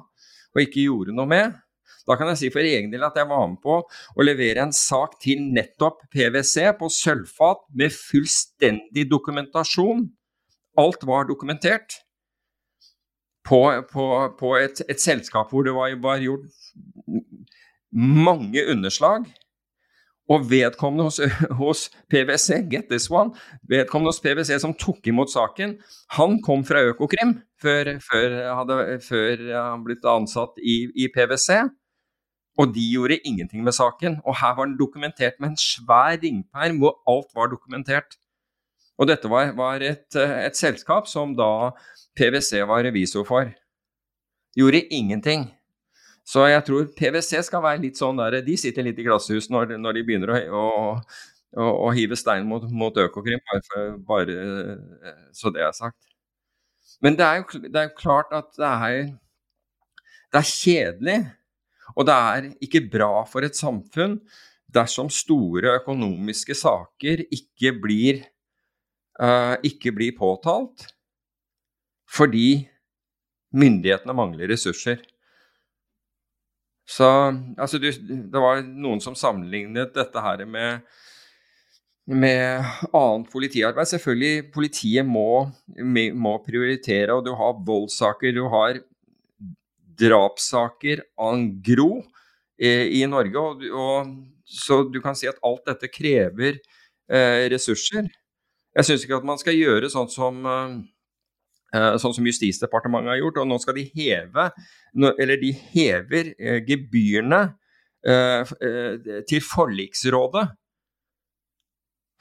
og 0.53 0.61
ikke 0.61 0.85
gjorde 0.85 1.15
noe 1.16 1.28
med. 1.28 1.59
Da 2.09 2.16
kan 2.19 2.28
jeg 2.32 2.40
si 2.40 2.51
for 2.51 2.66
egen 2.66 2.90
del 2.93 3.05
at 3.07 3.16
jeg 3.19 3.28
var 3.31 3.44
med 3.47 3.61
på 3.62 3.78
å 3.86 4.24
levere 4.24 4.65
en 4.65 4.74
sak 4.74 5.19
til 5.23 5.43
nettopp 5.55 6.03
PwC 6.11 6.73
på 6.78 6.89
sølvfat 6.90 7.62
med 7.78 7.94
fullstendig 7.94 9.07
dokumentasjon. 9.11 10.09
Alt 10.82 11.07
var 11.07 11.28
dokumentert. 11.28 12.01
På, 13.43 13.65
på, 13.90 14.05
på 14.39 14.51
et, 14.55 14.85
et, 14.86 15.01
selskap 15.03 15.51
hvor 15.51 15.65
det 15.66 15.73
var, 15.74 15.94
var 16.03 16.20
gjort 16.23 16.47
mange 17.90 18.62
underslag. 18.70 19.27
Og 20.31 20.44
vedkommende 20.51 21.09
hos, 21.09 21.19
hos, 21.61 21.89
PwC, 22.11 22.62
get 22.70 22.89
this 22.90 23.11
one, 23.11 23.35
vedkommende 23.69 24.12
hos 24.12 24.20
PwC 24.23 24.59
som 24.62 24.74
tok 24.78 25.07
imot 25.11 25.32
saken, 25.32 25.77
han 26.16 26.39
kom 26.47 26.62
fra 26.65 26.85
Økokrim 26.93 27.40
før, 27.62 27.97
før, 28.05 28.36
hadde, 28.61 28.78
før 29.03 29.47
han 29.51 29.85
blitt 29.86 30.07
ansatt 30.09 30.61
i, 30.62 30.85
i, 30.94 31.09
PwC. 31.12 31.62
Og 32.61 32.74
de 32.74 32.85
gjorde 32.85 33.19
ingenting 33.24 33.65
med 33.65 33.74
saken. 33.74 34.19
Og 34.28 34.36
her 34.43 34.55
var 34.59 34.69
den 34.69 34.77
dokumentert 34.78 35.40
med 35.40 35.55
en 35.55 35.61
svær 35.61 36.19
ringperm 36.20 36.82
hvor 36.82 36.99
alt 37.09 37.32
var 37.35 37.49
dokumentert. 37.51 38.19
Og 39.01 39.09
dette 39.09 39.31
var, 39.31 39.55
var 39.57 39.82
et, 39.82 40.07
et 40.15 40.57
selskap 40.57 41.09
som 41.09 41.32
da 41.35 41.73
PwC 42.19 42.61
var 42.69 42.85
revisor 42.85 43.24
for. 43.27 43.49
Gjorde 44.59 44.85
ingenting. 44.93 45.49
Så 46.28 46.44
jeg 46.47 46.62
tror 46.66 46.86
PwC 46.97 47.40
skal 47.43 47.65
være 47.65 47.82
litt 47.82 47.99
sånn 47.99 48.20
der 48.20 48.39
De 48.47 48.55
sitter 48.61 48.86
litt 48.86 49.01
i 49.03 49.07
glasshus 49.07 49.49
når, 49.51 49.74
når 49.82 49.99
de 49.99 50.05
begynner 50.07 50.32
å, 50.55 50.62
å, 51.59 51.66
å, 51.66 51.90
hive 51.97 52.16
stein 52.19 52.47
mot, 52.49 52.65
mot 52.70 52.97
Økokrim, 53.03 53.43
bare, 53.51 53.82
bare, 54.07 54.36
eh, 55.11 55.19
så 55.35 55.51
det 55.55 55.65
er 55.66 55.74
sagt. 55.77 55.99
Men 57.03 57.19
det 57.19 57.27
er 57.27 57.43
jo, 57.43 57.62
det 57.66 57.82
er 57.82 57.94
klart 57.99 58.31
at 58.36 58.53
det 58.55 58.70
er, 58.70 58.99
det 60.32 60.40
er 60.40 60.51
kjedelig, 60.53 61.19
og 61.97 62.07
det 62.09 62.16
er 62.16 62.49
ikke 62.65 62.86
bra 62.93 63.12
for 63.28 63.44
et 63.44 63.59
samfunn 63.59 64.20
dersom 64.73 65.11
store 65.12 65.74
økonomiske 65.82 66.55
saker 66.57 67.27
ikke 67.35 67.74
blir, 67.82 68.23
uh, 69.20 69.59
ikke 69.66 69.93
blir 69.93 70.15
påtalt 70.16 70.86
fordi 72.12 72.69
myndighetene 73.57 74.15
mangler 74.16 74.51
ressurser. 74.53 75.01
Så 76.88 77.06
altså, 77.59 77.78
du, 77.78 77.88
det 77.92 78.42
var 78.42 78.62
noen 78.66 79.00
som 79.02 79.16
sammenlignet 79.18 79.94
dette 79.94 80.22
her 80.22 80.44
med, 80.50 80.82
med 82.10 82.64
annet 82.90 83.30
politiarbeid. 83.32 83.88
Selvfølgelig, 83.92 84.48
politiet 84.54 85.06
må, 85.06 85.46
må 85.78 86.36
prioritere, 86.44 87.14
og 87.14 87.26
du 87.26 87.32
har 87.38 87.60
voldssaker, 87.66 88.34
du 88.34 88.48
har 88.52 88.82
drapssaker 90.02 91.04
en 91.20 91.46
gro 91.64 92.02
eh, 92.60 92.88
i 92.98 93.04
Norge. 93.09 93.38
Og, 93.38 93.66
og, 93.70 94.14
så 94.52 94.82
du 94.84 95.00
kan 95.04 95.16
si 95.16 95.30
at 95.30 95.40
alt 95.46 95.64
dette 95.70 95.90
krever 95.92 96.59
eh, 96.59 97.46
ressurser. 97.52 98.10
Jeg 98.72 98.88
syns 98.88 99.04
ikke 99.04 99.20
at 99.20 99.28
man 99.28 99.40
skal 99.40 99.56
gjøre 99.56 99.90
sånn 99.92 100.10
som 100.12 100.42
eh, 100.48 100.76
sånn 101.73 102.15
som 102.16 102.27
Justisdepartementet 102.28 103.15
har 103.15 103.20
gjort. 103.20 103.43
Og 103.43 103.49
nå 103.51 103.59
skal 103.62 103.78
de 103.78 103.86
heve, 103.94 104.49
eller 105.12 105.40
de 105.40 105.53
hever 105.73 106.32
eh, 106.36 106.59
gebyrene 106.69 107.43
eh, 108.07 108.53
til 109.28 109.44
forliksrådet. 109.47 110.49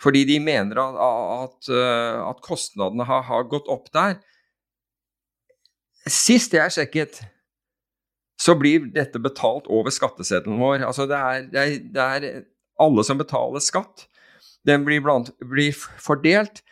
Fordi 0.02 0.24
de 0.26 0.40
mener 0.42 0.80
at, 0.82 1.68
at 1.70 2.40
kostnadene 2.42 3.06
har, 3.06 3.22
har, 3.28 3.44
gått 3.46 3.68
opp 3.70 3.92
der. 3.94 4.16
Sist 6.10 6.56
jeg 6.58 6.74
sjekket, 6.74 7.20
så 8.42 8.56
blir 8.58 8.88
dette 8.96 9.22
betalt 9.22 9.70
over 9.70 9.94
skatteseddelen 9.94 10.58
vår. 10.58 10.88
Altså 10.88 11.06
det 11.06 11.20
er, 11.20 11.46
det 11.52 11.62
er, 11.62 11.76
det 11.94 12.08
er 12.08 12.42
alle 12.82 13.06
som 13.06 13.22
betaler 13.22 13.62
skatt. 13.62 14.08
Den 14.66 14.86
blir, 14.86 15.02
blant, 15.06 15.30
blir 15.46 15.74
fordelt 15.78 16.64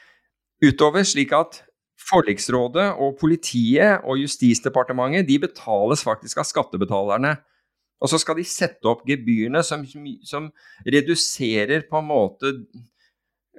utover, 0.66 1.06
slik 1.06 1.34
at 1.38 1.62
Forliksrådet 2.10 2.88
og 2.98 3.18
politiet 3.20 4.06
og 4.08 4.20
Justisdepartementet 4.22 5.28
de 5.28 5.38
betales 5.44 6.04
faktisk 6.06 6.42
av 6.42 6.48
skattebetalerne. 6.50 7.36
Og 8.00 8.12
så 8.12 8.20
skal 8.22 8.38
de 8.40 8.46
sette 8.48 8.88
opp 8.88 9.04
gebyrene 9.08 9.62
som, 9.66 9.84
som 10.26 10.48
reduserer 10.88 11.84
på 11.90 12.00
en 12.00 12.08
måte 12.08 12.54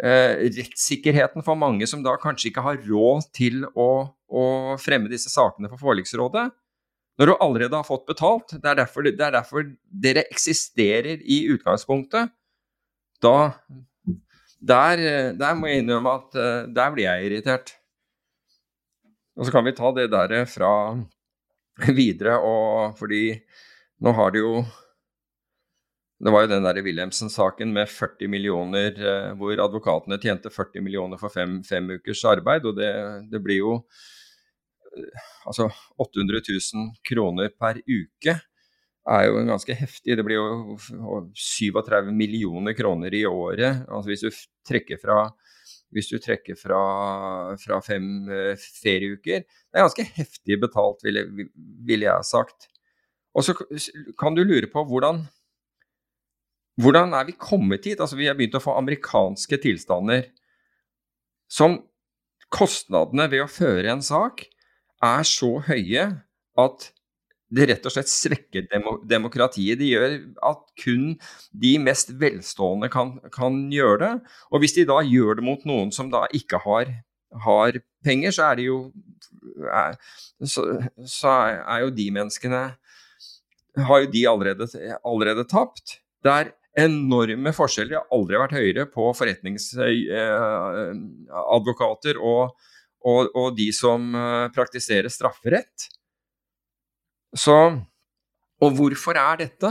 eh, 0.00 0.48
rettssikkerheten 0.56 1.44
for 1.44 1.58
mange 1.60 1.88
som 1.88 2.02
da 2.04 2.16
kanskje 2.20 2.48
ikke 2.50 2.64
har 2.64 2.80
råd 2.86 3.28
til 3.36 3.66
å, 3.74 3.90
å, 4.08 4.44
fremme 4.80 5.12
disse 5.12 5.32
sakene 5.32 5.68
for 5.68 5.80
forliksrådet. 5.82 6.48
Når 7.20 7.28
du 7.28 7.34
allerede 7.36 7.76
har 7.76 7.84
fått 7.84 8.06
betalt, 8.08 8.56
det 8.56 8.64
er 8.64 8.80
derfor, 8.80 9.04
det 9.04 9.26
er 9.26 9.36
derfor 9.36 9.66
dere 10.06 10.24
eksisterer 10.32 11.20
i 11.20 11.42
utgangspunktet, 11.52 12.32
da 13.20 13.36
der, 14.60 15.00
der 15.36 15.56
må 15.56 15.68
jeg 15.68 15.82
innrømme 15.82 16.16
at 16.16 16.36
eh, 16.36 16.64
der 16.76 16.96
blir 16.96 17.06
jeg 17.06 17.28
irritert. 17.28 17.74
Og 19.38 19.46
så 19.46 19.54
kan 19.54 19.66
vi 19.66 19.76
ta 19.76 19.90
det 19.96 20.10
der 20.12 20.44
fra 20.50 20.72
videre, 22.00 22.38
og 22.42 22.96
fordi 22.98 23.24
nå 24.04 24.14
har 24.16 24.32
det 24.34 24.44
jo 24.44 24.62
Det 26.20 26.28
var 26.34 26.42
jo 26.44 26.50
den 26.50 26.66
der 26.66 26.82
Wilhelmsen-saken 26.84 27.70
med 27.72 27.88
40 27.88 28.28
millioner, 28.28 28.92
eh, 28.92 29.30
hvor 29.40 29.56
advokatene 29.56 30.18
tjente 30.20 30.50
40 30.52 30.82
millioner 30.84 31.16
for 31.16 31.32
fem, 31.32 31.62
fem 31.64 31.86
ukers 31.96 32.24
arbeid, 32.28 32.66
og 32.68 32.76
det, 32.76 32.90
det 33.32 33.40
blir 33.40 33.56
jo 33.62 33.70
eh, 34.98 35.22
altså 35.48 35.70
800 35.96 36.42
000 36.44 36.90
kroner 37.08 37.48
per 37.56 37.80
uke 37.88 38.36
er 39.08 39.26
jo 39.28 39.40
ganske 39.48 39.74
heftig. 39.76 40.16
Det 40.16 40.24
blir 40.26 40.36
jo 40.36 40.76
37 41.32 42.12
millioner 42.12 42.76
kroner 42.76 43.14
i 43.14 43.24
året. 43.26 43.86
Altså 43.88 44.12
hvis 44.12 44.24
du 44.26 44.30
trekker 44.68 45.00
fra 45.00 45.22
hvis 45.94 46.10
du 46.12 46.18
trekker 46.22 46.58
fra, 46.58 46.80
fra 47.60 47.80
fem 47.82 48.06
uh, 48.30 48.54
ferieuker. 48.82 49.42
Det 49.42 49.78
er 49.78 49.86
ganske 49.86 50.06
heftig 50.16 50.60
betalt, 50.62 51.02
ville, 51.06 51.26
ville 51.86 52.06
jeg 52.06 52.28
sagt. 52.28 52.68
Og 53.34 53.46
så 53.46 53.54
kan 54.18 54.34
du 54.34 54.42
lure 54.42 54.70
på 54.70 54.84
hvordan 54.86 55.24
hvordan 56.80 57.12
er 57.12 57.26
vi 57.28 57.36
kommet 57.36 57.84
hit? 57.84 58.00
Altså, 58.00 58.16
vi 58.16 58.28
har 58.30 58.36
begynt 58.38 58.56
å 58.56 58.62
få 58.62 58.72
amerikanske 58.78 59.58
tilstander 59.60 60.30
som 61.50 61.76
kostnadene 62.50 63.26
ved 63.30 63.44
å 63.44 63.50
føre 63.50 63.90
en 63.92 64.02
sak 64.04 64.46
er 65.04 65.26
så 65.28 65.58
høye 65.66 66.06
at 66.60 66.86
det 67.50 67.66
rett 67.66 67.86
og 67.86 67.92
slett 67.94 68.10
svekker 68.10 68.68
demokratiet. 69.10 69.78
Det 69.80 69.88
gjør 69.90 70.16
at 70.46 70.60
kun 70.78 71.16
de 71.50 71.72
mest 71.82 72.12
velstående 72.20 72.88
kan, 72.92 73.16
kan, 73.34 73.72
gjøre 73.74 73.98
det. 74.04 74.12
Og 74.54 74.58
hvis 74.62 74.76
de 74.76 74.86
da 74.88 75.00
gjør 75.06 75.34
det 75.40 75.46
mot 75.46 75.64
noen 75.68 75.90
som 75.94 76.10
da 76.12 76.26
ikke 76.36 76.58
har, 76.62 76.84
har 77.46 77.70
penger, 78.06 78.30
så 78.34 78.42
er 78.52 78.56
jo 78.68 78.76
så, 80.46 80.60
så, 81.04 81.28
er 81.58 81.80
jo 81.84 81.90
de 81.94 82.10
menneskene 82.12 82.76
Har 83.86 83.98
jo 84.02 84.10
de 84.12 84.28
allerede, 84.28 84.66
allerede 85.06 85.44
tapt. 85.50 85.86
Det 86.22 86.30
er 86.30 86.52
enorme 86.78 87.52
forskjeller. 87.54 87.90
Det 87.90 87.98
har 87.98 88.06
aldri 88.14 88.36
vært 88.40 88.58
høyere 88.58 88.86
på 88.90 89.14
forretningsadvokater 89.18 92.14
eh, 92.14 92.22
og, 92.22 92.50
og, 93.06 93.28
og 93.34 93.56
de 93.58 93.72
som 93.74 94.14
eh, 94.14 94.48
praktiserer 94.54 95.08
strafferett. 95.12 95.99
Så 97.36 97.56
Og 98.60 98.74
hvorfor 98.76 99.16
er 99.16 99.38
dette? 99.40 99.70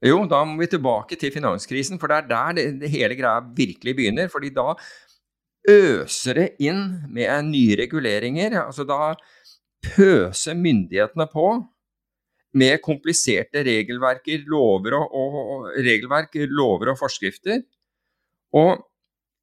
Jo, 0.00 0.22
da 0.30 0.44
må 0.46 0.60
vi 0.60 0.68
tilbake 0.70 1.18
til 1.18 1.32
finanskrisen, 1.34 1.98
for 1.98 2.08
det 2.08 2.16
er 2.16 2.28
der 2.28 2.52
det, 2.56 2.64
det 2.80 2.90
hele 2.90 3.16
greia 3.18 3.42
virkelig 3.42 3.96
begynner. 3.96 4.28
fordi 4.28 4.50
da 4.54 4.74
øser 5.68 6.34
det 6.34 6.48
inn 6.64 7.02
med 7.10 7.50
nye 7.50 7.76
reguleringer. 7.76 8.56
altså 8.66 8.86
Da 8.88 9.14
pøser 9.84 10.54
myndighetene 10.54 11.26
på 11.32 11.48
med 12.54 12.80
kompliserte 12.82 13.62
regelverker, 13.66 14.46
lover 14.46 14.96
og, 14.96 15.12
og, 15.12 15.66
regelverk, 15.76 16.34
lover 16.48 16.94
og 16.94 16.98
forskrifter. 16.98 17.60
Og 18.56 18.80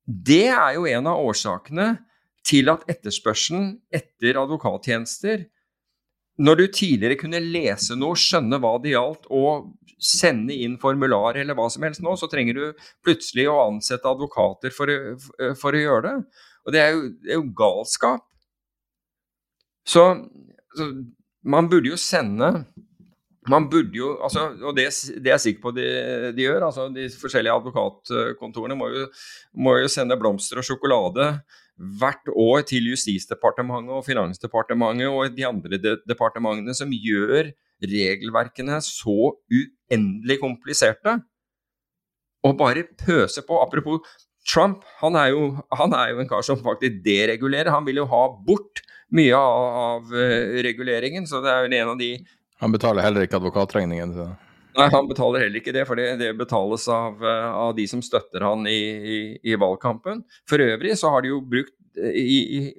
det 0.06 0.48
er 0.50 0.72
jo 0.78 0.88
en 0.90 1.08
av 1.12 1.22
årsakene 1.22 1.98
til 2.46 2.70
at 2.70 2.86
etterspørselen 2.90 3.76
etter 3.94 4.40
advokattjenester 4.42 5.46
når 6.42 6.60
du 6.60 6.66
tidligere 6.68 7.18
kunne 7.20 7.40
lese 7.44 7.96
noe, 7.98 8.18
skjønne 8.20 8.60
hva 8.60 8.76
det 8.84 8.96
gjaldt, 8.96 9.28
og 9.32 9.72
sende 10.06 10.56
inn 10.66 10.76
formular 10.82 11.38
eller 11.40 11.56
hva 11.58 11.70
som 11.72 11.86
helst 11.88 12.04
nå, 12.04 12.16
så 12.20 12.28
trenger 12.32 12.58
du 12.58 12.88
plutselig 13.06 13.48
å 13.50 13.62
ansette 13.70 14.10
advokater 14.10 14.74
for, 14.76 14.92
for 15.60 15.76
å 15.76 15.84
gjøre 15.84 16.10
det. 16.10 16.42
Og 16.66 16.76
det 16.76 16.82
er 16.82 16.92
jo, 16.96 17.06
det 17.24 17.32
er 17.32 17.40
jo 17.40 17.54
galskap. 17.58 18.26
Så, 19.86 20.04
så, 20.76 20.90
man 21.46 21.70
burde 21.70 21.94
jo 21.94 22.00
sende 22.02 22.52
man 23.46 23.68
burde 23.70 23.94
jo, 23.94 24.16
altså, 24.26 24.48
og 24.66 24.74
det, 24.74 24.88
det 25.22 25.30
er 25.30 25.36
jeg 25.36 25.44
sikker 25.44 25.62
på 25.68 25.72
de, 25.76 25.84
de, 26.34 26.48
gjør, 26.48 26.64
altså 26.66 26.88
de 26.90 27.04
forskjellige 27.14 27.54
advokatkontorene 27.54 28.78
må 28.80 28.88
jo, 28.90 29.04
må 29.62 29.76
jo 29.78 29.92
sende 29.92 30.18
blomster 30.18 30.58
og 30.58 30.66
sjokolade 30.66 31.28
hvert 31.76 32.30
år 32.32 32.64
til 32.70 32.88
Justisdepartementet 32.94 33.96
og 33.98 34.06
Finansdepartementet 34.08 35.12
og 35.12 35.36
de 35.36 35.48
andre 35.48 35.80
de 35.82 35.96
departementene 36.08 36.76
som 36.78 36.92
gjør 36.94 37.52
regelverkene 37.84 38.80
så 38.84 39.34
uendelig 39.52 40.40
kompliserte. 40.42 41.18
Og 42.46 42.56
bare 42.60 42.86
pøse 43.00 43.42
på. 43.44 43.60
Apropos 43.60 44.06
Trump, 44.46 44.84
han 45.02 45.18
er, 45.18 45.34
jo, 45.34 45.56
han 45.74 45.94
er 45.98 46.14
jo 46.14 46.22
en 46.22 46.30
kar 46.30 46.46
som 46.46 46.62
faktisk 46.62 47.02
deregulerer. 47.06 47.74
Han 47.74 47.88
vil 47.88 48.04
jo 48.04 48.10
ha 48.12 48.24
bort 48.46 48.84
mye 49.16 49.36
av, 49.36 49.78
av 49.82 50.14
uh, 50.14 50.58
reguleringen, 50.66 51.26
så 51.30 51.42
det 51.44 51.52
er 51.52 51.66
jo 51.66 51.72
en 51.74 51.94
av 51.96 52.02
de 52.02 52.12
Han 52.62 52.72
betaler 52.72 53.04
heller 53.04 53.26
ikke 53.26 53.40
advokatregningen? 53.42 54.14
Så. 54.16 54.30
Nei, 54.76 54.88
han 54.92 55.08
betaler 55.10 55.46
heller 55.46 55.62
ikke 55.62 55.74
det, 55.76 55.86
for 55.88 56.00
det, 56.00 56.08
det 56.20 56.32
betales 56.40 56.88
av, 56.92 57.22
uh, 57.24 57.52
av, 57.66 57.76
de 57.78 57.86
som 57.88 58.02
støtter 58.04 58.44
han 58.44 58.66
i, 58.68 58.80
i, 59.16 59.20
i, 59.52 59.56
valgkampen. 59.60 60.26
For 60.50 60.64
øvrig 60.64 60.98
så 61.00 61.14
har 61.14 61.24
de 61.24 61.32
jo 61.32 61.40
brukt 61.54 61.76
uh, 62.00 62.12
i, 62.12 62.74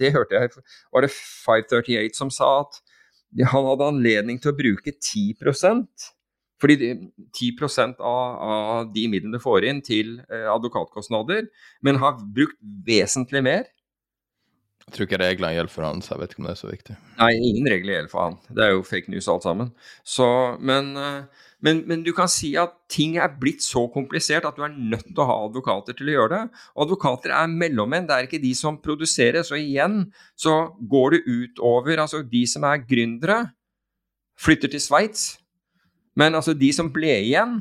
Det 0.00 0.14
hørte 0.14 0.38
jeg, 0.38 0.64
var 0.94 1.04
det 1.04 1.12
538 1.12 2.16
som 2.16 2.32
sa 2.32 2.60
at 2.62 2.80
han 3.50 3.66
hadde 3.68 3.90
anledning 3.92 4.40
til 4.42 4.52
å 4.52 4.58
bruke 4.58 4.94
10% 4.96 6.10
fordi 6.60 6.76
10% 7.32 8.02
av, 8.04 8.40
av 8.54 8.88
de 8.94 9.06
midlene 9.08 9.38
du 9.38 9.42
får 9.42 9.64
inn 9.70 9.80
til 9.84 10.18
eh, 10.28 10.46
advokatkostnader, 10.52 11.46
men 11.80 12.00
har 12.02 12.18
brukt 12.20 12.58
vesentlig 12.86 13.42
mer. 13.46 13.68
Jeg 14.90 14.96
tror 14.96 15.06
ikke 15.06 15.20
reglene 15.22 15.54
gjelder 15.54 15.72
for 15.72 15.86
han, 15.86 16.02
så 16.02 16.14
jeg 16.14 16.22
vet 16.22 16.32
ikke 16.34 16.42
om 16.42 16.48
det 16.48 16.52
er 16.52 16.58
så 16.60 16.70
viktig. 16.70 16.96
Nei, 17.20 17.30
ingen 17.38 17.70
regler 17.70 17.94
gjelder 17.94 18.10
for 18.10 18.24
han. 18.24 18.38
Det 18.50 18.64
er 18.64 18.74
jo 18.74 18.82
fake 18.86 19.12
news 19.12 19.28
alt 19.30 19.46
sammen. 19.46 19.70
Så, 20.02 20.26
men, 20.58 20.90
eh, 20.98 21.44
men, 21.62 21.82
men, 21.86 22.02
du 22.06 22.10
kan 22.16 22.30
si 22.32 22.50
at 22.58 22.74
ting 22.90 23.14
er 23.22 23.30
blitt 23.40 23.62
så 23.62 23.84
komplisert 23.94 24.48
at 24.48 24.58
du 24.58 24.64
er 24.66 24.74
nødt 24.74 25.12
til 25.12 25.22
å 25.22 25.28
ha 25.30 25.36
advokater 25.46 25.94
til 25.94 26.10
å 26.10 26.16
gjøre 26.16 26.32
det. 26.34 26.62
Og 26.74 26.86
advokater 26.88 27.36
er 27.38 27.52
mellommenn, 27.54 28.08
det 28.10 28.16
er 28.16 28.26
ikke 28.26 28.42
de 28.42 28.50
som 28.58 28.80
produserer. 28.82 29.46
Så 29.46 29.60
igjen 29.60 30.08
så 30.34 30.56
går 30.90 31.16
det 31.16 31.22
utover 31.28 32.02
altså 32.02 32.24
de 32.26 32.42
som 32.50 32.66
er 32.66 32.82
gründere, 32.82 33.44
flytter 34.40 34.72
til 34.72 34.80
Sveits 34.80 35.30
men 36.20 36.34
altså, 36.34 36.54
de 36.56 36.70
som 36.74 36.90
ble 36.92 37.12
igjen, 37.22 37.60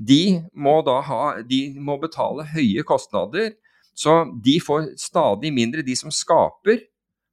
de 0.00 0.40
må 0.56 0.78
da 0.86 0.96
ha 1.04 1.22
De 1.44 1.60
må 1.76 1.98
betale 2.00 2.46
høye 2.54 2.82
kostnader. 2.88 3.52
Så 3.94 4.24
de 4.44 4.60
får 4.60 4.92
stadig 5.00 5.52
mindre. 5.52 5.84
De 5.84 5.96
som 5.96 6.10
skaper, 6.12 6.80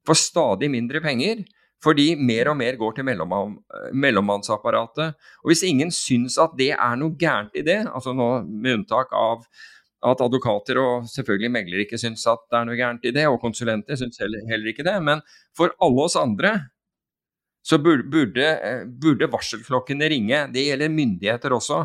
får 0.08 0.20
stadig 0.20 0.70
mindre 0.72 1.02
penger. 1.04 1.44
Fordi 1.84 2.16
mer 2.20 2.50
og 2.52 2.58
mer 2.60 2.76
går 2.76 2.98
til 2.98 3.06
mellommannsapparatet. 3.08 5.14
Og 5.44 5.52
hvis 5.52 5.64
ingen 5.64 5.92
syns 5.96 6.38
at 6.42 6.56
det 6.60 6.74
er 6.76 6.96
noe 7.00 7.16
gærent 7.20 7.56
i 7.56 7.64
det, 7.64 7.86
altså 7.88 8.14
nå 8.16 8.42
med 8.44 8.82
unntak 8.82 9.14
av 9.16 9.46
at 10.00 10.22
advokater 10.24 10.80
og 10.80 11.08
selvfølgelig 11.12 11.52
meglere 11.52 11.84
ikke 11.84 12.00
syns 12.00 12.24
at 12.32 12.40
det 12.52 12.60
er 12.60 12.68
noe 12.68 12.80
gærent 12.80 13.08
i 13.08 13.16
det, 13.16 13.26
og 13.28 13.42
konsulenter 13.44 14.00
syns 14.00 14.20
heller, 14.22 14.44
heller 14.48 14.72
ikke 14.72 14.86
det, 14.88 14.96
men 15.04 15.24
for 15.56 15.74
alle 15.84 16.06
oss 16.06 16.16
andre 16.20 16.54
så 17.70 17.78
burde, 17.84 18.44
eh, 18.44 18.86
burde 18.88 19.32
varselklokkene 19.32 20.10
ringe. 20.10 20.46
Det 20.54 20.68
gjelder 20.68 20.94
myndigheter 20.94 21.54
også. 21.54 21.84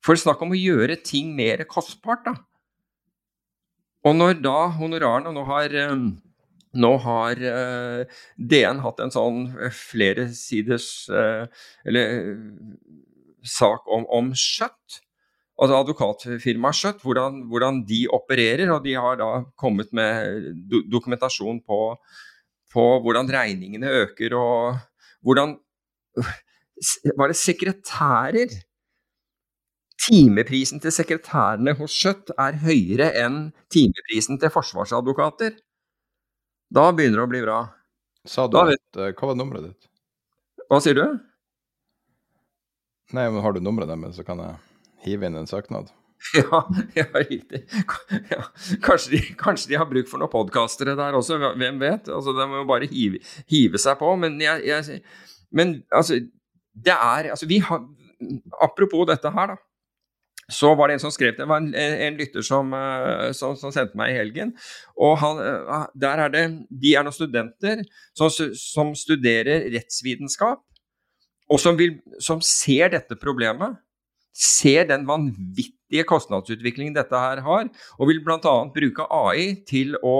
For 0.00 0.16
snakk 0.16 0.40
om 0.42 0.54
å 0.54 0.58
gjøre 0.58 0.96
ting 1.04 1.34
mer 1.36 1.64
kostbart, 1.68 2.24
da. 2.24 2.34
Og 4.06 4.16
når 4.16 4.40
da 4.44 4.58
honorarene 4.78 5.32
Nå 5.36 5.44
har, 5.48 5.74
eh, 5.76 5.94
nå 6.80 6.90
har 7.04 7.42
uh, 7.42 8.18
DN 8.36 8.80
hatt 8.84 9.02
en 9.02 9.12
sånn 9.12 9.44
fleresiders 9.74 10.88
uh, 11.10 11.44
eller, 11.84 12.36
sak 13.42 13.88
om, 13.90 14.06
om 14.08 14.32
Skjøtt. 14.36 15.00
Altså 15.60 15.80
advokatfirmaet 15.82 16.78
Skjøtt, 16.78 17.04
hvordan, 17.04 17.42
hvordan, 17.50 17.82
de 17.88 18.04
opererer. 18.08 18.70
Og 18.72 18.84
de 18.86 18.96
har 18.96 19.18
da 19.20 19.30
kommet 19.60 19.92
med 19.96 20.52
do 20.70 20.84
dokumentasjon 20.98 21.60
på 21.66 21.80
på 22.70 22.82
hvordan 23.02 23.26
regningene 23.26 23.90
øker, 24.04 24.36
og 24.38 24.78
hvordan 25.26 25.56
Var 27.18 27.28
det 27.28 27.36
sekretærer? 27.36 28.52
Timeprisen 30.00 30.80
til 30.80 30.94
sekretærene 30.94 31.74
hos 31.76 31.92
Skjøtt 31.92 32.32
er 32.40 32.56
høyere 32.62 33.10
enn 33.20 33.50
timeprisen 33.72 34.40
til 34.40 34.52
forsvarsadvokater. 34.54 35.58
Da 36.72 36.86
begynner 36.94 37.20
det 37.20 37.26
å 37.26 37.30
bli 37.30 37.42
bra. 37.44 37.60
Sa 38.28 38.46
du 38.48 38.56
at, 38.60 38.80
uh, 38.96 39.10
Hva 39.12 39.32
var 39.32 39.38
nummeret 39.38 39.70
ditt? 39.70 39.88
Hva 40.70 40.80
sier 40.80 40.96
du? 40.96 41.04
Nei, 43.16 43.26
men 43.26 43.42
Har 43.42 43.56
du 43.56 43.60
nummeret 43.60 43.90
deres, 43.90 44.16
så 44.16 44.24
kan 44.24 44.40
jeg 44.40 44.56
hive 45.04 45.28
inn 45.28 45.40
en 45.40 45.50
søknad. 45.50 45.90
Ja, 46.36 46.58
ja 46.94 47.06
riktig. 47.14 47.62
Ja, 48.28 48.42
kanskje, 48.84 49.14
de, 49.14 49.20
kanskje, 49.40 49.70
de, 49.70 49.78
har 49.80 49.88
bruk 49.88 50.08
for 50.10 50.20
noen 50.20 50.32
podkastere 50.32 50.92
der 50.98 51.16
også, 51.16 51.38
hvem 51.56 51.80
vet? 51.80 52.10
Altså, 52.12 52.34
De 52.36 52.44
må 52.46 52.60
jo 52.60 52.66
bare 52.68 52.88
hive, 52.90 53.22
hive 53.48 53.80
seg 53.80 53.96
på. 54.00 54.10
Men, 54.20 54.36
jeg, 54.44 54.66
jeg, 54.68 55.00
men 55.56 55.78
altså, 55.88 56.20
det 56.76 56.92
er 56.92 57.32
altså, 57.32 57.48
vi 57.48 57.62
har, 57.64 57.82
Apropos 58.60 59.06
dette 59.08 59.32
her, 59.32 59.54
da. 59.54 59.69
Så 60.50 60.72
var 60.78 60.88
det 60.88 60.98
en 60.98 61.02
som 61.04 61.12
skrev 61.14 61.36
det. 61.36 61.46
var 61.48 61.62
en, 61.62 61.74
en 61.74 62.16
lytter 62.18 62.44
som, 62.46 62.72
eh, 62.74 63.30
som, 63.36 63.56
som, 63.58 63.72
sendte 63.74 63.98
meg 63.98 64.14
i 64.14 64.18
helgen. 64.18 64.54
og 64.96 65.18
han, 65.22 65.42
eh, 65.44 65.84
der 65.94 66.24
er 66.24 66.34
det, 66.34 66.46
De 66.70 66.94
er 66.94 67.06
noen 67.06 67.16
studenter 67.16 67.84
som, 68.16 68.30
som 68.58 68.94
studerer 68.98 69.68
rettsvitenskap, 69.74 70.64
og 71.50 71.58
som, 71.58 71.78
vil, 71.78 71.98
som 72.22 72.42
ser 72.44 72.92
dette 72.94 73.18
problemet 73.18 73.78
ser 74.36 74.86
den 74.88 75.06
vanvittige 75.08 76.06
kostnadsutviklingen 76.08 76.94
dette 76.94 77.18
her 77.18 77.42
har, 77.44 77.68
og 77.98 78.10
vil 78.10 78.22
bl.a. 78.24 78.56
bruke 78.74 79.06
AI 79.10 79.52
til 79.68 79.96
å 80.06 80.18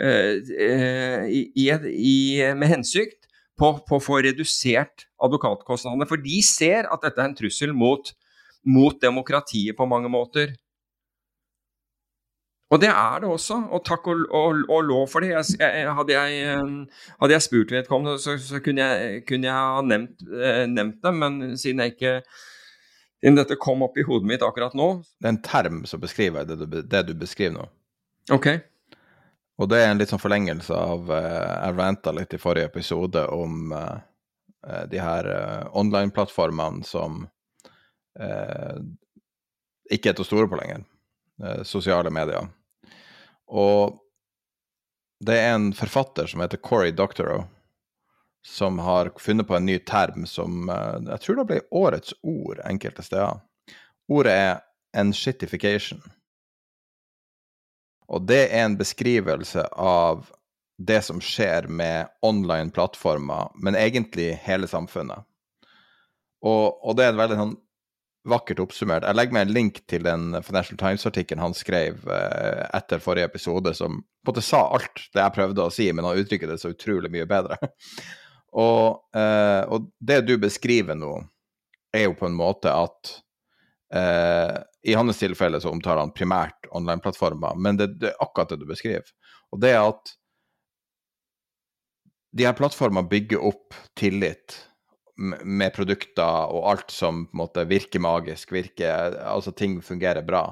eh, 0.00 0.40
eh, 0.66 1.28
i, 1.30 1.68
i, 1.70 2.16
med 2.58 2.74
hensikt 2.74 3.28
på, 3.60 3.74
på, 3.86 3.98
å 3.98 4.02
få 4.02 4.20
redusert 4.26 5.06
advokatkostnadene. 5.22 6.08
For 6.10 6.20
de 6.20 6.40
ser 6.44 6.88
at 6.90 7.04
dette 7.06 7.22
er 7.22 7.30
en 7.30 7.38
trussel 7.38 7.74
mot, 7.76 8.12
mot 8.66 8.98
demokratiet 9.02 9.76
på 9.76 9.86
mange 9.88 10.10
måter. 10.12 10.52
Og 12.70 12.78
det 12.78 12.90
er 12.92 13.22
det 13.22 13.26
også, 13.26 13.56
og 13.74 13.82
takk 13.82 14.04
og, 14.12 14.20
og, 14.30 14.60
og 14.70 14.84
lov 14.86 15.08
for 15.10 15.24
det. 15.24 15.32
Jeg, 15.32 15.58
jeg, 15.58 15.94
hadde, 15.96 16.14
jeg, 16.14 16.42
eh, 16.46 17.08
hadde, 17.18 17.34
jeg, 17.34 17.42
spurt 17.42 17.74
vedkommende, 17.74 18.20
så, 18.22 18.36
så 18.38 18.60
kunne, 18.62 18.86
jeg, 18.86 19.24
kunne, 19.26 19.48
jeg, 19.48 19.54
ha 19.74 19.82
nevnt, 19.82 20.22
nevnt 20.70 21.00
det, 21.02 21.14
men 21.18 21.40
siden 21.58 21.82
jeg 21.82 21.96
ikke 21.96 22.14
siden 23.20 23.36
dette 23.36 23.58
kom 23.60 23.82
opp 23.84 23.98
i 24.00 24.04
hodet 24.06 24.28
mitt 24.28 24.42
akkurat 24.42 24.74
nå. 24.74 25.02
Det 25.20 25.28
er 25.28 25.34
en 25.34 25.42
term 25.44 25.82
som 25.84 26.00
beskriver 26.00 26.46
det 26.48 26.56
du, 26.62 26.80
det 26.80 27.02
du 27.08 27.12
beskriver 27.18 27.58
nå. 27.58 27.66
Ok. 28.32 28.48
Og 29.60 29.68
det 29.68 29.82
er 29.82 29.90
en 29.90 30.00
litt 30.00 30.12
sånn 30.12 30.22
forlengelse 30.22 30.76
av 30.76 31.10
eh, 31.12 31.50
Jeg 31.66 31.76
ranta 31.76 32.14
litt 32.16 32.32
i 32.32 32.40
forrige 32.40 32.70
episode 32.70 33.26
om 33.34 33.74
eh, 33.76 34.86
de 34.88 35.00
her 35.00 35.26
uh, 35.28 35.68
online-plattformene 35.76 36.84
som 36.84 37.22
ikke 38.18 40.10
er 40.10 40.16
til 40.16 40.24
å 40.24 40.26
stole 40.26 40.48
på 40.50 40.58
lenger. 40.58 40.82
sosiale 41.64 42.10
medier. 42.10 42.48
Og 43.48 43.98
det 45.24 45.36
er 45.38 45.54
en 45.54 45.70
forfatter 45.76 46.26
som 46.30 46.42
heter 46.42 46.60
Cory 46.60 46.90
Doctorow 46.96 47.46
som 48.42 48.78
har 48.78 49.12
funnet 49.18 49.48
på 49.48 49.56
en 49.56 49.66
ny 49.66 49.78
term 49.78 50.26
som 50.26 50.68
eh, 50.68 50.96
jeg 51.12 51.20
tror 51.20 51.36
det 51.40 51.46
ble 51.50 51.60
årets 51.70 52.14
ord 52.22 52.60
enkelte 52.64 53.04
steder. 53.04 53.40
Ordet 54.08 54.32
er 54.32 54.62
enshittification. 54.96 56.00
Og 58.10 58.24
det 58.26 58.48
er 58.48 58.64
en 58.64 58.78
beskrivelse 58.80 59.66
av 59.76 60.30
det 60.80 61.02
som 61.04 61.20
skjer 61.22 61.68
med 61.68 62.08
online 62.24 62.72
plattformer, 62.74 63.52
men 63.54 63.76
egentlig 63.78 64.32
hele 64.42 64.66
samfunnet. 64.66 65.22
Og, 66.40 66.80
og 66.80 66.96
det 66.96 67.04
er 67.04 67.12
en 67.12 67.20
veldig 67.20 67.38
sånn 67.38 67.58
vakkert 68.28 68.60
oppsummert. 68.60 69.06
Jeg 69.06 69.16
legger 69.16 69.36
med 69.36 69.46
en 69.46 69.54
link 69.54 69.80
til 69.88 70.04
den 70.04 70.34
Financial 70.44 70.78
Times-artikkelen 70.80 71.42
han 71.42 71.56
skrev 71.56 72.02
eh, 72.12 72.64
etter 72.76 73.00
forrige 73.00 73.30
episode, 73.30 73.72
som 73.76 74.00
på 74.00 74.28
en 74.28 74.32
måte 74.32 74.44
sa 74.44 74.66
alt 74.76 75.06
det 75.14 75.22
jeg 75.22 75.36
prøvde 75.36 75.64
å 75.64 75.72
si, 75.72 75.86
men 75.92 76.04
han 76.04 76.20
uttrykker 76.20 76.50
det 76.50 76.58
så 76.60 76.74
utrolig 76.74 77.12
mye 77.12 77.28
bedre. 77.30 77.56
Og, 78.50 79.04
eh, 79.14 79.62
og, 79.70 79.92
det 80.02 80.24
du 80.26 80.32
beskriver 80.42 80.96
nå, 80.98 81.12
er 81.94 82.08
jo 82.08 82.16
på 82.18 82.26
en 82.26 82.34
måte 82.34 82.72
at 82.74 83.12
eh, 83.94 84.56
I 84.90 84.96
hans 84.98 85.20
tilfelle 85.22 85.60
så 85.62 85.70
omtaler 85.70 86.02
han 86.02 86.10
primært 86.10 86.66
online-plattformer, 86.74 87.54
men 87.54 87.78
det, 87.78 87.92
det, 88.02 88.10
er 88.10 88.24
akkurat 88.26 88.50
det 88.50 88.58
du 88.58 88.66
beskriver. 88.66 89.06
Og 89.54 89.62
det 89.62 89.70
er 89.76 89.84
at 89.84 90.16
de 92.34 92.46
her 92.46 92.58
plattformene 92.58 93.06
bygger 93.10 93.46
opp 93.52 93.78
tillit 93.98 94.58
med 95.20 95.74
produkter 95.76 96.50
og 96.54 96.66
alt 96.70 96.94
som 96.94 97.26
på 97.28 97.36
en 97.36 97.42
måte 97.42 97.66
virker 97.68 98.02
magisk, 98.02 98.54
virker, 98.56 99.18
altså 99.20 99.52
ting 99.56 99.78
fungerer 99.84 100.24
bra. 100.26 100.46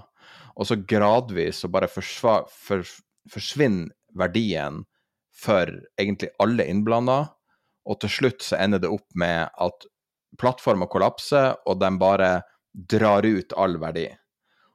Og 0.58 0.68
så 0.68 0.76
gradvis 0.76 1.62
så 1.62 1.70
bare 1.72 1.88
forsvar, 1.90 2.46
for, 2.50 2.84
forsvinner 3.32 3.88
verdien 4.18 4.82
for 5.38 5.70
egentlig 6.00 6.32
alle 6.42 6.66
innblanda 6.68 7.20
og 7.88 8.00
til 8.02 8.12
slutt 8.12 8.44
så 8.44 8.60
ender 8.60 8.82
det 8.82 8.90
opp 8.92 9.06
med 9.18 9.48
at 9.48 9.88
plattforma 10.38 10.88
kollapser, 10.90 11.56
og 11.66 11.80
de 11.80 11.90
bare 12.00 12.32
drar 12.72 13.26
ut 13.26 13.54
all 13.56 13.78
verdi. 13.80 14.06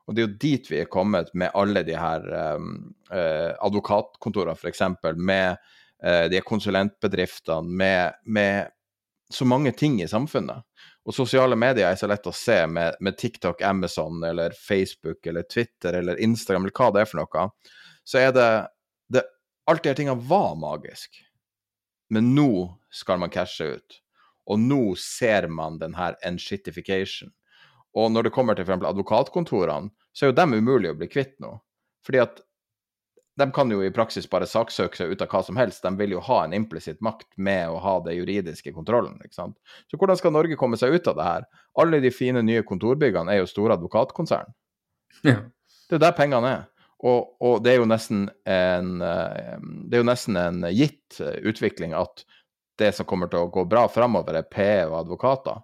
Og 0.07 0.15
det 0.15 0.23
er 0.23 0.27
jo 0.27 0.39
dit 0.41 0.71
vi 0.71 0.79
er 0.81 0.91
kommet 0.91 1.29
med 1.37 1.53
alle 1.55 1.85
de 1.87 1.95
her 1.95 2.25
um, 2.57 2.71
uh, 3.13 3.53
advokatkontorene, 3.63 4.57
f.eks., 4.57 4.81
med 5.15 5.61
uh, 6.03 6.25
de 6.31 6.41
konsulentbedriftene, 6.43 7.69
med, 7.69 8.17
med, 8.25 8.73
så 9.35 9.45
mange 9.45 9.72
ting 9.76 10.01
i 10.01 10.07
samfunnet. 10.07 10.64
Og 11.03 11.15
sosiale 11.15 11.57
medier 11.60 11.89
er 11.89 11.99
så 11.99 12.07
lett 12.07 12.27
å 12.27 12.35
se 12.35 12.61
med, 12.69 12.95
med, 13.03 13.18
TikTok, 13.19 13.61
Amazon 13.65 14.23
eller 14.23 14.55
Facebook 14.55 15.26
eller 15.27 15.43
Twitter 15.43 15.99
eller 15.99 16.22
Instagram 16.22 16.65
eller 16.68 16.77
hva 16.77 16.91
det 16.93 17.03
er 17.03 17.10
for 17.10 17.22
noe. 17.22 17.47
Så 18.07 18.22
er 18.22 18.31
det, 18.35 18.49
det 19.11 19.26
Alt 19.69 19.84
de 19.84 19.91
her 19.93 19.95
tingene 19.95 20.27
var 20.27 20.57
magisk. 20.60 21.22
Men 22.11 22.34
nå 22.35 22.49
skal 22.91 23.22
man 23.22 23.31
cashe 23.31 23.77
ut. 23.77 23.99
Og 24.51 24.60
nå 24.60 24.81
ser 24.99 25.47
man 25.47 25.80
den 25.80 25.95
her 25.95 26.18
enshittification. 26.27 27.31
Og 27.95 28.11
når 28.11 28.27
det 28.27 28.34
kommer 28.35 28.57
til 28.57 28.68
f.eks. 28.68 28.84
advokatkontorene, 28.89 29.93
så 30.14 30.26
er 30.26 30.34
jo 30.34 30.39
dem 30.39 30.55
umulig 30.57 30.91
å 30.91 30.97
bli 30.99 31.07
kvitt 31.11 31.38
nå. 31.43 31.55
Fordi 32.03 32.19
at 32.26 32.41
de 33.35 33.51
kan 33.51 33.72
jo 33.72 33.80
i 33.81 33.91
praksis 33.93 34.27
bare 34.30 34.45
saksøke 34.49 34.97
seg 34.97 35.14
ut 35.14 35.23
av 35.26 35.31
hva 35.31 35.41
som 35.45 35.57
helst. 35.57 35.81
De 35.85 35.91
vil 35.97 36.14
jo 36.15 36.22
ha 36.27 36.43
en 36.43 36.53
implisitt 36.53 36.99
makt 37.01 37.31
med 37.35 37.72
å 37.72 37.80
ha 37.81 37.95
det 38.05 38.14
juridiske 38.19 38.73
kontrollen. 38.76 39.15
ikke 39.26 39.39
sant? 39.39 39.57
Så 39.89 39.97
hvordan 39.97 40.19
skal 40.19 40.35
Norge 40.35 40.57
komme 40.60 40.77
seg 40.77 40.93
ut 40.93 41.10
av 41.10 41.18
det 41.18 41.26
her? 41.30 41.47
Alle 41.81 42.01
de 42.03 42.14
fine 42.14 42.43
nye 42.45 42.65
kontorbyggene 42.68 43.34
er 43.34 43.41
jo 43.41 43.49
store 43.49 43.80
advokatkonsern. 43.80 44.53
Ja. 45.26 45.41
Det 45.89 45.97
er 45.97 46.05
der 46.05 46.15
pengene 46.18 46.51
er. 46.51 46.64
Og, 47.03 47.34
og, 47.43 47.57
det 47.65 47.73
er 47.73 47.81
jo 47.81 47.89
nesten 47.89 48.30
en 48.47 49.01
eh, 49.03 49.57
det 49.60 49.97
er 49.97 50.03
jo 50.05 50.07
nesten 50.07 50.38
en 50.39 50.64
gitt 50.72 51.19
utvikling 51.19 51.91
at 51.97 52.23
det 52.80 52.93
som 52.95 53.05
kommer 53.05 53.27
til 53.30 53.43
å 53.43 53.51
gå 53.53 53.65
bra 53.69 53.88
framover, 53.91 54.39
er 54.39 54.47
PE 54.49 54.85
og 54.88 55.01
advokater. 55.03 55.60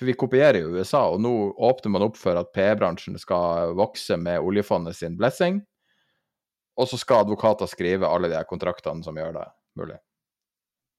For 0.00 0.08
vi 0.08 0.16
kopierer 0.16 0.62
jo 0.62 0.74
USA, 0.80 1.04
og 1.12 1.20
nå 1.20 1.32
åpner 1.60 1.92
man 1.92 2.04
opp 2.06 2.16
for 2.16 2.36
at 2.40 2.50
PE-bransjen 2.56 3.18
skal 3.20 3.74
vokse 3.76 4.16
med 4.20 4.40
oljefondet 4.40 4.96
sin 4.96 5.16
blessing. 5.20 5.60
Og 6.80 6.88
så 6.88 6.98
skal 7.00 7.26
advokater 7.26 7.68
skrive 7.68 8.08
alle 8.08 8.30
de 8.32 8.40
kontraktene 8.48 9.04
som 9.04 9.18
gjør 9.18 9.34
det 9.36 9.48
mulig. 9.76 9.98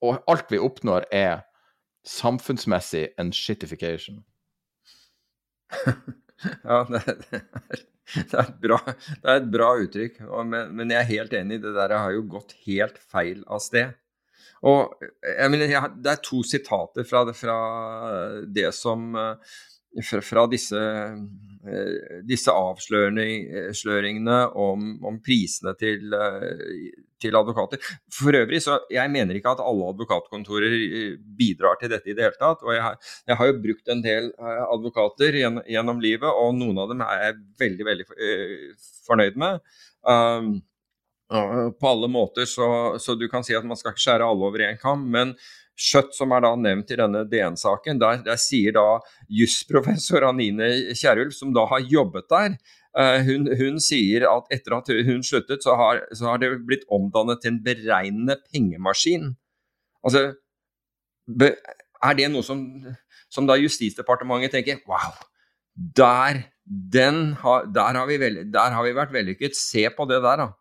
Og 0.05 0.21
alt 0.29 0.51
vi 0.53 0.61
oppnår, 0.61 1.07
er 1.13 1.41
samfunnsmessig 2.07 3.11
en 3.21 3.31
shitification. 3.33 4.21
ja, 6.65 6.81
det, 6.89 7.01
er, 7.01 7.19
det, 8.15 8.39
er 8.41 8.53
bra, 8.63 8.79
det, 8.87 9.25
er, 9.25 9.35
et 9.35 9.49
bra 9.53 9.71
uttrykk. 9.83 10.21
Men, 10.25 10.71
men, 10.77 10.93
jeg 10.93 11.01
er 11.01 11.11
helt 11.11 11.35
enig. 11.37 11.61
Det 11.63 11.73
der 11.77 11.97
har 11.97 12.15
jo 12.15 12.25
gått 12.37 12.55
helt 12.65 12.97
feil 13.01 13.43
av 13.47 13.61
sted. 13.63 13.93
Og 14.65 14.97
jeg 15.01 15.49
mener, 15.53 15.69
jeg, 15.69 15.93
Det 16.01 16.11
er 16.11 16.25
to 16.25 16.41
sitater 16.45 17.05
fra, 17.07 17.23
fra 17.33 17.59
det 18.45 18.69
som 18.77 19.13
uh, 19.17 19.53
fra, 19.99 20.21
fra 20.21 20.47
disse, 20.47 20.79
eh, 20.79 22.19
disse 22.27 22.53
avsløringene 22.53 24.39
om, 24.59 24.93
om, 25.03 25.19
prisene 25.23 25.73
til, 25.79 26.13
eh, 26.15 27.03
til, 27.21 27.35
advokater. 27.37 27.81
For 28.13 28.35
øvrig, 28.39 28.61
så 28.63 28.79
jeg 28.93 29.11
mener 29.11 29.37
ikke 29.37 29.55
at 29.55 29.63
alle 29.65 29.91
advokatkontorer 29.93 30.77
eh, 30.79 31.19
bidrar 31.19 31.79
til 31.81 31.91
dette 31.93 32.11
i 32.11 32.15
det 32.15 32.29
hele 32.29 32.39
tatt. 32.39 32.63
Og 32.63 32.73
jeg 32.75 32.85
har, 32.87 33.13
jeg 33.27 33.39
har 33.41 33.51
jo 33.51 33.61
brukt 33.67 33.93
en 33.93 34.03
del 34.05 34.31
advokater 34.39 35.39
gjennom, 35.41 35.63
gjennom 35.67 36.03
livet, 36.03 36.29
og 36.31 36.57
noen 36.57 36.83
av 36.83 36.91
dem 36.93 37.05
er 37.05 37.23
jeg 37.27 37.39
veldig, 37.65 37.87
veldig 37.91 38.11
fornøyd 39.07 39.39
med. 39.41 39.63
Um, 40.01 40.61
på 41.31 41.87
alle 41.87 42.09
måter, 42.11 42.43
så, 42.49 42.97
så, 42.99 43.13
du 43.15 43.29
kan 43.31 43.45
si 43.45 43.53
at 43.55 43.63
man 43.63 43.77
skal 43.79 43.93
ikke 43.93 44.03
skjære 44.03 44.25
alle 44.27 44.47
over 44.49 44.63
én 44.65 44.79
kam. 44.81 45.05
men 45.13 45.31
Skjøtt, 45.79 46.11
som 46.13 46.33
er 46.35 46.43
da 46.43 46.51
nevnt 46.59 46.91
i 46.93 46.97
denne 46.99 47.23
DN-saken, 47.29 47.99
der, 48.01 48.21
der, 48.25 48.37
sier 48.41 48.75
da 48.75 48.85
jusprofessor 49.31 50.27
Anine 50.27 50.67
Kierulf, 50.91 51.33
som 51.37 51.53
da 51.55 51.63
har 51.71 51.85
jobbet 51.89 52.27
der, 52.29 52.57
uh, 52.99 53.17
hun, 53.25 53.47
hun, 53.57 53.79
sier 53.81 54.27
at 54.29 54.51
etter 54.53 54.77
at 54.77 54.91
hun 55.07 55.23
sluttet, 55.25 55.63
så 55.65 55.77
har, 55.79 56.03
så 56.13 56.33
har 56.33 56.43
det 56.43 56.51
blitt 56.67 56.85
omdannet 56.91 57.41
til 57.41 57.55
en 57.55 57.61
beregnende 57.65 58.37
pengemaskin. 58.51 59.31
Altså, 60.05 60.27
be, 61.25 61.53
er 62.01 62.17
det 62.19 62.29
noe 62.33 62.45
som, 62.45 62.61
som 63.31 63.49
da 63.49 63.57
Justisdepartementet 63.61 64.53
tenker 64.57 64.81
wow, 64.89 65.15
der, 65.75 66.43
har, 67.41 67.69
der, 67.73 68.01
har 68.03 68.11
veld, 68.11 68.43
der 68.53 68.75
har 68.75 68.85
vi 68.85 68.97
vært 68.97 69.13
vellykket, 69.15 69.57
se 69.57 69.87
på 69.95 70.07
det 70.09 70.21
der, 70.23 70.45
da. 70.45 70.51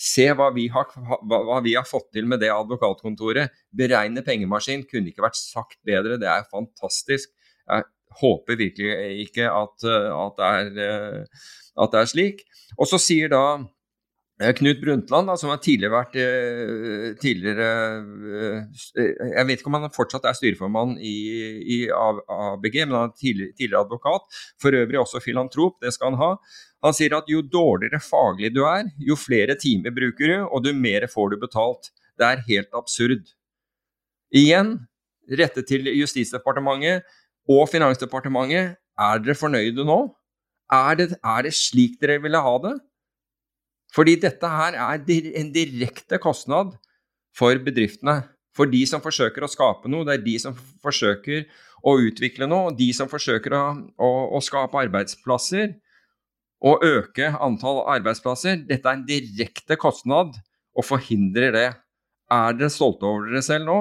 Se 0.00 0.24
hva 0.32 0.48
vi, 0.54 0.64
har, 0.72 0.88
hva, 0.96 1.40
hva 1.44 1.58
vi 1.64 1.74
har 1.76 1.84
fått 1.84 2.08
til 2.16 2.28
med 2.28 2.40
det 2.40 2.48
advokatkontoret. 2.54 3.52
Beregne 3.76 4.24
pengemaskin 4.24 4.86
kunne 4.88 5.12
ikke 5.12 5.26
vært 5.26 5.36
sagt 5.36 5.76
bedre. 5.86 6.16
Det 6.20 6.28
er 6.30 6.48
fantastisk. 6.48 7.28
Jeg 7.68 7.84
håper 8.20 8.58
virkelig 8.58 9.26
ikke 9.26 9.50
at, 9.52 9.84
at, 9.84 10.40
det, 10.40 10.86
er, 10.88 11.44
at 11.84 11.92
det 11.92 12.00
er 12.00 12.10
slik. 12.14 12.40
Og 12.78 12.88
så 12.88 13.00
sier 13.02 13.28
da 13.32 13.44
eh, 13.58 13.68
Knut 14.40 14.78
Brundtland, 14.80 15.28
da, 15.28 15.34
som 15.36 15.50
har 15.52 15.58
tidligere 15.60 15.92
vært 15.92 16.14
eh, 16.16 17.10
tidligere, 17.20 17.66
eh, 18.96 19.10
Jeg 19.34 19.44
vet 19.50 19.60
ikke 19.60 19.68
om 19.68 19.76
han 19.76 19.92
fortsatt 19.92 20.24
er 20.24 20.38
styreformann 20.38 20.94
i, 20.96 21.12
i 21.60 21.78
ABG, 21.92 22.78
men 22.86 22.96
han 22.96 23.10
er 23.10 23.18
tidligere, 23.20 23.52
tidligere 23.58 23.82
advokat. 23.84 24.40
For 24.62 24.78
øvrig 24.78 25.02
også 25.02 25.20
filantrop, 25.20 25.76
det 25.84 25.92
skal 25.92 26.14
han 26.14 26.20
ha. 26.22 26.30
Han 26.86 26.96
sier 26.96 27.18
at 27.18 27.28
jo 27.28 27.42
dårligere 27.44 28.00
faglig 28.00 28.54
du 28.56 28.62
er, 28.64 28.88
jo 28.96 29.18
flere 29.20 29.58
timer 29.60 29.92
bruker 29.92 30.32
du, 30.32 30.36
og 30.48 30.64
jo 30.64 30.72
mer 30.72 31.04
får 31.12 31.34
du 31.34 31.40
betalt. 31.44 31.92
Det 32.16 32.30
er 32.30 32.44
helt 32.48 32.80
absurd. 32.80 33.28
Igjen, 34.32 34.78
rettet 35.36 35.68
til 35.68 35.90
Justisdepartementet 35.98 37.04
og 37.50 37.66
Finansdepartementet, 37.68 38.78
er 39.00 39.20
dere 39.20 39.36
fornøyde 39.36 39.84
nå? 39.84 40.00
Er 40.72 40.96
det, 40.96 41.12
er 41.20 41.44
det 41.44 41.52
slik 41.56 42.00
dere 42.00 42.22
ville 42.22 42.40
ha 42.40 42.56
det? 42.64 42.78
Fordi 43.94 44.16
dette 44.22 44.50
her 44.50 44.76
er 44.78 45.02
en 45.40 45.50
direkte 45.54 46.20
kostnad 46.22 46.76
for 47.36 47.58
bedriftene. 47.64 48.22
For 48.56 48.70
de 48.70 48.82
som 48.88 49.02
forsøker 49.02 49.44
å 49.46 49.50
skape 49.50 49.90
noe, 49.90 50.04
det 50.06 50.16
er 50.18 50.24
de 50.24 50.36
som 50.42 50.56
forsøker 50.82 51.46
å 51.86 51.94
utvikle 52.02 52.48
noe, 52.50 52.74
de 52.76 52.90
som 52.96 53.08
forsøker 53.10 53.54
å, 53.56 53.62
å, 53.94 54.10
å 54.36 54.40
skape 54.44 54.78
arbeidsplasser 54.82 55.76
og 56.66 56.84
øke 56.84 57.30
antall 57.40 57.84
arbeidsplasser. 57.88 58.64
Dette 58.68 58.90
er 58.90 58.98
en 58.98 59.06
direkte 59.08 59.78
kostnad 59.80 60.34
og 60.76 60.86
forhindrer 60.86 61.54
det. 61.56 61.68
Er 62.30 62.58
dere 62.58 62.70
stolte 62.74 63.08
over 63.08 63.30
dere 63.30 63.42
selv 63.46 63.70
nå? 63.70 63.78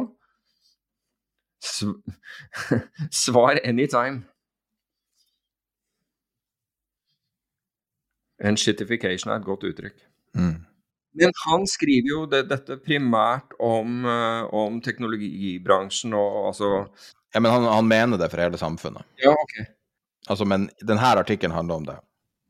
Svar 3.26 3.60
anytime. 3.66 4.29
En 8.44 8.58
shitification 8.58 9.34
er 9.34 9.40
et 9.40 9.48
godt 9.48 9.66
uttrykk. 9.68 9.96
Mm. 10.38 10.58
Men 11.20 11.34
han 11.46 11.66
skriver 11.68 12.12
jo 12.12 12.26
det, 12.30 12.44
dette 12.52 12.78
primært 12.84 13.56
om, 13.60 14.04
uh, 14.06 14.46
om, 14.56 14.78
teknologibransjen 14.82 16.14
og 16.16 16.52
altså 16.52 16.70
Ja, 17.34 17.42
Men 17.42 17.52
han, 17.52 17.66
han, 17.70 17.88
mener 17.88 18.18
det 18.18 18.30
for 18.32 18.42
hele 18.42 18.58
samfunnet. 18.58 19.06
Ja, 19.22 19.34
ok. 19.34 19.58
Altså, 20.30 20.46
Men 20.46 20.70
denne 20.82 21.12
artikkelen 21.18 21.56
handler 21.56 21.76
om 21.76 21.86
det. 21.86 21.98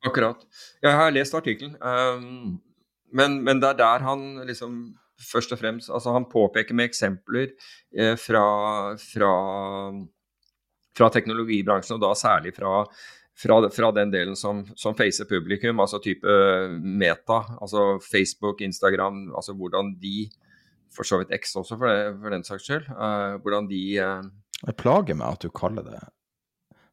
Akkurat. 0.07 0.43
Jeg 0.83 0.95
har 0.95 1.11
lest 1.11 1.35
artikkelen. 1.35 1.75
Um, 1.83 2.59
men, 3.11 3.41
men, 3.43 3.59
det 3.59 3.73
er 3.73 3.79
der 3.79 4.05
han 4.05 4.45
liksom 4.47 4.79
først 5.19 5.51
og 5.51 5.59
fremst 5.59 5.89
Altså, 5.91 6.13
han 6.15 6.29
påpeker 6.31 6.77
med 6.77 6.89
eksempler 6.89 7.49
eh, 7.97 8.15
fra, 8.15 8.43
fra, 8.95 9.31
fra, 10.97 11.09
teknologibransjen, 11.09 11.97
og 11.97 12.05
da 12.05 12.13
særlig 12.15 12.53
fra, 12.55 12.85
fra 13.39 13.91
den 13.95 14.11
delen 14.11 14.35
som, 14.35 14.65
som, 14.75 14.95
facer 14.97 15.27
publikum, 15.29 15.79
altså 15.79 15.99
type 16.03 16.27
meta, 16.81 17.43
altså 17.61 17.99
Facebook, 18.03 18.61
Instagram, 18.61 19.29
altså 19.35 19.55
hvordan 19.55 19.95
de 20.01 20.29
For 20.89 21.05
så 21.05 21.19
vidt 21.21 21.29
X 21.37 21.53
også, 21.55 21.77
for, 21.77 21.85
det, 21.85 22.15
for 22.17 22.33
den 22.33 22.43
saks 22.43 22.63
skyld. 22.65 22.87
Uh, 22.89 23.37
hvordan 23.43 23.67
de 23.69 23.81
uh, 24.01 24.23
Det 24.65 24.73
plager 24.75 25.13
meg 25.13 25.37
at 25.37 25.43
du 25.45 25.51
kaller 25.53 25.85
det 25.85 25.99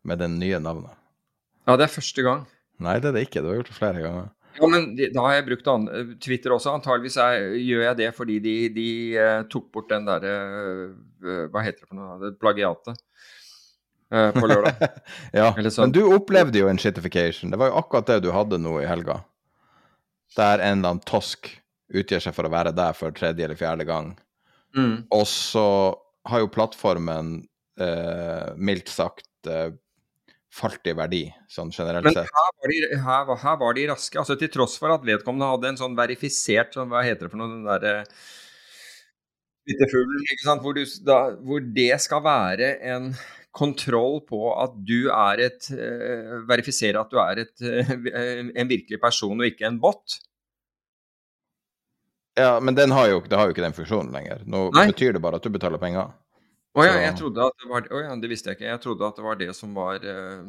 med 0.04 0.20
det 0.20 0.28
nye 0.30 0.58
navnet. 0.60 0.92
Ja, 1.66 1.78
det 1.80 1.86
er 1.86 1.94
første 1.94 2.22
gang. 2.22 2.44
Nei, 2.78 2.98
det 3.00 3.08
er 3.08 3.16
det 3.16 3.22
ikke. 3.24 3.40
Du 3.40 3.48
har 3.48 3.56
gjort 3.56 3.70
det 3.72 3.78
flere 3.78 4.02
ganger. 4.04 4.28
Ja, 4.60 4.68
men 4.68 4.84
da 5.00 5.24
har 5.24 5.38
jeg 5.38 5.46
brukt 5.48 5.70
Twitter 6.22 6.52
også. 6.52 6.76
Antageligvis 6.76 7.16
gjør 7.16 7.82
jeg 7.88 7.98
det 8.02 8.10
fordi 8.14 8.36
de, 8.44 8.54
de 8.76 8.88
tok 9.52 9.72
bort 9.72 9.88
den 9.90 10.06
derre 10.06 10.36
Hva 11.50 11.64
heter 11.64 11.82
det 11.82 11.88
for 11.88 11.98
noe? 11.98 12.20
Det 12.20 12.36
plagiatet. 12.40 13.00
Uh, 14.14 14.30
på 14.36 14.46
lørdag. 14.46 15.00
ja, 15.38 15.50
sånn. 15.66 15.88
men 15.88 15.94
du 15.96 16.02
opplevde 16.14 16.60
jo 16.60 16.68
en 16.70 16.78
shitification. 16.78 17.50
Det 17.50 17.58
var 17.60 17.72
jo 17.72 17.80
akkurat 17.80 18.12
det 18.12 18.20
du 18.26 18.30
hadde 18.34 18.60
nå 18.62 18.76
i 18.82 18.86
helga. 18.88 19.20
Der 20.36 20.60
en 20.60 20.80
eller 20.80 20.96
annen 20.96 21.06
tosk 21.08 21.50
utgir 21.94 22.22
seg 22.22 22.34
for 22.36 22.46
å 22.46 22.52
være 22.52 22.74
der 22.76 22.94
for 22.98 23.14
tredje 23.14 23.46
eller 23.46 23.58
fjerde 23.58 23.86
gang. 23.88 24.12
Mm. 24.76 25.06
Og 25.14 25.26
så 25.30 25.66
har 26.26 26.42
jo 26.42 26.52
plattformen 26.52 27.38
mildt 28.56 28.88
sagt 28.88 29.28
falt 30.56 30.88
i 30.88 30.94
verdi, 30.96 31.22
sånn 31.52 31.70
generelt 31.74 32.08
sett. 32.08 32.24
Men 32.24 32.32
her 32.32 32.56
var, 32.56 32.72
de, 32.72 32.80
her, 33.04 33.30
her 33.42 33.60
var, 33.60 33.76
de, 33.76 33.84
raske. 33.90 34.18
altså 34.20 34.36
Til 34.40 34.50
tross 34.52 34.76
for 34.80 34.94
at 34.94 35.04
vedkommende 35.04 35.50
hadde 35.52 35.72
en 35.72 35.80
sånn 35.80 35.96
verifisert 35.98 36.76
sånn, 36.76 36.90
Hva 36.92 37.04
heter 37.04 37.26
det 37.26 37.32
for 37.34 37.42
noe? 37.42 37.78
Den 37.82 38.04
Byttefuglen, 39.66 40.22
ikke 40.30 40.46
sant. 40.46 40.62
Hvor, 40.62 40.76
du, 40.76 40.84
da, 41.02 41.18
hvor, 41.42 41.64
det 41.74 41.90
skal 42.04 42.22
være 42.24 42.76
en 42.86 43.10
kontroll 43.56 44.20
på 44.28 44.40
at 44.60 44.76
du 44.86 45.08
er 45.12 45.42
et 45.48 45.68
uh, 45.72 46.38
Verifisere 46.48 47.00
at 47.00 47.12
du 47.12 47.20
er 47.22 47.42
et, 47.46 47.54
uh, 47.64 47.92
en 48.52 48.70
virkelig 48.70 49.00
person 49.02 49.36
og 49.36 49.48
ikke 49.48 49.68
en 49.68 49.80
bot. 49.82 50.18
Ja, 52.36 52.58
men 52.60 52.76
den 52.76 52.92
har 52.92 53.08
jo, 53.08 53.22
det 53.24 53.38
har 53.38 53.48
jo 53.48 53.54
ikke 53.54 53.64
den 53.64 53.76
funksjonen 53.76 54.12
lenger. 54.12 54.42
Nå 54.44 54.66
Nei. 54.76 54.90
betyr 54.92 55.16
det 55.16 55.22
bare 55.24 55.40
at 55.40 55.46
du 55.46 55.52
betaler 55.52 55.80
penger. 55.80 56.12
Å 56.76 56.84
ja, 56.84 56.96
jeg 57.06 57.14
trodde 57.16 57.46
at 57.48 57.62
det 57.62 57.70
var 57.70 57.86
Å 57.88 58.00
ja, 58.02 58.16
det 58.20 58.28
visste 58.28 58.52
jeg 58.52 58.58
ikke. 58.58 58.68
Jeg 58.68 58.82
trodde 58.84 59.06
at 59.08 59.16
det 59.16 59.24
var 59.24 59.38
det 59.40 59.52
som 59.56 59.70
var 59.72 60.02
uh, 60.04 60.42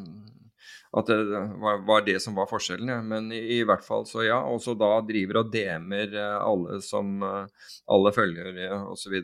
At 1.00 1.08
det 1.08 1.16
var, 1.62 1.80
var, 1.88 2.02
det 2.04 2.18
som 2.20 2.36
var 2.36 2.50
forskjellen, 2.50 2.92
ja. 2.92 2.98
Men 3.00 3.32
i, 3.32 3.40
i, 3.56 3.62
hvert 3.64 3.86
fall 3.86 4.04
så 4.08 4.26
ja. 4.26 4.42
Og 4.52 4.60
så 4.60 4.76
da 4.76 4.98
driver 5.08 5.40
og 5.40 5.54
DM-er 5.54 6.18
alle 6.36 6.82
som 6.84 7.22
alle 7.24 8.12
følger 8.12 8.60
osv. 8.92 9.16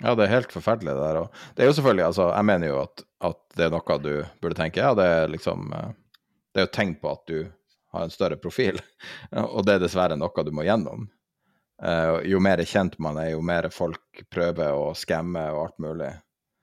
Ja, 0.00 0.14
det 0.16 0.26
er 0.26 0.34
helt 0.34 0.52
forferdelig 0.52 0.94
det 0.96 1.04
der. 1.04 1.20
Og 1.22 1.56
det 1.56 1.64
er 1.64 1.70
jo 1.70 1.76
selvfølgelig, 1.76 2.06
altså, 2.08 2.28
jeg 2.32 2.48
mener 2.48 2.72
jo 2.72 2.82
at, 2.82 3.04
at, 3.28 3.40
det 3.56 3.66
er 3.66 3.72
noe 3.74 3.96
du 4.00 4.12
burde 4.40 4.56
tenke. 4.58 4.82
Ja, 4.82 4.94
det 4.96 5.06
er 5.06 5.32
liksom 5.32 5.70
Det 5.70 6.62
er 6.62 6.66
jo 6.66 6.74
tegn 6.74 6.94
på 6.98 7.12
at 7.12 7.24
du 7.28 7.38
har 7.92 8.06
en 8.06 8.12
større 8.14 8.38
profil, 8.38 8.78
og 9.54 9.64
det 9.66 9.76
er 9.76 9.84
dessverre 9.84 10.16
noe 10.18 10.46
du 10.46 10.52
må 10.54 10.64
gjennom. 10.66 11.08
Uh, 11.80 12.20
jo 12.28 12.40
mer 12.44 12.60
kjent 12.68 12.98
man 13.00 13.16
er, 13.16 13.30
jo 13.32 13.40
mer 13.40 13.70
folk 13.72 14.24
prøver 14.32 14.76
å 14.76 14.90
skamme 14.98 15.46
og 15.54 15.62
alt 15.62 15.78
mulig. 15.80 16.10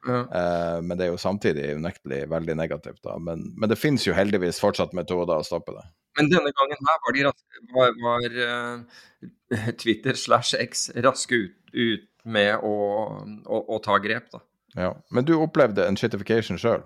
Ja. 0.07 0.19
Uh, 0.30 0.77
men 0.85 0.93
det 0.97 1.07
er 1.07 1.14
jo 1.15 1.22
samtidig 1.22 1.72
unektelig 1.80 2.22
veldig 2.30 2.55
negativt. 2.59 3.01
da. 3.03 3.18
Men, 3.18 3.47
men 3.57 3.72
det 3.72 3.80
finnes 3.81 4.05
jo 4.05 4.15
heldigvis 4.15 4.61
fortsatt 4.61 4.93
metoder 4.97 5.41
å 5.41 5.47
stoppe 5.47 5.73
det. 5.73 5.88
Men 6.19 6.30
denne 6.34 6.53
gangen 6.53 6.89
her 6.89 7.01
var, 7.05 7.18
de 7.18 7.73
var, 7.73 7.97
var 8.03 8.38
uh, 8.38 9.73
Twitter 9.81 10.18
slash 10.18 10.57
X 10.61 10.88
raske 11.05 11.41
ut, 11.47 11.57
ut 11.73 12.07
med 12.27 12.59
å, 12.65 12.75
å, 13.45 13.63
å, 13.75 13.79
ta 13.83 13.97
grep, 14.03 14.29
da. 14.33 14.43
Ja, 14.77 14.91
Men 15.09 15.25
du 15.25 15.33
opplevde 15.39 15.87
en 15.87 15.97
shitification 15.97 16.59
sjøl? 16.61 16.83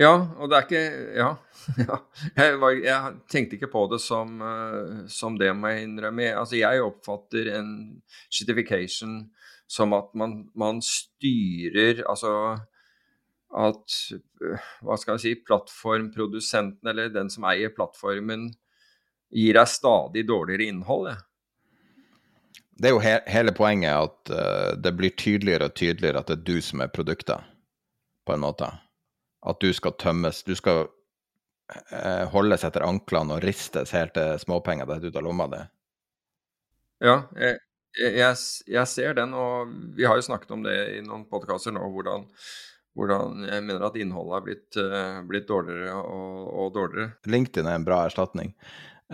Ja, 0.00 0.12
og 0.38 0.50
det 0.50 0.58
er 0.58 0.66
ikke 0.66 0.84
Ja. 1.18 1.30
ja. 1.88 1.96
Jeg, 2.36 2.56
var, 2.62 2.76
jeg, 2.78 3.16
tenkte 3.28 3.58
ikke 3.58 3.72
på 3.72 3.84
det 3.92 4.00
som, 4.00 4.38
uh, 4.40 5.04
som 5.12 5.36
det, 5.40 5.50
må 5.56 5.72
jeg 5.72 5.88
innrømme. 5.88 6.30
Altså, 6.40 6.56
jeg 6.60 6.84
oppfatter 6.84 7.50
en 7.58 7.72
shitification 8.32 9.18
som 9.70 9.92
at 9.94 10.08
man, 10.18 10.48
man 10.58 10.80
styrer 10.82 12.00
Altså 12.10 12.32
at 13.50 13.98
uh, 14.40 14.70
Hva 14.86 14.96
skal 14.98 15.18
jeg 15.18 15.24
si 15.24 15.34
Plattformprodusenten, 15.44 16.90
eller 16.90 17.12
den 17.12 17.28
som 17.32 17.44
eier 17.50 17.72
plattformen, 17.74 18.48
gir 19.30 19.58
deg 19.58 19.68
stadig 19.70 20.24
dårligere 20.26 20.70
innhold. 20.70 21.10
Ja. 21.12 21.18
Det 22.80 22.88
er 22.88 22.94
jo 22.94 23.02
he 23.04 23.16
hele 23.28 23.52
poenget 23.52 23.92
at 23.92 24.30
uh, 24.32 24.76
det 24.80 24.94
blir 24.96 25.12
tydeligere 25.12 25.68
og 25.68 25.74
tydeligere 25.76 26.22
at 26.22 26.30
det 26.30 26.38
er 26.38 26.46
du 26.48 26.62
som 26.64 26.80
er 26.80 26.92
produktet, 26.92 27.44
på 28.24 28.36
en 28.36 28.44
måte 28.44 28.70
at 29.46 29.60
du 29.60 29.72
skal 29.76 29.96
tømmes. 30.00 30.42
Du 30.44 30.54
skal 30.56 30.86
uh, 30.88 32.24
holdes 32.32 32.64
etter 32.64 32.84
anklene 32.86 33.36
og 33.36 33.44
ristes 33.44 33.92
helt 33.96 34.14
til 34.16 34.40
småpenger 34.42 34.88
detter 34.88 35.12
ut 35.12 35.20
av 35.20 35.26
lomma 35.26 35.48
di. 35.52 35.60
Ja, 37.04 37.16
jeg, 37.40 37.60
jeg, 37.96 38.40
jeg, 38.68 38.88
ser 38.88 39.16
den, 39.16 39.32
og 39.36 39.72
vi 39.96 40.04
har 40.08 40.18
jo 40.18 40.26
snakket 40.26 40.52
om 40.56 40.66
det 40.66 40.76
i 40.98 41.00
noen 41.04 41.24
podkaster 41.30 41.72
nå, 41.72 41.86
hvordan, 41.94 42.26
hvordan, 42.98 43.46
jeg 43.48 43.64
mener 43.64 43.86
at 43.88 43.96
innholdet 44.00 44.36
er 44.36 44.46
blitt, 44.48 44.80
uh, 44.80 45.20
blitt 45.28 45.48
dårligere 45.48 45.96
og, 45.96 46.44
og, 46.52 46.70
dårligere. 46.76 47.14
LinkedIn 47.28 47.68
er 47.68 47.80
en 47.80 47.88
bra 47.88 48.04
erstatning. 48.08 48.52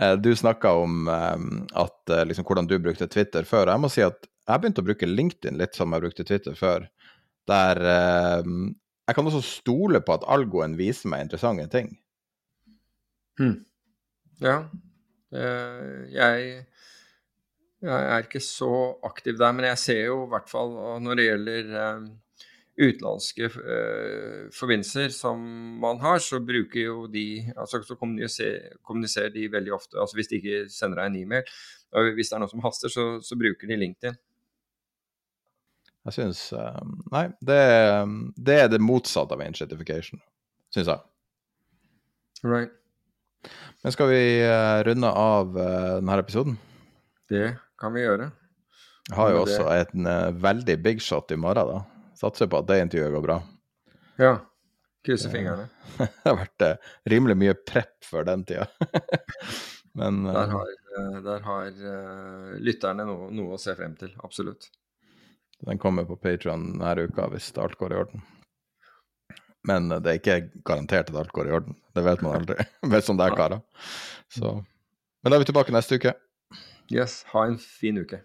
Uh, 0.01 0.13
du 0.21 0.29
snakka 0.35 0.71
om 0.77 1.07
um, 1.07 1.47
at, 1.73 1.99
uh, 2.11 2.23
liksom, 2.27 2.45
hvordan 2.45 2.69
du 2.69 2.77
brukte 2.79 3.07
Twitter 3.09 3.47
før. 3.49 3.71
Jeg 3.73 3.81
må 3.81 3.89
si 3.91 4.03
at 4.05 4.27
jeg 4.47 4.61
begynte 4.61 4.83
å 4.83 4.87
bruke 4.87 5.09
LinkedIn 5.09 5.57
litt 5.59 5.75
som 5.75 5.93
jeg 5.93 6.05
brukte 6.05 6.25
Twitter 6.27 6.55
før. 6.55 6.85
Der 7.47 7.79
jeg 9.07 9.15
kan 9.15 9.27
også 9.27 9.39
stole 9.43 10.01
på 10.03 10.17
at 10.17 10.25
algoen 10.27 10.73
viser 10.79 11.07
meg 11.11 11.21
interessante 11.23 11.63
ting. 11.71 11.93
Hmm. 13.39 13.61
Ja. 14.43 14.57
Jeg, 15.31 16.47
jeg, 17.83 17.91
er 17.91 18.23
ikke 18.23 18.43
så 18.43 18.71
aktiv 19.07 19.39
der, 19.39 19.55
men 19.55 19.69
jeg 19.69 19.79
ser 19.79 20.01
jo 20.09 20.21
i 20.25 20.31
hvert 20.31 20.51
fall 20.51 20.75
når 21.03 21.19
det 21.19 21.27
gjelder 21.27 21.71
utenlandske 22.77 23.49
uh, 23.49 24.49
forbindelser 24.53 25.09
som 25.13 25.41
man 25.81 25.99
har, 26.03 26.21
så 26.21 26.39
bruker 26.43 26.79
jo 26.83 27.07
de 27.09 27.41
altså 27.57 27.81
så 27.85 27.97
kommuniserer, 27.97 28.77
kommuniserer, 28.85 29.33
de 29.33 29.47
veldig 29.51 29.73
ofte. 29.73 29.97
altså 29.97 30.19
Hvis 30.19 30.29
de 30.31 30.39
ikke 30.39 30.63
sender 30.69 31.01
deg 31.01 31.09
en 31.09 31.19
e-mail, 31.23 31.57
og 31.97 32.13
hvis 32.17 32.29
det 32.29 32.37
er 32.37 32.43
noe 32.43 32.53
som 32.53 32.61
haster, 32.65 32.93
så, 32.93 33.07
så 33.23 33.37
bruker 33.39 33.69
de 33.69 33.79
LinkedIn. 33.81 34.19
Jeg 36.07 36.15
syns 36.15 36.45
uh, 36.55 36.77
Nei, 37.11 37.25
det, 37.43 37.59
det, 38.37 38.59
er 38.61 38.71
det 38.71 38.83
motsatte 38.83 39.35
av 39.35 39.43
inshetification, 39.43 40.21
syns 40.73 40.93
jeg. 40.93 41.03
Right. 42.45 42.77
Men 43.81 43.93
skal 43.93 44.13
vi 44.13 44.23
uh, 44.45 44.85
runde 44.85 45.09
av 45.09 45.57
uh, 45.57 45.97
denne 45.97 46.21
episoden? 46.21 46.61
Det 47.27 47.55
kan 47.81 47.97
vi 47.97 48.05
gjøre. 48.05 48.31
Jeg 49.07 49.17
har 49.17 49.33
jo 49.33 49.43
også 49.47 49.65
det... 49.65 49.93
en 49.97 50.41
veldig 50.43 50.81
big 50.83 51.01
shot 51.01 51.31
i 51.31 51.39
morgen, 51.39 51.73
da. 51.73 51.96
Satser 52.17 52.49
på 52.49 52.61
at 52.61 52.69
det 52.69 52.79
intervjuet 52.81 53.13
går 53.13 53.25
bra. 53.25 53.37
Ja. 54.17 54.33
Krysser 55.05 55.31
fingrene. 55.31 55.67
det 55.97 56.25
har 56.25 56.39
vært 56.39 56.65
rimelig 57.13 57.37
mye 57.37 57.57
prepp 57.67 57.95
før 58.05 58.25
den 58.27 58.45
tida. 58.47 58.65
Men 59.97 60.25
Der 60.25 60.51
har, 60.51 60.73
der 61.25 61.45
har 61.45 61.69
lytterne 62.61 63.05
noe, 63.07 63.29
noe 63.33 63.55
å 63.55 63.61
se 63.61 63.73
frem 63.77 63.95
til. 63.97 64.11
Absolutt. 64.25 64.67
Den 65.65 65.79
kommer 65.81 66.05
på 66.05 66.17
Patron 66.21 66.67
denne 66.77 67.07
uka 67.09 67.25
hvis 67.31 67.49
alt 67.57 67.77
går 67.79 67.93
i 67.93 68.01
orden. 68.03 68.25
Men 69.67 69.89
det 69.89 70.11
er 70.11 70.19
ikke 70.19 70.37
garantert 70.67 71.09
at 71.11 71.17
alt 71.17 71.33
går 71.35 71.49
i 71.49 71.55
orden. 71.57 71.77
Det 71.97 72.03
vet 72.05 72.21
man 72.23 72.39
aldri. 72.39 72.67
Vet 72.93 73.07
som 73.07 73.17
det 73.19 73.25
er, 73.27 73.35
karer. 73.35 73.61
Men 74.37 75.31
da 75.31 75.35
er 75.35 75.41
vi 75.41 75.49
tilbake 75.49 75.73
neste 75.75 75.97
uke. 75.97 76.13
Yes. 76.93 77.23
Ha 77.33 77.47
en 77.49 77.57
fin 77.59 77.97
uke. 77.99 78.21